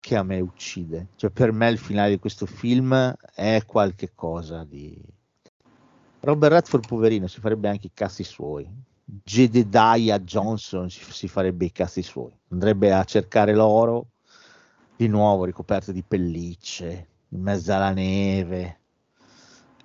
che 0.08 0.16
a 0.16 0.22
me 0.22 0.40
uccide. 0.40 1.08
Cioè, 1.16 1.28
per 1.28 1.52
me 1.52 1.68
il 1.68 1.76
finale 1.76 2.08
di 2.08 2.18
questo 2.18 2.46
film 2.46 3.14
è 3.34 3.62
qualche 3.66 4.12
cosa 4.14 4.64
di. 4.64 4.98
Robert 6.20 6.52
Redford, 6.54 6.86
poverino, 6.86 7.26
si 7.26 7.40
farebbe 7.40 7.68
anche 7.68 7.88
i 7.88 7.92
cazzi 7.92 8.24
suoi. 8.24 8.66
Jedediah 9.04 10.18
Johnson 10.20 10.88
si 10.88 11.28
farebbe 11.28 11.66
i 11.66 11.72
cazzi 11.72 12.02
suoi. 12.02 12.32
Andrebbe 12.48 12.90
a 12.90 13.04
cercare 13.04 13.54
l'oro 13.54 14.06
di 14.96 15.08
nuovo 15.08 15.44
ricoperto 15.44 15.92
di 15.92 16.02
pellicce, 16.02 17.08
in 17.28 17.42
mezzo 17.42 17.74
alla 17.74 17.92
neve. 17.92 18.80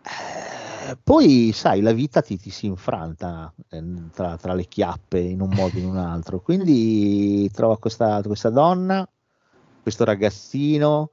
Eh, 0.04 0.98
poi, 1.04 1.52
sai, 1.54 1.82
la 1.82 1.92
vita 1.92 2.22
ti, 2.22 2.38
ti 2.38 2.50
si 2.50 2.66
infranta 2.66 3.54
eh, 3.68 3.84
tra, 4.14 4.38
tra, 4.38 4.54
le 4.54 4.68
chiappe 4.70 5.20
in 5.20 5.42
un 5.42 5.50
modo 5.50 5.76
o 5.76 5.80
in 5.80 5.86
un 5.86 5.98
altro. 5.98 6.40
Quindi 6.40 7.52
trova 7.52 7.78
questa, 7.78 8.22
questa 8.22 8.50
donna 8.50 9.06
questo 9.84 10.06
ragazzino 10.06 11.10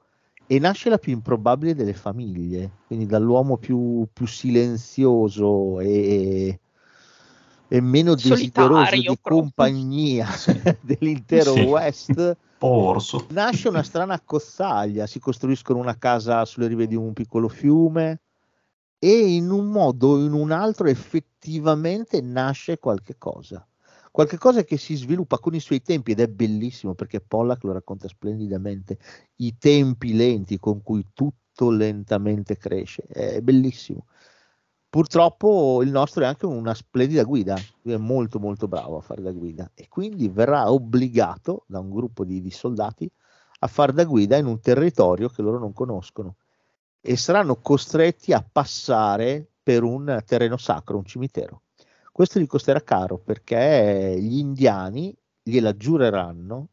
e 0.47 0.59
nasce 0.59 0.89
la 0.89 0.97
più 0.97 1.11
improbabile 1.11 1.75
delle 1.75 1.93
famiglie, 1.93 2.71
quindi 2.87 3.05
dall'uomo 3.05 3.57
più, 3.57 4.07
più 4.11 4.25
silenzioso 4.25 5.81
e, 5.81 6.59
e 7.67 7.81
meno 7.81 8.17
Solitario, 8.17 8.77
desideroso 8.77 8.95
di 8.95 9.03
proprio. 9.03 9.41
compagnia 9.41 10.27
dell'intero 10.81 11.53
sì. 11.53 11.61
West. 11.61 12.37
Orso. 12.59 13.27
Nasce 13.31 13.69
una 13.69 13.83
strana 13.83 14.13
accozzaglia, 14.13 15.07
si 15.07 15.19
costruiscono 15.19 15.79
una 15.79 15.97
casa 15.97 16.45
sulle 16.45 16.67
rive 16.67 16.87
di 16.87 16.95
un 16.95 17.11
piccolo 17.11 17.49
fiume 17.49 18.21
e 18.99 19.35
in 19.35 19.49
un 19.49 19.67
modo 19.67 20.09
o 20.09 20.23
in 20.23 20.31
un 20.31 20.51
altro 20.51 20.87
effettivamente 20.87 22.21
nasce 22.21 22.77
qualche 22.77 23.15
cosa 23.17 23.65
qualche 24.11 24.37
cosa 24.37 24.63
che 24.63 24.77
si 24.77 24.95
sviluppa 24.95 25.39
con 25.39 25.55
i 25.55 25.59
suoi 25.61 25.81
tempi 25.81 26.11
ed 26.11 26.19
è 26.19 26.27
bellissimo 26.27 26.93
perché 26.93 27.21
Pollack 27.21 27.63
lo 27.63 27.71
racconta 27.71 28.07
splendidamente, 28.09 28.99
i 29.37 29.57
tempi 29.57 30.13
lenti 30.13 30.59
con 30.59 30.83
cui 30.83 31.07
tutto 31.13 31.71
lentamente 31.71 32.57
cresce, 32.57 33.03
è 33.03 33.41
bellissimo. 33.41 34.05
Purtroppo 34.89 35.81
il 35.83 35.89
nostro 35.89 36.23
è 36.23 36.25
anche 36.25 36.45
una 36.45 36.73
splendida 36.73 37.23
guida, 37.23 37.55
è 37.83 37.95
molto 37.95 38.39
molto 38.39 38.67
bravo 38.67 38.97
a 38.97 39.01
fare 39.01 39.21
da 39.21 39.31
guida 39.31 39.71
e 39.73 39.87
quindi 39.87 40.27
verrà 40.27 40.69
obbligato 40.69 41.63
da 41.67 41.79
un 41.79 41.89
gruppo 41.89 42.25
di, 42.25 42.41
di 42.41 42.51
soldati 42.51 43.09
a 43.59 43.67
fare 43.67 43.93
da 43.93 44.03
guida 44.03 44.35
in 44.35 44.47
un 44.47 44.59
territorio 44.59 45.29
che 45.29 45.41
loro 45.41 45.59
non 45.59 45.71
conoscono 45.71 46.35
e 46.99 47.15
saranno 47.15 47.55
costretti 47.61 48.33
a 48.33 48.43
passare 48.43 49.47
per 49.63 49.83
un 49.83 50.21
terreno 50.25 50.57
sacro, 50.57 50.97
un 50.97 51.05
cimitero 51.05 51.61
questo 52.21 52.39
gli 52.39 52.45
costerà 52.45 52.83
caro 52.83 53.17
perché 53.17 54.15
gli 54.19 54.37
indiani 54.37 55.11
gliela 55.41 55.75
giureranno, 55.75 56.69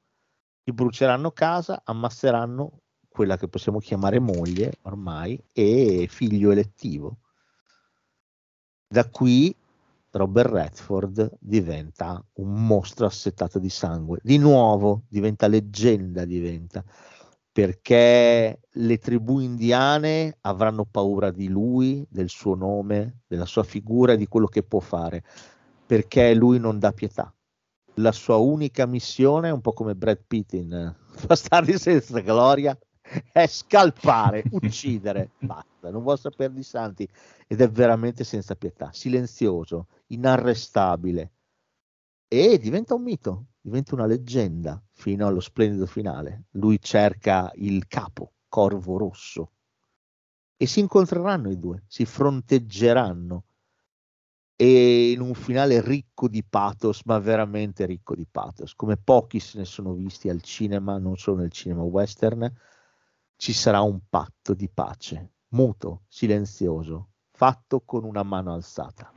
gli 0.62 0.72
bruceranno 0.72 1.30
casa, 1.30 1.80
ammasseranno 1.86 2.82
quella 3.08 3.38
che 3.38 3.48
possiamo 3.48 3.78
chiamare 3.78 4.18
moglie 4.18 4.74
ormai 4.82 5.42
e 5.54 6.06
figlio 6.10 6.50
elettivo. 6.50 7.20
Da 8.86 9.08
qui 9.08 9.56
Robert 10.10 10.50
Redford 10.50 11.38
diventa 11.40 12.22
un 12.34 12.66
mostro 12.66 13.06
assetato 13.06 13.58
di 13.58 13.70
sangue. 13.70 14.18
Di 14.22 14.36
nuovo 14.36 15.04
diventa 15.08 15.46
leggenda, 15.46 16.26
diventa 16.26 16.84
perché 17.58 18.60
le 18.70 18.98
tribù 18.98 19.40
indiane 19.40 20.36
avranno 20.42 20.84
paura 20.84 21.32
di 21.32 21.48
lui, 21.48 22.06
del 22.08 22.28
suo 22.28 22.54
nome, 22.54 23.22
della 23.26 23.46
sua 23.46 23.64
figura 23.64 24.12
e 24.12 24.16
di 24.16 24.28
quello 24.28 24.46
che 24.46 24.62
può 24.62 24.78
fare, 24.78 25.24
perché 25.84 26.34
lui 26.34 26.60
non 26.60 26.78
dà 26.78 26.92
pietà. 26.92 27.34
La 27.94 28.12
sua 28.12 28.36
unica 28.36 28.86
missione, 28.86 29.50
un 29.50 29.60
po' 29.60 29.72
come 29.72 29.96
Brad 29.96 30.22
Pitt 30.24 30.52
in 30.52 30.94
Bastardi 31.26 31.76
senza 31.78 32.20
gloria, 32.20 32.78
è 33.32 33.48
scalpare, 33.48 34.44
uccidere, 34.52 35.30
basta, 35.40 35.90
non 35.90 36.04
vuol 36.04 36.16
sapere 36.20 36.52
di 36.52 36.62
santi 36.62 37.08
ed 37.48 37.60
è 37.60 37.68
veramente 37.68 38.22
senza 38.22 38.54
pietà, 38.54 38.90
silenzioso, 38.92 39.88
inarrestabile 40.10 41.32
e 42.28 42.56
diventa 42.58 42.94
un 42.94 43.02
mito, 43.02 43.46
diventa 43.60 43.94
una 43.94 44.06
leggenda 44.06 44.82
fino 44.92 45.26
allo 45.26 45.40
splendido 45.40 45.86
finale. 45.86 46.44
Lui 46.52 46.80
cerca 46.80 47.50
il 47.56 47.86
capo, 47.86 48.34
Corvo 48.48 48.96
Rosso, 48.96 49.52
e 50.56 50.66
si 50.66 50.80
incontreranno 50.80 51.50
i 51.50 51.58
due, 51.58 51.84
si 51.86 52.04
fronteggeranno. 52.04 53.44
E 54.60 55.12
in 55.12 55.20
un 55.20 55.34
finale 55.34 55.80
ricco 55.80 56.26
di 56.26 56.42
pathos, 56.42 57.02
ma 57.04 57.18
veramente 57.20 57.86
ricco 57.86 58.16
di 58.16 58.26
pathos, 58.28 58.74
come 58.74 58.96
pochi 58.96 59.38
se 59.38 59.58
ne 59.58 59.64
sono 59.64 59.92
visti 59.92 60.28
al 60.28 60.42
cinema, 60.42 60.98
non 60.98 61.16
solo 61.16 61.38
nel 61.38 61.52
cinema 61.52 61.82
western, 61.82 62.52
ci 63.36 63.52
sarà 63.52 63.82
un 63.82 64.00
patto 64.08 64.54
di 64.54 64.68
pace, 64.68 65.34
muto, 65.50 66.02
silenzioso, 66.08 67.10
fatto 67.30 67.82
con 67.82 68.02
una 68.02 68.24
mano 68.24 68.52
alzata 68.52 69.12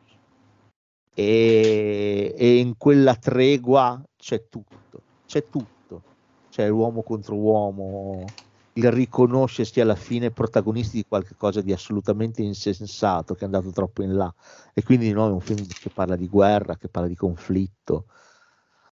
e, 1.14 2.34
e 2.38 2.58
in 2.58 2.78
quella 2.78 3.16
tregua 3.16 4.02
c'è 4.16 4.48
tutto, 4.50 5.04
c'è 5.26 5.48
tutto, 5.50 6.04
c'è 6.50 6.68
uomo 6.70 7.04
contro 7.04 7.36
uomo, 7.36 8.26
il 8.74 8.92
riconoscersi 8.92 9.82
alla 9.82 9.96
fine 9.96 10.32
protagonisti 10.32 10.98
di 10.98 11.06
qualcosa 11.06 11.62
di 11.62 11.74
assolutamente 11.74 12.42
insensato 12.42 13.34
che 13.34 13.42
è 13.42 13.46
andato 13.46 13.72
troppo 13.72 14.02
in 14.04 14.16
là 14.16 14.34
e 14.74 14.84
quindi 14.84 15.08
di 15.08 15.12
nuovo 15.14 15.32
è 15.32 15.34
un 15.34 15.42
film 15.42 15.66
che 15.68 15.90
parla 15.90 16.16
di 16.16 16.28
guerra, 16.28 16.78
che 16.78 16.88
parla 16.88 17.10
di 17.10 17.16
conflitto, 17.16 18.06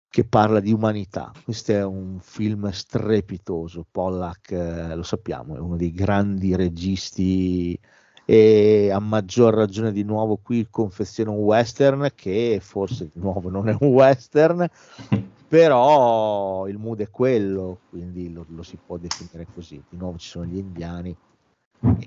che 0.07 0.25
parla 0.25 0.61
di 0.61 0.71
umanità. 0.71 1.31
Questo 1.43 1.73
è 1.73 1.83
un 1.83 2.19
film 2.21 2.69
strepitoso. 2.69 3.85
Pollack, 3.91 4.51
eh, 4.51 4.95
lo 4.95 5.03
sappiamo, 5.03 5.55
è 5.57 5.59
uno 5.59 5.75
dei 5.75 5.91
grandi 5.91 6.55
registi 6.55 7.77
e 8.25 8.89
a 8.91 8.99
maggior 8.99 9.53
ragione 9.53 9.91
di 9.91 10.03
nuovo 10.03 10.37
qui 10.37 10.67
confezione 10.69 11.29
un 11.29 11.37
western 11.37 12.09
che 12.15 12.59
forse 12.61 13.05
di 13.05 13.19
nuovo 13.19 13.49
non 13.49 13.69
è 13.69 13.77
un 13.79 13.89
western 13.89 14.67
però 15.47 16.67
il 16.67 16.77
mood 16.79 17.01
è 17.01 17.09
quello 17.09 17.81
quindi 17.87 18.31
lo, 18.31 18.45
lo 18.49 18.63
si 18.63 18.79
può 18.83 18.97
definire 18.97 19.47
così. 19.51 19.83
Di 19.87 19.95
nuovo 19.97 20.17
ci 20.17 20.29
sono 20.29 20.45
gli 20.45 20.57
indiani 20.57 21.15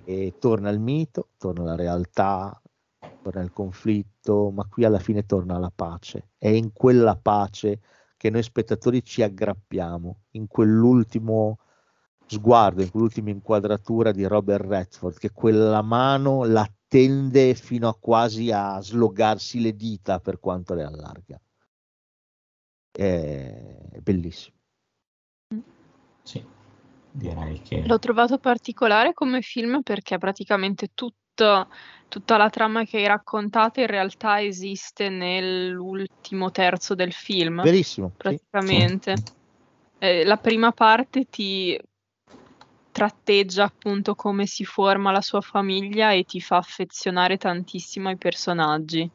e 0.04 0.36
torna 0.38 0.70
il 0.70 0.80
mito 0.80 1.30
torna 1.36 1.62
la 1.64 1.74
realtà 1.76 2.60
torna 3.20 3.42
il 3.42 3.52
conflitto 3.52 4.50
ma 4.50 4.64
qui 4.66 4.84
alla 4.84 4.98
fine 4.98 5.24
torna 5.24 5.58
la 5.58 5.72
pace. 5.74 6.30
È 6.36 6.48
in 6.48 6.72
quella 6.72 7.16
pace 7.16 7.80
che 8.16 8.30
noi 8.30 8.42
spettatori 8.42 9.02
ci 9.04 9.22
aggrappiamo 9.22 10.22
in 10.32 10.46
quell'ultimo 10.48 11.58
sguardo, 12.28 12.82
in 12.82 12.90
quell'ultima 12.90 13.30
inquadratura 13.30 14.12
di 14.12 14.24
Robert 14.24 14.66
Redford, 14.66 15.18
che 15.18 15.32
quella 15.32 15.82
mano 15.82 16.44
la 16.44 16.70
tende 16.86 17.54
fino 17.54 17.88
a 17.88 17.96
quasi 17.98 18.50
a 18.52 18.80
slogarsi 18.80 19.60
le 19.60 19.74
dita 19.74 20.20
per 20.20 20.38
quanto 20.38 20.74
le 20.74 20.84
allarga. 20.84 21.40
È 22.90 23.98
bellissimo. 24.00 24.56
Sì, 26.22 26.44
direi 27.10 27.60
che... 27.62 27.84
L'ho 27.86 27.98
trovato 27.98 28.38
particolare 28.38 29.12
come 29.14 29.40
film 29.40 29.82
perché 29.82 30.18
praticamente 30.18 30.90
tutto, 30.94 31.68
tutta 32.08 32.36
la 32.36 32.50
trama 32.50 32.84
che 32.84 32.98
hai 32.98 33.06
raccontato 33.06 33.80
in 33.80 33.86
realtà 33.86 34.42
esiste 34.42 35.08
nell'ultimo 35.08 36.50
terzo 36.50 36.94
del 36.94 37.12
film. 37.12 37.62
Verissimo. 37.62 38.12
Praticamente. 38.16 39.16
Sì. 39.16 39.36
Eh, 39.98 40.24
la 40.24 40.36
prima 40.36 40.72
parte 40.72 41.24
ti 41.24 41.78
tratteggia 42.98 43.64
appunto 43.64 44.14
come 44.16 44.46
si 44.46 44.64
forma 44.64 45.12
la 45.12 45.20
sua 45.20 45.40
famiglia 45.40 46.10
e 46.10 46.24
ti 46.24 46.40
fa 46.40 46.56
affezionare 46.56 47.36
tantissimo 47.36 48.08
ai 48.08 48.16
personaggi. 48.16 49.08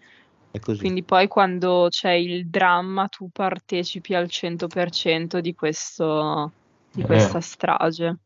Quindi 0.59 1.03
poi 1.03 1.27
quando 1.27 1.87
c'è 1.89 2.11
il 2.11 2.47
dramma 2.47 3.07
tu 3.07 3.29
partecipi 3.29 4.13
al 4.13 4.25
100% 4.25 5.39
di, 5.39 5.53
questo, 5.53 6.51
di 6.91 7.01
questa 7.01 7.41
strage. 7.41 8.17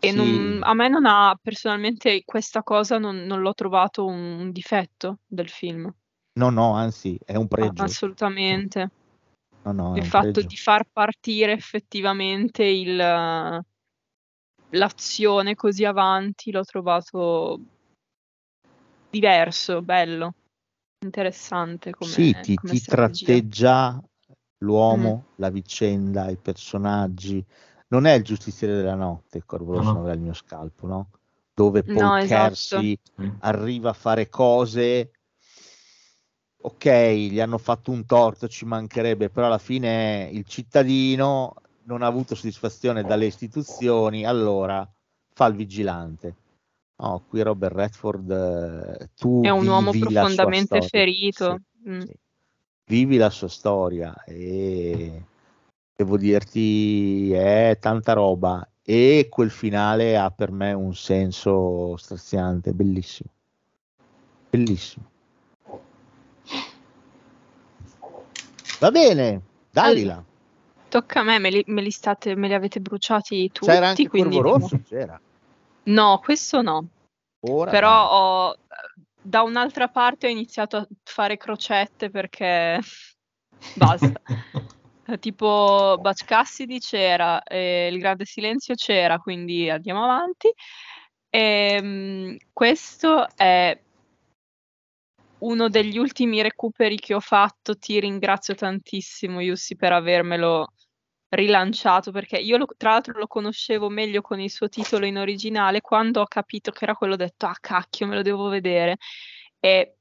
E 0.00 0.10
sì. 0.10 0.16
non, 0.16 0.60
a 0.62 0.72
me 0.72 0.88
non 0.88 1.04
ha, 1.04 1.38
personalmente 1.40 2.22
questa 2.24 2.62
cosa 2.62 2.96
non, 2.96 3.18
non 3.26 3.40
l'ho 3.42 3.52
trovato 3.52 4.06
un, 4.06 4.40
un, 4.40 4.50
difetto 4.50 5.18
del 5.26 5.50
film. 5.50 5.92
No, 6.32 6.48
no, 6.48 6.72
anzi, 6.72 7.18
è 7.22 7.36
un 7.36 7.46
pregio. 7.46 7.82
Assolutamente. 7.82 8.90
No, 9.62 9.72
no, 9.72 9.96
il 9.96 10.06
fatto 10.06 10.30
pregio. 10.30 10.48
di 10.48 10.56
far 10.56 10.86
partire 10.90 11.52
effettivamente 11.52 12.64
il, 12.64 13.62
l'azione 14.70 15.54
così 15.54 15.84
avanti 15.84 16.50
l'ho 16.50 16.64
trovato 16.64 17.60
diverso, 19.10 19.82
bello, 19.82 20.34
interessante 21.04 21.92
come, 21.92 22.12
sì, 22.12 22.32
ti, 22.40 22.54
come 22.54 22.72
ti 22.72 22.82
tratteggia 22.82 24.02
l'uomo, 24.58 25.24
Mm. 25.26 25.34
la 25.36 25.50
vicenda, 25.50 26.30
i 26.30 26.36
personaggi. 26.36 27.44
Non 27.88 28.06
è 28.06 28.12
il 28.12 28.22
giustiziere 28.22 28.76
della 28.76 28.94
notte, 28.94 29.38
il 29.38 29.44
corvo 29.44 29.72
rosso 29.72 29.92
No, 29.92 29.98
avrà 29.98 30.12
il 30.12 30.20
mio 30.20 30.34
scalpo, 30.34 30.86
no? 30.86 31.10
Dove 31.52 31.82
Paul 31.82 31.96
No, 32.04 32.16
esatto. 32.16 32.28
Kersey 32.28 32.98
Mm. 33.20 33.28
arriva 33.40 33.90
a 33.90 33.94
fare 33.94 34.28
cose. 34.28 35.10
Ok, 36.62 36.86
gli 36.86 37.40
hanno 37.40 37.58
fatto 37.58 37.90
un 37.90 38.04
torto, 38.04 38.46
ci 38.46 38.64
mancherebbe, 38.66 39.30
però 39.30 39.46
alla 39.46 39.58
fine 39.58 40.28
il 40.30 40.44
cittadino 40.44 41.54
non 41.90 42.02
ha 42.02 42.06
avuto 42.06 42.36
soddisfazione 42.36 43.04
dalle 43.04 43.26
istituzioni, 43.26 44.24
allora 44.24 44.88
fa 45.34 45.46
il 45.46 45.56
vigilante. 45.56 46.34
No, 47.00 47.24
qui 47.28 47.42
Robert 47.42 47.74
Redford, 47.74 48.30
eh, 48.30 49.10
tu 49.16 49.42
È 49.42 49.48
un 49.50 49.66
uomo 49.66 49.90
profondamente 49.92 50.82
ferito. 50.82 51.60
Sì, 51.82 51.90
Mm. 51.90 52.00
sì. 52.00 52.14
Vivi 52.84 53.16
la 53.16 53.30
sua 53.30 53.48
storia 53.48 54.22
e 54.24 55.22
devo 55.96 56.16
dirti 56.18 57.32
è 57.32 57.78
tanta 57.80 58.12
roba 58.12 58.68
e 58.82 59.28
quel 59.30 59.50
finale 59.50 60.16
ha 60.18 60.30
per 60.30 60.50
me 60.50 60.72
un 60.72 60.94
senso 60.94 61.96
straziante, 61.96 62.72
bellissimo. 62.72 63.30
Bellissimo. 64.50 65.06
Va 68.78 68.90
bene, 68.90 69.42
Dalila. 69.70 70.24
Tocca 70.90 71.20
a 71.20 71.22
me, 71.22 71.38
me 71.38 71.50
li, 71.50 71.62
me 71.68 71.82
li 71.82 71.90
state, 71.92 72.34
me 72.34 72.48
li 72.48 72.54
avete 72.54 72.80
bruciati 72.80 73.48
tutti, 73.52 73.70
C'era 73.70 73.88
anche 73.88 74.08
quindi 74.08 74.40
Corvo 74.40 74.58
Rosso, 74.58 74.80
c'era. 74.82 75.20
No, 75.84 76.18
questo 76.18 76.62
no. 76.62 76.88
Ora 77.46 77.70
Però 77.70 78.08
ho, 78.10 78.56
da 79.22 79.42
un'altra 79.42 79.88
parte 79.88 80.26
ho 80.26 80.30
iniziato 80.30 80.76
a 80.76 80.88
fare 81.04 81.36
crocette 81.36 82.10
perché 82.10 82.80
basta. 83.74 84.20
Tipo 85.18 85.96
Butch 86.00 86.24
Cassidy 86.24 86.78
c'era, 86.78 87.42
e 87.42 87.88
Il 87.90 87.98
Grande 87.98 88.24
Silenzio 88.24 88.74
c'era, 88.74 89.18
quindi 89.18 89.68
andiamo 89.68 90.04
avanti. 90.04 90.52
Ehm, 91.30 92.36
questo 92.52 93.28
è 93.36 93.76
uno 95.38 95.68
degli 95.68 95.98
ultimi 95.98 96.42
recuperi 96.42 96.96
che 96.96 97.14
ho 97.14 97.20
fatto. 97.20 97.76
Ti 97.76 97.98
ringrazio 98.00 98.54
tantissimo, 98.54 99.40
Yussi, 99.40 99.74
per 99.74 99.92
avermelo 99.92 100.72
rilanciato 101.30 102.10
perché 102.12 102.36
io 102.38 102.56
lo- 102.56 102.66
tra 102.76 102.90
l'altro 102.92 103.18
lo 103.18 103.26
conoscevo 103.26 103.88
meglio 103.88 104.20
con 104.20 104.40
il 104.40 104.50
suo 104.50 104.68
titolo 104.68 105.06
in 105.06 105.18
originale. 105.18 105.80
Quando 105.80 106.20
ho 106.22 106.26
capito 106.26 106.70
che 106.70 106.84
era 106.84 106.94
quello, 106.94 107.14
ho 107.14 107.16
detto: 107.16 107.46
Ah, 107.46 107.56
cacchio, 107.60 108.06
me 108.06 108.16
lo 108.16 108.22
devo 108.22 108.48
vedere. 108.48 108.96
È 109.58 109.92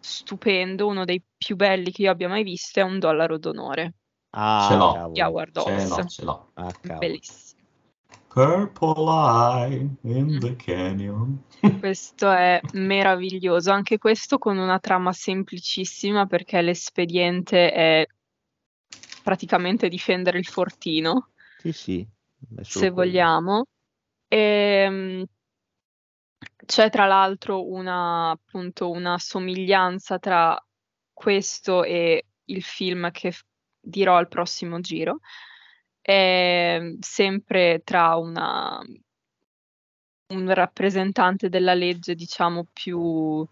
stupendo, 0.00 0.86
uno 0.88 1.04
dei 1.04 1.22
più 1.36 1.54
belli 1.56 1.92
che 1.92 2.02
io 2.02 2.10
abbia 2.10 2.28
mai 2.28 2.42
visto. 2.42 2.80
È 2.80 2.82
un 2.82 2.98
dollaro 2.98 3.38
d'onore 3.38 3.94
Ah, 4.34 4.66
Ce 4.68 4.76
l'ho. 4.76 5.10
di 5.12 5.20
Howard 5.20 5.60
Ce 5.60 5.86
l'ho, 5.88 6.06
ce 6.06 6.24
l'ho. 6.24 6.50
Ah. 6.54 6.72
Bellissimo. 6.98 7.60
Purple 8.28 9.10
eye 9.10 9.88
in 10.02 10.24
Mm. 10.24 10.38
the 10.38 10.56
canyon. 10.56 11.42
Questo 11.78 12.30
è 12.30 12.60
meraviglioso, 12.72 13.70
anche 13.72 13.98
questo 13.98 14.38
con 14.38 14.56
una 14.56 14.78
trama 14.78 15.12
semplicissima 15.12 16.24
perché 16.26 16.62
l'espediente 16.62 17.70
è 17.70 18.06
praticamente 19.22 19.88
difendere 19.88 20.38
il 20.38 20.46
fortino, 20.46 21.30
Sì, 21.58 21.72
sì. 21.72 22.06
se 22.60 22.90
quello. 22.90 22.94
vogliamo. 22.94 23.64
Ehm, 24.28 25.24
c'è 26.64 26.90
tra 26.90 27.06
l'altro 27.06 27.68
una, 27.68 28.30
appunto, 28.30 28.90
una 28.90 29.18
somiglianza 29.18 30.18
tra 30.18 30.60
questo 31.12 31.84
e 31.84 32.26
il 32.46 32.62
film 32.62 33.10
che 33.10 33.32
f- 33.32 33.44
dirò 33.80 34.16
al 34.16 34.28
prossimo 34.28 34.80
giro, 34.80 35.20
Ehm, 36.04 36.98
sempre 37.00 37.80
tra 37.84 38.16
una, 38.16 38.80
un 40.28 40.52
rappresentante 40.52 41.48
della 41.48 41.74
legge, 41.74 42.14
diciamo, 42.14 42.66
più, 42.72 43.46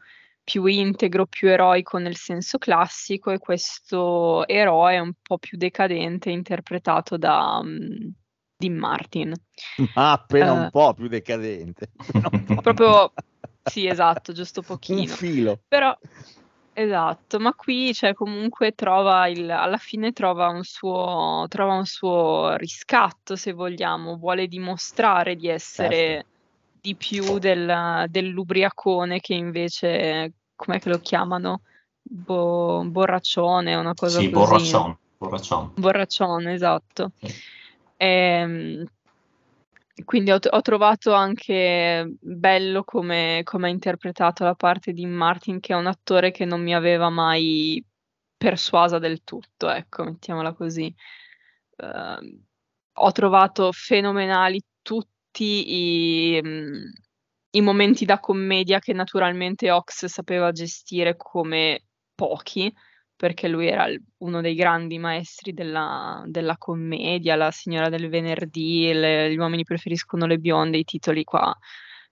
più 0.50 0.64
integro, 0.66 1.26
più 1.26 1.48
eroico 1.48 1.98
nel 1.98 2.16
senso 2.16 2.58
classico, 2.58 3.30
e 3.30 3.38
questo 3.38 4.46
eroe 4.48 4.98
un 4.98 5.12
po' 5.22 5.38
più 5.38 5.56
decadente, 5.56 6.30
interpretato 6.30 7.16
da 7.16 7.60
mm, 7.62 8.08
Dean 8.56 8.74
Martin. 8.74 9.32
Ma 9.94 10.12
appena 10.12 10.52
un 10.52 10.66
Eh, 10.66 10.70
po' 10.70 10.94
più 10.94 11.08
decadente. 11.08 11.92
Un 12.32 12.44
po'. 12.44 12.60
proprio, 12.60 13.12
sì, 13.62 13.86
esatto, 13.86 14.32
giusto 14.32 14.62
un 14.88 15.06
pochino. 15.06 15.06
filo. 15.06 15.62
Però, 15.68 15.96
esatto, 16.72 17.38
ma 17.38 17.54
qui 17.54 17.92
cioè, 17.94 18.14
comunque 18.14 18.72
trova 18.72 19.28
il, 19.28 19.50
alla 19.50 19.76
fine 19.78 20.12
trova 20.12 20.48
un 20.48 20.64
suo, 20.64 21.46
trova 21.48 21.74
un 21.76 21.86
suo 21.86 22.56
riscatto, 22.56 23.36
se 23.36 23.52
vogliamo, 23.52 24.16
vuole 24.16 24.46
dimostrare 24.48 25.36
di 25.36 25.48
essere 25.48 26.24
Certo. 26.24 26.28
di 26.80 26.96
più 26.96 27.38
del, 27.38 28.06
dell'ubriacone 28.08 29.20
che 29.20 29.34
invece, 29.34 30.32
com'è 30.60 30.78
che 30.78 30.90
lo 30.90 30.98
chiamano? 30.98 31.62
Bo- 32.02 32.84
borraccione, 32.84 33.74
una 33.74 33.94
cosa 33.94 34.20
Sì, 34.20 34.30
così. 34.30 34.46
borraccion, 34.46 34.98
borraccion. 35.16 35.72
Borraccione, 35.74 36.52
esatto. 36.52 37.12
Sì. 37.20 37.34
Ehm, 37.96 38.84
quindi 40.04 40.30
ho, 40.30 40.38
ho 40.50 40.60
trovato 40.60 41.12
anche 41.12 42.14
bello 42.20 42.84
come, 42.84 43.40
come 43.44 43.68
ha 43.68 43.70
interpretato 43.70 44.44
la 44.44 44.54
parte 44.54 44.92
di 44.92 45.06
Martin, 45.06 45.60
che 45.60 45.72
è 45.72 45.76
un 45.76 45.86
attore 45.86 46.30
che 46.30 46.44
non 46.44 46.62
mi 46.62 46.74
aveva 46.74 47.08
mai 47.10 47.82
persuasa 48.36 48.98
del 48.98 49.22
tutto, 49.24 49.70
ecco, 49.70 50.04
mettiamola 50.04 50.52
così. 50.52 50.94
Ehm, 51.76 52.44
ho 52.92 53.12
trovato 53.12 53.72
fenomenali 53.72 54.62
tutti 54.82 56.34
i, 56.34 56.40
mm, 56.42 56.84
i 57.52 57.60
momenti 57.60 58.04
da 58.04 58.20
commedia 58.20 58.78
che 58.78 58.92
naturalmente 58.92 59.70
Ox 59.70 60.06
sapeva 60.06 60.52
gestire 60.52 61.16
come 61.16 61.84
pochi 62.14 62.72
perché 63.16 63.48
lui 63.48 63.66
era 63.66 63.86
uno 64.18 64.40
dei 64.40 64.54
grandi 64.54 64.98
maestri 64.98 65.52
della, 65.52 66.22
della 66.26 66.56
commedia, 66.56 67.36
la 67.36 67.50
signora 67.50 67.90
del 67.90 68.08
venerdì, 68.08 68.92
le- 68.94 69.30
gli 69.30 69.36
uomini 69.36 69.62
preferiscono 69.62 70.24
le 70.26 70.38
bionde, 70.38 70.78
i 70.78 70.84
titoli 70.84 71.22
qua 71.24 71.54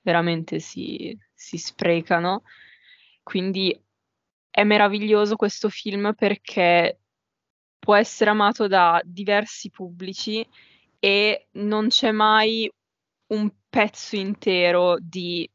veramente 0.03 0.59
si, 0.59 1.17
si 1.33 1.57
sprecano. 1.57 2.43
Quindi 3.23 3.79
è 4.51 4.65
meraviglioso 4.65 5.37
questo 5.37 5.69
film 5.71 6.13
perché 6.15 7.01
può 7.79 7.95
essere 7.95 8.31
amato 8.31 8.67
da 8.67 9.01
diversi 9.05 9.71
pubblici 9.71 10.47
e 10.99 11.49
non 11.53 11.89
c'è 11.89 12.11
mai 12.11 12.71
un 13.29 13.51
pezzo 13.69 14.17
intero 14.17 14.97
di 15.01 15.49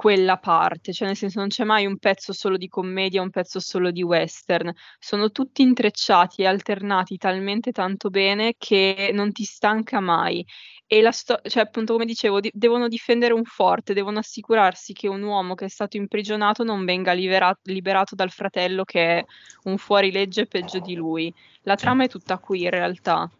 quella 0.00 0.38
parte, 0.38 0.92
cioè 0.92 1.08
nel 1.08 1.16
senso 1.16 1.40
non 1.40 1.48
c'è 1.48 1.64
mai 1.64 1.84
un 1.84 1.98
pezzo 1.98 2.32
solo 2.32 2.56
di 2.56 2.68
commedia, 2.68 3.20
un 3.20 3.30
pezzo 3.30 3.60
solo 3.60 3.90
di 3.90 4.02
western, 4.02 4.72
sono 4.98 5.30
tutti 5.30 5.62
intrecciati 5.62 6.42
e 6.42 6.46
alternati 6.46 7.16
talmente 7.18 7.70
tanto 7.72 8.08
bene 8.08 8.54
che 8.56 9.10
non 9.12 9.32
ti 9.32 9.44
stanca 9.44 10.00
mai. 10.00 10.44
E 10.86 11.02
la 11.02 11.12
sto- 11.12 11.40
cioè 11.42 11.62
appunto 11.64 11.92
come 11.92 12.06
dicevo, 12.06 12.40
di- 12.40 12.50
devono 12.54 12.88
difendere 12.88 13.34
un 13.34 13.44
forte, 13.44 13.92
devono 13.92 14.18
assicurarsi 14.20 14.92
che 14.92 15.08
un 15.08 15.22
uomo 15.22 15.54
che 15.54 15.66
è 15.66 15.68
stato 15.68 15.96
imprigionato 15.98 16.64
non 16.64 16.84
venga 16.84 17.12
libera- 17.12 17.58
liberato 17.64 18.14
dal 18.14 18.30
fratello 18.30 18.84
che 18.84 19.18
è 19.18 19.24
un 19.64 19.76
fuorilegge 19.76 20.46
peggio 20.46 20.78
di 20.80 20.94
lui. 20.94 21.32
La 21.62 21.74
trama 21.76 22.04
è 22.04 22.08
tutta 22.08 22.38
qui 22.38 22.62
in 22.62 22.70
realtà. 22.70 23.30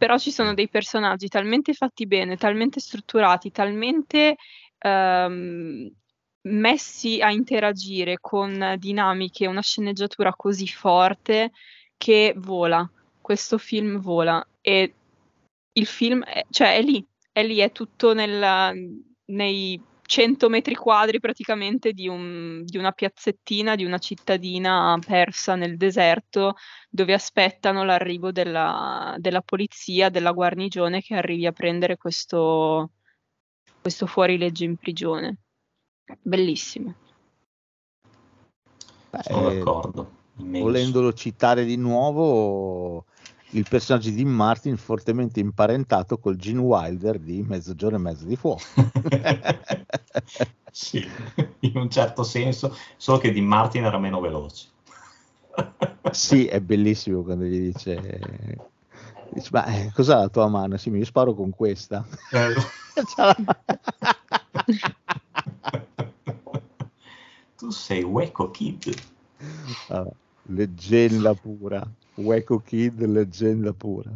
Però 0.00 0.16
ci 0.16 0.30
sono 0.30 0.54
dei 0.54 0.70
personaggi 0.70 1.28
talmente 1.28 1.74
fatti 1.74 2.06
bene, 2.06 2.38
talmente 2.38 2.80
strutturati, 2.80 3.50
talmente 3.50 4.36
ehm, 4.78 5.90
messi 6.48 7.20
a 7.20 7.30
interagire 7.30 8.16
con 8.18 8.76
dinamiche, 8.78 9.46
una 9.46 9.60
sceneggiatura 9.60 10.32
così 10.32 10.66
forte 10.68 11.50
che 11.98 12.32
vola. 12.34 12.90
Questo 13.20 13.58
film 13.58 14.00
vola 14.00 14.42
e 14.62 14.94
il 15.74 15.86
film 15.86 16.24
è, 16.24 16.46
cioè 16.48 16.76
è 16.76 16.82
lì, 16.82 17.06
è 17.30 17.42
lì, 17.42 17.58
è 17.58 17.70
tutto 17.70 18.14
nel- 18.14 19.02
nei 19.26 19.78
100 20.10 20.48
metri 20.48 20.74
quadri 20.74 21.20
praticamente 21.20 21.92
di, 21.92 22.08
un- 22.08 22.64
di 22.64 22.76
una 22.76 22.90
piazzettina, 22.90 23.76
di 23.76 23.84
una 23.84 23.98
cittadina 23.98 24.98
persa 25.06 25.54
nel 25.54 25.76
deserto 25.76 26.54
dove 26.88 27.12
aspettano 27.14 27.84
l'arrivo 27.84 28.32
della, 28.32 29.14
della 29.18 29.40
polizia, 29.40 30.08
della 30.08 30.32
guarnigione 30.32 31.00
che 31.00 31.14
arrivi 31.14 31.46
a 31.46 31.52
prendere 31.52 31.96
questo, 31.96 32.90
questo 33.80 34.06
fuorilegge 34.06 34.64
in 34.64 34.76
prigione. 34.76 35.36
Bellissimo. 36.20 36.92
Beh, 39.10 39.22
Sono 39.22 39.48
eh, 39.48 39.58
d'accordo. 39.58 40.18
Immenso. 40.38 40.64
volendolo 40.64 41.12
citare 41.12 41.64
di 41.64 41.76
nuovo, 41.76 43.04
il 43.50 43.66
personaggio 43.68 44.10
di 44.10 44.24
Martin 44.24 44.76
fortemente 44.76 45.40
imparentato 45.40 46.18
col 46.18 46.36
Gene 46.36 46.60
Wilder 46.60 47.18
di 47.18 47.42
Mezzogiorno 47.42 47.96
e 47.96 48.00
Mezzo 48.00 48.24
di 48.24 48.36
Fuoco. 48.36 48.62
sì, 50.70 51.04
in 51.60 51.76
un 51.76 51.90
certo 51.90 52.22
senso, 52.22 52.76
solo 52.96 53.18
che 53.18 53.32
di 53.32 53.40
Martin 53.40 53.84
era 53.84 53.98
meno 53.98 54.20
veloce. 54.20 54.68
sì, 56.12 56.46
è 56.46 56.60
bellissimo 56.60 57.22
quando 57.22 57.44
gli 57.44 57.72
dice... 57.72 58.20
dice 59.30 59.48
ma 59.52 59.64
eh, 59.64 59.90
cos'ha 59.92 60.18
la 60.18 60.28
tua 60.28 60.48
mano? 60.48 60.76
Sì, 60.76 60.90
io 60.90 61.04
sparo 61.04 61.34
con 61.34 61.50
questa. 61.50 62.06
Eh. 62.30 62.54
tu 67.56 67.70
sei 67.70 68.04
Waco 68.04 68.50
Kid. 68.50 68.94
Ah, 69.88 70.06
leggenda 70.42 71.34
pura. 71.34 71.82
Waco 72.20 72.60
Kid, 72.60 73.04
leggenda 73.04 73.72
pura. 73.72 74.10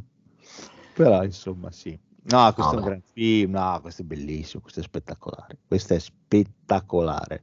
Però 0.95 1.23
insomma 1.25 1.71
sì. 1.71 1.99
No, 2.27 2.53
questo 2.55 2.63
No, 2.63 2.71
è 2.73 2.77
un 2.77 2.81
beh. 2.83 2.89
gran 2.89 3.03
film, 3.13 3.51
no, 3.53 3.79
questo 3.83 4.03
è 4.03 4.05
bellissimo, 4.05 4.63
questo 4.63 4.81
è 4.81 4.83
spettacolare. 4.83 5.59
Questo 5.67 5.95
è 5.95 5.99
spettacolare. 5.99 7.43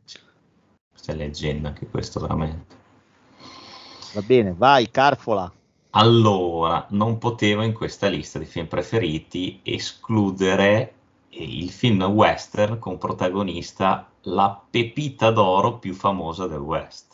Questa 0.90 1.12
è 1.12 1.16
leggenda 1.16 1.68
anche 1.70 1.88
questo 1.88 2.20
veramente. 2.20 2.76
Va 4.14 4.22
bene, 4.22 4.54
vai, 4.54 4.90
Carfola. 4.90 5.52
Allora, 5.92 6.86
non 6.92 7.18
potevo 7.18 7.64
in 7.64 7.74
questa 7.74 8.08
lista 8.08 8.40
di 8.40 8.46
film 8.46 8.68
preferiti 8.68 9.60
escludere 9.64 10.94
il 11.30 11.70
film 11.70 12.04
western 12.04 12.80
con 12.80 12.98
protagonista 12.98 14.10
la 14.22 14.62
pepita 14.70 15.32
d'oro 15.32 15.78
più 15.80 15.94
famosa 15.94 16.48
del 16.48 16.60
West. 16.60 17.11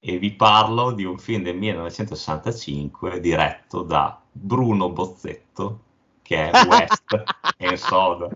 E 0.00 0.18
vi 0.18 0.32
parlo 0.32 0.92
di 0.92 1.04
un 1.04 1.18
film 1.18 1.42
del 1.42 1.56
1965 1.56 3.18
diretto 3.20 3.82
da 3.82 4.20
Bruno 4.30 4.90
Bozzetto, 4.90 5.80
che 6.22 6.50
è 6.50 6.66
West 6.66 7.22
e 7.58 7.76
Soda. 7.76 8.28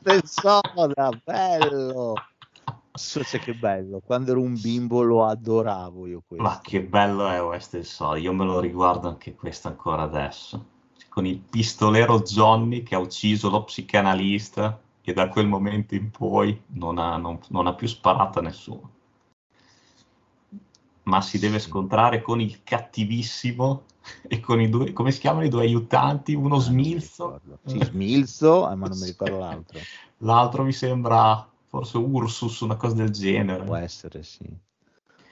Del 0.00 0.22
soda, 0.24 1.10
bello. 1.22 2.14
So, 2.92 3.22
cioè, 3.22 3.40
che 3.40 3.54
bello. 3.54 4.00
Quando 4.04 4.30
ero 4.30 4.40
un 4.40 4.58
bimbo 4.58 5.02
lo 5.02 5.26
adoravo 5.26 6.06
io 6.06 6.22
questo. 6.26 6.42
Ma 6.42 6.60
che 6.62 6.82
bello 6.82 7.28
è 7.28 7.42
West 7.42 7.74
e 7.74 7.84
Soda, 7.84 8.16
io 8.18 8.32
me 8.32 8.44
lo 8.44 8.58
riguardo 8.58 9.08
anche 9.08 9.34
questo 9.34 9.68
ancora 9.68 10.02
adesso. 10.02 10.64
Con 11.08 11.26
il 11.26 11.38
pistolero 11.38 12.20
Johnny 12.20 12.82
che 12.82 12.94
ha 12.94 12.98
ucciso 12.98 13.50
lo 13.50 13.64
psicanalista 13.64 14.80
e 15.02 15.12
da 15.12 15.28
quel 15.28 15.46
momento 15.46 15.94
in 15.94 16.10
poi 16.10 16.58
non 16.68 16.98
ha, 16.98 17.16
non- 17.16 17.40
non 17.48 17.66
ha 17.66 17.74
più 17.74 17.88
sparato 17.88 18.38
a 18.38 18.42
nessuno. 18.42 18.90
Ma 21.10 21.20
si 21.20 21.40
deve 21.40 21.58
scontrare 21.58 22.22
con 22.22 22.40
il 22.40 22.62
cattivissimo 22.62 23.82
e 24.28 24.38
con 24.38 24.60
i 24.60 24.68
due, 24.68 24.92
come 24.92 25.10
si 25.10 25.18
chiamano 25.18 25.44
i 25.44 25.48
due 25.48 25.62
aiutanti? 25.62 26.34
Uno 26.34 26.56
Ah, 26.56 26.60
smilzo. 26.60 27.40
Sì, 27.64 27.82
smilzo, 27.82 28.70
eh, 28.70 28.76
ma 28.76 28.86
non 28.86 28.96
mi 28.96 29.06
ricordo 29.06 29.38
l'altro. 29.40 29.80
l'altro 30.18 30.62
mi 30.62 30.72
sembra 30.72 31.48
forse 31.66 31.98
Ursus, 31.98 32.60
una 32.60 32.76
cosa 32.76 32.94
del 32.94 33.10
genere. 33.10 33.64
Può 33.64 33.74
essere, 33.74 34.22
sì. 34.22 34.56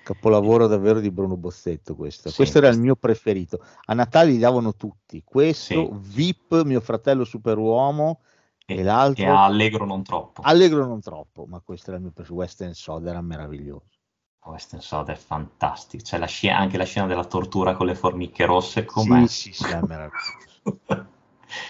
Capolavoro 0.02 0.66
davvero 0.66 0.98
di 0.98 1.12
Bruno 1.12 1.36
Bozzetto 1.36 1.94
questo. 1.94 2.30
Sì, 2.30 2.36
questo 2.36 2.58
era 2.58 2.68
il 2.68 2.80
mio 2.80 2.96
preferito. 2.96 3.62
A 3.84 3.94
Natale 3.94 4.32
li 4.32 4.38
davano 4.38 4.74
tutti. 4.74 5.22
Questo, 5.24 5.74
Sì. 5.74 5.88
VIP, 5.92 6.62
mio 6.64 6.80
fratello 6.80 7.24
superuomo 7.24 8.20
e, 8.66 8.80
E, 8.80 8.82
l'altro 8.82 9.24
e 9.24 9.28
allegro 9.28 9.84
non 9.84 10.02
troppo. 10.02 10.42
Allegro 10.42 10.84
non 10.86 11.00
troppo, 11.00 11.46
ma 11.46 11.60
questo 11.60 11.90
era 11.90 11.98
il 11.98 12.02
mio 12.02 12.12
preferito. 12.12 12.40
Western 12.40 12.74
Soda 12.74 13.10
era 13.10 13.20
meraviglioso. 13.20 13.97
Western 14.44 14.80
Soda 14.82 15.12
è 15.12 15.16
fantastico. 15.16 16.02
C'è 16.02 16.18
la 16.18 16.26
scena- 16.26 16.58
anche 16.58 16.76
la 16.76 16.84
scena 16.84 17.06
della 17.06 17.24
tortura 17.24 17.74
con 17.74 17.86
le 17.86 17.94
formiche 17.94 18.44
rosse. 18.46 18.84
Com'è? 18.84 19.26
Sì, 19.26 19.52
sì, 19.52 19.52
sì, 19.52 19.70
è 19.70 19.80
meraviglioso. 19.82 20.46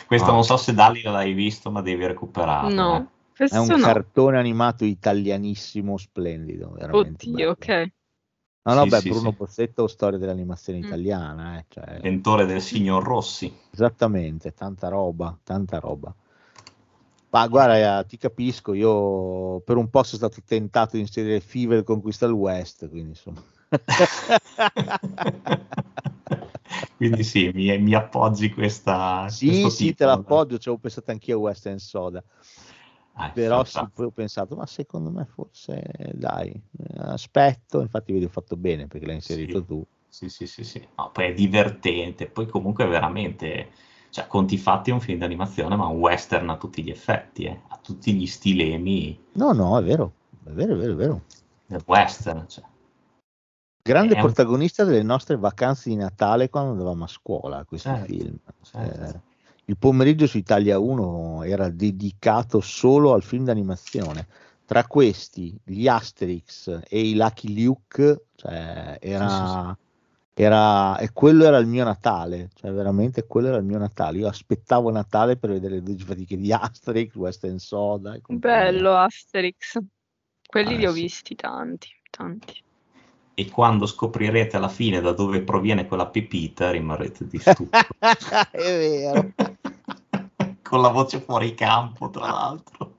Questo 0.06 0.30
Ah. 0.30 0.34
non 0.34 0.44
so 0.44 0.56
se 0.56 0.74
Dali 0.74 1.02
l'hai 1.02 1.32
visto, 1.32 1.70
ma 1.70 1.82
devi 1.82 2.06
recuperarlo. 2.06 2.70
No, 2.74 2.96
eh. 2.96 3.06
È 3.46 3.56
un 3.56 3.68
no. 3.68 3.76
cartone 3.76 4.38
animato 4.38 4.84
italianissimo, 4.84 5.96
splendido. 5.96 6.70
Veramente 6.72 7.26
Oddio, 7.26 7.32
bello. 7.32 7.52
ok. 7.52 7.92
No, 8.62 8.74
no, 8.74 8.82
Sì, 8.82 8.88
beh, 8.88 9.02
sì, 9.02 9.08
Bruno 9.08 9.30
sì. 9.30 9.36
Bozzetto, 9.36 9.86
storia 9.88 10.18
dell'animazione 10.18 10.78
Mm. 10.78 10.84
italiana, 10.84 11.58
eh, 11.58 11.64
cioè, 11.68 11.84
Inventore 11.96 12.46
del 12.46 12.60
signor 12.60 13.02
Rossi. 13.02 13.52
esattamente, 13.70 14.52
tanta 14.52 14.88
roba, 14.88 15.38
tanta 15.42 15.78
roba. 15.78 16.14
Ma 17.30 17.46
guarda, 17.46 18.00
eh, 18.00 18.06
ti 18.06 18.16
capisco, 18.16 18.72
io 18.72 19.60
per 19.60 19.76
un 19.76 19.90
po' 19.90 20.02
sono 20.02 20.28
stato 20.28 20.42
tentato 20.46 20.96
di 20.96 21.02
inserire 21.02 21.40
Fivel 21.40 21.82
conquista 21.82 22.24
il 22.26 22.32
West, 22.32 22.88
quindi 22.88 23.10
insomma. 23.10 23.42
Quindi 26.96 27.22
sì, 27.22 27.50
mi, 27.54 27.78
mi 27.78 27.94
appoggi 27.94 28.50
questa. 28.52 29.28
sì, 29.28 29.52
sì, 29.70 29.86
te 29.86 29.86
titolo, 29.90 30.10
l'appoggio, 30.10 30.58
ci 30.58 30.68
avevo 30.68 30.82
pensato 30.82 31.10
anch'io 31.10 31.36
a 31.36 31.40
West 31.40 31.66
and 31.66 31.78
Soda. 31.78 32.22
Ah, 33.12 33.30
però 33.30 33.64
sì, 33.64 33.78
ho 33.78 34.10
pensato, 34.10 34.54
ma 34.56 34.66
secondo 34.66 35.10
me 35.10 35.24
forse, 35.24 35.82
dai, 36.14 36.50
eh, 36.50 36.94
aspetto, 36.98 37.80
infatti 37.80 38.12
vedi 38.12 38.26
ho 38.26 38.28
fatto 38.28 38.56
bene 38.56 38.86
perché 38.86 39.06
l'hai 39.06 39.16
inserito 39.16 39.58
Sì. 39.60 39.66
tu. 39.66 39.84
Sì, 40.08 40.28
sì, 40.28 40.46
sì, 40.46 40.64
sì. 40.64 40.88
No, 40.96 41.10
poi 41.12 41.26
è 41.26 41.32
divertente, 41.34 42.26
poi 42.26 42.46
comunque 42.46 42.86
veramente, 42.86 43.70
cioè, 44.10 44.26
conti 44.26 44.56
fatti 44.58 44.90
è 44.90 44.92
un 44.92 45.00
film 45.00 45.18
d'animazione, 45.18 45.76
ma 45.76 45.86
un 45.86 45.98
western 45.98 46.48
a 46.50 46.56
tutti 46.56 46.82
gli 46.82 46.90
effetti, 46.90 47.44
eh, 47.44 47.60
a 47.68 47.78
tutti 47.82 48.12
gli 48.14 48.26
stilemi 48.26 49.18
No, 49.32 49.52
no, 49.52 49.78
è 49.78 49.82
vero, 49.82 50.12
è 50.44 50.50
vero, 50.50 50.74
è 50.74 50.76
vero, 50.76 50.92
è 50.92 50.96
vero. 50.96 51.22
del 51.66 51.82
western. 51.86 52.44
Cioè. 52.48 52.64
Grande 53.82 54.14
È 54.14 54.16
un- 54.16 54.24
protagonista 54.24 54.84
delle 54.84 55.02
nostre 55.02 55.36
vacanze 55.36 55.88
di 55.90 55.96
Natale 55.96 56.48
quando 56.50 56.72
andavamo 56.72 57.04
a 57.04 57.08
scuola, 57.08 57.64
questo 57.64 57.88
Certo, 57.90 58.06
film. 58.06 58.36
certo. 58.62 59.04
Eh, 59.16 59.20
il 59.66 59.76
pomeriggio 59.76 60.26
su 60.26 60.38
Italia 60.38 60.78
1 60.78 61.42
era 61.44 61.68
dedicato 61.68 62.60
solo 62.60 63.12
al 63.12 63.22
film 63.22 63.44
d'animazione. 63.44 64.26
Tra 64.64 64.84
questi, 64.86 65.58
gli 65.64 65.86
Asterix 65.88 66.80
e 66.88 67.00
i 67.00 67.14
Lucky 67.14 67.62
Luke, 67.64 68.24
cioè 68.34 68.98
era, 69.00 69.76
era 70.44 70.96
e 70.98 71.12
quello 71.12 71.44
era 71.44 71.58
il 71.58 71.66
mio 71.66 71.84
Natale, 71.84 72.50
cioè 72.54 72.70
veramente 72.72 73.26
quello 73.26 73.48
era 73.48 73.56
il 73.56 73.64
mio 73.64 73.78
Natale. 73.78 74.18
Io 74.18 74.28
aspettavo 74.28 74.90
Natale 74.90 75.36
per 75.36 75.50
vedere 75.50 75.74
le 75.74 75.82
12 75.82 76.04
fatiche 76.04 76.36
di 76.36 76.52
Asterix, 76.52 77.14
Western 77.14 77.58
Soda 77.58 78.14
e 78.14 78.20
compagnia. 78.20 78.60
Bello 78.62 78.96
Asterix. 78.96 79.78
Quelli 80.46 80.74
Eh, 80.74 80.78
li 80.78 80.86
ho 80.86 80.92
sì. 80.92 81.02
visti 81.02 81.34
tanti, 81.34 81.88
tanti. 82.10 82.62
E 83.34 83.50
quando 83.50 83.86
scoprirete 83.86 84.56
alla 84.56 84.68
fine 84.68 85.00
da 85.00 85.12
dove 85.12 85.42
proviene 85.42 85.86
quella 85.86 86.06
pepita, 86.06 86.70
rimarrete 86.70 87.26
di 87.26 87.38
stupido. 87.38 87.86
è 88.52 88.58
vero. 88.58 89.32
Con 90.62 90.80
la 90.82 90.88
voce 90.88 91.20
fuori 91.20 91.54
campo, 91.54 92.10
tra 92.10 92.26
l'altro. 92.30 92.94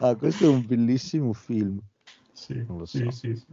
Ah, 0.00 0.14
questo 0.14 0.44
è 0.44 0.48
un 0.48 0.66
bellissimo 0.66 1.32
film. 1.32 1.80
Sì, 2.32 2.64
Non 2.66 2.78
lo 2.78 2.84
so. 2.86 2.98
sì, 2.98 3.10
sì, 3.10 3.34
sì. 3.34 3.46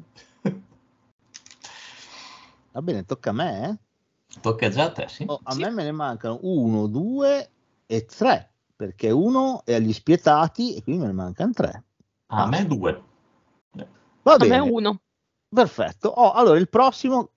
Va 2.74 2.82
bene, 2.82 3.06
tocca 3.06 3.30
a 3.30 3.34
me. 3.34 3.70
eh? 3.70 4.40
Tocca 4.42 4.70
già 4.70 4.86
a 4.86 4.92
te, 4.92 5.08
sì. 5.08 5.26
Oh, 5.28 5.40
a 5.44 5.54
Sì. 5.54 5.62
me 5.62 5.70
me 5.70 5.84
ne 5.84 5.92
mancano 5.92 6.40
uno, 6.42 6.88
due 6.88 7.50
e 7.86 8.06
tre, 8.06 8.52
perché 8.76 9.12
uno 9.12 9.62
è 9.64 9.76
agli 9.76 9.94
spietati 9.94 10.76
e 10.76 10.82
quindi 10.84 11.02
me 11.02 11.08
ne 11.08 11.14
mancano 11.14 11.52
tre. 11.54 11.84
A 12.28 12.48
me 12.48 12.66
due. 12.66 13.04
Va 14.24 14.34
A 14.34 14.38
bene, 14.38 14.60
me 14.60 14.70
uno. 14.70 15.02
perfetto. 15.50 16.08
Oh, 16.10 16.32
allora 16.32 16.58
il 16.58 16.68
prossimo, 16.70 17.32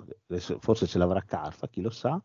forse 0.60 0.86
ce 0.86 0.98
l'avrà 0.98 1.20
Carfa, 1.22 1.68
chi 1.68 1.82
lo 1.82 1.90
sa. 1.90 2.20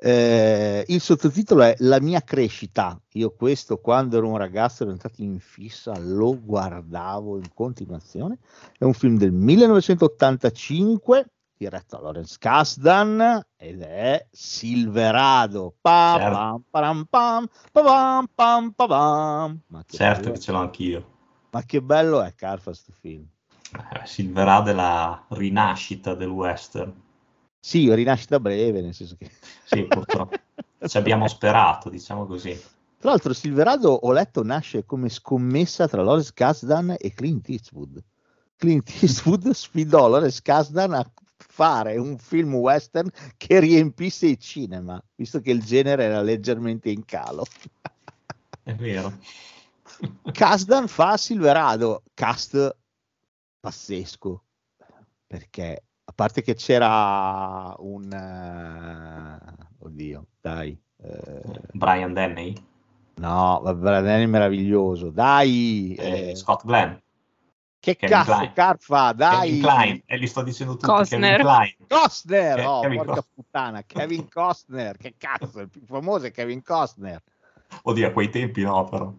Eh, 0.00 0.84
il 0.86 1.00
sottotitolo 1.00 1.62
è 1.62 1.74
La 1.80 2.00
mia 2.00 2.20
crescita. 2.22 2.98
Io 3.14 3.34
questo 3.34 3.78
quando 3.78 4.16
ero 4.16 4.28
un 4.28 4.36
ragazzo 4.38 4.84
ero 4.84 4.92
entrato 4.92 5.20
in 5.22 5.38
fissa, 5.40 5.98
lo 5.98 6.40
guardavo 6.40 7.36
in 7.36 7.52
continuazione. 7.52 8.38
È 8.78 8.84
un 8.84 8.94
film 8.94 9.18
del 9.18 9.32
1985 9.32 11.26
diretto 11.58 11.96
da 11.96 12.02
Lawrence 12.02 12.36
Kasdan 12.38 13.44
ed 13.56 13.82
è 13.82 14.26
Silverado. 14.30 15.74
Pa, 15.80 16.16
Certo. 16.18 16.34
pam, 16.36 16.64
param, 16.70 17.04
pam, 17.04 17.48
pa, 17.72 17.82
pam, 17.82 18.26
pam, 18.34 18.70
pa, 18.72 18.86
pam. 18.86 19.60
Ma 19.66 19.84
che 19.84 19.96
Certo 19.96 20.30
che 20.30 20.38
ce 20.38 20.52
l'ho 20.52 20.58
anch'io. 20.60 21.16
ma 21.50 21.62
che 21.64 21.82
bello 21.82 22.22
è 22.22 22.34
Carfa 22.34 22.72
sto 22.72 22.92
film. 22.92 23.26
Eh, 23.72 24.06
Silverado 24.06 24.70
è 24.70 24.72
la 24.72 25.24
rinascita 25.30 26.14
del 26.14 26.28
western. 26.28 26.94
Sì, 27.60 27.92
rinascita 27.92 28.38
breve, 28.40 28.80
nel 28.80 28.94
senso 28.94 29.16
che... 29.18 29.30
Sì, 29.64 29.82
purtroppo. 29.84 30.36
Ci 30.86 30.96
abbiamo 30.96 31.26
sperato, 31.28 31.90
diciamo 31.90 32.24
così. 32.24 32.58
Tra 32.98 33.10
l'altro 33.10 33.32
Silverado, 33.32 33.90
ho 33.90 34.12
letto, 34.12 34.42
nasce 34.42 34.84
come 34.84 35.08
scommessa 35.08 35.86
tra 35.88 36.02
Lawrence 36.02 36.32
Kasdan 36.34 36.94
e 36.98 37.12
Clint 37.12 37.48
Eastwood. 37.48 38.02
Clint 38.56 38.88
Eastwood 39.02 39.50
sfidò 39.52 40.08
Lawrence 40.08 40.40
Kasdan 40.42 40.92
a 40.94 41.04
fare 41.58 41.96
un 41.96 42.18
film 42.18 42.54
western 42.54 43.10
che 43.36 43.58
riempisse 43.58 44.28
il 44.28 44.36
cinema, 44.38 45.02
visto 45.16 45.40
che 45.40 45.50
il 45.50 45.60
genere 45.64 46.04
era 46.04 46.22
leggermente 46.22 46.88
in 46.88 47.04
calo. 47.04 47.44
È 48.62 48.74
vero. 48.76 49.12
Kasdan 50.30 50.86
fa 50.86 51.16
Silverado, 51.16 52.04
cast 52.14 52.76
pazzesco, 53.58 54.44
perché 55.26 55.82
A 56.04 56.12
parte 56.14 56.42
che 56.42 56.54
c'era 56.54 57.74
un... 57.78 58.10
eh, 58.12 59.66
oddio, 59.80 60.26
dai. 60.40 60.80
eh, 61.02 61.42
Brian 61.72 62.14
Denny, 62.14 62.54
no, 63.16 63.60
Brian 63.76 64.04
Denny 64.04 64.22
è 64.22 64.26
meraviglioso. 64.26 65.10
Dai! 65.10 65.94
eh, 65.98 66.30
eh, 66.30 66.34
Scott 66.36 66.64
Glenn, 66.64 66.94
che 67.80 67.96
Kevin 67.96 68.16
cazzo, 68.16 68.32
Kline. 68.32 68.52
Carfa, 68.52 69.12
dai! 69.12 69.46
Kevin 69.48 69.60
Klein, 69.62 70.02
e 70.06 70.16
li 70.16 70.26
sto 70.26 70.42
dicendo 70.42 70.72
tutti, 70.74 70.86
Costner. 70.86 71.20
Kevin 71.20 71.46
Klein. 71.46 71.74
Costner! 71.86 72.66
Oh, 72.66 72.80
Kevin 72.80 72.96
porca 72.98 73.14
Cos- 73.14 73.28
puttana, 73.34 73.82
Kevin 73.84 74.28
Costner, 74.28 74.96
che 74.96 75.14
cazzo, 75.16 75.60
il 75.60 75.68
più 75.68 75.82
famoso 75.84 76.26
è 76.26 76.30
Kevin 76.30 76.62
Costner. 76.62 77.22
Oddio, 77.82 78.06
a 78.08 78.10
quei 78.12 78.30
tempi 78.30 78.62
no, 78.62 78.84
però. 78.84 79.12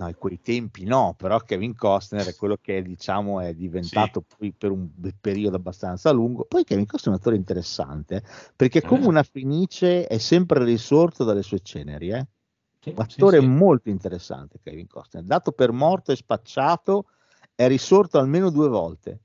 No, 0.00 0.08
in 0.08 0.16
quei 0.16 0.40
tempi 0.40 0.84
no, 0.84 1.14
però 1.14 1.38
Kevin 1.40 1.76
Costner 1.76 2.26
è 2.26 2.34
quello 2.34 2.56
che 2.58 2.80
diciamo 2.80 3.38
è 3.40 3.52
diventato 3.52 4.22
poi 4.22 4.50
per 4.56 4.70
un 4.70 4.88
periodo 5.20 5.56
abbastanza 5.56 6.10
lungo. 6.10 6.46
Poi 6.46 6.64
Kevin 6.64 6.86
Costner 6.86 7.12
è 7.14 7.16
un 7.16 7.20
attore 7.20 7.36
interessante 7.36 8.22
perché 8.56 8.80
come 8.80 9.02
Eh. 9.02 9.08
una 9.08 9.22
fenice 9.22 10.06
è 10.06 10.16
sempre 10.16 10.64
risorto 10.64 11.22
dalle 11.24 11.42
sue 11.42 11.60
ceneri, 11.60 12.12
eh? 12.12 12.26
Sì, 12.80 12.94
Un 12.96 13.02
attore 13.02 13.40
sì, 13.40 13.42
sì. 13.42 13.50
molto 13.50 13.90
interessante 13.90 14.58
Kevin 14.62 14.86
Costner, 14.86 15.22
dato 15.22 15.52
per 15.52 15.70
morto 15.70 16.12
e 16.12 16.16
spacciato, 16.16 17.04
è 17.60 17.68
risorto 17.68 18.18
almeno 18.18 18.48
due 18.48 18.68
volte. 18.68 19.20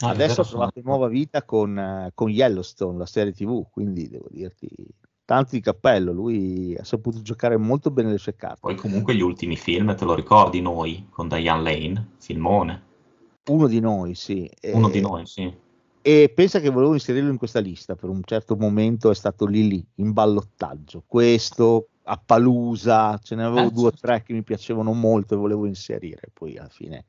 Ah, 0.00 0.10
Adesso 0.10 0.40
ha 0.40 0.44
trovato 0.44 0.80
nuova 0.82 1.08
vita 1.08 1.44
con, 1.44 1.78
eh, 1.78 2.10
con 2.14 2.30
Yellowstone, 2.30 2.96
la 2.96 3.04
serie 3.04 3.34
TV, 3.34 3.68
quindi 3.70 4.08
devo 4.08 4.28
dirti 4.30 4.66
tanto 5.26 5.50
di 5.50 5.60
cappello, 5.60 6.10
lui 6.10 6.74
ha 6.80 6.84
saputo 6.84 7.20
giocare 7.20 7.58
molto 7.58 7.90
bene 7.90 8.12
le 8.12 8.16
sue 8.16 8.34
carte. 8.34 8.60
Poi 8.62 8.76
comunque 8.76 9.14
gli 9.14 9.20
ultimi 9.20 9.56
film, 9.56 9.94
te 9.94 10.06
lo 10.06 10.14
ricordi 10.14 10.62
noi, 10.62 11.06
con 11.10 11.28
Diane 11.28 11.62
Lane, 11.62 12.08
filmone. 12.18 12.82
Uno 13.50 13.66
di 13.66 13.80
noi, 13.80 14.14
sì. 14.14 14.50
Uno 14.72 14.88
Eh, 14.88 14.92
di 14.92 15.00
noi, 15.02 15.26
sì. 15.26 15.54
E 16.00 16.32
pensa 16.34 16.60
che 16.60 16.70
volevo 16.70 16.94
inserirlo 16.94 17.30
in 17.30 17.36
questa 17.36 17.60
lista, 17.60 17.94
per 17.94 18.08
un 18.08 18.22
certo 18.24 18.56
momento 18.56 19.10
è 19.10 19.14
stato 19.14 19.44
lì 19.44 19.68
lì, 19.68 19.86
in 19.96 20.12
ballottaggio. 20.12 21.04
Questo, 21.06 21.88
Appalusa, 22.10 23.18
ce 23.22 23.36
ne 23.36 23.44
avevo 23.44 23.68
Eh, 23.68 23.70
due 23.70 23.86
o 23.86 23.92
tre 23.92 24.22
che 24.22 24.32
mi 24.32 24.42
piacevano 24.42 24.92
molto 24.92 25.34
e 25.34 25.36
volevo 25.36 25.64
inserire, 25.66 26.28
poi 26.32 26.56
alla 26.58 26.68
fine 26.68 27.04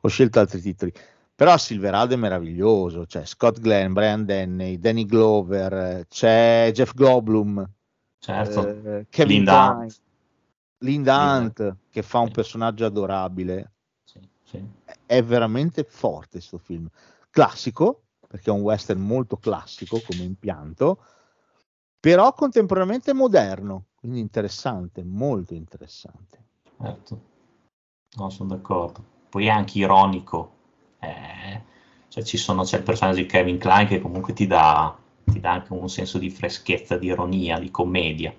ho 0.00 0.08
scelto 0.08 0.40
altri 0.40 0.60
titoli. 0.60 0.92
Però 1.34 1.56
Silverado 1.56 2.14
è 2.14 2.16
meraviglioso, 2.16 3.04
c'è 3.06 3.24
Scott 3.24 3.60
Glenn, 3.60 3.92
Brian 3.92 4.24
Denny, 4.24 4.78
Danny 4.78 5.04
Glover, 5.06 6.06
c'è 6.08 6.70
Jeff 6.72 6.92
Goldblum, 6.94 7.68
Certo. 8.18 8.66
eh, 8.66 9.06
Kevin 9.08 9.36
Linda 9.38 9.52
Kline, 9.52 9.82
Hunt. 9.82 10.00
Linda. 10.78 11.36
Hunt, 11.38 11.76
che 11.90 12.02
fa 12.02 12.18
un 12.18 12.30
personaggio 12.32 12.84
adorabile 12.84 13.72
Sì, 14.04 14.20
sì. 14.42 14.60
è 15.06 15.22
veramente 15.22 15.84
forte 15.84 16.38
questo 16.38 16.58
film. 16.58 16.88
Classico, 17.30 18.02
perché 18.26 18.50
è 18.50 18.52
un 18.52 18.60
western 18.62 19.00
molto 19.00 19.36
classico 19.36 20.00
come 20.04 20.24
impianto, 20.24 21.04
però 22.00 22.32
contemporaneamente 22.34 23.12
moderno, 23.12 23.86
quindi 24.02 24.18
interessante, 24.18 25.04
molto 25.04 25.54
interessante. 25.54 26.44
Certo. 26.76 27.20
No, 28.16 28.30
sono 28.30 28.48
d'accordo. 28.48 29.04
Poi 29.28 29.46
è 29.46 29.48
anche 29.48 29.78
ironico. 29.78 30.54
eh, 30.98 31.62
cioè 32.08 32.24
ci 32.24 32.36
sono, 32.36 32.64
c'è 32.64 32.78
il 32.78 32.82
personaggio 32.82 33.18
di 33.18 33.26
Kevin 33.26 33.58
Klein 33.58 33.86
che 33.86 34.00
comunque 34.00 34.32
ti 34.32 34.48
dà, 34.48 34.98
ti 35.22 35.38
dà 35.38 35.52
anche 35.52 35.72
un 35.72 35.88
senso 35.88 36.18
di 36.18 36.30
freschezza, 36.30 36.98
di 36.98 37.06
ironia, 37.06 37.60
di 37.60 37.70
commedia. 37.70 38.34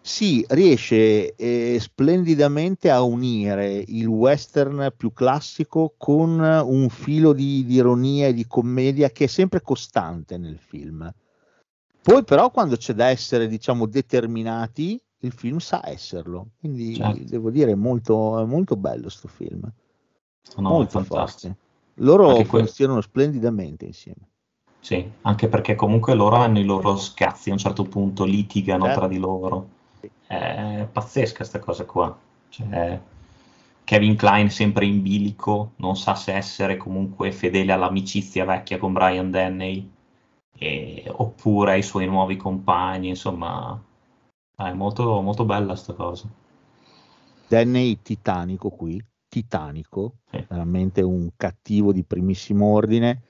Sì, 0.00 0.44
riesce 0.48 1.36
eh, 1.36 1.78
splendidamente 1.78 2.90
a 2.90 3.02
unire 3.02 3.84
il 3.86 4.06
western 4.06 4.92
più 4.96 5.12
classico 5.12 5.94
con 5.96 6.40
un 6.40 6.88
filo 6.88 7.32
di, 7.32 7.64
di 7.64 7.74
ironia 7.74 8.26
e 8.26 8.34
di 8.34 8.48
commedia 8.48 9.10
che 9.10 9.24
è 9.24 9.28
sempre 9.28 9.60
costante 9.60 10.38
nel 10.38 10.58
film. 10.58 11.08
Poi 12.10 12.24
però 12.24 12.50
quando 12.50 12.76
c'è 12.76 12.94
da 12.94 13.08
essere, 13.08 13.46
diciamo, 13.48 13.84
determinati, 13.84 14.98
il 15.18 15.32
film 15.32 15.58
sa 15.58 15.82
esserlo. 15.84 16.52
Quindi 16.58 16.94
Certo. 16.94 17.22
devo 17.24 17.50
dire, 17.50 17.72
è 17.72 17.74
molto, 17.74 18.46
molto 18.46 18.76
bello 18.76 19.10
sto 19.10 19.28
film. 19.28 19.60
No, 20.56 20.70
molto 20.70 21.00
fantastico. 21.02 21.54
forte. 21.54 21.56
Loro 21.96 22.28
Anche 22.28 22.44
funzionano 22.46 23.02
splendidamente 23.02 23.84
insieme. 23.84 24.26
Sì, 24.80 25.06
anche 25.20 25.48
perché 25.48 25.74
comunque 25.74 26.14
loro 26.14 26.36
hanno 26.36 26.58
i 26.58 26.64
loro 26.64 26.96
scazzi, 26.96 27.50
a 27.50 27.52
un 27.52 27.58
certo 27.58 27.82
punto 27.84 28.24
litigano 28.24 28.84
Certo. 28.84 28.98
tra 29.00 29.08
di 29.08 29.18
loro. 29.18 29.68
È 30.26 30.88
pazzesca 30.90 31.44
sta 31.44 31.58
cosa 31.58 31.84
qua. 31.84 32.18
Cioè, 32.48 33.00
Kevin 33.84 34.16
Klein 34.16 34.48
sempre 34.50 34.86
in 34.86 35.02
bilico, 35.02 35.72
non 35.76 35.94
sa 35.94 36.14
se 36.14 36.32
essere 36.32 36.78
comunque 36.78 37.32
fedele 37.32 37.72
all'amicizia 37.72 38.46
vecchia 38.46 38.78
con 38.78 38.94
Brian 38.94 39.30
Denny 39.30 39.96
e- 40.58 41.04
oppure 41.08 41.72
ai 41.72 41.82
suoi 41.82 42.06
nuovi 42.06 42.36
compagni, 42.36 43.08
insomma, 43.08 43.80
è 44.56 44.72
molto, 44.72 45.20
molto 45.20 45.44
bella 45.44 45.76
sta 45.76 45.94
cosa. 45.94 46.28
Danny 47.46 48.02
titanico 48.02 48.68
qui, 48.70 49.02
titanico, 49.28 50.16
Sì. 50.30 50.44
veramente 50.48 51.00
un 51.02 51.30
cattivo 51.36 51.92
di 51.92 52.04
primissimo 52.04 52.66
ordine. 52.66 53.22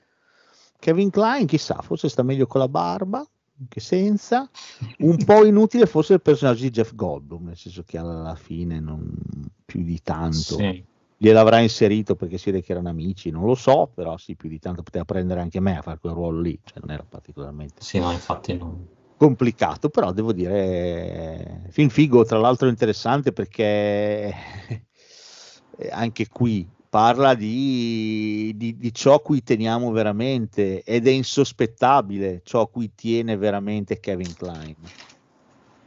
Kevin 0.79 1.09
Klein, 1.09 1.45
chissà, 1.45 1.81
forse 1.81 2.09
sta 2.09 2.23
meglio 2.23 2.47
con 2.47 2.61
la 2.61 2.67
barba 2.67 3.25
che 3.67 3.79
senza. 3.79 4.49
Un 4.99 5.23
po' 5.23 5.45
inutile 5.45 5.85
forse 5.85 6.13
il 6.13 6.21
personaggio 6.21 6.63
di 6.63 6.69
Jeff 6.69 6.93
Goldblum, 6.95 7.47
nel 7.47 7.57
senso 7.57 7.83
che 7.83 7.97
alla 7.97 8.35
fine 8.35 8.79
non 8.79 9.13
più 9.65 9.83
di 9.83 10.01
tanto. 10.01 10.39
Sì, 10.39 10.83
Gliel'avrà 11.21 11.59
inserito 11.59 12.15
perché 12.15 12.37
si 12.37 12.49
vede 12.49 12.63
che 12.63 12.71
erano 12.71 12.87
amici, 12.87 13.29
non 13.29 13.43
lo 13.43 13.53
so, 13.53 13.91
però 13.93 14.15
sì, 14.15 14.37
più 14.37 14.47
di 14.47 14.57
tanto 14.57 14.83
poteva 14.83 15.03
prendere 15.03 15.41
anche 15.41 15.59
me 15.59 15.77
a 15.77 15.81
fare 15.81 15.99
quel 15.99 16.13
ruolo 16.13 16.39
lì, 16.39 16.57
cioè 16.63 16.79
non 16.79 16.91
era 16.91 17.03
particolarmente 17.03 17.83
sì, 17.83 17.99
no, 17.99 18.09
infatti 18.13 18.55
non... 18.55 18.87
complicato, 19.17 19.89
però 19.89 20.13
devo 20.13 20.31
dire, 20.31 21.65
film 21.71 21.89
figo, 21.89 22.23
tra 22.23 22.37
l'altro 22.37 22.69
interessante 22.69 23.33
perché 23.33 24.33
anche 25.91 26.27
qui 26.29 26.65
parla 26.89 27.35
di, 27.35 28.53
di, 28.55 28.77
di 28.77 28.93
ciò 28.93 29.15
a 29.15 29.19
cui 29.19 29.43
teniamo 29.43 29.91
veramente 29.91 30.83
ed 30.83 31.05
è 31.05 31.11
insospettabile 31.11 32.43
ciò 32.45 32.61
a 32.61 32.69
cui 32.69 32.91
tiene 32.95 33.35
veramente 33.35 33.99
Kevin 33.99 34.33
Klein. 34.33 34.75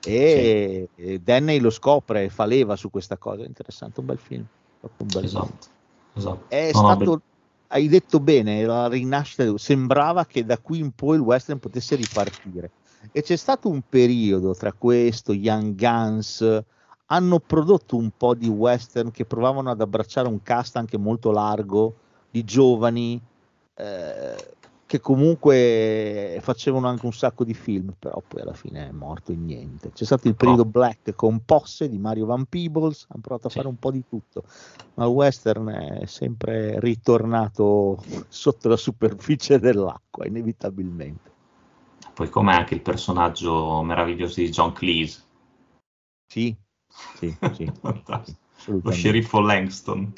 E, 0.05 0.91
e 0.95 1.19
Danny 1.21 1.59
lo 1.59 1.71
scopre 1.71 2.25
e 2.25 2.29
fa 2.29 2.45
leva 2.45 2.77
su 2.77 2.91
questa 2.91 3.17
cosa, 3.17 3.47
interessante, 3.47 4.01
un 4.01 4.07
bel 4.07 4.19
film. 4.19 4.47
Esatto, 5.21 5.67
esatto. 6.15 6.45
È 6.49 6.71
No, 6.75 6.81
no, 6.81 6.95
stato, 6.95 7.23
hai 7.69 7.89
detto 7.89 8.21
bene, 8.21 8.65
la 8.65 8.89
rinascita, 8.89 9.57
sembrava 9.57 10.25
che 10.27 10.45
da 10.45 10.59
qui 10.59 10.79
in 10.79 10.93
poi 10.93 11.17
il 11.17 11.23
western 11.23 11.59
potesse 11.59 11.95
ripartire. 11.97 12.71
E 13.11 13.23
c'è 13.23 13.37
stato 13.37 13.69
un 13.69 13.83
periodo 13.89 14.55
tra 14.55 14.73
questo, 14.73 15.33
Young 15.33 15.75
Guns, 15.75 16.63
hanno 17.07 17.41
prodotto 17.41 17.97
un 17.97 18.11
po' 18.17 18.35
di 18.35 18.49
western 18.49 19.11
che 19.11 19.25
provavano 19.25 19.71
ad 19.71 19.81
abbracciare 19.81 20.29
un 20.29 20.43
cast 20.43 20.77
anche 20.77 20.97
molto 20.97 21.31
largo 21.31 21.95
di 22.31 22.45
giovani 22.45 23.21
eh, 23.75 24.55
che 24.93 25.01
comunque 25.01 26.39
facevano 26.43 26.87
anche 26.87 27.07
un 27.07 27.15
sacco 27.15 27.45
di 27.45 27.55
film, 27.55 27.95
però 27.99 28.23
poi 28.29 28.43
alla 28.43 28.53
fine 28.53 28.91
è 28.91 28.93
morto 28.93 29.33
in 29.33 29.47
niente. 29.47 29.91
C'è 29.91 30.05
stato 30.05 30.29
il 30.29 30.35
periodo 30.37 30.65
No. 30.65 30.69
Black 30.69 31.15
con 31.15 31.47
Posse 31.47 31.89
di 31.89 31.97
Mario 31.97 32.27
Van 32.27 32.45
Peebles, 32.45 33.07
hanno 33.09 33.23
provato 33.23 33.47
a 33.47 33.51
Sì. 33.51 33.57
fare 33.57 33.69
un 33.69 33.79
po' 33.79 33.91
di 33.91 34.05
tutto, 34.07 34.43
ma 34.97 35.05
il 35.07 35.11
western 35.11 35.67
è 36.03 36.05
sempre 36.05 36.79
ritornato 36.79 38.05
sotto 38.29 38.69
la 38.69 38.77
superficie 38.77 39.59
dell'acqua, 39.59 40.27
inevitabilmente. 40.27 41.31
Poi 42.13 42.29
com'è 42.29 42.53
anche 42.53 42.75
il 42.75 42.83
personaggio 42.83 43.83
meraviglioso 43.83 44.41
di 44.41 44.51
John 44.51 44.75
Cleese. 44.75 45.23
Sì, 46.27 46.55
sì, 47.17 47.35
sì. 47.55 47.65
Lo 48.67 48.91
sceriffo 48.91 49.41
Langston. 49.41 50.13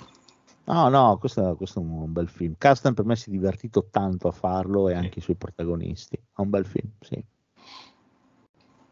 No, 0.67 0.89
no, 0.89 1.19
questo, 1.19 1.57
questo 1.57 1.81
è 1.81 1.83
un 1.83 2.13
bel 2.13 2.29
film. 2.29 2.55
Castan 2.57 2.95
per 2.95 3.05
me 3.05 3.17
si 3.17 3.29
è 3.29 3.33
divertito 3.33 3.89
tanto 3.91 4.29
a 4.29 4.33
farlo 4.33 4.89
e 4.89 4.95
anche 4.95 5.19
i 5.19 5.23
suoi 5.23 5.37
protagonisti. 5.37 6.17
È 6.17 6.41
un 6.41 6.51
bel 6.51 6.65
film, 6.65 6.91
sì. 7.01 7.23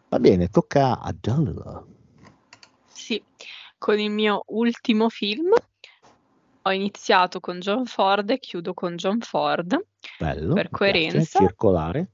Va 0.08 0.18
bene, 0.18 0.48
tocca 0.48 1.00
a 1.00 1.14
Jalila. 1.18 1.82
Sì, 2.86 3.22
con 3.78 3.98
il 3.98 4.10
mio 4.10 4.42
ultimo 4.48 5.08
film 5.08 5.52
ho 6.64 6.70
iniziato 6.70 7.40
con 7.40 7.58
John 7.58 7.86
Ford 7.86 8.28
e 8.30 8.38
chiudo 8.38 8.74
con 8.74 8.96
John 8.96 9.20
Ford. 9.20 9.82
Bello. 10.18 10.52
Per 10.52 10.68
coerenza. 10.68 11.16
piace, 11.16 11.38
circolare. 11.38 12.10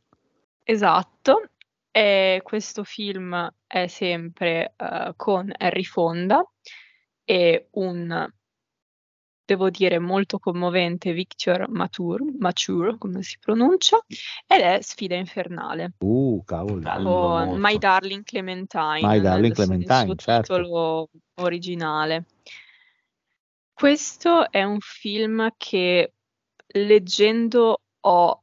Esatto, 0.62 1.51
e 1.90 2.40
questo 2.44 2.85
film 2.85 3.52
è 3.66 3.86
sempre 3.89 4.74
eh, 4.76 5.12
con 5.16 5.52
Harry 5.56 5.82
Fonda 5.82 6.48
e 7.24 7.66
un, 7.72 8.32
devo 9.49 9.70
dire, 9.70 9.99
molto 9.99 10.39
commovente 10.39 11.15
Victor 11.15 11.70
Mature, 11.70 12.23
Mature, 12.39 12.99
come 12.99 13.23
si 13.23 13.39
pronuncia, 13.39 13.99
ed 14.47 14.61
è 14.61 14.79
Sfida 14.83 15.15
Infernale 15.15 15.95
Uh, 16.01 16.43
cavolo. 16.45 16.83
Molto. 17.01 17.57
My 17.57 17.79
Darling 17.79 18.25
Clementine, 18.25 19.01
My 19.01 19.19
Darling 19.20 19.55
Clementine, 19.55 20.05
suo 20.05 20.15
certo. 20.16 20.55
titolo 20.55 21.09
originale. 21.37 22.27
Questo 23.73 24.51
è 24.51 24.62
un 24.65 24.81
film 24.81 25.49
che 25.57 26.12
leggendo 26.66 27.81
ho 28.01 28.43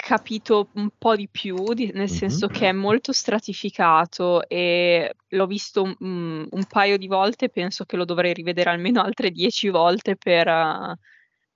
capito 0.00 0.70
un 0.74 0.90
po' 0.96 1.16
di 1.16 1.28
più, 1.28 1.74
di- 1.74 1.90
nel 1.92 2.08
senso 2.08 2.46
Mhm. 2.46 2.52
che 2.52 2.68
è 2.68 2.72
molto 2.72 3.12
stratificato 3.12 4.48
e 4.48 5.14
l'ho 5.28 5.46
visto 5.46 5.82
un, 5.82 5.94
un- 5.98 6.46
un 6.48 6.64
paio 6.66 6.96
di 6.96 7.08
volte 7.08 7.48
penso 7.50 7.84
che 7.84 7.96
lo 7.96 8.04
dovrei 8.04 8.32
rivedere 8.32 8.70
almeno 8.70 9.02
altre 9.02 9.30
dieci 9.30 9.68
volte 9.68 10.16
per 10.16 10.46
eh, 10.46 10.98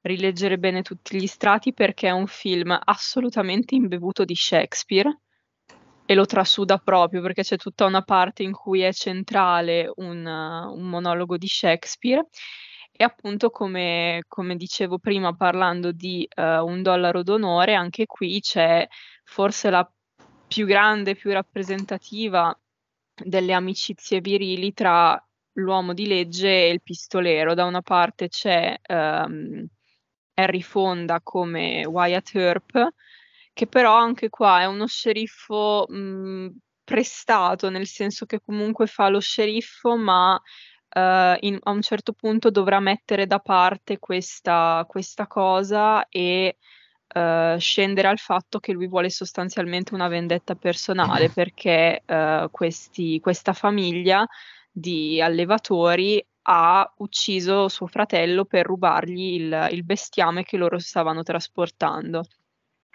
rileggere 0.03 0.59
bene 0.59 0.83
tutti 0.83 1.17
gli 1.19 1.27
strati 1.29 1.73
perché 1.73 2.09
è 2.09 2.11
un 2.11 2.27
film 2.27 2.77
assolutamente 2.85 3.75
imbevuto 3.77 4.25
di 4.25 4.35
Shakespeare 4.35 5.21
e 6.05 6.15
lo 6.15 6.27
trasuda 6.27 6.79
proprio 6.79 7.23
perché 7.23 7.43
c'è 7.43 7.57
tutta 7.57 7.85
una 7.87 8.03
parte 8.03 8.43
in 8.43 8.53
cui 8.53 8.81
è 8.81 8.93
centrale 8.93 9.91
un, 9.97 10.27
uh, 10.27 10.77
un 10.77 10.89
monologo 10.89 11.37
di 11.39 11.47
Shakespeare 11.47 12.27
e 13.03 13.05
appunto 13.05 13.51
come, 13.51 14.23
come 14.29 14.55
dicevo 14.55 14.99
prima 15.01 15.35
parlando 15.35 15.91
di 15.91 16.27
uh, 16.37 16.65
Un 16.65 16.83
dollaro 16.83 17.25
d'onore, 17.25 17.75
anche 17.75 18.07
qui 18.07 18.39
c'è 18.41 18.87
forse 19.25 19.71
la 19.71 19.93
più 20.47 20.67
grande, 20.67 21.17
più 21.17 21.33
rappresentativa 21.33 22.57
delle 23.15 23.53
amicizie 23.55 24.21
virili 24.21 24.73
tra 24.73 25.21
l'uomo 25.55 25.95
di 25.95 26.07
legge 26.07 26.49
e 26.49 26.69
il 26.69 26.81
pistolero. 26.81 27.55
Da 27.55 27.65
una 27.65 27.83
parte 27.83 28.29
c'è 28.29 28.79
um, 28.87 29.67
Harry 30.35 30.63
Fonda 30.63 31.21
come 31.23 31.85
Wyatt 31.85 32.37
Earp, 32.37 32.89
che 33.53 33.67
però 33.67 33.97
anche 33.97 34.29
qua 34.29 34.61
è 34.61 34.67
uno 34.67 34.87
sceriffo 34.87 35.87
mh, 35.89 36.51
prestato, 36.85 37.69
nel 37.69 37.87
senso 37.87 38.27
che 38.27 38.41
comunque 38.41 38.87
fa 38.87 39.09
lo 39.09 39.19
sceriffo, 39.19 39.97
ma 39.97 40.41
uh, 40.95 41.37
in, 41.41 41.59
a 41.63 41.71
un 41.71 41.83
certo 41.83 42.13
punto 42.13 42.51
dovrà 42.51 42.81
mettere 42.81 43.27
da 43.27 43.39
parte 43.39 43.99
questa, 43.99 44.85
questa 44.89 45.27
cosa 45.27 46.09
e 46.09 46.57
uh, 47.15 47.59
scendere 47.59 48.09
al 48.09 48.19
fatto 48.19 48.59
che 48.59 48.73
lui 48.73 48.89
vuole 48.89 49.11
sostanzialmente 49.11 49.95
una 49.95 50.09
vendetta 50.09 50.55
personale 50.55 51.29
perché 51.35 52.03
uh, 52.07 52.51
questi, 52.51 53.21
questa 53.21 53.53
famiglia 53.53 54.27
di 54.71 55.21
allevatori 55.21 56.25
ha 56.45 56.93
ucciso 56.99 57.69
suo 57.69 57.87
fratello 57.87 58.45
per 58.45 58.67
rubargli 58.67 59.35
il, 59.41 59.69
il 59.71 59.85
bestiame 59.85 60.43
che 60.43 60.57
loro 60.57 60.79
stavano 60.79 61.23
trasportando. 61.23 62.25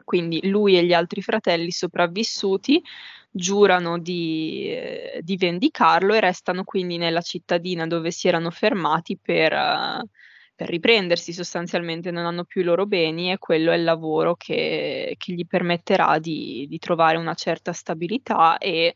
Quindi 0.07 0.47
lui 0.47 0.77
e 0.77 0.85
gli 0.85 0.93
altri 0.93 1.21
fratelli 1.21 1.69
sopravvissuti 1.69 2.81
giurano 3.29 3.99
di, 3.99 4.69
eh, 4.69 5.19
di 5.21 5.35
vendicarlo 5.35 6.13
e 6.13 6.21
restano 6.21 6.63
quindi 6.63 6.95
nella 6.95 7.19
cittadina 7.19 7.85
dove 7.85 8.09
si 8.11 8.29
erano 8.29 8.49
fermati 8.49 9.17
per, 9.21 9.51
uh, 9.51 10.07
per, 10.55 10.69
riprendersi 10.69 11.33
sostanzialmente, 11.33 12.09
non 12.09 12.25
hanno 12.25 12.45
più 12.45 12.61
i 12.61 12.63
loro 12.63 12.85
beni 12.85 13.33
e 13.33 13.37
quello 13.37 13.69
è 13.69 13.75
il 13.75 13.83
lavoro 13.83 14.35
che, 14.35 15.15
che 15.17 15.33
gli 15.33 15.45
permetterà 15.45 16.19
di, 16.19 16.67
di, 16.69 16.79
trovare 16.79 17.17
una 17.17 17.33
certa 17.33 17.73
stabilità 17.73 18.57
e 18.59 18.95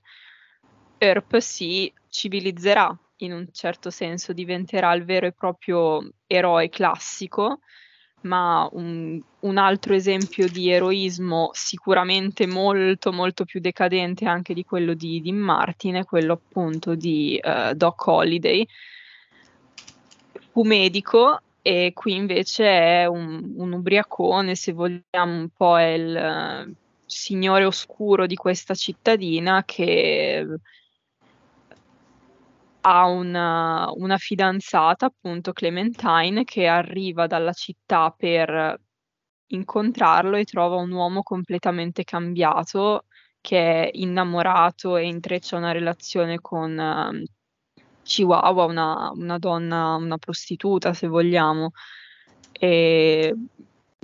Earp 0.98 1.40
si 1.40 1.94
civilizzerà 2.08 2.98
in 3.18 3.34
un 3.34 3.50
certo 3.52 3.90
senso, 3.90 4.32
diventerà 4.32 4.94
il 4.94 5.04
vero 5.04 5.26
e 5.26 5.34
proprio 5.34 6.10
eroe 6.26 6.70
classico 6.70 7.60
ma 8.22 8.68
un, 8.74 9.20
un, 9.40 9.58
altro 9.58 9.94
esempio 9.94 10.48
di 10.48 10.70
eroismo 10.70 11.50
sicuramente 11.54 12.46
molto 12.46 13.12
molto 13.12 13.46
più 13.46 13.60
decadente 13.60 14.26
anche 14.26 14.54
di 14.54 14.64
quello 14.64 14.94
di 14.94 15.22
Dean 15.22 15.38
Martin 15.38 15.96
è 15.96 16.06
quello 16.06 16.34
appunto 16.34 16.94
di 16.94 17.40
uh, 17.42 17.74
Doc 17.74 18.06
Holiday 18.06 18.68
fu 20.52 20.64
medico 20.64 21.40
e 21.64 21.92
qui 21.94 22.16
invece 22.16 22.66
è 22.66 23.06
un, 23.06 23.54
un 23.58 23.72
ubriacone 23.72 24.56
se 24.56 24.72
vogliamo 24.72 25.34
un 25.34 25.50
po' 25.56 25.80
è 25.80 25.94
il 25.94 26.68
uh, 26.68 26.74
signore 27.06 27.66
oscuro 27.66 28.26
di 28.26 28.36
questa 28.36 28.74
cittadina 28.74 29.64
che 29.66 30.46
ha 32.82 33.06
una, 33.06 33.90
una, 33.96 34.18
fidanzata, 34.18 35.08
appunto 35.08 35.54
Clementine, 35.54 36.44
che 36.44 36.68
arriva 36.68 37.28
dalla 37.28 37.54
città 37.54 38.14
per 38.16 38.80
incontrarlo 39.48 40.38
e 40.38 40.46
trova 40.46 40.76
un 40.78 40.92
uomo 40.92 41.24
completamente 41.24 42.04
cambiato, 42.04 43.06
che 43.42 43.90
è 43.90 43.90
innamorato 43.94 44.98
e 44.98 45.08
intreccia 45.08 45.58
una 45.58 45.72
relazione 45.72 46.40
con 46.40 46.78
uh, 46.78 47.24
Chihuahua, 48.04 48.66
una, 48.66 49.12
una, 49.14 49.38
donna, 49.38 49.96
una 49.96 50.18
prostituta, 50.18 50.94
se 50.94 51.08
vogliamo. 51.08 51.72
E, 52.52 53.36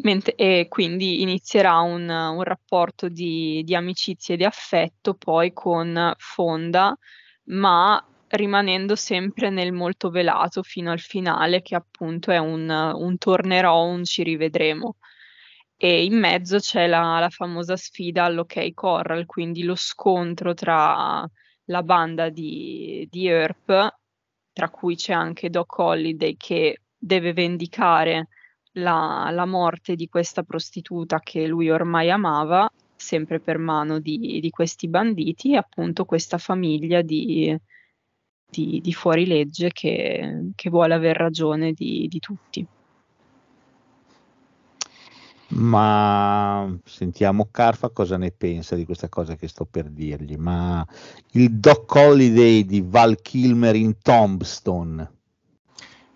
mente, 0.03 0.35
e 0.35 0.67
quindi 0.69 1.21
inizierà 1.21 1.79
un, 1.79 2.07
un 2.09 2.43
rapporto 2.43 3.09
di, 3.09 3.63
di 3.65 3.75
amicizia 3.75 4.33
e 4.35 4.37
di 4.37 4.43
affetto 4.45 5.13
poi 5.15 5.53
con 5.53 6.13
Fonda, 6.17 6.97
ma 7.45 8.03
rimanendo 8.29 8.95
sempre 8.95 9.49
nel 9.49 9.71
molto 9.71 10.09
velato 10.09 10.63
fino 10.63 10.91
al 10.91 10.99
finale, 10.99 11.61
che 11.61 11.75
appunto 11.75 12.31
è 12.31 12.37
un, 12.37 12.69
un 12.69 13.17
tornerò, 13.17 13.83
un 13.85 14.03
ci 14.03 14.23
rivedremo. 14.23 14.97
E 15.77 16.03
in 16.03 16.17
mezzo 16.17 16.57
c'è 16.57 16.87
la, 16.87 17.19
la 17.19 17.29
famosa 17.29 17.75
sfida 17.75 18.23
all'Ok 18.23 18.73
Corral, 18.73 19.25
quindi 19.25 19.63
lo 19.63 19.75
scontro 19.75 20.53
tra 20.53 21.27
la 21.65 21.83
banda 21.83 22.29
di, 22.29 23.07
di 23.09 23.27
Earp, 23.27 23.95
tra 24.53 24.69
cui 24.69 24.95
c'è 24.95 25.13
anche 25.13 25.49
Doc 25.49 25.77
Holiday 25.77 26.35
che 26.35 26.81
deve 26.97 27.31
vendicare 27.33 28.29
la, 28.73 29.29
la, 29.31 29.45
morte 29.45 29.95
di 29.95 30.07
questa 30.07 30.43
prostituta 30.43 31.19
che 31.19 31.45
lui 31.45 31.69
ormai 31.69 32.09
amava, 32.09 32.67
sempre 32.95 33.39
per 33.39 33.59
mano 33.59 33.99
di, 33.99 34.39
di 34.39 34.49
questi 34.49 34.87
banditi, 34.87 35.53
e 35.53 35.57
appunto 35.57 36.05
questa 36.05 36.37
famiglia 36.39 37.01
di, 37.01 37.55
di, 38.49 38.79
di 38.81 38.93
fuorilegge 38.93 39.71
che, 39.71 40.51
che, 40.55 40.69
vuole 40.69 40.93
aver 40.93 41.17
ragione 41.17 41.73
di, 41.73 42.07
di, 42.07 42.19
tutti. 42.19 42.65
Ma 45.49 46.77
sentiamo 46.83 47.47
Carfa 47.51 47.89
cosa 47.89 48.17
ne 48.17 48.31
pensa 48.31 48.75
di 48.75 48.85
questa 48.85 49.09
cosa 49.09 49.35
che 49.35 49.47
sto 49.47 49.65
per 49.65 49.89
dirgli. 49.89 50.35
Ma 50.35 50.85
il 51.31 51.51
Doc 51.51 51.93
Holiday 51.95 52.65
di 52.65 52.81
Val 52.85 53.21
Kilmer 53.21 53.75
in 53.75 53.97
Tombstone. 54.01 55.11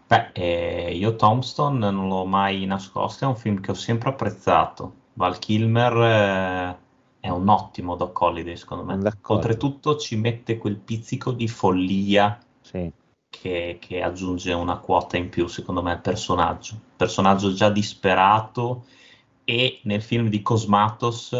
Beh, 0.07 0.31
eh, 0.33 0.93
io 0.93 1.15
Tombstone 1.15 1.89
non 1.91 2.07
l'ho 2.07 2.25
mai 2.25 2.65
nascosto, 2.65 3.23
è 3.23 3.27
un 3.27 3.37
film 3.37 3.61
che 3.61 3.71
ho 3.71 3.75
sempre 3.75 4.09
apprezzato. 4.09 4.95
Val 5.13 5.39
Kilmer 5.39 5.93
eh, 5.93 6.77
è 7.21 7.29
un 7.29 7.47
ottimo 7.47 7.95
Doc 7.95 8.19
Holiday, 8.19 8.57
secondo 8.57 8.83
me. 8.83 8.97
D'accordo. 8.97 9.33
Oltretutto 9.35 9.95
ci 9.95 10.17
mette 10.17 10.57
quel 10.57 10.75
pizzico 10.75 11.31
di 11.31 11.47
follia 11.47 12.37
sì. 12.61 12.91
che, 13.29 13.77
che, 13.79 14.01
aggiunge 14.01 14.51
una 14.53 14.77
quota 14.77 15.17
in 15.17 15.29
più, 15.29 15.45
secondo 15.47 15.83
me, 15.83 15.91
al 15.91 16.01
personaggio. 16.01 16.75
Personaggio 16.97 17.53
già 17.53 17.69
disperato 17.69 18.85
e 19.45 19.79
nel 19.83 20.01
film 20.01 20.29
di 20.29 20.41
Cosmatos 20.41 21.33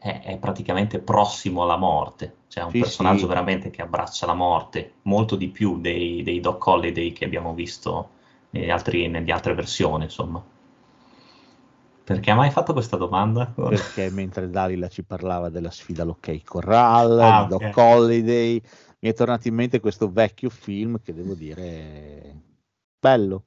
è, 0.00 0.20
è 0.24 0.38
praticamente 0.38 0.98
prossimo 0.98 1.62
alla 1.62 1.76
morte. 1.76 2.38
Cioè 2.48 2.64
è 2.64 2.66
un 2.66 2.72
Sì, 2.72 2.80
personaggio 2.80 3.20
sì. 3.20 3.26
veramente 3.26 3.70
che 3.70 3.80
abbraccia 3.80 4.26
la 4.26 4.34
morte, 4.34 4.94
molto 5.02 5.36
di 5.36 5.48
più 5.48 5.80
dei, 5.80 6.24
dei 6.24 6.40
Doc 6.40 6.66
Holiday 6.66 7.12
che 7.12 7.24
abbiamo 7.24 7.54
visto 7.54 8.10
negli 8.50 8.70
altri, 8.70 9.06
nelle 9.06 9.32
altre 9.32 9.54
versioni, 9.54 10.04
insomma. 10.04 10.42
Perché 12.04 12.30
ha 12.30 12.34
mai 12.34 12.50
fatto 12.50 12.74
questa 12.74 12.96
domanda? 12.98 13.46
Perché 13.46 14.10
mentre 14.12 14.50
Dalila 14.50 14.88
ci 14.88 15.02
parlava 15.02 15.48
della 15.48 15.70
sfida 15.70 16.02
all'Ok 16.02 16.42
Corral, 16.44 17.18
Ah, 17.18 17.46
di 17.46 17.54
ok. 17.54 17.62
Doc 17.64 17.76
Holiday, 17.78 18.60
mi 19.00 19.08
è 19.08 19.14
tornato 19.14 19.48
in 19.48 19.54
mente 19.54 19.80
questo 19.80 20.10
vecchio 20.10 20.50
film 20.50 21.00
che 21.02 21.14
devo 21.14 21.34
dire 21.34 22.36
bello, 22.98 23.46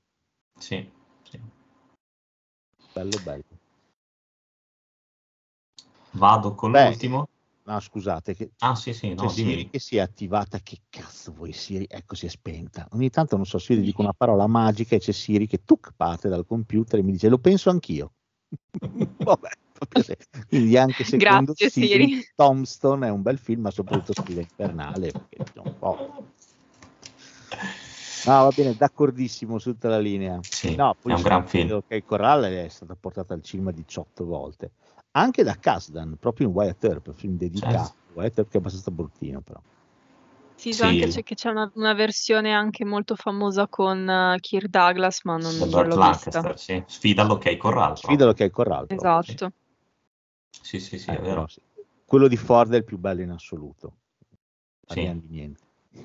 Sì, 0.57 0.89
sì. 1.23 1.39
bello, 2.93 3.17
bello. 3.23 3.43
Vado 6.11 6.55
con 6.55 6.71
Beh, 6.71 6.87
l'ultimo. 6.87 7.27
No, 7.65 7.79
scusate, 7.79 8.33
che 8.33 8.51
Ah, 8.59 8.75
sì, 8.75 8.93
sì, 8.93 9.13
no, 9.13 9.27
c'è 9.27 9.29
Siri 9.29 9.69
che 9.69 9.77
si 9.79 9.97
è 9.97 9.99
attivata. 9.99 10.57
Che 10.59 10.79
cazzo 10.89 11.31
vuoi 11.31 11.51
Siri? 11.51 11.85
Ecco, 11.87 12.15
si 12.15 12.25
è 12.25 12.29
spenta. 12.29 12.87
Ogni 12.91 13.09
tanto, 13.09 13.35
non 13.35 13.45
so, 13.45 13.59
gli 13.59 13.77
dico 13.81 14.01
una 14.01 14.13
parola 14.13 14.47
magica 14.47 14.95
e 14.95 14.99
c'è 14.99 15.11
Siri 15.11 15.45
che 15.47 15.63
tuc 15.63 15.91
parte 15.95 16.27
dal 16.29 16.45
computer 16.45 16.99
e 16.99 17.03
mi 17.03 17.11
dice 17.11 17.29
lo 17.29 17.37
penso 17.37 17.69
anch'io. 17.69 18.13
Vabbè, 19.17 19.49
quindi 20.47 20.77
anche 20.77 21.03
secondo 21.05 21.53
Grazie, 21.53 21.69
Siri. 21.69 22.25
Tombstone 22.35 23.07
è 23.07 23.09
un 23.09 23.21
bel 23.21 23.37
film, 23.37 23.61
ma 23.61 23.71
soprattutto 23.71 24.21
sfida 24.21 24.41
infernale. 24.41 25.11
Perché 25.11 25.43
c'è 25.53 25.59
un 25.63 25.73
po'. 25.77 26.25
No, 28.25 28.43
va 28.43 28.51
bene, 28.53 28.75
d'accordissimo 28.75 29.57
su 29.57 29.71
tutta 29.71 29.89
la 29.89 29.99
linea. 29.99 30.39
Sì, 30.41 30.75
No, 30.75 30.95
poi 30.99 31.13
è 31.13 31.15
un 31.15 31.21
gran 31.21 31.47
film. 31.47 31.67
Certo. 37.59 37.95
Wyatt 38.13 38.37
Earp 38.37 38.49
che 38.49 38.57
è 38.57 38.59
abbastanza 38.59 38.91
bruttino, 38.91 39.41
però. 39.41 39.61
Sì, 40.57 40.73
so 40.73 40.83
Sì. 40.83 40.89
anche 40.89 41.07
c'è, 41.07 41.23
che 41.23 41.35
c'è 41.35 41.49
una, 41.49 41.71
una 41.75 41.93
versione 41.93 42.51
anche 42.51 42.83
molto 42.83 43.15
famosa 43.15 43.67
con 43.67 44.09
eh, 44.09 44.37
Kirk 44.39 44.67
Douglas, 44.67 45.23
ma 45.23 45.37
non, 45.37 45.55
non 45.55 45.69
l'ho 45.69 45.95
Lancaster, 45.95 46.53
vista. 46.53 46.57
sì. 46.57 46.83
Sfida 46.87 47.23
l'ok 47.23 47.55
Corral. 47.57 47.95
Sfidalo 47.95 48.33
che 48.33 48.43
è 48.43 48.45
il 48.47 48.51
corrallo. 48.51 48.87
Esatto. 48.89 49.51
Sì, 50.49 50.79
sì, 50.79 50.97
sì, 50.97 51.11
Eh, 51.11 51.17
è 51.17 51.21
vero. 51.21 51.47
sì. 51.47 51.61
Quello 52.05 52.27
di 52.27 52.37
Ford 52.37 52.73
è 52.73 52.77
il 52.77 52.83
più 52.85 52.97
bello 52.97 53.21
in 53.21 53.29
assoluto. 53.29 53.97
Sì. 54.87 55.01
Di 55.01 55.27
niente. 55.29 55.61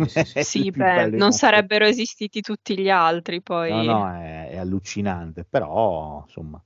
Sì, 0.07 0.25
sì, 0.25 0.43
sì. 0.43 0.71
Beh, 0.77 1.09
non 1.11 1.33
sarebbero 1.33 1.87
esistiti 1.87 2.41
tutti 2.43 2.79
gli 2.79 2.91
altri, 2.91 3.41
poi... 3.41 3.71
No, 3.71 3.83
no, 3.83 4.13
è, 4.15 4.51
è 4.51 4.57
allucinante, 4.59 5.45
però 5.45 6.23
insomma 6.27 6.63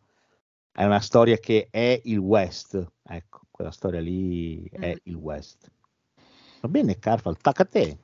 è 0.73 0.85
una 0.85 1.01
storia 1.01 1.39
che 1.39 1.69
è 1.71 2.01
il 2.05 2.19
West, 2.19 2.85
ecco, 3.03 3.43
quella 3.51 3.71
storia 3.71 4.01
lì 4.01 4.65
è 4.71 4.93
Mm. 4.93 4.99
il 5.05 5.15
West. 5.15 5.71
Va 6.67 6.73
bene, 6.73 6.99
Carfal, 6.99 7.37
tacca 7.37 7.63
a 7.63 7.67
te. 7.67 7.97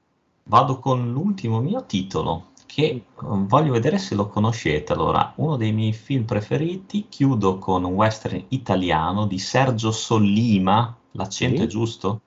Vado 0.45 0.79
con 0.79 1.11
l'ultimo 1.11 1.59
mio 1.61 1.85
titolo, 1.85 2.51
che 2.65 2.85
eh, 2.85 3.05
voglio 3.17 3.73
vedere 3.73 3.99
se 3.99 4.15
lo 4.15 4.29
conoscete. 4.29 4.93
Allora, 4.93 5.33
uno 5.39 5.57
dei 5.57 5.73
miei 5.73 5.93
film 5.93 6.25
preferiti, 6.25 7.09
chiudo 7.09 7.59
con 7.59 7.83
un 7.83 7.95
western 7.95 8.45
italiano 8.51 9.27
di 9.27 9.41
Sergio 9.41 9.91
Sollima, 9.91 10.97
l'accento 11.13 11.59
Sì. 11.59 11.63
è 11.65 11.67
giusto? 11.67 12.21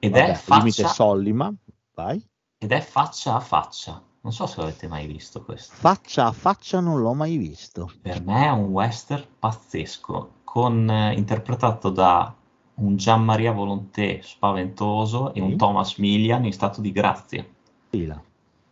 Ed 0.00 0.10
Vabbè, 0.10 0.30
è 0.30 0.34
faccia, 0.34 0.88
Sollima, 0.88 1.54
vai. 1.94 2.20
ed 2.58 2.72
è 2.72 2.80
faccia 2.80 3.36
a 3.36 3.40
faccia. 3.40 4.02
Non 4.22 4.32
so 4.32 4.46
se 4.46 4.58
l'avete 4.58 4.88
mai 4.88 5.06
visto 5.06 5.44
questo. 5.44 5.74
Faccia 5.76 6.26
a 6.26 6.32
faccia 6.32 6.80
non 6.80 7.00
l'ho 7.00 7.14
mai 7.14 7.36
visto. 7.36 7.88
Per 8.02 8.20
me 8.20 8.46
è 8.46 8.50
un 8.50 8.70
western 8.70 9.24
pazzesco, 9.38 10.30
con, 10.42 10.90
eh, 10.90 11.14
interpretato 11.14 11.90
da 11.90 12.34
un 12.76 12.96
Gianmaria 12.96 13.52
Volonté 13.52 14.20
spaventoso 14.22 15.32
e 15.32 15.40
un 15.40 15.56
Thomas 15.56 15.96
Milian 15.96 16.44
in 16.44 16.52
stato 16.52 16.80
di 16.80 16.92
grazia. 16.92 17.46
Fila. 17.88 18.20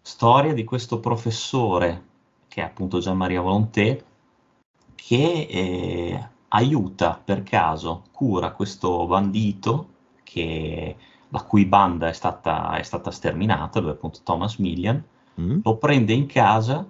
Storia 0.01 0.53
di 0.53 0.65
questo 0.65 0.99
professore, 0.99 2.05
che 2.49 2.61
è 2.61 2.65
appunto 2.65 2.99
Gianmaria 2.99 3.41
Volonté, 3.41 4.05
che 4.95 5.47
eh, 5.49 6.29
aiuta 6.49 7.21
per 7.25 7.43
caso, 7.43 8.05
cura 8.13 8.53
questo 8.53 9.07
bandito 9.07 9.89
che- 10.23 10.97
la 11.29 11.43
cui 11.45 11.65
banda 11.65 12.09
è 12.09 12.13
stata, 12.13 12.77
è 12.77 12.83
stata 12.83 13.11
sterminata, 13.11 13.81
lui 13.81 13.91
è 13.91 13.93
appunto 13.93 14.21
Thomas 14.23 14.57
Milian, 14.57 15.03
Mm? 15.41 15.61
lo 15.63 15.77
prende 15.79 16.13
in 16.13 16.27
casa 16.27 16.87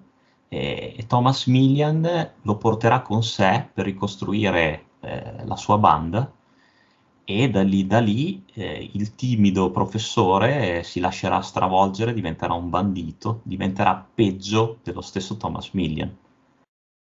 eh, 0.49 0.95
e 0.97 1.07
Thomas 1.07 1.47
Milian 1.47 2.31
lo 2.43 2.57
porterà 2.57 3.01
con 3.01 3.23
sé 3.23 3.69
per 3.73 3.85
ricostruire 3.85 4.87
eh, 5.01 5.45
la 5.45 5.55
sua 5.57 5.79
banda 5.79 6.29
e 7.25 7.49
da 7.49 7.63
lì, 7.63 7.87
da 7.87 8.01
lì 8.01 8.45
eh, 8.55 8.91
il 8.93 9.15
timido 9.15 9.71
professore 9.71 10.79
eh, 10.79 10.83
si 10.83 11.01
lascerà 11.01 11.41
stravolgere, 11.41 12.13
diventerà 12.13 12.53
un 12.55 12.69
bandito, 12.69 13.41
diventerà 13.45 14.07
peggio 14.15 14.79
dello 14.83 15.01
stesso 15.01 15.37
Thomas 15.37 15.71
Milian. 15.71 16.17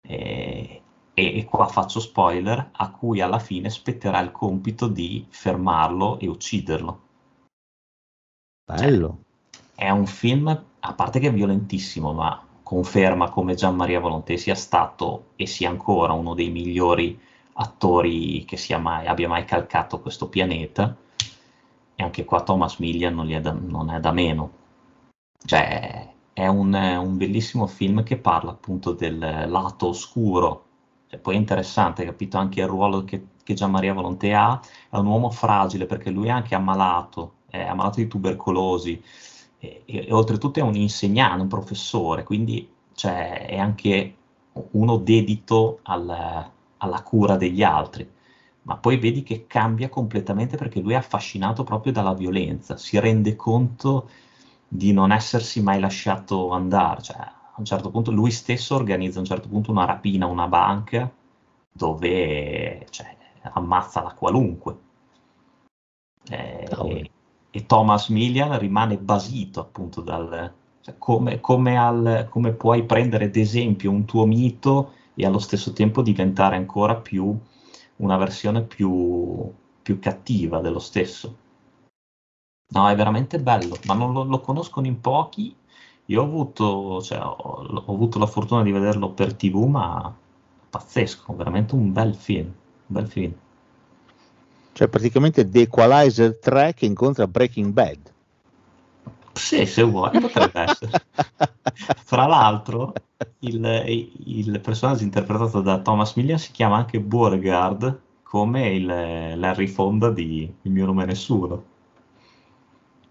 E, 0.05 0.81
e- 1.13 1.45
qua 1.45 1.67
faccio 1.67 1.99
spoiler, 1.99 2.69
a 2.71 2.91
cui 2.91 3.21
alla 3.21 3.39
fine 3.39 3.69
spetterà 3.69 4.19
il 4.19 4.31
compito 4.31 4.87
di 4.87 5.25
fermarlo 5.29 6.19
e 6.19 6.27
ucciderlo. 6.27 7.01
Bello. 8.65 9.17
È 9.75 9.89
un 9.89 10.05
film, 10.05 10.47
a 10.79 10.93
parte 10.93 11.19
che 11.19 11.27
è 11.27 11.33
violentissimo, 11.33 12.13
ma 12.13 12.45
conferma 12.61 13.29
come 13.29 13.55
Gian 13.55 13.75
Maria 13.75 13.99
Volonté 13.99 14.37
sia 14.37 14.55
stato 14.55 15.31
e 15.35 15.45
sia 15.47 15.69
ancora 15.69 16.13
uno 16.13 16.33
dei 16.33 16.49
migliori 16.49 17.19
attori 17.53 18.45
che 18.45 18.57
mai, 18.77 19.07
abbia 19.07 19.27
mai 19.27 19.45
calcato 19.45 19.99
questo 19.99 20.27
pianeta. 20.29 20.95
E 21.95 22.03
anche 22.03 22.25
qua 22.25 22.41
Thomas 22.41 22.77
Milian 22.77 23.13
non, 23.13 23.41
da, 23.41 23.51
non 23.51 23.89
è 23.89 23.99
da 23.99 24.11
meno. 24.11 24.51
Cioè, 25.45 26.11
è 26.33 26.47
un, 26.47 26.73
un 26.73 27.17
bellissimo 27.17 27.67
film 27.67 28.03
che 28.03 28.17
parla 28.17 28.51
appunto 28.51 28.93
del 28.93 29.17
lato 29.19 29.87
oscuro. 29.89 30.65
Cioè, 31.07 31.19
poi 31.19 31.35
è 31.35 31.37
interessante, 31.37 32.05
capito 32.05 32.37
anche 32.37 32.61
il 32.61 32.67
ruolo 32.67 33.03
che, 33.03 33.27
che 33.43 33.53
Gian 33.53 33.71
Maria 33.71 33.93
Volonté 33.93 34.33
ha. 34.33 34.59
È 34.89 34.97
un 34.97 35.05
uomo 35.05 35.29
fragile 35.29 35.85
perché 35.85 36.09
lui 36.09 36.27
è 36.27 36.31
anche 36.31 36.55
ammalato, 36.55 37.33
è 37.49 37.61
ammalato 37.61 37.97
di 37.99 38.07
tubercolosi 38.07 39.01
e, 39.59 39.83
e- 39.85 40.05
e 40.07 40.13
oltretutto 40.13 40.59
è 40.59 40.63
un 40.63 40.75
insegnante, 40.75 41.41
un 41.41 41.47
professore, 41.47 42.23
quindi 42.23 42.67
cioè, 42.93 43.45
è 43.47 43.57
anche 43.57 44.15
uno 44.71 44.97
dedito 44.97 45.79
al- 45.83 46.51
alla 46.83 47.01
cura 47.01 47.35
degli 47.35 47.63
altri. 47.63 48.09
Ma 48.63 48.77
poi 48.77 48.97
vedi 48.97 49.23
che 49.23 49.45
cambia 49.47 49.89
completamente 49.89 50.55
perché 50.57 50.79
lui 50.79 50.93
è 50.93 50.97
affascinato 50.97 51.63
proprio 51.63 51.91
dalla 51.91 52.13
violenza, 52.13 52.77
si 52.77 52.97
rende 52.99 53.35
conto 53.35 54.09
di 54.67 54.93
non 54.93 55.11
essersi 55.11 55.61
mai 55.61 55.79
lasciato 55.79 56.51
andare. 56.51 57.01
Cioè, 57.01 57.17
a 57.17 57.55
un 57.57 57.65
certo 57.65 57.89
punto 57.89 58.11
lui 58.11 58.31
stesso 58.31 58.75
organizza 58.75 59.17
a 59.17 59.21
un 59.21 59.27
certo 59.27 59.47
punto 59.47 59.71
una 59.71 59.85
rapina 59.85 60.25
a 60.25 60.29
una 60.29 60.47
banca 60.47 61.11
dove 61.71 62.85
cioè, 62.89 63.15
ammazza 63.53 64.01
la 64.01 64.13
qualunque. 64.13 64.77
Eh, 66.29 66.65
Cavolo. 66.69 66.95
e, 66.95 67.09
e 67.51 67.65
Thomas 67.65 68.07
Milian 68.07 68.57
rimane 68.57 68.97
basito 68.97 69.59
appunto 69.59 70.01
dal 70.01 70.53
cioè, 70.83 70.95
come, 70.97 71.39
come, 71.39 71.77
al- 71.77 72.27
come 72.29 72.51
puoi 72.53 72.83
prendere 72.83 73.25
ad 73.25 73.35
esempio 73.35 73.91
un 73.91 74.05
tuo 74.05 74.25
mito 74.25 74.93
e 75.15 75.25
allo 75.25 75.39
stesso 75.39 75.73
tempo 75.73 76.01
diventare 76.01 76.55
ancora 76.55 76.95
più 76.95 77.37
una 77.97 78.17
versione 78.17 78.63
più, 78.63 79.51
più 79.81 79.99
cattiva 79.99 80.59
dello 80.59 80.79
stesso. 80.79 81.37
No, 82.73 82.89
è 82.89 82.95
veramente 82.95 83.39
bello, 83.39 83.77
ma 83.85 83.93
non 83.93 84.13
lo, 84.13 84.23
lo 84.23 84.39
conoscono 84.39 84.87
in 84.87 84.99
pochi. 84.99 85.55
Io 86.07 86.21
ho 86.21 86.25
avuto, 86.25 87.01
cioè, 87.01 87.19
ho, 87.19 87.31
ho 87.31 87.93
avuto 87.93 88.17
la 88.17 88.25
fortuna 88.25 88.63
di 88.63 88.71
vederlo 88.71 89.11
per 89.11 89.35
TV, 89.35 89.63
ma 89.65 90.13
pazzesco, 90.69 91.35
veramente 91.35 91.75
un 91.75 91.93
bel 91.93 92.15
film, 92.15 92.47
un 92.47 92.53
bel 92.87 93.07
film. 93.07 93.33
Cioè 94.73 94.87
praticamente 94.87 95.47
The 95.47 95.61
Equalizer 95.61 96.39
3 96.39 96.73
che 96.73 96.87
incontra 96.87 97.27
Breaking 97.27 97.71
Bad. 97.71 98.11
Sì, 99.33 99.65
se 99.67 99.83
vuoi, 99.83 100.19
potrebbe 100.19 100.61
essere. 100.61 100.91
Fra 102.03 102.25
l'altro, 102.25 102.93
il, 103.39 104.11
il 104.25 104.59
personaggio 104.61 105.03
interpretato 105.03 105.61
da 105.61 105.79
Thomas 105.81 106.15
Millian 106.15 106.37
si 106.39 106.51
chiama 106.51 106.77
anche 106.77 106.99
Beauregard, 106.99 108.01
come 108.23 108.69
il 108.69 108.85
Larry 108.85 109.67
Fonda 109.67 110.09
di 110.11 110.51
Il 110.61 110.71
mio 110.71 110.85
nome 110.85 111.03
è 111.03 111.07
nessuno. 111.07 111.63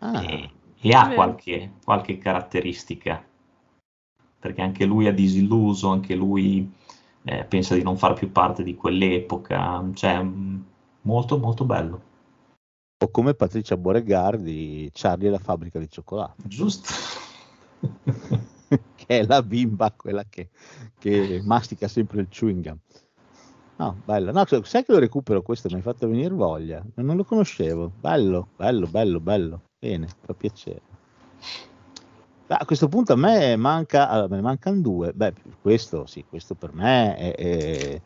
Ah, 0.00 0.22
E, 0.22 0.50
e 0.80 0.92
ha 0.92 1.12
qualche, 1.14 1.72
qualche 1.84 2.18
caratteristica, 2.18 3.24
perché 4.38 4.60
anche 4.62 4.84
lui 4.84 5.06
è 5.06 5.14
disilluso, 5.14 5.88
anche 5.88 6.14
lui 6.14 6.70
eh, 7.24 7.44
pensa 7.44 7.74
di 7.74 7.82
non 7.82 7.96
far 7.96 8.14
più 8.14 8.30
parte 8.32 8.62
di 8.62 8.74
quell'epoca, 8.74 9.88
cioè 9.94 10.22
mh, 10.22 10.64
molto 11.02 11.38
molto 11.38 11.64
bello, 11.64 12.02
o 13.02 13.10
come 13.10 13.34
Patricia 13.34 13.76
Beauregard 13.76 14.40
di 14.42 14.88
Charlie 14.92 15.28
e 15.28 15.30
la 15.30 15.38
fabbrica 15.38 15.78
di 15.78 15.90
cioccolato, 15.90 16.36
giusto? 16.46 16.88
che 19.06 19.20
è 19.20 19.26
la 19.26 19.42
bimba, 19.42 19.92
quella 19.92 20.24
che, 20.28 20.50
che 20.98 21.40
mastica 21.44 21.88
sempre 21.88 22.20
il 22.20 22.28
chewing 22.28 22.62
gum. 22.62 22.78
No, 23.76 23.96
bello. 24.04 24.30
No, 24.32 24.44
cioè, 24.44 24.64
sai 24.64 24.84
che 24.84 24.92
lo 24.92 24.98
recupero 24.98 25.42
questo? 25.42 25.68
Mi 25.68 25.76
hai 25.76 25.82
fatto 25.82 26.06
venire 26.06 26.32
voglia. 26.34 26.82
Non 26.96 27.16
lo 27.16 27.24
conoscevo. 27.24 27.90
Bello, 28.00 28.48
bello, 28.56 28.86
bello, 28.86 29.18
bello. 29.20 29.60
Bene, 29.78 30.06
fa 30.24 30.34
piacere. 30.34 30.80
Ah, 32.48 32.58
A 32.60 32.64
questo 32.64 32.88
punto 32.88 33.14
a 33.14 33.16
me 33.16 33.56
manca, 33.56 34.08
allora, 34.08 34.28
me 34.28 34.36
ne 34.36 34.42
mancano 34.42 34.80
due. 34.80 35.12
Beh, 35.12 35.32
questo 35.60 36.06
sì, 36.06 36.24
questo 36.28 36.54
per 36.54 36.72
me 36.74 37.16
è, 37.16 37.34
è- 37.34 38.02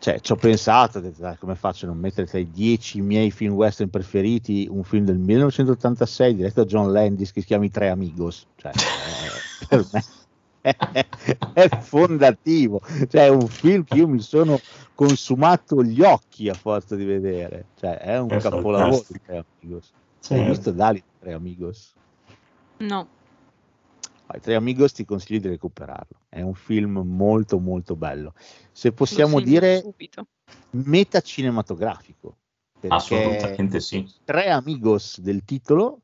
cioè, 0.00 0.20
ci 0.20 0.30
ho 0.30 0.36
pensato, 0.36 1.02
come 1.40 1.56
faccio 1.56 1.84
a 1.86 1.88
non 1.88 1.98
mettere 1.98 2.26
tra 2.28 2.38
i 2.38 2.48
dieci 2.50 3.00
miei 3.00 3.32
film 3.32 3.54
western 3.54 3.90
preferiti 3.90 4.68
un 4.70 4.84
film 4.84 5.04
del 5.04 5.18
1986 5.18 6.34
diretto 6.36 6.62
da 6.62 6.68
John 6.68 6.92
Landis 6.92 7.32
che 7.32 7.40
si 7.40 7.46
chiama 7.46 7.64
I 7.64 7.70
Tre 7.70 7.88
Amigos. 7.88 8.46
Cioè, 8.54 8.70
per 9.66 9.86
me 9.92 10.04
è, 11.54 11.68
fondativo, 11.80 12.80
cioè 13.08 13.26
è 13.26 13.28
un 13.28 13.46
film 13.46 13.84
che 13.84 13.96
io 13.96 14.08
mi 14.08 14.20
sono 14.20 14.60
consumato 14.94 15.82
gli 15.82 16.02
occhi 16.02 16.48
a 16.48 16.54
forza 16.54 16.96
di 16.96 17.04
vedere. 17.04 17.66
Cioè, 17.76 17.98
è 17.98 18.18
un 18.18 18.30
È 18.30 18.40
capolavoro 18.40 18.78
fantastico. 18.78 19.18
I 19.18 19.20
Tre 19.24 19.44
Amigos. 19.60 19.92
Sì. 20.20 20.34
Hai 20.34 20.44
visto 20.44 20.70
Dali, 20.72 21.02
Tre 21.18 21.32
Amigos? 21.32 21.94
No. 22.78 23.08
I 24.32 24.40
Tre 24.40 24.54
Amigos 24.56 24.92
ti 24.92 25.04
consiglio 25.04 25.40
di 25.40 25.48
recuperarlo. 25.48 26.18
È 26.28 26.40
un 26.40 26.54
film 26.54 26.98
molto 27.04 27.58
molto 27.58 27.96
bello. 27.96 28.34
Se 28.72 28.92
possiamo 28.92 29.40
dire 29.40 29.80
subito. 29.80 30.26
metacinematografico. 30.70 32.36
Perché 32.80 32.94
Assolutamente 32.94 33.80
sì. 33.80 34.08
Tre 34.24 34.50
Amigos 34.50 35.20
del 35.20 35.44
titolo, 35.44 36.00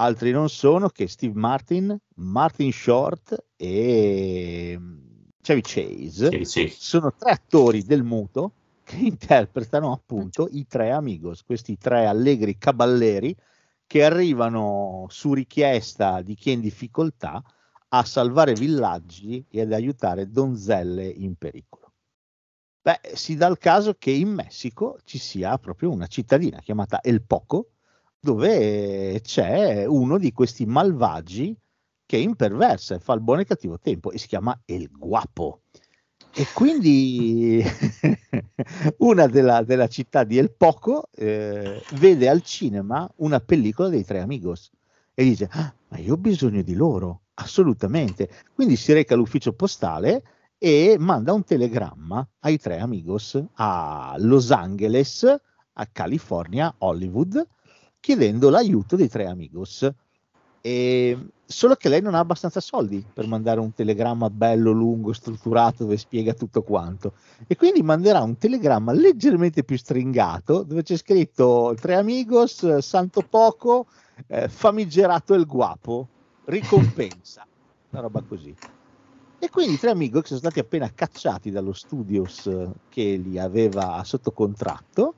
altri 0.00 0.30
non 0.30 0.48
sono 0.48 0.88
che 0.88 1.06
Steve 1.06 1.38
Martin, 1.38 1.96
Martin 2.16 2.72
Short 2.72 3.44
e 3.56 4.74
mm, 4.78 4.98
Chevy 5.42 5.60
Chase. 5.62 6.28
Sì, 6.30 6.44
sì. 6.44 6.74
Sono 6.74 7.12
tre 7.14 7.32
attori 7.32 7.84
del 7.84 8.02
muto 8.02 8.52
che 8.82 8.96
interpretano 9.04 9.92
appunto 9.92 10.48
i 10.50 10.66
tre 10.66 10.90
amigos, 10.90 11.44
questi 11.44 11.76
tre 11.76 12.06
allegri 12.06 12.56
caballeri 12.56 13.36
che 13.86 14.04
arrivano 14.04 15.06
su 15.10 15.34
richiesta 15.34 16.22
di 16.22 16.34
chi 16.34 16.50
è 16.50 16.54
in 16.54 16.60
difficoltà 16.60 17.42
a 17.92 18.04
salvare 18.04 18.54
villaggi 18.54 19.44
e 19.50 19.62
ad 19.62 19.72
aiutare 19.72 20.30
donzelle 20.30 21.04
in 21.04 21.34
pericolo. 21.34 21.92
Beh, 22.82 23.00
si 23.14 23.36
dà 23.36 23.48
il 23.48 23.58
caso 23.58 23.94
che 23.98 24.10
in 24.10 24.28
Messico 24.30 24.98
ci 25.04 25.18
sia 25.18 25.58
proprio 25.58 25.90
una 25.90 26.06
cittadina 26.06 26.60
chiamata 26.60 27.00
El 27.02 27.22
Poco, 27.22 27.72
dove 28.20 29.20
c'è 29.22 29.86
uno 29.86 30.18
di 30.18 30.32
questi 30.32 30.66
malvagi 30.66 31.56
che 32.04 32.18
imperversa 32.18 32.96
e 32.96 32.98
fa 32.98 33.14
il 33.14 33.20
buono 33.20 33.40
e 33.40 33.46
cattivo 33.46 33.78
tempo 33.78 34.10
e 34.10 34.18
si 34.18 34.26
chiama 34.26 34.60
El 34.66 34.90
Guapo. 34.90 35.62
E 36.32 36.46
quindi 36.54 37.64
una 38.98 39.26
della, 39.26 39.62
della, 39.62 39.88
città 39.88 40.22
di 40.24 40.38
El 40.38 40.52
Poco 40.52 41.08
eh, 41.12 41.82
vede 41.94 42.28
al 42.28 42.42
cinema 42.42 43.10
una 43.16 43.40
pellicola 43.40 43.88
dei 43.88 44.04
Tre 44.04 44.20
Amigos 44.20 44.70
e 45.14 45.24
dice: 45.24 45.48
ah, 45.50 45.72
Ma 45.88 45.98
io 45.98 46.14
ho 46.14 46.16
bisogno 46.16 46.62
di 46.62 46.74
loro, 46.74 47.22
assolutamente. 47.34 48.28
Quindi 48.54 48.76
si 48.76 48.92
reca 48.92 49.14
all'ufficio 49.14 49.54
postale 49.54 50.22
e 50.58 50.96
manda 50.98 51.32
un 51.32 51.42
telegramma 51.42 52.28
ai 52.40 52.58
Tre 52.58 52.78
Amigos 52.78 53.42
a 53.54 54.14
Los 54.18 54.50
Angeles, 54.50 55.24
a 55.24 55.86
California, 55.86 56.72
Hollywood, 56.78 57.44
chiedendo 58.00 58.50
l'aiuto 58.50 58.96
dei 58.96 59.08
Tre 59.08 59.26
Amigos. 59.26 59.88
E 60.62 61.18
solo 61.46 61.74
che 61.74 61.88
lei 61.88 62.00
non 62.00 62.14
ha 62.14 62.18
abbastanza 62.18 62.60
soldi 62.60 63.04
per 63.12 63.26
mandare 63.26 63.60
un 63.60 63.72
telegramma 63.72 64.28
bello, 64.28 64.72
lungo, 64.72 65.12
strutturato 65.12 65.84
dove 65.84 65.96
spiega 65.96 66.34
tutto 66.34 66.62
quanto. 66.62 67.14
E 67.46 67.56
quindi 67.56 67.82
manderà 67.82 68.22
un 68.22 68.36
telegramma 68.36 68.92
leggermente 68.92 69.64
più 69.64 69.76
stringato 69.76 70.62
dove 70.62 70.82
c'è 70.82 70.96
scritto 70.96 71.74
Tre 71.78 71.94
Amigos, 71.94 72.78
Santo 72.78 73.22
Poco, 73.22 73.86
eh, 74.26 74.48
famigerato 74.48 75.34
il 75.34 75.46
guapo, 75.46 76.08
ricompensa, 76.44 77.46
una 77.90 78.02
roba 78.02 78.22
così. 78.22 78.54
E 79.42 79.48
quindi 79.48 79.74
i 79.74 79.78
tre 79.78 79.90
Amigos 79.90 80.26
sono 80.26 80.38
stati 80.38 80.58
appena 80.58 80.92
cacciati 80.94 81.50
dallo 81.50 81.72
studios 81.72 82.50
che 82.90 83.16
li 83.16 83.38
aveva 83.38 84.02
sotto 84.04 84.32
contratto 84.32 85.14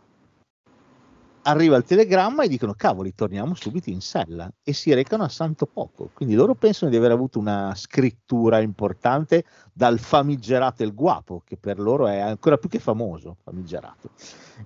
arriva 1.43 1.77
il 1.77 1.85
telegramma 1.85 2.45
e 2.45 2.49
dicono 2.49 2.75
cavoli 2.75 3.15
torniamo 3.15 3.55
subito 3.55 3.91
in 3.91 4.01
sella. 4.01 4.51
E 4.63 4.73
si 4.73 4.93
recano 4.93 5.25
a 5.25 5.29
Santo 5.29 5.67
Poco. 5.67 6.11
Quindi 6.13 6.35
loro 6.35 6.55
pensano 6.55 6.91
di 6.91 6.97
aver 6.97 7.11
avuto 7.11 7.39
una 7.39 7.73
scrittura 7.75 8.61
importante 8.61 9.45
dal 9.73 9.99
famigerato 9.99 10.83
il 10.83 10.95
guapo 10.95 11.43
che 11.45 11.57
per 11.57 11.79
loro 11.79 12.07
è 12.07 12.19
ancora 12.19 12.57
più 12.57 12.69
che 12.69 12.79
famoso 12.79 13.37
famigerato. 13.43 14.11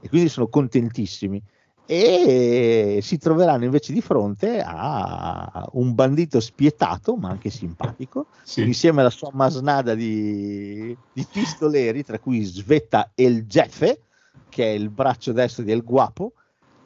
E 0.00 0.08
quindi 0.08 0.28
sono 0.28 0.48
contentissimi. 0.48 1.42
E 1.88 2.98
si 3.00 3.16
troveranno 3.16 3.62
invece 3.62 3.92
di 3.92 4.00
fronte 4.00 4.60
a 4.60 5.68
un 5.74 5.94
bandito 5.94 6.40
spietato 6.40 7.14
ma 7.14 7.28
anche 7.28 7.48
simpatico 7.48 8.26
sì. 8.42 8.62
insieme 8.62 9.02
alla 9.02 9.10
sua 9.10 9.30
masnada 9.32 9.94
di, 9.94 10.96
di 11.12 11.26
pistoleri 11.30 12.02
tra 12.02 12.18
cui 12.18 12.42
svetta 12.42 13.12
El 13.14 13.46
Jeffe 13.46 14.00
che 14.48 14.64
è 14.64 14.70
il 14.70 14.90
braccio 14.90 15.30
destro 15.30 15.62
di 15.62 15.70
El 15.70 15.84
Guapo 15.84 16.32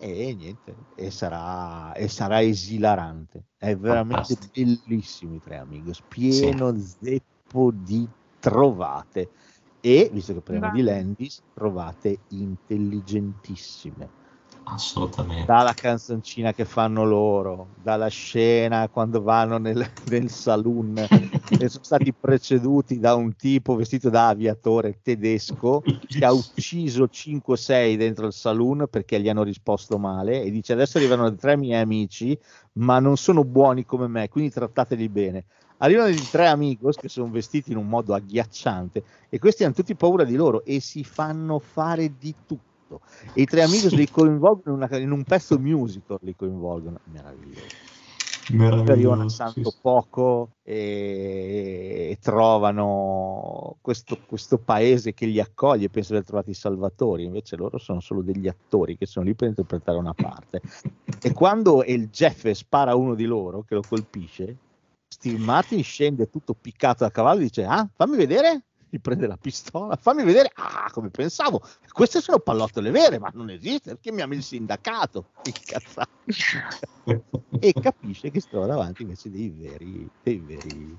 e 0.00 0.34
niente, 0.34 0.74
e 0.96 1.10
sarà, 1.10 1.92
e 1.92 2.08
sarà 2.08 2.42
esilarante. 2.42 3.44
È 3.58 3.76
veramente 3.76 4.34
Fantastico. 4.34 4.78
bellissimo 4.86 5.34
i 5.34 5.40
tre 5.40 5.58
amigos, 5.58 6.02
pieno 6.08 6.74
sì. 6.76 6.96
zeppo 7.02 7.70
di 7.70 8.08
trovate. 8.38 9.30
E 9.82 10.10
visto 10.12 10.32
che 10.32 10.40
parliamo 10.40 10.72
di 10.72 10.82
Landis, 10.82 11.42
trovate 11.54 12.20
intelligentissime 12.28 14.19
Assolutamente. 14.72 15.46
Dalla 15.46 15.72
canzoncina 15.74 16.52
che 16.52 16.64
fanno 16.64 17.04
loro, 17.04 17.68
dalla 17.82 18.08
scena 18.08 18.88
quando 18.88 19.20
vanno 19.20 19.58
nel, 19.58 19.84
nel 20.06 20.30
saloon 20.30 20.96
e 20.98 21.68
sono 21.68 21.84
stati 21.84 22.12
preceduti 22.12 22.98
da 22.98 23.14
un 23.14 23.34
tipo 23.34 23.74
vestito 23.74 24.10
da 24.10 24.28
aviatore 24.28 25.00
tedesco 25.02 25.82
che 26.06 26.24
ha 26.24 26.32
ucciso 26.32 27.08
5-6 27.12 27.96
dentro 27.96 28.26
il 28.26 28.32
saloon 28.32 28.86
perché 28.88 29.20
gli 29.20 29.28
hanno 29.28 29.42
risposto 29.42 29.98
male 29.98 30.42
e 30.42 30.50
dice 30.50 30.72
adesso 30.72 30.98
arrivano 30.98 31.34
tre 31.34 31.56
miei 31.56 31.80
amici 31.80 32.38
ma 32.74 33.00
non 33.00 33.16
sono 33.16 33.44
buoni 33.44 33.84
come 33.84 34.06
me, 34.06 34.28
quindi 34.28 34.50
trattateli 34.50 35.08
bene. 35.08 35.44
Arrivano 35.78 36.10
i 36.10 36.28
tre 36.28 36.46
amigos 36.46 36.96
che 36.96 37.08
sono 37.08 37.30
vestiti 37.30 37.72
in 37.72 37.78
un 37.78 37.88
modo 37.88 38.14
agghiacciante 38.14 39.02
e 39.28 39.38
questi 39.38 39.64
hanno 39.64 39.72
tutti 39.72 39.96
paura 39.96 40.24
di 40.24 40.36
loro 40.36 40.62
e 40.62 40.78
si 40.78 41.04
fanno 41.04 41.58
fare 41.58 42.16
di 42.16 42.34
tutto 42.46 42.69
tutto. 42.90 43.00
E 43.34 43.42
i 43.42 43.46
tre 43.46 43.62
amici 43.62 43.88
sì. 43.88 43.96
li 43.96 44.10
coinvolgono 44.10 44.76
in, 44.76 44.82
una, 44.82 44.98
in, 44.98 45.10
un 45.12 45.22
pezzo 45.22 45.58
musical, 45.58 46.18
li 46.22 46.34
coinvolgono, 46.34 46.98
meraviglioso. 47.04 47.88
Arrivano 48.90 49.24
a 49.24 49.28
Santo 49.28 49.70
sì. 49.70 49.76
Poco 49.80 50.56
e, 50.64 52.08
e 52.10 52.18
trovano 52.20 53.76
questo, 53.80 54.18
questo, 54.26 54.58
paese 54.58 55.14
che 55.14 55.26
li 55.26 55.38
accoglie, 55.38 55.88
penso 55.88 56.08
di 56.10 56.16
aver 56.16 56.26
trovato 56.26 56.50
i 56.50 56.54
salvatori, 56.54 57.22
invece 57.22 57.54
loro 57.54 57.78
sono 57.78 58.00
solo 58.00 58.22
degli 58.22 58.48
attori 58.48 58.96
che 58.96 59.06
sono 59.06 59.26
lì 59.26 59.34
per 59.34 59.48
interpretare 59.48 59.98
una 59.98 60.14
parte. 60.14 60.60
E 61.22 61.32
quando 61.32 61.84
il 61.84 62.08
Jeff 62.08 62.50
spara 62.50 62.96
uno 62.96 63.14
di 63.14 63.24
loro 63.24 63.62
che 63.62 63.76
lo 63.76 63.84
colpisce, 63.88 64.56
Steve 65.06 65.38
Martin 65.38 65.84
scende 65.84 66.28
tutto 66.28 66.52
piccato 66.60 67.04
da 67.04 67.10
cavallo 67.10 67.40
e 67.40 67.44
dice: 67.44 67.64
Ah, 67.64 67.88
fammi 67.94 68.16
vedere 68.16 68.64
gli 68.90 69.00
prende 69.00 69.28
la 69.28 69.36
pistola, 69.36 69.94
fammi 69.94 70.24
vedere, 70.24 70.50
ah, 70.52 70.90
come 70.90 71.10
pensavo, 71.10 71.62
queste 71.92 72.20
sono 72.20 72.40
pallottole 72.40 72.90
vere, 72.90 73.20
ma 73.20 73.30
non 73.32 73.48
esiste, 73.48 73.90
perché 73.90 74.10
mi 74.10 74.20
ama 74.20 74.34
il 74.34 74.42
sindacato, 74.42 75.26
e 77.60 77.72
capisce 77.72 78.32
che 78.32 78.40
trova 78.40 78.66
davanti 78.66 79.02
invece 79.02 79.30
dei 79.30 79.48
veri, 79.48 80.10
dei 80.22 80.38
veri 80.38 80.98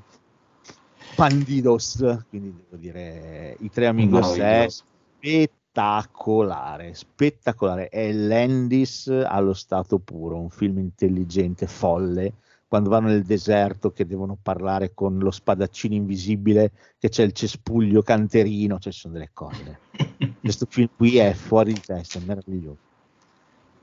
bandidos, 1.16 1.98
quindi 2.30 2.56
devo 2.56 2.78
dire, 2.78 3.58
i 3.60 3.70
tre 3.70 3.88
amigos 3.88 4.38
è 4.38 4.68
spettacolare, 4.70 6.94
spettacolare, 6.94 7.90
è 7.90 8.14
Landis 8.14 9.08
allo 9.08 9.54
stato 9.54 10.00
puro, 10.00 10.40
un 10.40 10.50
film 10.50 10.78
intelligente, 10.80 11.68
folle, 11.68 12.36
quando 12.72 12.90
vanno 12.90 13.10
nel 13.10 13.24
deserto 13.24 13.92
che 13.92 14.06
devono 14.06 14.38
parlare 14.42 14.94
con 14.94 15.18
lo 15.18 15.30
spadaccino 15.30 15.94
invisibile, 15.94 16.72
che 16.98 17.10
c'è 17.10 17.24
il 17.24 17.34
cespuglio 17.34 18.02
canterino, 18.02 18.80
cioè 18.80 18.94
ci 18.94 19.00
sono 19.00 19.16
delle 19.16 19.32
cose. 19.34 19.80
Questo 20.40 20.66
film 20.70 20.88
qui 20.96 21.18
è 21.18 21.34
fuori 21.34 21.74
di 21.74 21.82
testa, 21.82 22.20
è 22.20 22.22
meraviglioso. 22.26 22.91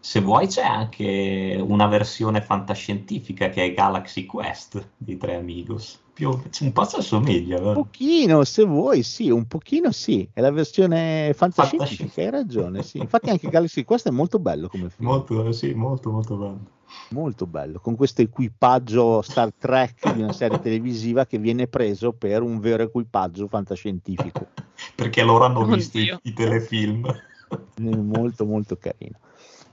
Se 0.00 0.20
vuoi 0.20 0.46
c'è 0.46 0.62
anche 0.62 1.58
una 1.60 1.86
versione 1.86 2.40
fantascientifica 2.40 3.48
che 3.50 3.64
è 3.64 3.74
Galaxy 3.74 4.26
Quest 4.26 4.90
di 4.96 5.16
Tre 5.16 5.36
Amigos. 5.36 6.00
Più, 6.12 6.30
un 6.30 6.72
po' 6.72 6.84
si 6.84 6.96
assomiglia. 6.96 7.60
Un 7.60 7.74
pochino, 7.74 8.42
se 8.44 8.64
vuoi, 8.64 9.02
sì, 9.02 9.30
un 9.30 9.46
pochino 9.46 9.92
sì. 9.92 10.28
È 10.32 10.40
la 10.40 10.50
versione 10.50 11.32
fantascientifica, 11.34 12.22
hai 12.22 12.30
ragione. 12.30 12.82
Sì. 12.82 12.98
Infatti 12.98 13.30
anche 13.30 13.48
Galaxy 13.48 13.84
Quest 13.84 14.08
è 14.08 14.10
molto 14.10 14.38
bello 14.38 14.68
come 14.68 14.90
film. 14.90 15.08
Molto, 15.08 15.52
sì, 15.52 15.74
molto, 15.74 16.10
molto 16.10 16.36
bello 16.36 16.76
molto 17.10 17.46
bello, 17.46 17.80
con 17.80 17.96
questo 17.96 18.22
equipaggio 18.22 19.22
Star 19.22 19.52
Trek 19.52 20.12
di 20.12 20.22
una 20.22 20.32
serie 20.32 20.60
televisiva 20.60 21.26
che 21.26 21.38
viene 21.38 21.66
preso 21.66 22.12
per 22.12 22.42
un 22.42 22.58
vero 22.60 22.82
equipaggio 22.82 23.46
fantascientifico. 23.46 24.46
Perché 24.94 25.22
loro 25.22 25.44
hanno 25.44 25.64
visto 25.64 25.98
i, 25.98 26.16
i, 26.22 26.32
telefilm. 26.32 27.06
molto 27.76 28.44
molto 28.44 28.76
carino. 28.76 29.18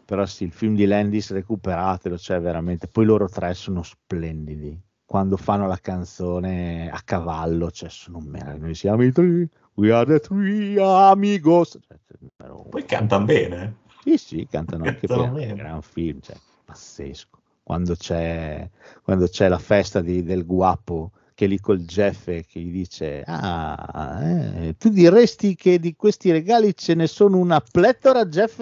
Però 0.06 0.26
sì, 0.26 0.44
il 0.44 0.52
film 0.52 0.76
di 0.76 0.86
Landis 0.86 1.32
recuperatelo, 1.32 2.18
cioè 2.18 2.40
veramente, 2.40 2.88
poi 2.88 3.06
loro 3.06 3.28
tre 3.28 3.54
sono 3.56 3.82
splendidi. 3.82 4.80
Quando 5.04 5.38
fanno 5.38 5.68
la 5.68 5.78
canzone 5.78 6.90
a 6.92 7.02
cavallo, 7.04 7.72
cioè 7.72 7.90
sono 7.90 8.20
meravigliosi. 8.20 8.62
Noi 8.62 8.76
siamo 8.76 9.04
i 9.04 9.12
tre, 9.12 9.50
we 9.76 9.92
are 9.92 10.06
the 10.06 10.20
three 10.20 10.80
amigos. 10.80 11.80
Cioè, 11.88 12.50
poi 12.70 12.86
cantano 12.86 13.26
bene. 13.26 13.78
Sì, 14.04 14.18
sì, 14.18 14.48
cantano, 14.50 14.84
cantano 14.84 15.24
anche 15.24 15.34
bene. 15.34 15.48
bene. 15.48 15.56
Gran 15.56 15.82
film, 15.82 16.20
cioè 16.22 16.36
pazzesco. 16.66 17.40
Quando 17.64 17.96
c'è, 17.96 18.70
quando 19.02 19.28
c'è 19.28 19.48
la 19.48 19.58
festa 19.58 20.02
di, 20.02 20.22
del 20.24 20.46
guapo 20.46 21.12
che 21.34 21.48
lì 21.48 21.60
col 21.60 21.80
Jeff 21.80 22.26
che 22.26 22.60
gli 22.60 22.72
dice 22.72 23.24
ah, 23.26 24.22
eh, 24.24 24.76
tu 24.78 24.90
diresti 24.90 25.56
che 25.56 25.80
di 25.80 25.96
questi 25.96 26.32
regali 26.32 26.76
ce 26.76 26.94
ne 26.94 27.08
sono 27.08 27.38
una 27.38 27.60
pletora 27.60 28.26
Jeff? 28.26 28.62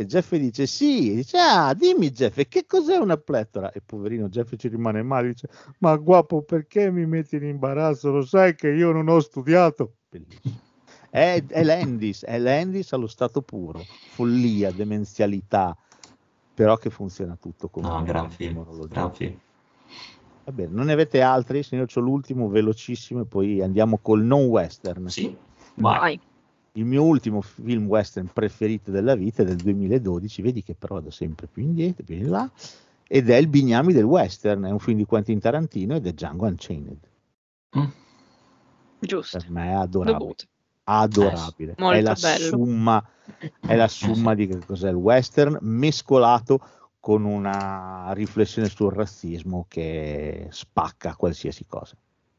E 0.00 0.06
Jeff 0.06 0.32
dice 0.36 0.64
sì, 0.66 1.12
dice 1.12 1.38
ah 1.38 1.74
dimmi 1.74 2.12
Jeff 2.12 2.40
che 2.46 2.66
cos'è 2.66 2.98
una 2.98 3.16
pletora? 3.16 3.72
E 3.72 3.80
poverino 3.84 4.28
Jeff 4.28 4.54
ci 4.56 4.68
rimane 4.68 5.02
male, 5.02 5.30
dice 5.30 5.48
ma 5.78 5.96
guapo 5.96 6.42
perché 6.42 6.88
mi 6.88 7.04
metti 7.04 7.34
in 7.34 7.42
imbarazzo? 7.42 8.12
Lo 8.12 8.24
sai 8.24 8.54
che 8.54 8.68
io 8.68 8.92
non 8.92 9.08
ho 9.08 9.18
studiato? 9.18 9.94
Bellissimo. 10.08 10.54
È, 11.10 11.42
è 11.48 11.64
Landis, 11.64 12.24
è 12.24 12.38
Landis 12.38 12.92
allo 12.92 13.08
stato 13.08 13.42
puro, 13.42 13.80
follia, 13.80 14.70
demenzialità, 14.70 15.76
però 16.54 16.76
che 16.76 16.90
funziona 16.90 17.34
tutto 17.34 17.68
come 17.68 17.88
no, 17.88 18.00
gran 18.04 18.30
film, 18.30 18.64
gran 18.86 19.12
film. 19.12 19.36
Va 20.44 20.52
bene, 20.52 20.70
non 20.72 20.86
ne 20.86 20.92
avete 20.92 21.22
altri? 21.22 21.64
Se 21.64 21.74
io 21.74 21.86
ho 21.92 22.00
l'ultimo 22.00 22.48
velocissimo 22.48 23.22
e 23.22 23.24
poi 23.24 23.60
andiamo 23.62 23.98
col 23.98 24.22
non 24.22 24.44
western. 24.44 25.08
Sì, 25.08 25.36
vai. 25.74 26.20
Il 26.78 26.84
mio 26.84 27.02
ultimo 27.02 27.40
film 27.40 27.86
western 27.86 28.30
preferito 28.32 28.92
della 28.92 29.16
vita 29.16 29.42
è 29.42 29.44
del 29.44 29.56
2012, 29.56 30.42
vedi 30.42 30.62
che 30.62 30.74
però 30.74 30.94
vado 30.94 31.10
sempre 31.10 31.48
più 31.48 31.62
indietro, 31.62 32.04
più 32.04 32.14
in 32.14 32.30
là, 32.30 32.48
ed 33.08 33.28
è 33.28 33.36
il 33.36 33.48
bignami 33.48 33.92
del 33.92 34.04
western, 34.04 34.62
è 34.62 34.70
un 34.70 34.78
film 34.78 34.98
di 34.98 35.04
Quentin 35.04 35.40
Tarantino 35.40 35.96
ed 35.96 36.06
è 36.06 36.12
Django 36.12 36.46
Unchained. 36.46 36.98
Mm. 37.76 37.86
Giusto. 39.00 39.38
Per 39.38 39.50
me 39.50 39.70
è 39.70 39.72
adorabile. 39.72 40.18
Dovuto. 40.18 40.44
Adorabile. 40.84 41.72
Eh, 41.72 41.82
molto 41.82 41.98
è 41.98 42.00
la 42.00 42.16
bello. 42.20 42.46
summa, 42.46 43.08
è 43.60 43.74
la 43.74 43.88
summa 43.88 44.34
di 44.36 44.46
che 44.46 44.58
cos'è 44.64 44.90
il 44.90 44.94
western 44.94 45.58
mescolato 45.62 46.60
con 47.00 47.24
una 47.24 48.12
riflessione 48.12 48.68
sul 48.68 48.92
razzismo 48.92 49.66
che 49.66 50.46
spacca 50.50 51.16
qualsiasi 51.16 51.66
cosa. 51.66 51.96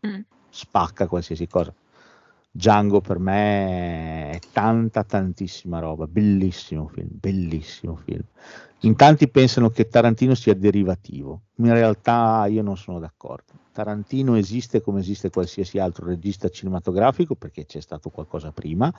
Mm. 0.07 0.21
Spacca 0.49 1.07
qualsiasi 1.07 1.45
cosa. 1.45 1.73
Django 2.51 2.99
per 2.99 3.19
me 3.19 4.31
è 4.31 4.39
tanta 4.51 5.03
tantissima 5.03 5.79
roba, 5.79 6.07
bellissimo 6.07 6.87
film, 6.87 7.09
bellissimo 7.11 7.95
film. 7.95 8.23
In 8.83 8.95
tanti 8.95 9.27
pensano 9.27 9.69
che 9.69 9.87
Tarantino 9.87 10.33
sia 10.33 10.55
derivativo, 10.55 11.41
in 11.55 11.71
realtà 11.71 12.47
io 12.47 12.63
non 12.63 12.75
sono 12.75 12.99
d'accordo. 12.99 13.53
Tarantino 13.71 14.35
esiste 14.35 14.81
come 14.81 15.01
esiste 15.01 15.29
qualsiasi 15.29 15.77
altro 15.77 16.07
regista 16.07 16.49
cinematografico 16.49 17.35
perché 17.35 17.65
c'è 17.65 17.81
stato 17.81 18.09
qualcosa 18.09 18.51
prima, 18.51 18.91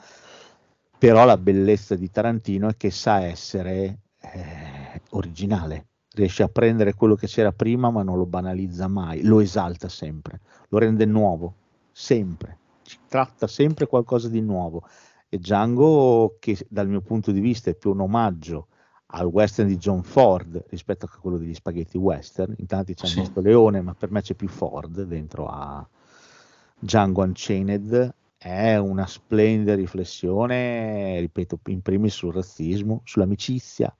però 0.97 1.25
la 1.25 1.37
bellezza 1.37 1.95
di 1.95 2.09
Tarantino 2.09 2.69
è 2.69 2.77
che 2.77 2.89
sa 2.89 3.21
essere 3.23 3.97
eh, 4.21 5.01
originale, 5.09 5.87
riesce 6.13 6.43
a 6.43 6.47
prendere 6.47 6.93
quello 6.93 7.15
che 7.15 7.27
c'era 7.27 7.51
prima 7.51 7.89
ma 7.89 8.01
non 8.01 8.17
lo 8.17 8.25
banalizza 8.25 8.87
mai, 8.87 9.23
lo 9.23 9.41
esalta 9.41 9.89
sempre, 9.89 10.39
lo 10.69 10.77
rende 10.77 11.05
nuovo, 11.05 11.53
sempre, 11.91 12.59
tratta 13.07 13.47
sempre 13.47 13.87
qualcosa 13.87 14.27
di 14.29 14.41
nuovo. 14.41 14.87
E 15.29 15.37
Django, 15.37 16.37
che 16.39 16.57
dal 16.69 16.87
mio 16.87 17.01
punto 17.01 17.31
di 17.31 17.39
vista 17.39 17.69
è 17.69 17.75
più 17.75 17.91
un 17.91 18.01
omaggio 18.01 18.67
al 19.13 19.25
western 19.25 19.67
di 19.67 19.77
John 19.77 20.03
Ford 20.03 20.65
rispetto 20.69 21.05
a 21.05 21.09
quello 21.19 21.37
degli 21.37 21.53
spaghetti 21.53 21.97
western, 21.97 22.53
in 22.57 22.65
tanti 22.65 22.95
hanno 22.97 23.25
Sì. 23.25 23.31
Leone, 23.41 23.81
ma 23.81 23.93
per 23.93 24.11
me 24.11 24.21
c'è 24.21 24.33
più 24.33 24.47
Ford 24.47 25.03
dentro 25.03 25.47
a 25.47 25.87
Django 26.79 27.21
Unchained, 27.21 28.13
è 28.37 28.75
una 28.77 29.05
splendida 29.05 29.75
riflessione, 29.75 31.19
ripeto, 31.19 31.59
in 31.67 31.81
primis 31.81 32.13
sul 32.13 32.33
razzismo, 32.33 33.01
sull'amicizia 33.03 33.93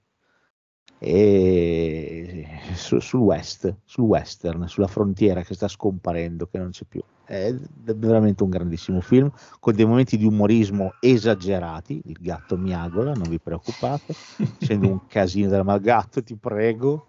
e 0.98 2.46
su- 2.74 3.00
sul 3.00 3.20
west, 3.20 3.74
sul 3.84 4.04
western, 4.04 4.68
sulla 4.68 4.86
frontiera 4.86 5.42
che 5.42 5.54
sta 5.54 5.66
scomparendo, 5.68 6.46
che 6.46 6.58
non 6.58 6.70
c'è 6.70 6.84
più. 6.84 7.00
È 7.24 7.52
veramente 7.94 8.42
un 8.42 8.50
grandissimo 8.50 9.00
film 9.00 9.30
con 9.58 9.74
dei 9.74 9.84
momenti 9.84 10.16
di 10.16 10.24
umorismo 10.26 10.94
esagerati. 11.00 12.00
Il 12.04 12.18
gatto 12.20 12.56
miagola, 12.56 13.14
non 13.14 13.28
vi 13.28 13.40
preoccupate, 13.40 14.14
essendo 14.60 14.88
un 14.88 15.06
casino 15.08 15.48
del 15.48 15.64
malgatto, 15.64 16.22
ti 16.22 16.36
prego, 16.36 17.06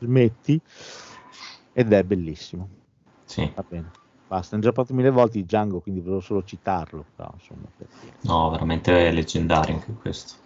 smetti. 0.00 0.60
Ed 1.72 1.92
è 1.92 2.02
bellissimo. 2.04 2.68
Sì. 3.24 3.52
Va 3.54 3.64
bene, 3.68 3.92
basta. 4.26 4.54
Hanno 4.54 4.64
già 4.64 4.72
parlato 4.72 4.94
mille 4.94 5.10
volte 5.10 5.38
di 5.38 5.44
Django, 5.44 5.80
quindi 5.80 6.00
volevo 6.00 6.20
solo 6.20 6.42
citarlo. 6.42 7.04
Però, 7.14 7.30
insomma, 7.34 7.66
per. 7.76 7.86
No, 8.22 8.50
veramente 8.50 9.10
leggendario 9.10 9.74
anche 9.74 9.92
questo. 9.92 10.45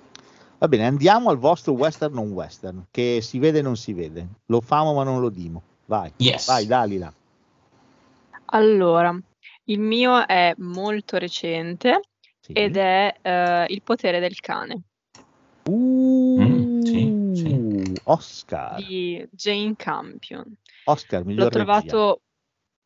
Va 0.60 0.68
bene, 0.68 0.84
andiamo 0.86 1.30
al 1.30 1.38
vostro 1.38 1.72
western 1.72 2.12
non 2.12 2.32
western, 2.32 2.84
che 2.90 3.20
si 3.22 3.38
vede 3.38 3.60
e 3.60 3.62
non 3.62 3.78
si 3.78 3.94
vede. 3.94 4.26
Lo 4.48 4.60
famo 4.60 4.92
ma 4.92 5.04
non 5.04 5.18
lo 5.18 5.30
dimo. 5.30 5.62
Vai, 5.86 6.12
Yes. 6.18 6.44
vai, 6.46 6.66
Dalila. 6.66 7.10
Allora, 8.52 9.18
il 9.64 9.80
mio 9.80 10.26
è 10.26 10.52
molto 10.58 11.16
recente 11.16 12.02
Sì. 12.40 12.52
ed 12.52 12.76
è 12.76 13.14
eh, 13.22 13.64
Il 13.70 13.80
potere 13.82 14.20
del 14.20 14.38
cane 14.40 14.82
Uh, 15.64 16.40
Mm, 16.42 16.62
sì, 16.84 17.14
sì. 17.32 18.00
Oscar. 18.04 18.76
di 18.76 19.26
Jane 19.30 19.74
Campion. 19.76 20.44
Oscar, 20.84 21.24
miglior 21.24 21.54
L'ho 21.54 21.64
regia. 21.64 21.80
trovato, 21.80 22.20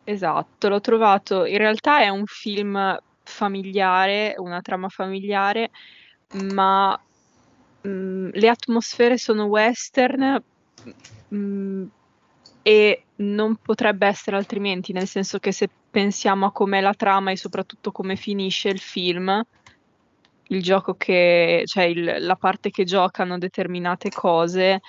esatto, 0.04 0.68
l'ho 0.68 0.80
trovato, 0.80 1.44
in 1.44 1.58
realtà 1.58 2.02
è 2.02 2.08
un 2.08 2.24
film 2.26 2.96
familiare, 3.24 4.34
una 4.38 4.60
trama 4.60 4.88
familiare, 4.88 5.70
ma 6.32 6.96
mm, 7.86 8.30
le 8.32 8.48
atmosfere 8.48 9.18
sono 9.18 9.44
western 9.44 10.42
mm, 11.34 11.84
e 12.62 13.04
non 13.16 13.56
potrebbe 13.56 14.06
essere 14.06 14.36
altrimenti, 14.36 14.92
nel 14.92 15.06
senso 15.06 15.38
che 15.38 15.52
se 15.52 15.68
pensiamo 15.90 16.46
a 16.46 16.52
com'è 16.52 16.80
la 16.80 16.94
trama 16.94 17.30
e 17.30 17.36
soprattutto 17.36 17.92
come 17.92 18.16
finisce 18.16 18.68
il 18.68 18.80
film, 18.80 19.42
il 20.48 20.62
gioco 20.62 20.94
che, 20.94 21.62
cioè 21.66 21.84
il- 21.84 22.16
la 22.18 22.36
parte 22.36 22.70
che 22.70 22.84
giocano 22.84 23.38
determinate 23.38 24.10
cose 24.10 24.80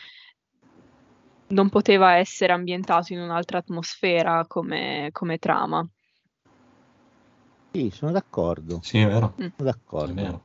non 1.48 1.70
poteva 1.70 2.16
essere 2.16 2.54
ambientato 2.54 3.14
in 3.14 3.20
un'altra 3.20 3.60
atmosfera 3.60 4.46
come, 4.48 5.10
come 5.12 5.38
trama. 5.38 5.88
Sì, 7.72 7.92
sono 7.94 8.12
d'accordo. 8.12 8.80
Sì, 8.82 9.00
è 9.00 9.06
vero. 9.06 9.34
Sono 9.38 9.54
È 9.58 9.64
d'accordo. 9.64 10.14
vero. 10.14 10.45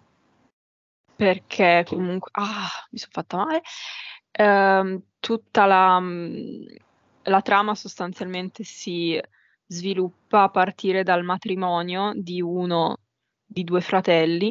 Perché 1.21 1.85
comunque, 1.87 2.31
ah, 2.33 2.67
mi 2.93 2.99
sono 2.99 3.13
fatta 3.13 3.37
male. 3.37 3.61
Ehm, 4.31 5.03
tutta 5.21 5.67
la, 5.67 6.01
mm, 6.01 6.63
la 7.25 7.43
trama 7.43 7.75
sostanzialmente 7.75 8.65
si 8.65 9.21
sviluppa 9.67 10.45
a 10.45 10.49
partire 10.49 11.03
dal 11.03 11.23
matrimonio 11.23 12.13
di 12.15 12.41
uno 12.41 12.97
di 13.45 13.65
due 13.65 13.83
fratelli. 13.83 14.51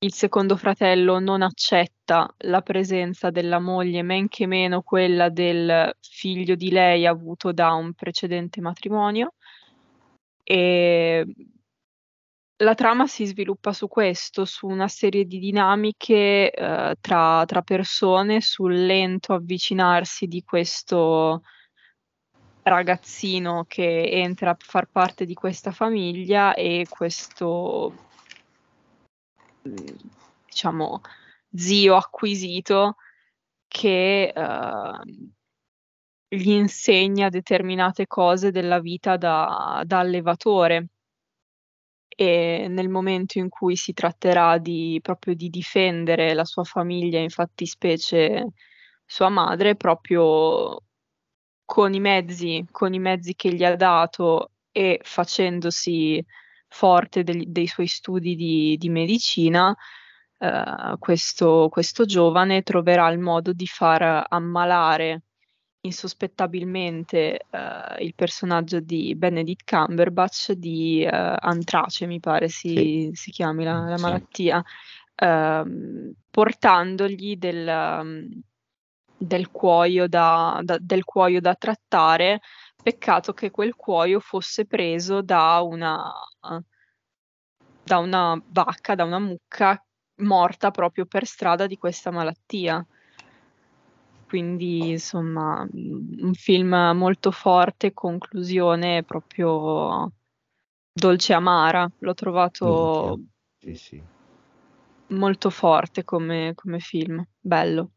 Il 0.00 0.12
secondo 0.12 0.56
fratello 0.58 1.18
non 1.20 1.40
accetta 1.40 2.28
la 2.40 2.60
presenza 2.60 3.30
della 3.30 3.58
moglie, 3.58 4.02
men 4.02 4.28
che 4.28 4.46
meno 4.46 4.82
quella 4.82 5.30
del 5.30 5.90
figlio 6.00 6.54
di 6.54 6.70
lei 6.70 7.06
avuto 7.06 7.50
da 7.50 7.72
un 7.72 7.94
precedente 7.94 8.60
matrimonio. 8.60 9.32
E 10.44 11.24
la 12.62 12.74
trama 12.74 13.06
si 13.06 13.26
sviluppa 13.26 13.72
su 13.72 13.88
questo, 13.88 14.44
su 14.44 14.66
una 14.66 14.88
serie 14.88 15.24
di 15.24 15.38
dinamiche 15.38 16.50
eh, 16.50 16.96
tra, 17.00 17.44
tra 17.44 17.62
persone, 17.62 18.40
sul 18.40 18.86
lento 18.86 19.34
avvicinarsi 19.34 20.26
di 20.26 20.42
questo 20.42 21.42
ragazzino 22.62 23.64
che 23.66 24.08
entra 24.08 24.50
a 24.50 24.56
far 24.58 24.86
parte 24.86 25.24
di 25.24 25.34
questa 25.34 25.72
famiglia 25.72 26.54
e 26.54 26.86
questo, 26.88 27.92
diciamo, 30.46 31.00
zio 31.54 31.96
acquisito 31.96 32.96
che 33.66 34.32
eh, 34.34 34.98
gli 36.28 36.50
insegna 36.50 37.28
determinate 37.28 38.06
cose 38.06 38.52
della 38.52 38.78
vita 38.80 39.16
da, 39.16 39.82
da 39.84 39.98
allevatore 39.98 40.86
e 42.16 42.66
nel 42.68 42.88
momento 42.88 43.38
in 43.38 43.48
cui 43.48 43.76
si 43.76 43.92
tratterà 43.92 44.58
di 44.58 44.98
proprio 45.02 45.34
di 45.34 45.48
difendere 45.48 46.34
la 46.34 46.44
sua 46.44 46.64
famiglia, 46.64 47.18
infatti 47.18 47.66
specie 47.66 48.52
sua 49.04 49.28
madre, 49.28 49.76
proprio 49.76 50.82
con 51.64 51.94
i 51.94 52.00
mezzi, 52.00 52.66
con 52.70 52.94
i 52.94 52.98
mezzi 52.98 53.34
che 53.34 53.52
gli 53.54 53.64
ha 53.64 53.76
dato 53.76 54.50
e 54.70 55.00
facendosi 55.02 56.24
forte 56.68 57.22
degli- 57.22 57.46
dei 57.46 57.66
suoi 57.66 57.86
studi 57.86 58.34
di, 58.34 58.76
di 58.78 58.88
medicina, 58.88 59.74
eh, 60.38 60.96
questo, 60.98 61.68
questo 61.70 62.04
giovane 62.04 62.62
troverà 62.62 63.08
il 63.10 63.18
modo 63.18 63.52
di 63.52 63.66
far 63.66 64.26
ammalare 64.28 65.22
insospettabilmente 65.82 67.46
eh, 67.50 68.04
il 68.04 68.14
personaggio 68.14 68.80
di 68.80 69.14
Benedict 69.16 69.68
Cumberbatch 69.68 70.52
di 70.52 71.02
eh, 71.02 71.36
antrace, 71.38 72.06
mi 72.06 72.20
pare 72.20 72.48
si, 72.48 73.10
si 73.12 73.30
chiami 73.30 73.64
la, 73.64 73.88
la 73.88 73.96
Sì. 73.96 74.02
malattia, 74.02 74.62
ehm, 75.16 76.12
portandogli 76.30 77.36
del, 77.36 78.42
del 79.16 79.50
cuoio 79.50 80.08
da, 80.08 80.60
da- 80.62 80.78
del 80.78 81.04
cuoio 81.04 81.40
da 81.40 81.54
trattare. 81.54 82.40
Peccato 82.82 83.32
che 83.32 83.50
quel 83.50 83.74
cuoio 83.76 84.18
fosse 84.18 84.66
preso 84.66 85.22
da 85.22 85.60
una, 85.60 86.12
da 87.84 87.98
una 87.98 88.40
vacca, 88.48 88.94
da 88.94 89.04
una 89.04 89.20
mucca 89.20 89.84
morta 90.16 90.70
proprio 90.70 91.06
per 91.06 91.26
strada 91.26 91.66
di 91.66 91.76
questa 91.76 92.10
malattia. 92.10 92.84
Quindi, 94.32 94.88
insomma, 94.92 95.62
mm, 95.62 96.24
un 96.24 96.32
film 96.32 96.74
molto 96.94 97.30
forte, 97.30 97.92
conclusione 97.92 99.02
proprio 99.02 100.10
dolce 100.90 101.34
amara. 101.34 101.86
L'ho 101.98 102.14
trovato 102.14 103.18
Sì, 103.58 103.74
sì. 103.74 104.02
molto 105.08 105.50
forte 105.50 106.02
come, 106.02 106.52
come 106.54 106.78
film, 106.78 107.22
bello. 107.38 107.90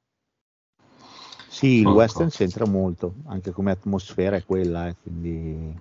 Sì, 1.47 1.67
il 1.77 1.83
Sono 1.83 1.95
western 1.95 2.27
c'entra 2.27 2.65
molto, 2.65 3.13
anche 3.27 3.51
come 3.51 3.71
atmosfera 3.71 4.35
è 4.35 4.43
quella, 4.43 4.89
eh, 4.89 4.95
quindi 5.01 5.73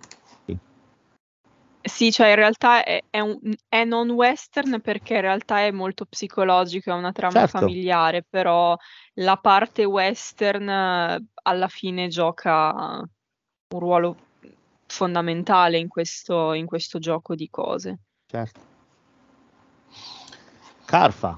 sì. 1.84 2.10
Cioè 2.10 2.28
in 2.28 2.34
realtà 2.36 2.82
è, 2.84 3.02
è 3.10 3.20
un- 3.20 3.38
è 3.68 3.84
non 3.84 4.10
western 4.10 4.80
perché 4.80 5.14
in 5.14 5.20
realtà 5.20 5.60
è 5.60 5.70
molto 5.70 6.04
psicologico, 6.06 6.90
è 6.90 6.94
una 6.94 7.12
trama 7.12 7.40
Certo. 7.40 7.58
familiare, 7.58 8.24
però 8.28 8.76
la 9.14 9.36
parte 9.36 9.84
western 9.84 10.68
alla 11.42 11.68
fine 11.68 12.08
gioca 12.08 12.72
un 13.74 13.80
ruolo 13.80 14.16
fondamentale 14.86 15.78
in 15.78 15.88
questo, 15.88 16.52
in 16.52 16.66
questo 16.66 16.98
gioco 16.98 17.34
di 17.34 17.48
cose. 17.50 17.98
Certo. 18.26 18.60
Carfa. 20.84 21.34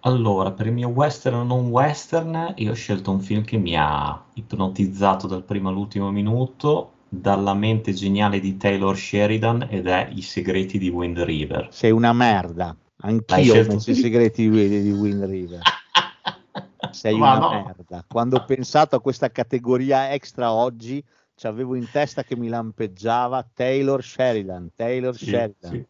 Allora, 0.00 0.52
per 0.52 0.66
il 0.66 0.72
mio 0.72 0.88
western 0.88 1.36
o 1.36 1.42
non 1.44 1.68
western, 1.68 2.52
io 2.56 2.72
ho 2.72 2.74
scelto 2.74 3.10
un 3.10 3.20
film 3.20 3.42
che 3.42 3.56
mi 3.56 3.74
ha 3.76 4.22
ipnotizzato 4.34 5.26
dal 5.26 5.42
primo 5.44 5.70
all'ultimo 5.70 6.10
minuto, 6.10 6.92
dalla 7.20 7.54
mente 7.54 7.92
geniale 7.92 8.40
di 8.40 8.56
Taylor 8.56 8.96
Sheridan 8.96 9.66
ed 9.70 9.86
è 9.86 10.08
I 10.12 10.22
segreti 10.22 10.78
di 10.78 10.88
Wind 10.88 11.18
River. 11.20 11.68
Sei 11.70 11.90
una 11.90 12.12
merda. 12.12 12.76
Anch'io 12.98 13.54
ho 13.60 13.64
messo 13.66 13.90
i 13.90 13.94
segreti 13.94 14.48
di, 14.48 14.82
di 14.82 14.90
Wind 14.90 15.24
River. 15.24 15.60
Sei 16.92 17.18
Ma 17.18 17.36
una 17.36 17.48
no. 17.48 17.64
merda. 17.64 18.04
Quando 18.08 18.36
ho 18.36 18.44
pensato 18.44 18.96
a 18.96 19.00
questa 19.00 19.30
categoria 19.30 20.12
extra 20.12 20.52
oggi, 20.52 21.04
ci 21.34 21.46
avevo 21.46 21.74
in 21.74 21.90
testa 21.90 22.22
che 22.22 22.36
mi 22.36 22.48
lampeggiava 22.48 23.46
Taylor 23.52 24.02
Sheridan. 24.02 24.70
Taylor 24.74 25.14
Sì, 25.16 25.24
Sheridan. 25.26 25.70
sì. 25.70 25.84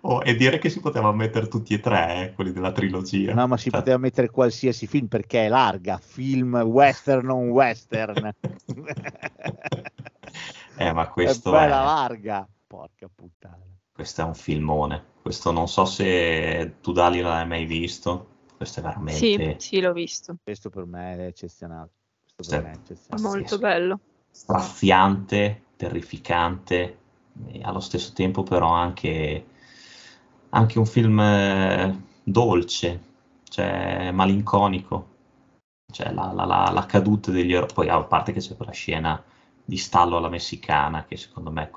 Oh, 0.00 0.22
e 0.22 0.34
dire 0.34 0.58
che 0.58 0.70
si 0.70 0.80
poteva 0.80 1.12
mettere 1.12 1.46
tutti 1.46 1.74
e 1.74 1.80
tre, 1.80 2.22
eh, 2.28 2.32
quelli 2.32 2.52
della 2.52 2.72
trilogia. 2.72 3.34
No, 3.34 3.46
ma 3.46 3.58
si 3.58 3.68
Cioè, 3.70 3.80
poteva 3.80 3.98
mettere 3.98 4.30
qualsiasi 4.30 4.86
film 4.86 5.08
perché 5.08 5.44
è 5.44 5.48
larga, 5.48 5.98
film 6.02 6.54
western 6.54 7.26
non 7.26 7.50
western. 7.50 8.32
Eh, 10.78 10.92
ma 10.94 11.08
questo 11.10 11.50
è 11.50 11.64
è, 11.66 11.66
bella 11.66 11.82
larga. 11.82 12.48
Porca 12.66 13.08
puttana. 13.14 13.64
questo 13.92 14.22
è 14.22 14.24
un 14.24 14.34
filmone. 14.34 15.04
Questo 15.22 15.50
non 15.50 15.68
so 15.68 15.84
se 15.84 16.76
tu, 16.80 16.92
Dali, 16.92 17.20
l'hai 17.20 17.46
mai 17.46 17.64
visto. 17.66 18.36
Questo 18.56 18.80
è 18.80 18.82
Sì, 19.04 19.36
veramente 19.36 19.58
sì, 19.58 19.80
l'ho 19.80 19.92
visto. 19.92 20.36
Questo 20.42 20.70
per 20.70 20.84
me 20.86 21.16
è 21.16 21.26
eccezionale. 21.26 21.90
Questo 22.34 22.54
Sì. 22.54 22.60
per 22.60 22.62
me 22.62 22.70
è 22.72 22.76
eccezionale. 22.78 23.28
Molto 23.28 23.58
bello. 23.58 24.00
straziante, 24.30 25.64
terrificante, 25.76 26.98
e 27.46 27.62
allo 27.62 27.80
stesso 27.80 28.12
tempo 28.12 28.42
però 28.42 28.68
anche, 28.72 29.44
anche 30.50 30.78
un 30.78 30.86
film 30.86 31.18
eh, 31.20 32.02
dolce, 32.22 33.02
cioè 33.44 34.10
malinconico. 34.12 35.16
Cioè 35.90 36.12
la, 36.12 36.32
la- 36.32 36.44
la- 36.44 36.70
la 36.72 36.86
caduta 36.86 37.30
degli 37.30 37.52
eroi, 37.52 37.68
poi 37.72 37.88
a 37.88 38.02
parte 38.02 38.32
che 38.32 38.40
c'è 38.40 38.56
quella 38.56 38.72
scena 38.72 39.22
di 39.68 39.76
stallo 39.76 40.16
alla 40.16 40.30
messicana 40.30 41.04
che 41.04 41.18
secondo 41.18 41.50
me 41.50 41.70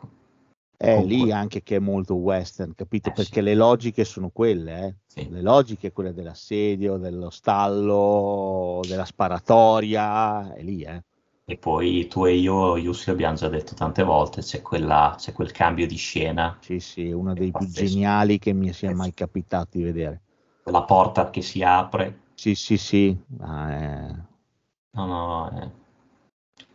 È 0.78 0.94
Comunque- 0.94 1.18
lì 1.18 1.32
anche 1.34 1.62
che 1.62 1.76
è 1.76 1.80
molto 1.80 2.16
western, 2.16 2.74
capito? 2.74 3.10
Eh, 3.10 3.14
Perché 3.14 3.36
sì. 3.36 3.42
le 3.42 3.54
logiche 3.54 4.06
sono 4.06 4.30
quelle, 4.30 4.86
eh. 4.88 4.96
sì. 5.08 5.30
Le 5.30 5.42
logiche, 5.42 5.92
quelle 5.92 6.14
dell'assedio, 6.14 6.96
dello 6.98 7.30
stallo, 7.30 8.80
della 8.88 9.04
sparatoria, 9.04 10.54
è 10.54 10.64
lì, 10.64 10.84
eh. 10.84 11.04
E 11.46 11.58
poi 11.58 12.08
tu 12.08 12.26
e 12.26 12.36
io, 12.36 12.78
Yussi, 12.78 13.10
abbiamo 13.10 13.36
già 13.36 13.50
detto 13.50 13.76
tante 13.76 14.04
volte, 14.04 14.42
c'è, 14.42 14.62
quella, 14.62 15.16
c'è 15.18 15.34
quel 15.34 15.52
cambio 15.52 15.86
di 15.86 15.98
scena, 15.98 16.58
Sì, 16.62 16.80
sì, 16.80 17.10
è 17.10 17.12
uno 17.12 17.34
dei 17.34 17.52
più 17.52 17.68
geniali 17.68 18.40
che 18.40 18.54
mi 18.54 18.72
sia 18.72 18.90
Eh, 18.90 18.94
mai 18.94 19.14
capitato 19.14 19.78
di 19.78 19.84
vedere. 19.84 20.22
quella 20.64 20.84
porta 20.84 21.30
che 21.30 21.42
si 21.42 21.62
apre. 21.62 22.20
Sì, 22.36 22.56
sì, 22.56 22.78
sì. 22.78 23.16
Ah, 23.42 23.72
eh. 23.74 24.16
No, 24.94 25.06
no, 25.06 25.62
eh, 25.62 25.72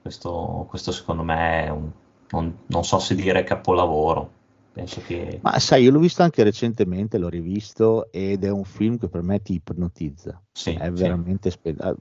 questo, 0.00 0.66
questo 0.68 0.92
secondo 0.92 1.22
me 1.22 1.64
è 1.64 1.68
un, 1.68 1.90
non, 2.30 2.58
non 2.66 2.84
so 2.84 2.98
se 2.98 3.14
dire 3.14 3.42
capolavoro, 3.44 4.30
penso 4.72 5.00
che 5.02 5.40
Ma 5.40 5.58
sai, 5.58 5.84
io 5.84 5.90
l'ho 5.92 5.98
visto 5.98 6.22
anche 6.22 6.42
recentemente, 6.42 7.18
l'ho 7.18 7.28
rivisto 7.28 8.10
ed 8.10 8.44
è 8.44 8.50
un 8.50 8.64
film 8.64 8.98
che 8.98 9.08
per 9.08 9.22
me 9.22 9.40
ti 9.40 9.54
ipnotizza. 9.54 10.42
sì, 10.52 10.74
È 10.74 10.90
sì. 10.92 10.92
veramente 10.92 11.50
spe- 11.50 11.76
ah, 11.78 11.94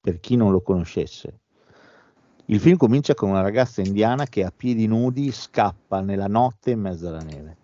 per 0.00 0.20
chi 0.20 0.36
non 0.36 0.50
lo 0.50 0.62
conoscesse. 0.62 1.40
Il 2.46 2.58
film 2.58 2.76
comincia 2.76 3.14
con 3.14 3.30
una 3.30 3.42
ragazza 3.42 3.80
indiana 3.80 4.26
che 4.26 4.44
a 4.44 4.50
piedi 4.50 4.86
nudi 4.86 5.30
scappa 5.30 6.00
nella 6.00 6.26
notte 6.26 6.72
in 6.72 6.80
mezzo 6.80 7.08
alla 7.08 7.22
neve. 7.22 7.56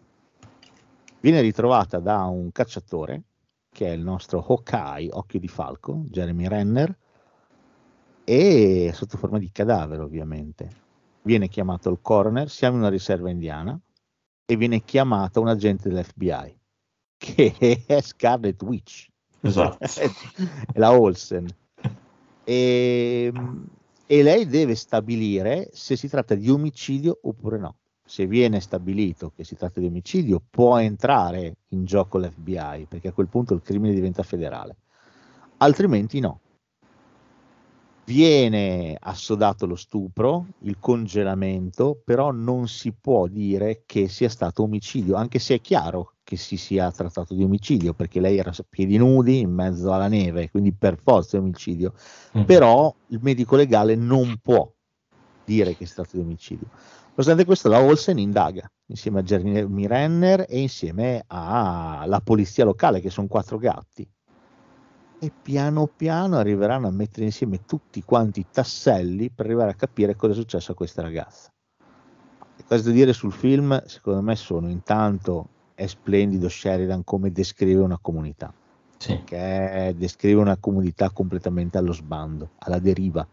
Viene 1.21 1.41
ritrovata 1.41 1.99
da 1.99 2.25
un 2.25 2.53
cacciatore, 2.53 3.23
che 3.69 3.87
è 3.89 3.91
il 3.91 4.03
nostro 4.03 4.45
Hawkeye, 4.47 5.09
occhio 5.11 5.41
di 5.41 5.49
falco, 5.49 6.05
Jeremy 6.09 6.47
Renner, 6.47 6.97
e 8.29 8.91
sotto 8.93 9.17
forma 9.17 9.39
di 9.39 9.53
cadavere 9.53 10.03
ovviamente. 10.03 10.69
Viene 11.23 11.49
chiamato 11.49 11.91
il 11.91 11.99
coroner, 12.03 12.51
siamo 12.51 12.75
in 12.75 12.83
una 12.83 12.91
riserva 12.91 13.31
indiana, 13.31 13.79
e 14.45 14.57
viene 14.57 14.83
chiamata 14.83 15.39
un 15.39 15.49
agente 15.49 15.89
dell'FBI, 15.89 16.59
che 17.17 17.85
è 17.87 18.01
Scarlet 18.01 18.61
Witch 18.63 19.09
Esatto. 19.41 19.79
la 20.75 20.99
Olsen. 20.99 21.47
E, 22.45 23.33
e 24.07 24.23
lei 24.23 24.47
deve 24.47 24.75
stabilire 24.75 25.69
se 25.73 25.97
si 25.97 26.09
tratta 26.09 26.35
di 26.35 26.51
omicidio 26.51 27.19
oppure 27.23 27.59
no. 27.59 27.77
Se 28.05 28.27
viene 28.27 28.61
stabilito 28.61 29.33
che 29.35 29.43
si 29.43 29.57
tratta 29.57 29.81
di 29.81 29.87
omicidio, 29.87 30.41
può 30.49 30.79
entrare 30.79 31.57
in 31.69 31.85
gioco 31.85 32.19
l'FBI, 32.19 32.87
perché 32.89 33.09
a 33.09 33.13
quel 33.13 33.27
punto 33.27 33.53
il 33.55 33.63
crimine 33.63 33.95
diventa 33.95 34.23
federale. 34.23 34.77
Altrimenti 35.59 36.21
no. 36.21 36.41
Viene 38.07 38.97
assodato 39.01 39.67
lo 39.67 39.75
stupro, 39.75 40.47
il 40.61 40.77
congelamento, 40.79 42.01
però 42.05 42.31
non 42.31 42.69
si 42.69 42.93
può 42.93 43.27
dire 43.27 43.83
che 43.85 44.07
sia 44.07 44.29
stato 44.29 44.63
omicidio, 44.63 45.17
anche 45.17 45.41
se 45.41 45.57
è 45.57 45.61
chiaro 45.61 46.13
che 46.23 46.37
si 46.37 46.57
sia 46.57 46.93
trattato 46.93 47.35
di 47.35 47.43
omicidio, 47.43 47.95
perché 47.95 48.21
lei 48.21 48.39
era 48.39 48.51
a 48.51 48.65
piedi 48.69 48.97
nudi 48.97 49.41
in 49.41 49.53
mezzo 49.53 49.93
alla 49.93 50.07
neve, 50.07 50.51
quindi 50.51 50.73
per 50.73 50.99
forza 51.03 51.37
è 51.37 51.41
omicidio. 51.41 51.95
Mm. 52.39 52.43
Però 52.45 52.95
il 53.09 53.19
medico 53.23 53.57
legale 53.57 53.97
non 53.97 54.39
può 54.41 54.73
dire 55.45 55.77
che 55.77 55.85
si 55.85 55.95
tratta 55.95 56.17
di 56.17 56.23
omicidio. 56.23 56.69
Nonostante 57.09 57.45
questo, 57.45 57.69
la 57.69 57.81
Olsen 57.81 58.19
indaga 58.19 58.71
insieme 58.87 59.19
a 59.19 59.23
Jeremy 59.23 59.87
Renner 59.89 60.47
e 60.49 60.61
insieme 60.61 61.25
alla 61.27 62.21
polizia 62.23 62.65
locale, 62.65 63.01
che 63.01 63.11
sono 63.11 63.27
quattro 63.27 63.59
gatti. 63.59 64.09
E 65.19 65.33
piano 65.43 65.87
piano 65.87 66.37
arriveranno 66.37 66.89
a 66.89 66.91
mettere 66.91 67.25
insieme 67.25 67.65
tutti 67.65 68.03
quanti 68.03 68.41
i 68.41 68.47
tasselli 68.51 69.31
per 69.31 69.47
arrivare 69.47 69.71
a 69.71 69.75
capire 69.75 70.15
cosa 70.15 70.33
è 70.33 70.37
successo 70.37 70.73
a 70.73 70.75
questa 70.75 71.01
ragazza. 71.01 71.51
Le 72.57 72.65
cose 72.67 72.83
da 72.83 72.91
dire 72.91 73.13
sul 73.13 73.33
film, 73.33 73.83
secondo 73.87 74.21
me, 74.21 74.37
sono 74.37 74.69
intanto 74.69 75.49
è 75.75 75.87
splendido 75.87 76.49
Sheridan 76.49 77.05
come 77.05 77.33
descrive 77.33 77.81
una 77.81 77.99
comunità 78.01 78.53
Sì. 78.99 79.23
che 79.25 79.95
descrive 79.97 80.41
una 80.41 80.57
comunità 80.57 81.11
completamente 81.11 81.77
allo 81.79 81.93
sbando, 81.93 82.51
alla 82.59 82.79
deriva, 82.79 83.27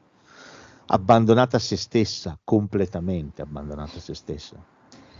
abbandonata 0.88 1.58
a 1.58 1.60
se 1.60 1.78
stessa, 1.78 2.38
completamente 2.44 3.42
abbandonata 3.42 3.98
a 3.98 4.02
se 4.02 4.14
stessa, 4.14 4.56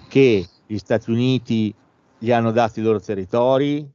che 0.08 0.48
gli 0.66 0.78
Stati 0.78 1.12
Uniti 1.12 1.74
gli 2.18 2.32
hanno 2.32 2.52
dato 2.52 2.80
i 2.80 2.84
loro 2.84 3.00
territori 3.00 3.90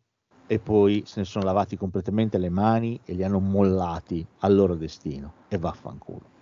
e 0.50 0.58
poi 0.60 1.02
se 1.04 1.20
ne 1.20 1.26
sono 1.26 1.44
lavati 1.44 1.76
completamente 1.76 2.38
le 2.38 2.48
mani 2.48 2.98
e 3.04 3.12
li 3.12 3.22
hanno 3.22 3.38
mollati 3.38 4.26
al 4.38 4.54
loro 4.54 4.74
destino 4.74 5.34
e 5.46 5.58
vaffanculo. 5.58 6.32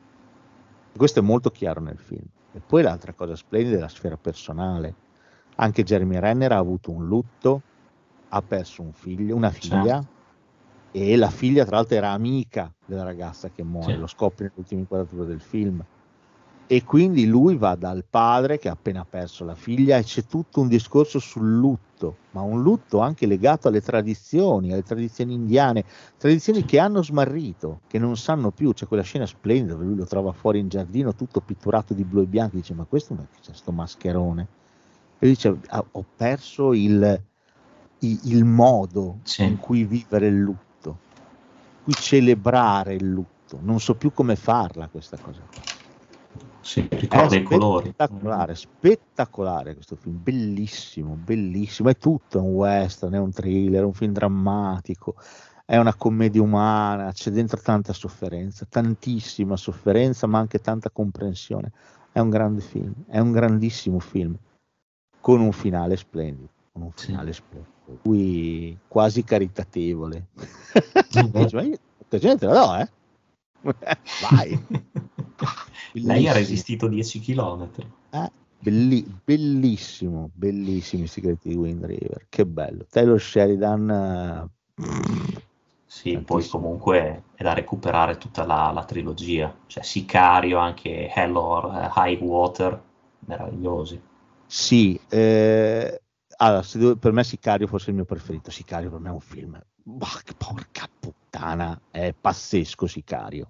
Questo 0.97 1.19
è 1.19 1.23
molto 1.23 1.51
chiaro 1.51 1.81
nel 1.81 1.99
film. 1.99 2.25
E 2.53 2.61
poi 2.65 2.83
l'altra 2.83 3.13
cosa 3.13 3.35
splendida 3.35 3.77
è 3.77 3.81
la 3.81 3.89
sfera 3.89 4.17
personale. 4.17 4.95
Anche 5.57 5.83
Jeremy 5.83 6.19
Renner 6.21 6.53
ha 6.53 6.59
avuto 6.59 6.93
un 6.93 7.07
lutto, 7.07 7.63
ha 8.29 8.41
perso 8.43 8.83
un 8.83 8.93
figlio, 8.93 9.35
una 9.35 9.51
figlia, 9.51 10.03
e 10.91 11.17
la 11.17 11.29
figlia 11.31 11.65
tra 11.65 11.77
l'altro 11.77 11.97
era 11.97 12.13
amica 12.13 12.73
della 12.85 13.03
ragazza 13.03 13.51
che 13.51 13.63
muore, 13.65 13.95
Sì. 13.95 13.99
lo 13.99 14.07
scopre 14.07 14.45
nell'ultima 14.47 14.81
inquadratura 14.81 15.25
del 15.25 15.41
film. 15.41 15.83
E 16.69 16.83
quindi 16.83 17.27
lui 17.27 17.57
va 17.57 17.77
dal 17.77 18.05
padre 18.09 18.59
che 18.59 18.69
ha 18.69 18.73
appena 18.73 19.05
perso 19.05 19.45
la 19.45 19.55
figlia 19.55 19.99
e 19.99 20.03
c'è 20.03 20.25
tutto 20.27 20.61
un 20.61 20.67
discorso 20.69 21.21
sul 21.21 21.49
lutto, 21.55 22.23
ma 22.31 22.43
un 22.43 22.61
lutto 22.61 22.99
anche 22.99 23.27
legato 23.27 23.69
alle 23.69 23.81
tradizioni, 23.81 24.73
alle 24.73 24.83
tradizioni 24.83 25.35
indiane, 25.35 25.85
tradizioni 26.17 26.65
che 26.65 26.81
hanno 26.81 27.03
smarrito, 27.05 27.83
che 27.87 27.99
non 28.01 28.17
sanno 28.17 28.51
più. 28.51 28.73
C'è 28.73 28.87
quella 28.87 29.05
scena 29.05 29.27
splendida 29.27 29.75
dove 29.75 29.85
lui 29.87 29.95
lo 29.97 30.07
trova 30.07 30.33
fuori 30.33 30.59
in 30.59 30.67
giardino 30.69 31.15
tutto 31.15 31.41
pitturato 31.41 31.95
di 31.95 32.05
blu 32.05 32.23
e 32.23 32.27
bianco, 32.27 32.57
dice 32.57 32.75
ma 32.75 32.85
questo 32.87 33.15
non 33.15 33.25
è 33.25 33.29
che 33.29 33.39
c'è 33.41 33.55
sto 33.55 33.71
mascherone. 33.73 34.51
E 35.19 35.27
dice 35.29 35.59
"Ah, 35.69 35.87
ho 35.93 36.07
perso 36.17 36.73
il, 36.75 37.25
i- 37.99 38.21
il 38.31 38.45
modo 38.45 39.21
Sì. 39.25 39.45
in 39.45 39.57
cui 39.57 39.85
vivere 39.85 40.27
il 40.29 40.37
lutto, 40.39 40.89
in 40.91 41.81
cui 41.81 41.97
celebrare 41.97 42.95
il 42.95 43.07
lutto. 43.09 43.61
Non 43.63 43.81
so 43.81 43.97
più 43.97 44.13
come 44.13 44.37
farla 44.37 44.89
questa 44.89 45.19
cosa. 45.19 45.49
qua. 45.53 45.65
Sì, 46.67 46.85
ricorda 46.91 47.37
i 47.37 47.45
colori. 47.45 47.91
spettacolare, 47.91 48.55
spettacolare 48.57 49.75
questo 49.75 49.95
film, 49.95 50.21
bellissimo, 50.21 51.15
bellissimo. 51.15 51.89
È 51.91 51.97
tutto, 51.97 52.39
è 52.39 52.41
un 52.41 52.49
western, 52.55 53.15
è 53.15 53.19
un 53.19 53.31
thriller, 53.31 53.83
è 53.83 53.85
un 53.85 53.93
film 53.93 54.13
drammatico, 54.13 55.15
è 55.65 55.77
una 55.77 55.95
commedia 55.95 56.43
umana, 56.43 57.13
c'è 57.13 57.31
dentro 57.31 57.61
tanta 57.61 57.93
sofferenza, 57.93 58.67
tantissima 58.69 59.57
sofferenza, 59.57 60.27
ma 60.27 60.41
anche 60.41 60.59
tanta 60.59 60.91
comprensione. 60.91 61.71
È 62.11 62.19
un 62.19 62.31
grande 62.31 62.63
film, 62.63 62.93
è 63.07 63.21
un 63.21 63.31
grandissimo 63.31 64.01
film. 64.01 64.37
con 65.21 65.41
un 65.41 65.51
finale 65.53 65.97
splendido, 65.97 66.49
con 66.73 66.83
un 66.83 66.91
Sì. 66.95 67.07
finale 67.07 67.33
splendido, 67.33 67.99
cui 68.03 68.77
quasi 68.89 69.25
caritatevole. 69.25 70.27
Mhm. 70.35 70.45
Dice, 71.33 71.57
"Ma 71.57 71.63
io 71.63 71.79
l'occasione 71.99 72.37
te 72.37 72.47
la 72.47 72.53
do, 72.53 72.77
eh? 72.77 72.89
Vai. 74.23 74.65
Lei 75.93 76.03
Bellissimo. 76.05 76.29
ha 76.29 76.33
resistito 76.33 76.89
10 76.89 77.21
km. 77.21 77.69
Eh, 78.11 78.31
belli- 78.59 79.05
bellissimo, 79.25 80.31
bellissimi 80.35 81.05
i 81.05 81.07
segreti 81.09 81.49
di 81.51 81.55
Wind 81.55 81.85
River, 81.85 82.27
che 82.29 82.47
bello. 82.47 82.85
Taylor 82.89 83.21
Sheridan, 83.21 83.91
eh, 83.91 84.51
Sì, 85.89 86.19
poi 86.19 86.43
Tantissimo. 86.43 86.63
comunque 86.63 87.25
è 87.35 87.43
da 87.43 87.53
recuperare 87.55 88.19
tutta 88.19 88.45
la, 88.45 88.71
la 88.73 88.85
trilogia, 88.85 89.55
cioè 89.67 89.83
Sicario, 89.83 90.59
anche 90.59 91.09
Hell 91.13 91.35
or 91.37 91.75
eh, 91.75 91.91
High 91.95 92.21
Water, 92.21 92.83
meravigliosi. 93.21 94.01
sì, 94.45 94.99
eh, 95.09 96.03
allora, 96.37 96.65
devo- 96.73 96.97
per 96.97 97.13
me 97.13 97.25
Sicario 97.25 97.67
fosse 97.67 97.91
il 97.91 97.97
mio 97.97 98.05
preferito. 98.05 98.51
Sicario 98.51 98.91
per 98.91 99.01
me 99.01 99.09
è 99.09 99.13
un 99.13 99.21
film, 99.21 99.61
bah, 99.83 100.21
che 100.25 100.35
porca 100.35 100.89
puttana, 100.99 101.81
è 101.91 102.15
pazzesco 102.19 102.87
Sicario. 102.87 103.47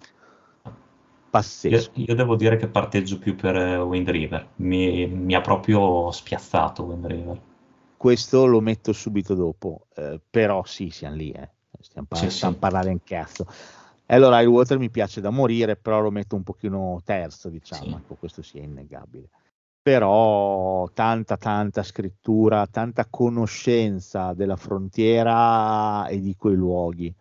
Io, 1.37 1.41
Pazzesco. 1.41 1.91
io 1.95 2.15
devo 2.15 2.35
dire 2.35 2.57
che 2.57 2.67
parteggio 2.67 3.19
più 3.19 3.35
per 3.35 3.55
eh, 3.55 3.77
Wind 3.77 4.09
River, 4.09 4.47
mi, 4.57 5.05
mi 5.07 5.33
ha 5.35 5.41
proprio 5.41 6.11
spiazzato 6.11 6.83
Wind 6.83 7.05
River. 7.05 7.41
Questo 7.97 8.45
lo 8.45 8.59
metto 8.59 8.93
subito 8.93 9.33
dopo, 9.33 9.87
eh, 9.95 10.19
però 10.29 10.63
sì, 10.65 10.89
siamo 10.89 11.15
lì, 11.15 11.31
eh. 11.31 11.49
stiamo, 11.79 12.07
par- 12.09 12.19
Sì, 12.19 12.29
stiamo 12.29 12.53
sì. 12.53 12.59
parlando 12.59 12.89
in 12.89 13.03
cazzo. 13.03 13.45
Allora 14.07 14.39
il 14.39 14.47
Water 14.47 14.77
mi 14.77 14.89
piace 14.89 15.19
da 15.19 15.29
morire, 15.29 15.75
però 15.75 15.99
lo 15.99 16.11
metto 16.11 16.35
un 16.35 16.43
pochino 16.43 17.01
terzo, 17.03 17.49
diciamo, 17.49 17.83
Sì. 17.83 17.91
ecco, 18.03 18.15
questo 18.15 18.41
è 18.41 18.59
innegabile. 18.59 19.29
Però 19.81 20.87
tanta, 20.93 21.37
tanta 21.37 21.83
scrittura, 21.83 22.67
tanta 22.67 23.05
conoscenza 23.09 24.33
della 24.33 24.55
frontiera 24.55 26.07
e 26.07 26.19
di 26.19 26.35
quei 26.35 26.55
luoghi. 26.55 27.13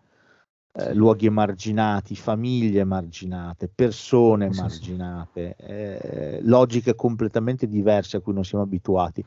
Eh, 0.78 0.94
luoghi 0.94 1.26
emarginati, 1.26 2.14
famiglie 2.14 2.80
emarginate, 2.80 3.68
persone 3.74 4.46
emarginate, 4.46 5.56
eh, 5.56 6.38
logiche 6.42 6.94
completamente 6.94 7.66
diverse 7.66 8.18
a 8.18 8.20
cui 8.20 8.34
non 8.34 8.44
siamo 8.44 8.64
abituati. 8.64 9.24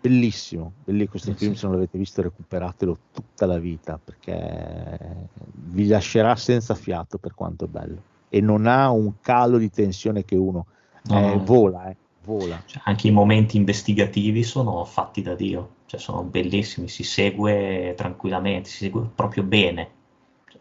Bellissimo, 0.00 0.72
bellissimo 0.84 1.10
questo 1.10 1.34
film, 1.34 1.54
se 1.54 1.66
non 1.66 1.74
l'avete 1.74 1.98
visto 1.98 2.22
recuperatelo 2.22 2.96
tutta 3.12 3.46
la 3.46 3.58
vita 3.58 4.00
perché 4.02 5.28
vi 5.52 5.88
lascerà 5.88 6.36
senza 6.36 6.74
fiato 6.74 7.18
per 7.18 7.34
quanto 7.34 7.64
è 7.64 7.68
bello 7.68 8.02
e 8.28 8.40
non 8.40 8.66
ha 8.66 8.90
un 8.90 9.14
calo 9.20 9.58
di 9.58 9.70
tensione 9.70 10.24
che 10.24 10.36
uno 10.36 10.66
No, 11.08 11.32
eh, 11.32 11.38
vola, 11.38 11.90
eh, 11.90 11.96
vola. 12.24 12.62
Cioè, 12.66 12.82
anche 12.84 13.08
i 13.08 13.10
momenti 13.10 13.56
investigativi 13.56 14.42
sono 14.42 14.84
fatti 14.84 15.22
da 15.22 15.34
Dio, 15.34 15.76
cioè 15.86 15.98
sono 15.98 16.22
bellissimi, 16.22 16.88
si 16.88 17.02
segue 17.02 17.94
tranquillamente, 17.96 18.68
si 18.68 18.76
segue 18.84 19.08
proprio 19.14 19.42
bene. 19.42 19.96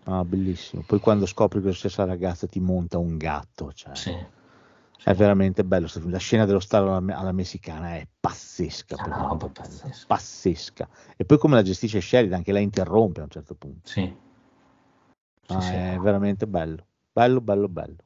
Ah, 0.10 0.24
bellissimo. 0.24 0.84
Poi 0.84 1.00
quando 1.00 1.26
scopri 1.26 1.60
che 1.62 1.68
la 1.68 1.74
stessa 1.74 2.06
ragazza 2.06 2.48
ti 2.48 2.60
monta 2.60 2.98
un 2.98 3.18
gatto, 3.18 3.72
cioè, 3.74 3.94
Sì. 3.96 4.16
è 5.04 5.14
veramente 5.14 5.64
bello. 5.66 5.88
La 6.06 6.18
scena 6.18 6.46
dello 6.46 6.60
stare 6.60 6.90
alla, 6.90 7.18
alla 7.18 7.32
messicana 7.34 7.96
è 7.96 8.08
pazzesca, 8.20 8.96
roba 8.98 9.48
è 9.48 9.50
bella, 9.50 9.52
pazzesca. 9.52 10.06
pazzesca. 10.08 10.90
E 11.18 11.26
poi 11.26 11.38
come 11.38 11.56
la 11.56 11.62
gestisce 11.62 12.00
Sheridan, 12.02 12.42
che 12.42 12.52
la 12.54 12.60
interrompe 12.60 13.20
a 13.20 13.24
un 13.24 13.30
certo 13.30 13.56
punto. 13.56 13.90
Sì. 13.90 14.16
Sì, 15.44 15.54
Ah, 15.54 15.62
sì. 15.62 15.76
è 15.76 16.00
veramente 16.00 16.48
bello, 16.48 16.86
bello, 17.12 17.42
bello, 17.42 17.68
bello. 17.70 17.98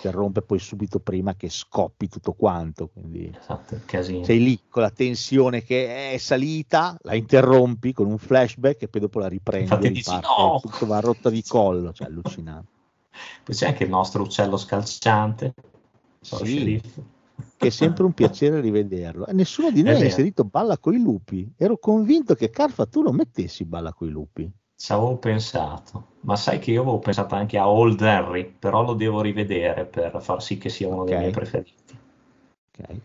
Interrompe 0.00 0.42
poi 0.42 0.60
subito 0.60 1.00
prima 1.00 1.34
che 1.34 1.48
scoppi 1.48 2.08
tutto 2.08 2.32
quanto, 2.32 2.86
quindi 2.86 3.34
Esatto, 3.36 3.80
casino. 3.84 4.22
sei 4.22 4.38
lì 4.38 4.60
con 4.68 4.82
la 4.82 4.90
tensione 4.90 5.62
che 5.64 6.12
è 6.12 6.18
salita, 6.18 6.96
la 7.02 7.14
interrompi 7.14 7.92
con 7.92 8.06
un 8.06 8.16
flashback 8.16 8.82
e 8.82 8.88
poi 8.88 9.00
dopo 9.00 9.18
la 9.18 9.26
riprendi 9.26 9.64
Infatti 9.64 9.86
e 9.88 9.90
dici, 9.90 10.14
riparte, 10.14 10.40
"No!" 10.40 10.60
tutto 10.60 10.86
va 10.86 10.98
a 10.98 11.00
rotta 11.00 11.30
di 11.30 11.42
collo, 11.42 11.92
cioè 11.92 12.06
allucinante. 12.06 12.70
Poi 13.42 13.54
c'è 13.56 13.66
anche 13.66 13.82
il 13.84 13.90
nostro 13.90 14.22
uccello 14.22 14.56
scalciante, 14.56 15.54
Sì. 16.20 16.80
Che 17.56 17.66
è 17.66 17.70
sempre 17.70 18.04
un 18.04 18.12
piacere 18.12 18.60
rivederlo. 18.60 19.26
E 19.26 19.32
nessuno 19.32 19.72
di 19.72 19.82
noi 19.82 20.00
ha 20.00 20.04
inserito 20.04 20.44
Balla 20.44 20.78
coi 20.78 21.00
lupi. 21.00 21.52
Ero 21.56 21.76
convinto 21.78 22.36
che 22.36 22.50
Carfa 22.50 22.86
tu 22.86 23.02
lo 23.02 23.10
mettessi 23.10 23.64
Balla 23.64 23.92
coi 23.92 24.10
lupi. 24.10 24.48
Ci 24.80 24.92
avevo 24.92 25.16
pensato, 25.16 26.04
ma 26.20 26.36
sai 26.36 26.60
che 26.60 26.70
io 26.70 26.82
avevo 26.82 27.00
pensato 27.00 27.34
anche 27.34 27.58
a 27.58 27.68
Old 27.68 28.00
Henry, 28.00 28.48
però 28.56 28.84
lo 28.84 28.94
devo 28.94 29.20
rivedere 29.20 29.84
per 29.84 30.16
far 30.22 30.40
sì 30.40 30.56
che 30.56 30.68
sia 30.68 30.86
uno 30.86 31.02
dei 31.02 31.14
Ok. 31.14 31.18
miei 31.20 31.32
preferiti. 31.32 31.98
Ok. 32.78 32.96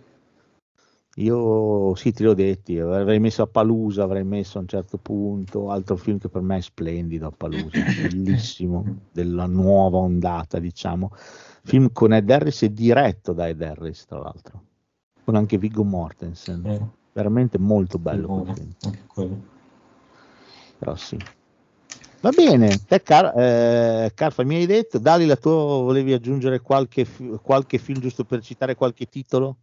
Io 1.15 1.95
sì, 1.95 2.11
te 2.11 2.23
l'ho 2.23 2.35
detti, 2.35 2.77
avrei 2.77 3.19
messo 3.19 3.41
a 3.41 3.47
Palusa, 3.47 4.03
avrei 4.03 4.23
messo 4.23 4.59
a 4.59 4.61
un 4.61 4.67
certo 4.67 4.97
punto, 4.97 5.71
altro 5.71 5.95
film 5.95 6.19
che 6.19 6.29
per 6.29 6.41
me 6.41 6.57
è 6.57 6.61
splendido, 6.61 7.27
a 7.27 7.31
Palusa, 7.31 7.81
bellissimo, 7.97 8.99
della 9.11 9.47
nuova 9.47 9.97
ondata, 9.97 10.59
diciamo. 10.59 11.09
Film 11.63 11.91
con 11.91 12.13
Ed 12.13 12.29
Harris 12.29 12.61
e 12.63 12.71
diretto 12.71 13.33
da 13.33 13.47
Ed 13.47 13.61
Harris, 13.63 14.05
tra 14.05 14.19
l'altro, 14.19 14.61
con 15.23 15.35
anche 15.35 15.57
Viggo 15.57 15.83
Mortensen. 15.83 16.65
Eh, 16.65 17.01
Veramente 17.13 17.57
molto 17.57 17.97
bello 17.97 18.27
quel 18.27 18.43
buono, 18.43 18.53
film. 18.53 18.71
anche 18.83 19.03
quello. 19.07 19.41
Però 20.77 20.95
sì. 20.95 21.17
Va 22.23 22.31
bene, 22.31 22.79
te 22.87 23.01
Car- 23.01 23.33
eh, 23.37 24.11
Carfa 24.15 24.45
mi 24.45 24.55
hai 24.55 24.65
detto, 24.65 24.97
Dali 24.97 25.25
la 25.25 25.35
tua 25.35 25.51
volevi 25.51 26.13
aggiungere 26.13 26.61
qualche, 26.61 27.05
qualche 27.41 27.77
film 27.77 27.99
giusto 27.99 28.23
per 28.23 28.41
citare 28.41 28.75
qualche 28.75 29.07
titolo 29.07 29.57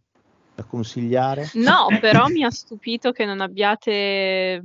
da 0.53 0.63
consigliare? 0.65 1.49
No, 1.55 1.87
però 1.99 2.27
mi 2.27 2.43
ha 2.43 2.51
stupito 2.51 3.11
che 3.11 3.25
non 3.25 3.41
abbiate 3.41 4.63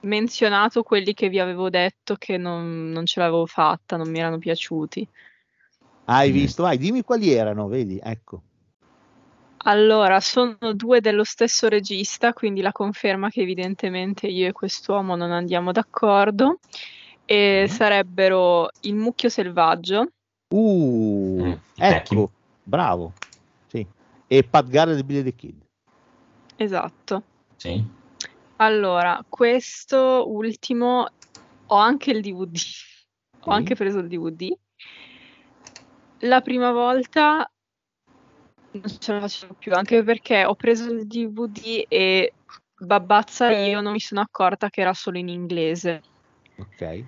menzionato 0.00 0.82
quelli 0.82 1.12
che 1.12 1.28
vi 1.28 1.38
avevo 1.38 1.68
detto 1.68 2.16
che 2.16 2.38
non, 2.38 2.88
non 2.88 3.04
ce 3.04 3.20
l'avevo 3.20 3.44
fatta, 3.44 3.98
non 3.98 4.10
mi 4.10 4.18
erano 4.18 4.38
piaciuti. 4.38 5.06
Hai 6.06 6.30
Mm. 6.30 6.32
visto? 6.32 6.62
Vai, 6.62 6.78
dimmi 6.78 7.02
quali 7.02 7.30
erano, 7.30 7.68
vedi, 7.68 8.00
ecco. 8.02 8.40
Allora, 9.64 10.18
sono 10.18 10.56
due 10.74 11.00
dello 11.00 11.24
stesso 11.24 11.68
regista, 11.68 12.32
quindi 12.32 12.62
la 12.62 12.72
conferma 12.72 13.28
che 13.28 13.42
evidentemente 13.42 14.26
io 14.26 14.48
e 14.48 14.52
quest'uomo 14.52 15.14
non 15.14 15.30
andiamo 15.30 15.70
d'accordo. 15.70 16.58
E 17.32 17.62
Mm. 17.62 17.66
sarebbero 17.66 18.68
Il 18.82 18.94
mucchio 18.94 19.30
selvaggio, 19.30 20.08
Uh, 20.52 21.44
Mm, 21.46 21.52
ecco, 21.78 22.30
bravo. 22.62 23.12
Sì. 23.68 23.86
E 24.26 24.42
Pat 24.42 24.68
Garrett 24.68 24.98
e 24.98 25.02
Billy 25.02 25.22
the 25.22 25.34
Kid. 25.34 25.56
esatto. 26.56 27.22
Sì. 27.56 27.82
Allora, 28.56 29.24
questo 29.26 30.24
ultimo 30.28 31.08
ho 31.66 31.74
anche 31.76 32.10
il 32.10 32.20
DVD, 32.20 32.54
ho 32.54 33.44
Sì. 33.44 33.50
anche 33.50 33.74
preso 33.76 34.00
il 34.00 34.08
DVD. 34.08 34.54
La 36.18 36.42
prima 36.42 36.70
volta 36.70 37.50
non 38.72 38.98
ce 38.98 39.12
la 39.12 39.20
facevo 39.20 39.54
più, 39.54 39.72
anche 39.72 40.02
perché 40.02 40.44
ho 40.44 40.54
preso 40.54 40.92
il 40.92 41.06
DVD 41.06 41.86
e 41.88 42.34
babbazza 42.78 43.50
io 43.56 43.80
non 43.80 43.92
mi 43.92 44.00
sono 44.00 44.20
accorta 44.20 44.68
che 44.68 44.82
era 44.82 44.92
solo 44.92 45.16
in 45.16 45.28
inglese. 45.28 46.02
Ok. 46.58 47.04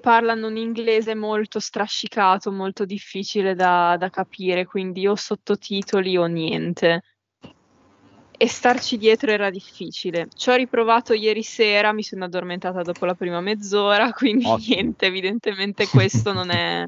Parlano 0.00 0.46
un 0.46 0.56
inglese 0.56 1.14
molto 1.14 1.58
strascicato, 1.58 2.52
molto 2.52 2.84
difficile 2.84 3.54
da, 3.54 3.96
da 3.98 4.08
capire, 4.08 4.64
quindi 4.64 5.06
o 5.06 5.14
sottotitoli 5.16 6.16
o 6.16 6.26
niente. 6.26 7.02
E 8.38 8.48
starci 8.48 8.96
dietro 8.96 9.30
era 9.30 9.50
difficile. 9.50 10.28
Ci 10.34 10.48
ho 10.48 10.54
riprovato 10.54 11.12
ieri 11.12 11.42
sera, 11.42 11.92
mi 11.92 12.02
sono 12.02 12.24
addormentata 12.24 12.82
dopo 12.82 13.04
la 13.04 13.14
prima 13.14 13.40
mezz'ora, 13.40 14.12
quindi 14.14 14.46
Ottimo. 14.46 14.76
niente, 14.76 15.06
evidentemente 15.06 15.86
questo 15.88 16.32
non 16.32 16.50
è, 16.50 16.86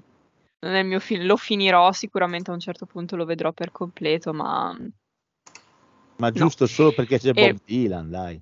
non 0.60 0.72
è 0.74 0.78
il 0.78 0.86
mio 0.86 1.00
film. 1.00 1.26
Lo 1.26 1.36
finirò, 1.36 1.92
sicuramente 1.92 2.50
a 2.50 2.54
un 2.54 2.60
certo 2.60 2.86
punto 2.86 3.16
lo 3.16 3.24
vedrò 3.26 3.52
per 3.52 3.70
completo, 3.72 4.32
ma 4.32 4.74
Ma 6.16 6.30
giusto 6.30 6.66
solo 6.66 6.92
perché 6.92 7.18
c'è 7.18 7.32
E- 7.32 7.50
Bob 7.50 7.58
Dylan, 7.64 8.08
dai. 8.08 8.40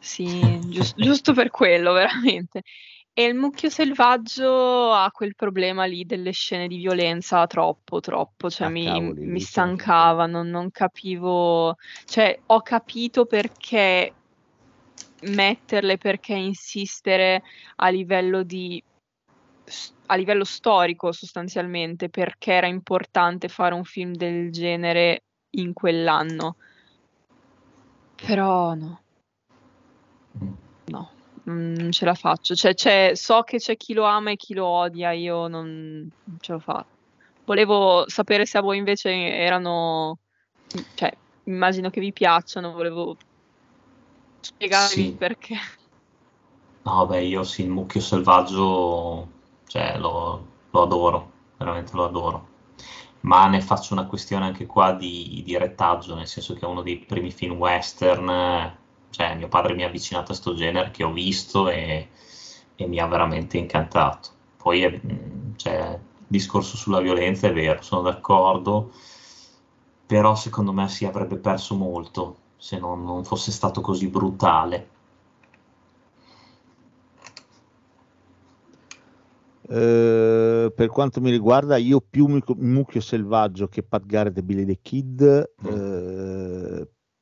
Sì, 0.00 0.58
gius- 0.68 0.94
giusto 0.96 1.32
per 1.32 1.48
quello, 1.50 1.92
veramente. 1.94 2.62
E 3.14 3.24
il 3.24 3.34
mucchio 3.34 3.68
selvaggio 3.68 4.92
ha 4.92 5.10
quel 5.10 5.34
problema 5.34 5.84
lì 5.84 6.06
delle 6.06 6.30
scene 6.30 6.66
di 6.66 6.78
violenza 6.78 7.46
troppo, 7.46 8.00
troppo, 8.00 8.48
cioè 8.48 8.68
Ah, 8.68 8.70
mi, 8.70 8.84
cavoli, 8.84 9.26
mi 9.26 9.40
stancava, 9.40 10.24
non, 10.24 10.48
non 10.48 10.70
capivo, 10.70 11.76
cioè 12.06 12.38
ho 12.46 12.62
capito 12.62 13.26
perché 13.26 14.14
metterle, 15.22 15.98
perché 15.98 16.32
insistere 16.32 17.42
a 17.76 17.88
livello 17.90 18.42
di, 18.42 18.82
a 20.06 20.14
livello 20.14 20.44
storico 20.44 21.12
sostanzialmente, 21.12 22.08
perché 22.08 22.52
era 22.52 22.66
importante 22.66 23.48
fare 23.48 23.74
un 23.74 23.84
film 23.84 24.14
del 24.14 24.50
genere 24.50 25.24
in 25.50 25.74
quell'anno. 25.74 26.56
Però 28.16 28.72
no. 28.72 29.00
Mm. 30.42 30.61
No, 31.44 31.54
non 31.54 31.90
ce 31.92 32.04
la 32.04 32.14
faccio. 32.14 32.54
Cioè, 32.54 33.12
so 33.14 33.42
che 33.42 33.58
c'è 33.58 33.76
chi 33.76 33.94
lo 33.94 34.04
ama 34.04 34.30
e 34.30 34.36
chi 34.36 34.54
lo 34.54 34.66
odia, 34.66 35.12
io 35.12 35.48
non, 35.48 35.66
non 35.66 36.36
ce 36.40 36.52
l'ho 36.52 36.58
fatta. 36.60 36.86
Volevo 37.44 38.04
sapere 38.08 38.46
se 38.46 38.58
a 38.58 38.60
voi 38.60 38.78
invece 38.78 39.10
erano, 39.10 40.18
cioè, 40.94 41.12
immagino 41.44 41.90
che 41.90 42.00
vi 42.00 42.12
piacciono, 42.12 42.72
volevo 42.72 43.16
spiegarvi 44.40 44.86
Sì. 44.88 45.12
perché. 45.12 45.56
No, 46.84 47.06
beh, 47.06 47.22
io 47.22 47.42
sì, 47.42 47.62
il 47.62 47.70
mucchio 47.70 48.00
selvaggio, 48.00 49.28
cioè, 49.66 49.98
lo, 49.98 50.46
lo 50.70 50.82
adoro, 50.82 51.30
veramente 51.56 51.92
lo 51.94 52.04
adoro. 52.04 52.50
Ma 53.20 53.46
ne 53.46 53.60
faccio 53.60 53.94
una 53.94 54.06
questione 54.06 54.46
anche 54.46 54.66
qua 54.66 54.92
di, 54.92 55.42
di 55.44 55.56
retaggio, 55.56 56.14
nel 56.14 56.26
senso 56.26 56.54
che 56.54 56.60
è 56.60 56.68
uno 56.68 56.82
dei 56.82 56.98
primi 56.98 57.30
film 57.30 57.56
western, 57.56 58.80
cioè 59.12 59.36
mio 59.36 59.48
padre 59.48 59.74
mi 59.74 59.84
ha 59.84 59.86
avvicinato 59.86 60.32
a 60.32 60.34
sto 60.34 60.54
genere 60.54 60.90
che 60.90 61.04
ho 61.04 61.12
visto 61.12 61.68
e, 61.68 62.08
e 62.74 62.86
mi 62.86 62.98
ha 62.98 63.06
veramente 63.06 63.58
incantato. 63.58 64.30
Poi, 64.56 64.82
è, 64.82 64.90
mm, 64.90 65.54
cioè, 65.56 65.90
il 65.92 66.26
discorso 66.26 66.76
sulla 66.76 67.00
violenza 67.00 67.46
è 67.48 67.52
vero, 67.52 67.82
sono 67.82 68.02
d'accordo, 68.02 68.90
però 70.06 70.34
secondo 70.34 70.72
me 70.72 70.88
si 70.88 71.04
avrebbe 71.04 71.36
perso 71.36 71.74
molto 71.74 72.36
se 72.56 72.78
non, 72.78 73.04
non 73.04 73.24
fosse 73.24 73.50
stato 73.50 73.80
così 73.80 74.08
brutale. 74.08 74.88
Eh, 79.68 80.72
per 80.74 80.88
quanto 80.88 81.20
mi 81.20 81.30
riguarda, 81.30 81.76
io 81.76 82.00
più 82.00 82.26
Mucchio, 82.26 83.00
Selvaggio 83.00 83.68
che 83.68 83.82
Pat 83.82 84.04
Garrett 84.04 84.36
e 84.38 84.42
Billy 84.42 84.64
the 84.64 84.78
Kid, 84.82 85.22
eh, 85.22 86.01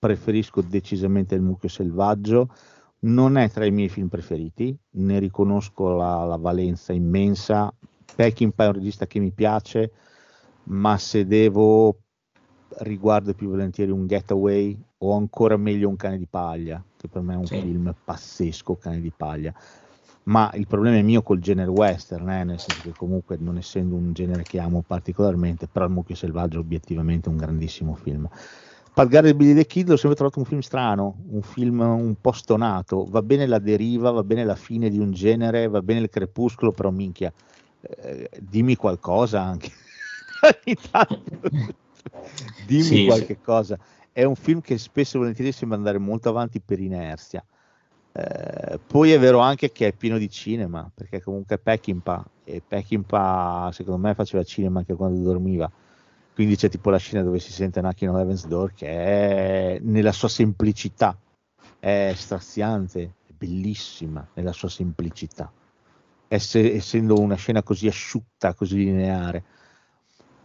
preferisco 0.01 0.63
decisamente 0.63 1.37
il 1.37 1.43
Mucchio 1.43 1.69
Selvaggio. 1.71 2.51
Non 3.03 3.37
è 3.39 3.51
tra 3.51 3.67
i 3.67 3.73
miei 3.73 3.89
film 3.91 4.09
preferiti, 4.09 4.77
ne 4.93 5.19
riconosco 5.21 5.91
la, 5.91 6.25
la 6.25 6.37
valenza 6.39 6.93
immensa. 6.95 7.75
Peckinpah 8.15 8.65
è 8.65 8.69
un 8.69 8.75
regista 8.75 9.07
che 9.07 9.21
mi 9.21 9.33
piace, 9.33 9.93
ma 10.65 10.99
se 10.99 11.27
devo 11.27 12.01
riguardo 12.83 13.35
più 13.35 13.49
volentieri 13.51 13.91
un 13.91 14.07
Getaway 14.07 14.81
o 14.99 15.15
ancora 15.17 15.57
meglio 15.57 15.89
un 15.89 15.97
Cane 15.97 16.19
di 16.19 16.29
Paglia, 16.29 16.85
che 16.97 17.09
per 17.09 17.23
me 17.23 17.35
è 17.35 17.37
un 17.37 17.47
Sì. 17.47 17.57
film 17.59 17.95
pazzesco, 18.05 18.77
Cane 18.77 19.01
di 19.01 19.13
Paglia 19.13 19.55
ma 20.25 20.51
il 20.55 20.67
problema 20.67 20.97
è 20.99 21.03
mio 21.03 21.23
col 21.23 21.41
genere 21.41 21.71
western, 21.71 22.29
eh, 22.31 22.45
nel 22.45 22.59
senso 22.61 22.83
che 22.83 22.95
comunque 22.95 23.37
non 23.39 23.57
essendo 23.57 23.97
un 23.97 24.13
genere 24.13 24.47
che 24.47 24.61
amo 24.61 24.83
particolarmente, 24.83 25.67
però 25.69 25.87
il 25.87 25.93
Mucchio 25.93 26.15
Selvaggio 26.15 26.59
è 26.59 26.61
obiettivamente 26.61 27.29
un 27.31 27.37
grandissimo 27.37 27.95
film. 27.95 28.29
Pat 28.93 29.09
Garrett 29.09 29.33
e 29.33 29.37
Billy 29.37 29.55
the 29.55 29.67
Kid 29.67 29.89
l'ho 29.89 29.97
sempre 29.97 30.17
trovato 30.17 30.39
un 30.41 30.45
film 30.45 30.61
strano, 30.61 31.17
un 31.31 31.43
film 31.43 31.81
un 31.81 32.15
po' 32.21 32.33
stonato, 32.33 33.05
va 33.09 33.23
bene 33.23 33.47
la 33.47 33.59
deriva, 33.59 34.11
va 34.11 34.23
bene 34.23 34.45
la 34.45 34.57
fine 34.57 34.91
di 34.91 34.99
un 34.99 35.13
genere, 35.13 35.69
va 35.69 35.81
bene 35.81 36.01
il 36.01 36.09
crepuscolo, 36.09 36.73
però 36.73 36.91
minchia, 36.91 37.33
eh, 37.81 38.29
dimmi 38.41 38.77
qualcosa 38.77 39.41
anche. 39.43 39.71
Dimmi 42.67 42.83
Sì, 42.83 43.05
qualche 43.05 43.35
sì. 43.35 43.41
cosa. 43.41 43.79
È 44.13 44.25
un 44.25 44.35
film 44.35 44.61
che 44.61 44.79
spesso 44.79 45.17
e 45.17 45.21
volentieri 45.21 45.53
sembra 45.53 45.77
andare 45.77 45.99
molto 45.99 46.29
avanti 46.29 46.61
per 46.61 46.81
inerzia. 46.81 47.45
Eh, 48.13 48.81
poi 48.85 49.13
è 49.13 49.19
vero 49.19 49.39
anche 49.39 49.71
che 49.71 49.89
è 49.89 49.93
pieno 49.93 50.19
di 50.19 50.29
cinema, 50.29 50.91
perché 50.93 51.21
comunque 51.23 51.57
è 51.57 51.59
Peckinpah 51.59 52.25
e 52.43 52.63
Peckinpah 52.67 53.71
secondo 53.73 54.01
me 54.01 54.15
faceva 54.15 54.43
cinema 54.43 54.81
anche 54.81 54.95
quando 54.95 55.21
dormiva. 55.21 55.71
Quindi 56.41 56.57
c'è 56.57 56.71
tipo 56.71 56.89
la 56.89 56.97
scena 56.97 57.23
dove 57.23 57.39
si 57.39 57.53
sente 57.53 57.81
Knocking 57.81 58.11
on 58.11 58.19
Heaven's 58.19 58.47
Door 58.47 58.73
che 58.73 58.87
è 58.89 59.79
nella 59.83 60.11
sua 60.11 60.29
semplicità, 60.29 61.15
è 61.79 62.15
straziante, 62.17 63.03
è 63.27 63.33
bellissima 63.37 64.27
nella 64.33 64.53
sua 64.53 64.71
semplicità. 64.71 65.53
Esse- 66.29 66.77
essendo 66.77 67.21
una 67.21 67.35
scena 67.35 67.63
così 67.63 67.89
asciutta, 67.89 68.55
così 68.55 68.77
lineare. 68.77 69.45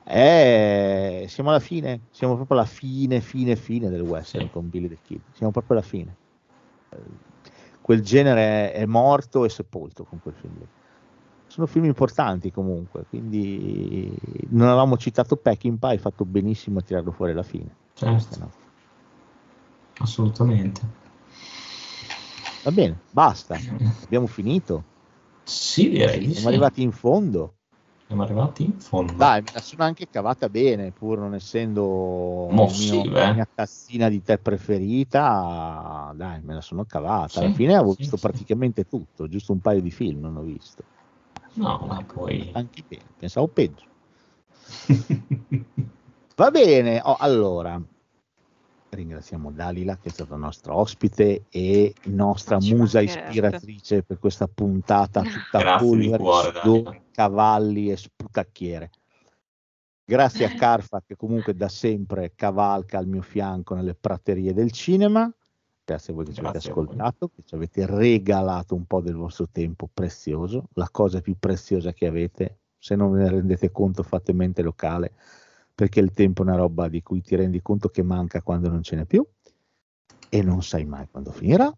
Eh, 0.03 1.27
siamo 1.29 1.51
alla 1.51 1.61
fine, 1.61 2.01
siamo 2.11 2.35
proprio 2.35 2.57
alla 2.57 2.67
fine, 2.67 3.21
fine, 3.21 3.55
fine 3.55 3.89
del 3.89 4.01
western 4.01 4.47
Sì. 4.47 4.51
con 4.51 4.67
Billy 4.69 4.89
the 4.89 4.97
Kid. 5.01 5.21
Siamo 5.31 5.53
proprio 5.53 5.77
alla 5.77 5.87
fine. 5.87 6.13
Quel 7.79 8.01
genere 8.01 8.73
è 8.73 8.85
morto 8.85 9.45
e 9.45 9.49
sepolto 9.49 10.03
con 10.03 10.19
quel 10.21 10.35
film 10.41 10.57
lì. 10.57 10.67
Sono 11.55 11.67
film 11.67 11.85
importanti 11.85 12.51
comunque, 12.51 13.05
quindi 13.07 14.13
non 14.49 14.67
avevamo 14.67 14.97
citato 14.97 15.37
Peckinpah, 15.37 15.87
hai 15.87 15.97
fatto 15.97 16.25
benissimo 16.25 16.79
a 16.79 16.81
tirarlo 16.81 17.13
fuori 17.13 17.31
alla 17.31 17.43
fine. 17.43 17.73
Certo, 17.93 18.35
No. 18.37 18.51
assolutamente. 20.01 20.81
Va 22.61 22.71
bene, 22.71 22.99
basta, 23.09 23.55
abbiamo 24.03 24.27
finito. 24.27 24.83
Sì, 25.45 25.87
direi 25.87 26.19
di 26.19 26.25
Siamo 26.33 26.41
sì. 26.41 26.53
arrivati 26.53 26.81
in 26.81 26.91
fondo. 26.91 27.55
Siamo 28.07 28.23
arrivati 28.23 28.65
in 28.65 28.79
fondo. 28.79 29.13
Dai, 29.13 29.41
me 29.41 29.49
la 29.53 29.61
sono 29.61 29.83
anche 29.83 30.09
cavata 30.09 30.49
bene, 30.49 30.91
pur 30.91 31.19
non 31.19 31.35
essendo 31.35 32.47
Mo 32.51 32.67
sì, 32.67 32.83
mio- 33.03 33.13
la 33.13 33.33
mia 33.33 33.47
tazzina 33.53 34.09
di 34.09 34.21
tè 34.21 34.39
preferita. 34.39 36.11
Dai, 36.15 36.41
me 36.43 36.53
la 36.55 36.61
sono 36.61 36.83
cavata. 36.83 37.39
Alla 37.39 37.49
Sì, 37.49 37.55
fine 37.55 37.75
avevo 37.75 37.93
visto 37.97 38.17
praticamente 38.17 38.83
tutto, 38.83 39.27
giusto 39.29 39.53
un 39.53 39.61
paio 39.61 39.81
di 39.81 39.91
film 39.91 40.19
non 40.19 40.35
ho 40.35 40.41
visto. 40.43 40.83
No, 41.55 41.85
ma 41.87 42.03
poi... 42.03 42.49
Anche 42.53 42.83
bene, 42.87 43.03
pensavo 43.17 43.47
peggio. 43.47 43.85
Va 46.35 46.51
bene, 46.51 47.01
oh, 47.03 47.15
allora 47.17 47.81
ringraziamo 48.95 49.51
Dalila 49.51 49.97
che 49.97 50.09
è 50.09 50.11
stata 50.11 50.35
nostra 50.35 50.75
ospite 50.75 51.45
e 51.49 51.93
nostra 52.05 52.59
Ci 52.59 52.73
musa 52.73 53.01
ispiratrice 53.01 54.01
per 54.03 54.17
questa 54.17 54.47
puntata 54.47 55.21
tutta 55.21 55.61
Dalila. 55.61 57.03
cavalli 57.11 57.91
e 57.91 57.97
sputacchiere. 57.97 58.89
Grazie 60.07 60.45
a 60.45 60.53
Carfa 60.53 61.01
che 61.05 61.15
comunque 61.15 61.55
da 61.55 61.67
sempre 61.67 62.33
cavalca 62.35 62.97
al 62.97 63.07
mio 63.07 63.21
fianco 63.21 63.75
nelle 63.75 63.95
praterie 63.95 64.53
del 64.53 64.71
cinema. 64.71 65.31
Grazie 65.87 66.13
a 66.13 66.15
voi 66.15 66.25
che 66.25 66.33
ci 66.33 66.39
avete 66.39 66.53
Grazie 66.53 66.71
ascoltato, 66.71 67.27
che 67.27 67.43
ci 67.45 67.53
avete 67.53 67.85
regalato 67.85 68.73
un 68.73 68.85
po' 68.85 69.01
del 69.01 69.13
vostro 69.13 69.47
tempo 69.51 69.87
prezioso, 69.93 70.69
la 70.73 70.89
cosa 70.89 71.21
più 71.21 71.35
preziosa 71.37 71.93
che 71.93 72.07
avete. 72.07 72.61
Se 72.79 72.95
non 72.95 73.11
ve 73.11 73.19
ne 73.19 73.29
rendete 73.29 73.71
conto, 73.71 74.01
fate 74.01 74.33
mente 74.33 74.63
locale, 74.63 75.13
perché 75.75 75.99
il 75.99 76.11
tempo 76.11 76.41
è 76.41 76.45
una 76.45 76.55
roba 76.55 76.87
di 76.87 77.03
cui 77.03 77.21
ti 77.21 77.35
rendi 77.35 77.61
conto 77.61 77.89
che 77.89 78.01
manca 78.01 78.41
quando 78.41 78.67
non 78.67 78.81
ce 78.81 78.95
n'è 78.95 79.05
più 79.05 79.23
e 80.27 80.41
non 80.41 80.63
sai 80.63 80.85
mai 80.85 81.07
quando 81.07 81.31
finirà. 81.31 81.71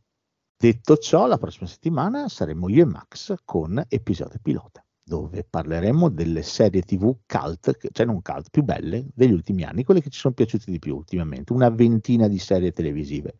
Detto 0.55 0.97
ciò, 0.97 1.27
la 1.27 1.37
prossima 1.37 1.67
settimana 1.67 2.29
saremo 2.29 2.69
io 2.69 2.83
e 2.83 2.85
Max 2.85 3.35
con 3.43 3.83
episodio 3.89 4.39
pilota, 4.41 4.83
dove 5.03 5.43
parleremo 5.43 6.09
delle 6.09 6.43
serie 6.43 6.81
TV 6.81 7.13
cult, 7.25 7.77
cioè 7.91 8.05
non 8.05 8.21
cult, 8.21 8.49
più 8.51 8.63
belle 8.63 9.05
degli 9.13 9.33
ultimi 9.33 9.63
anni, 9.63 9.83
quelle 9.83 10.01
che 10.01 10.09
ci 10.09 10.19
sono 10.19 10.33
piaciute 10.33 10.71
di 10.71 10.79
più 10.79 10.95
ultimamente, 10.95 11.51
una 11.51 11.69
ventina 11.69 12.29
di 12.29 12.39
serie 12.39 12.71
televisive. 12.71 13.35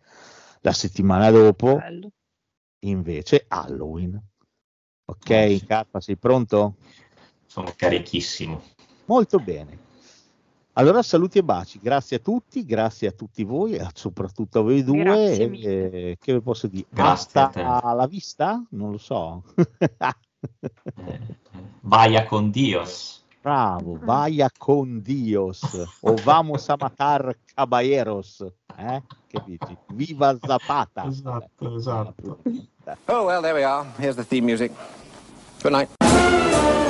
La 0.68 0.74
settimana 0.74 1.32
dopo, 1.32 1.78
Bello. 1.78 2.10
invece, 2.80 3.46
Halloween. 3.48 4.22
Ok, 5.06 5.30
Ah, 5.32 5.48
sì. 5.48 5.66
Carpa, 5.66 6.02
sei 6.02 6.18
pronto? 6.18 6.76
Sono 7.46 7.72
carichissimo. 7.74 8.62
Molto 9.06 9.40
bene. 9.40 9.86
Allora 10.74 11.02
saluti 11.04 11.38
e 11.38 11.44
baci, 11.44 11.80
grazie 11.82 12.18
a 12.18 12.20
tutti, 12.20 12.66
grazie 12.66 13.08
a 13.08 13.12
tutti 13.14 13.46
voi 13.46 13.80
soprattutto 13.94 14.60
a 14.60 14.62
voi 14.64 14.84
due. 14.84 15.04
Grazie 15.04 15.44
e- 15.44 15.48
mille. 15.48 15.92
e 15.92 16.18
che 16.20 16.34
vi 16.34 16.42
posso 16.42 16.68
dire? 16.68 16.86
Grazie 16.90 17.40
a 17.40 17.46
Hasta 17.46 17.82
alla 17.82 18.06
vista? 18.06 18.62
Non 18.72 18.92
lo 18.92 18.98
so. 18.98 19.44
Eh, 20.98 21.14
eh, 21.14 21.20
Vaya 21.82 22.26
con 22.26 22.52
Dios. 22.52 23.17
Bravo, 23.48 23.98
vaya 24.04 24.50
con 24.50 25.02
Dios 25.02 25.62
o 26.02 26.16
vamos 26.26 26.70
a 26.70 26.76
matar 26.76 27.38
caballeros. 27.56 28.44
Eh? 28.78 29.02
Che 29.30 29.42
dici? 29.46 29.78
Viva 29.94 30.38
Zapata! 30.46 31.06
Esatto, 31.08 31.78
esatto. 31.78 32.40
Oh, 33.06 33.26
well, 33.26 33.42
there 33.42 33.54
we 33.54 33.64
are. 33.64 33.86
Here's 33.98 34.18
the 34.18 34.26
theme 34.26 34.46
music. 34.46 34.74
Good 35.64 35.72
night. 35.72 36.87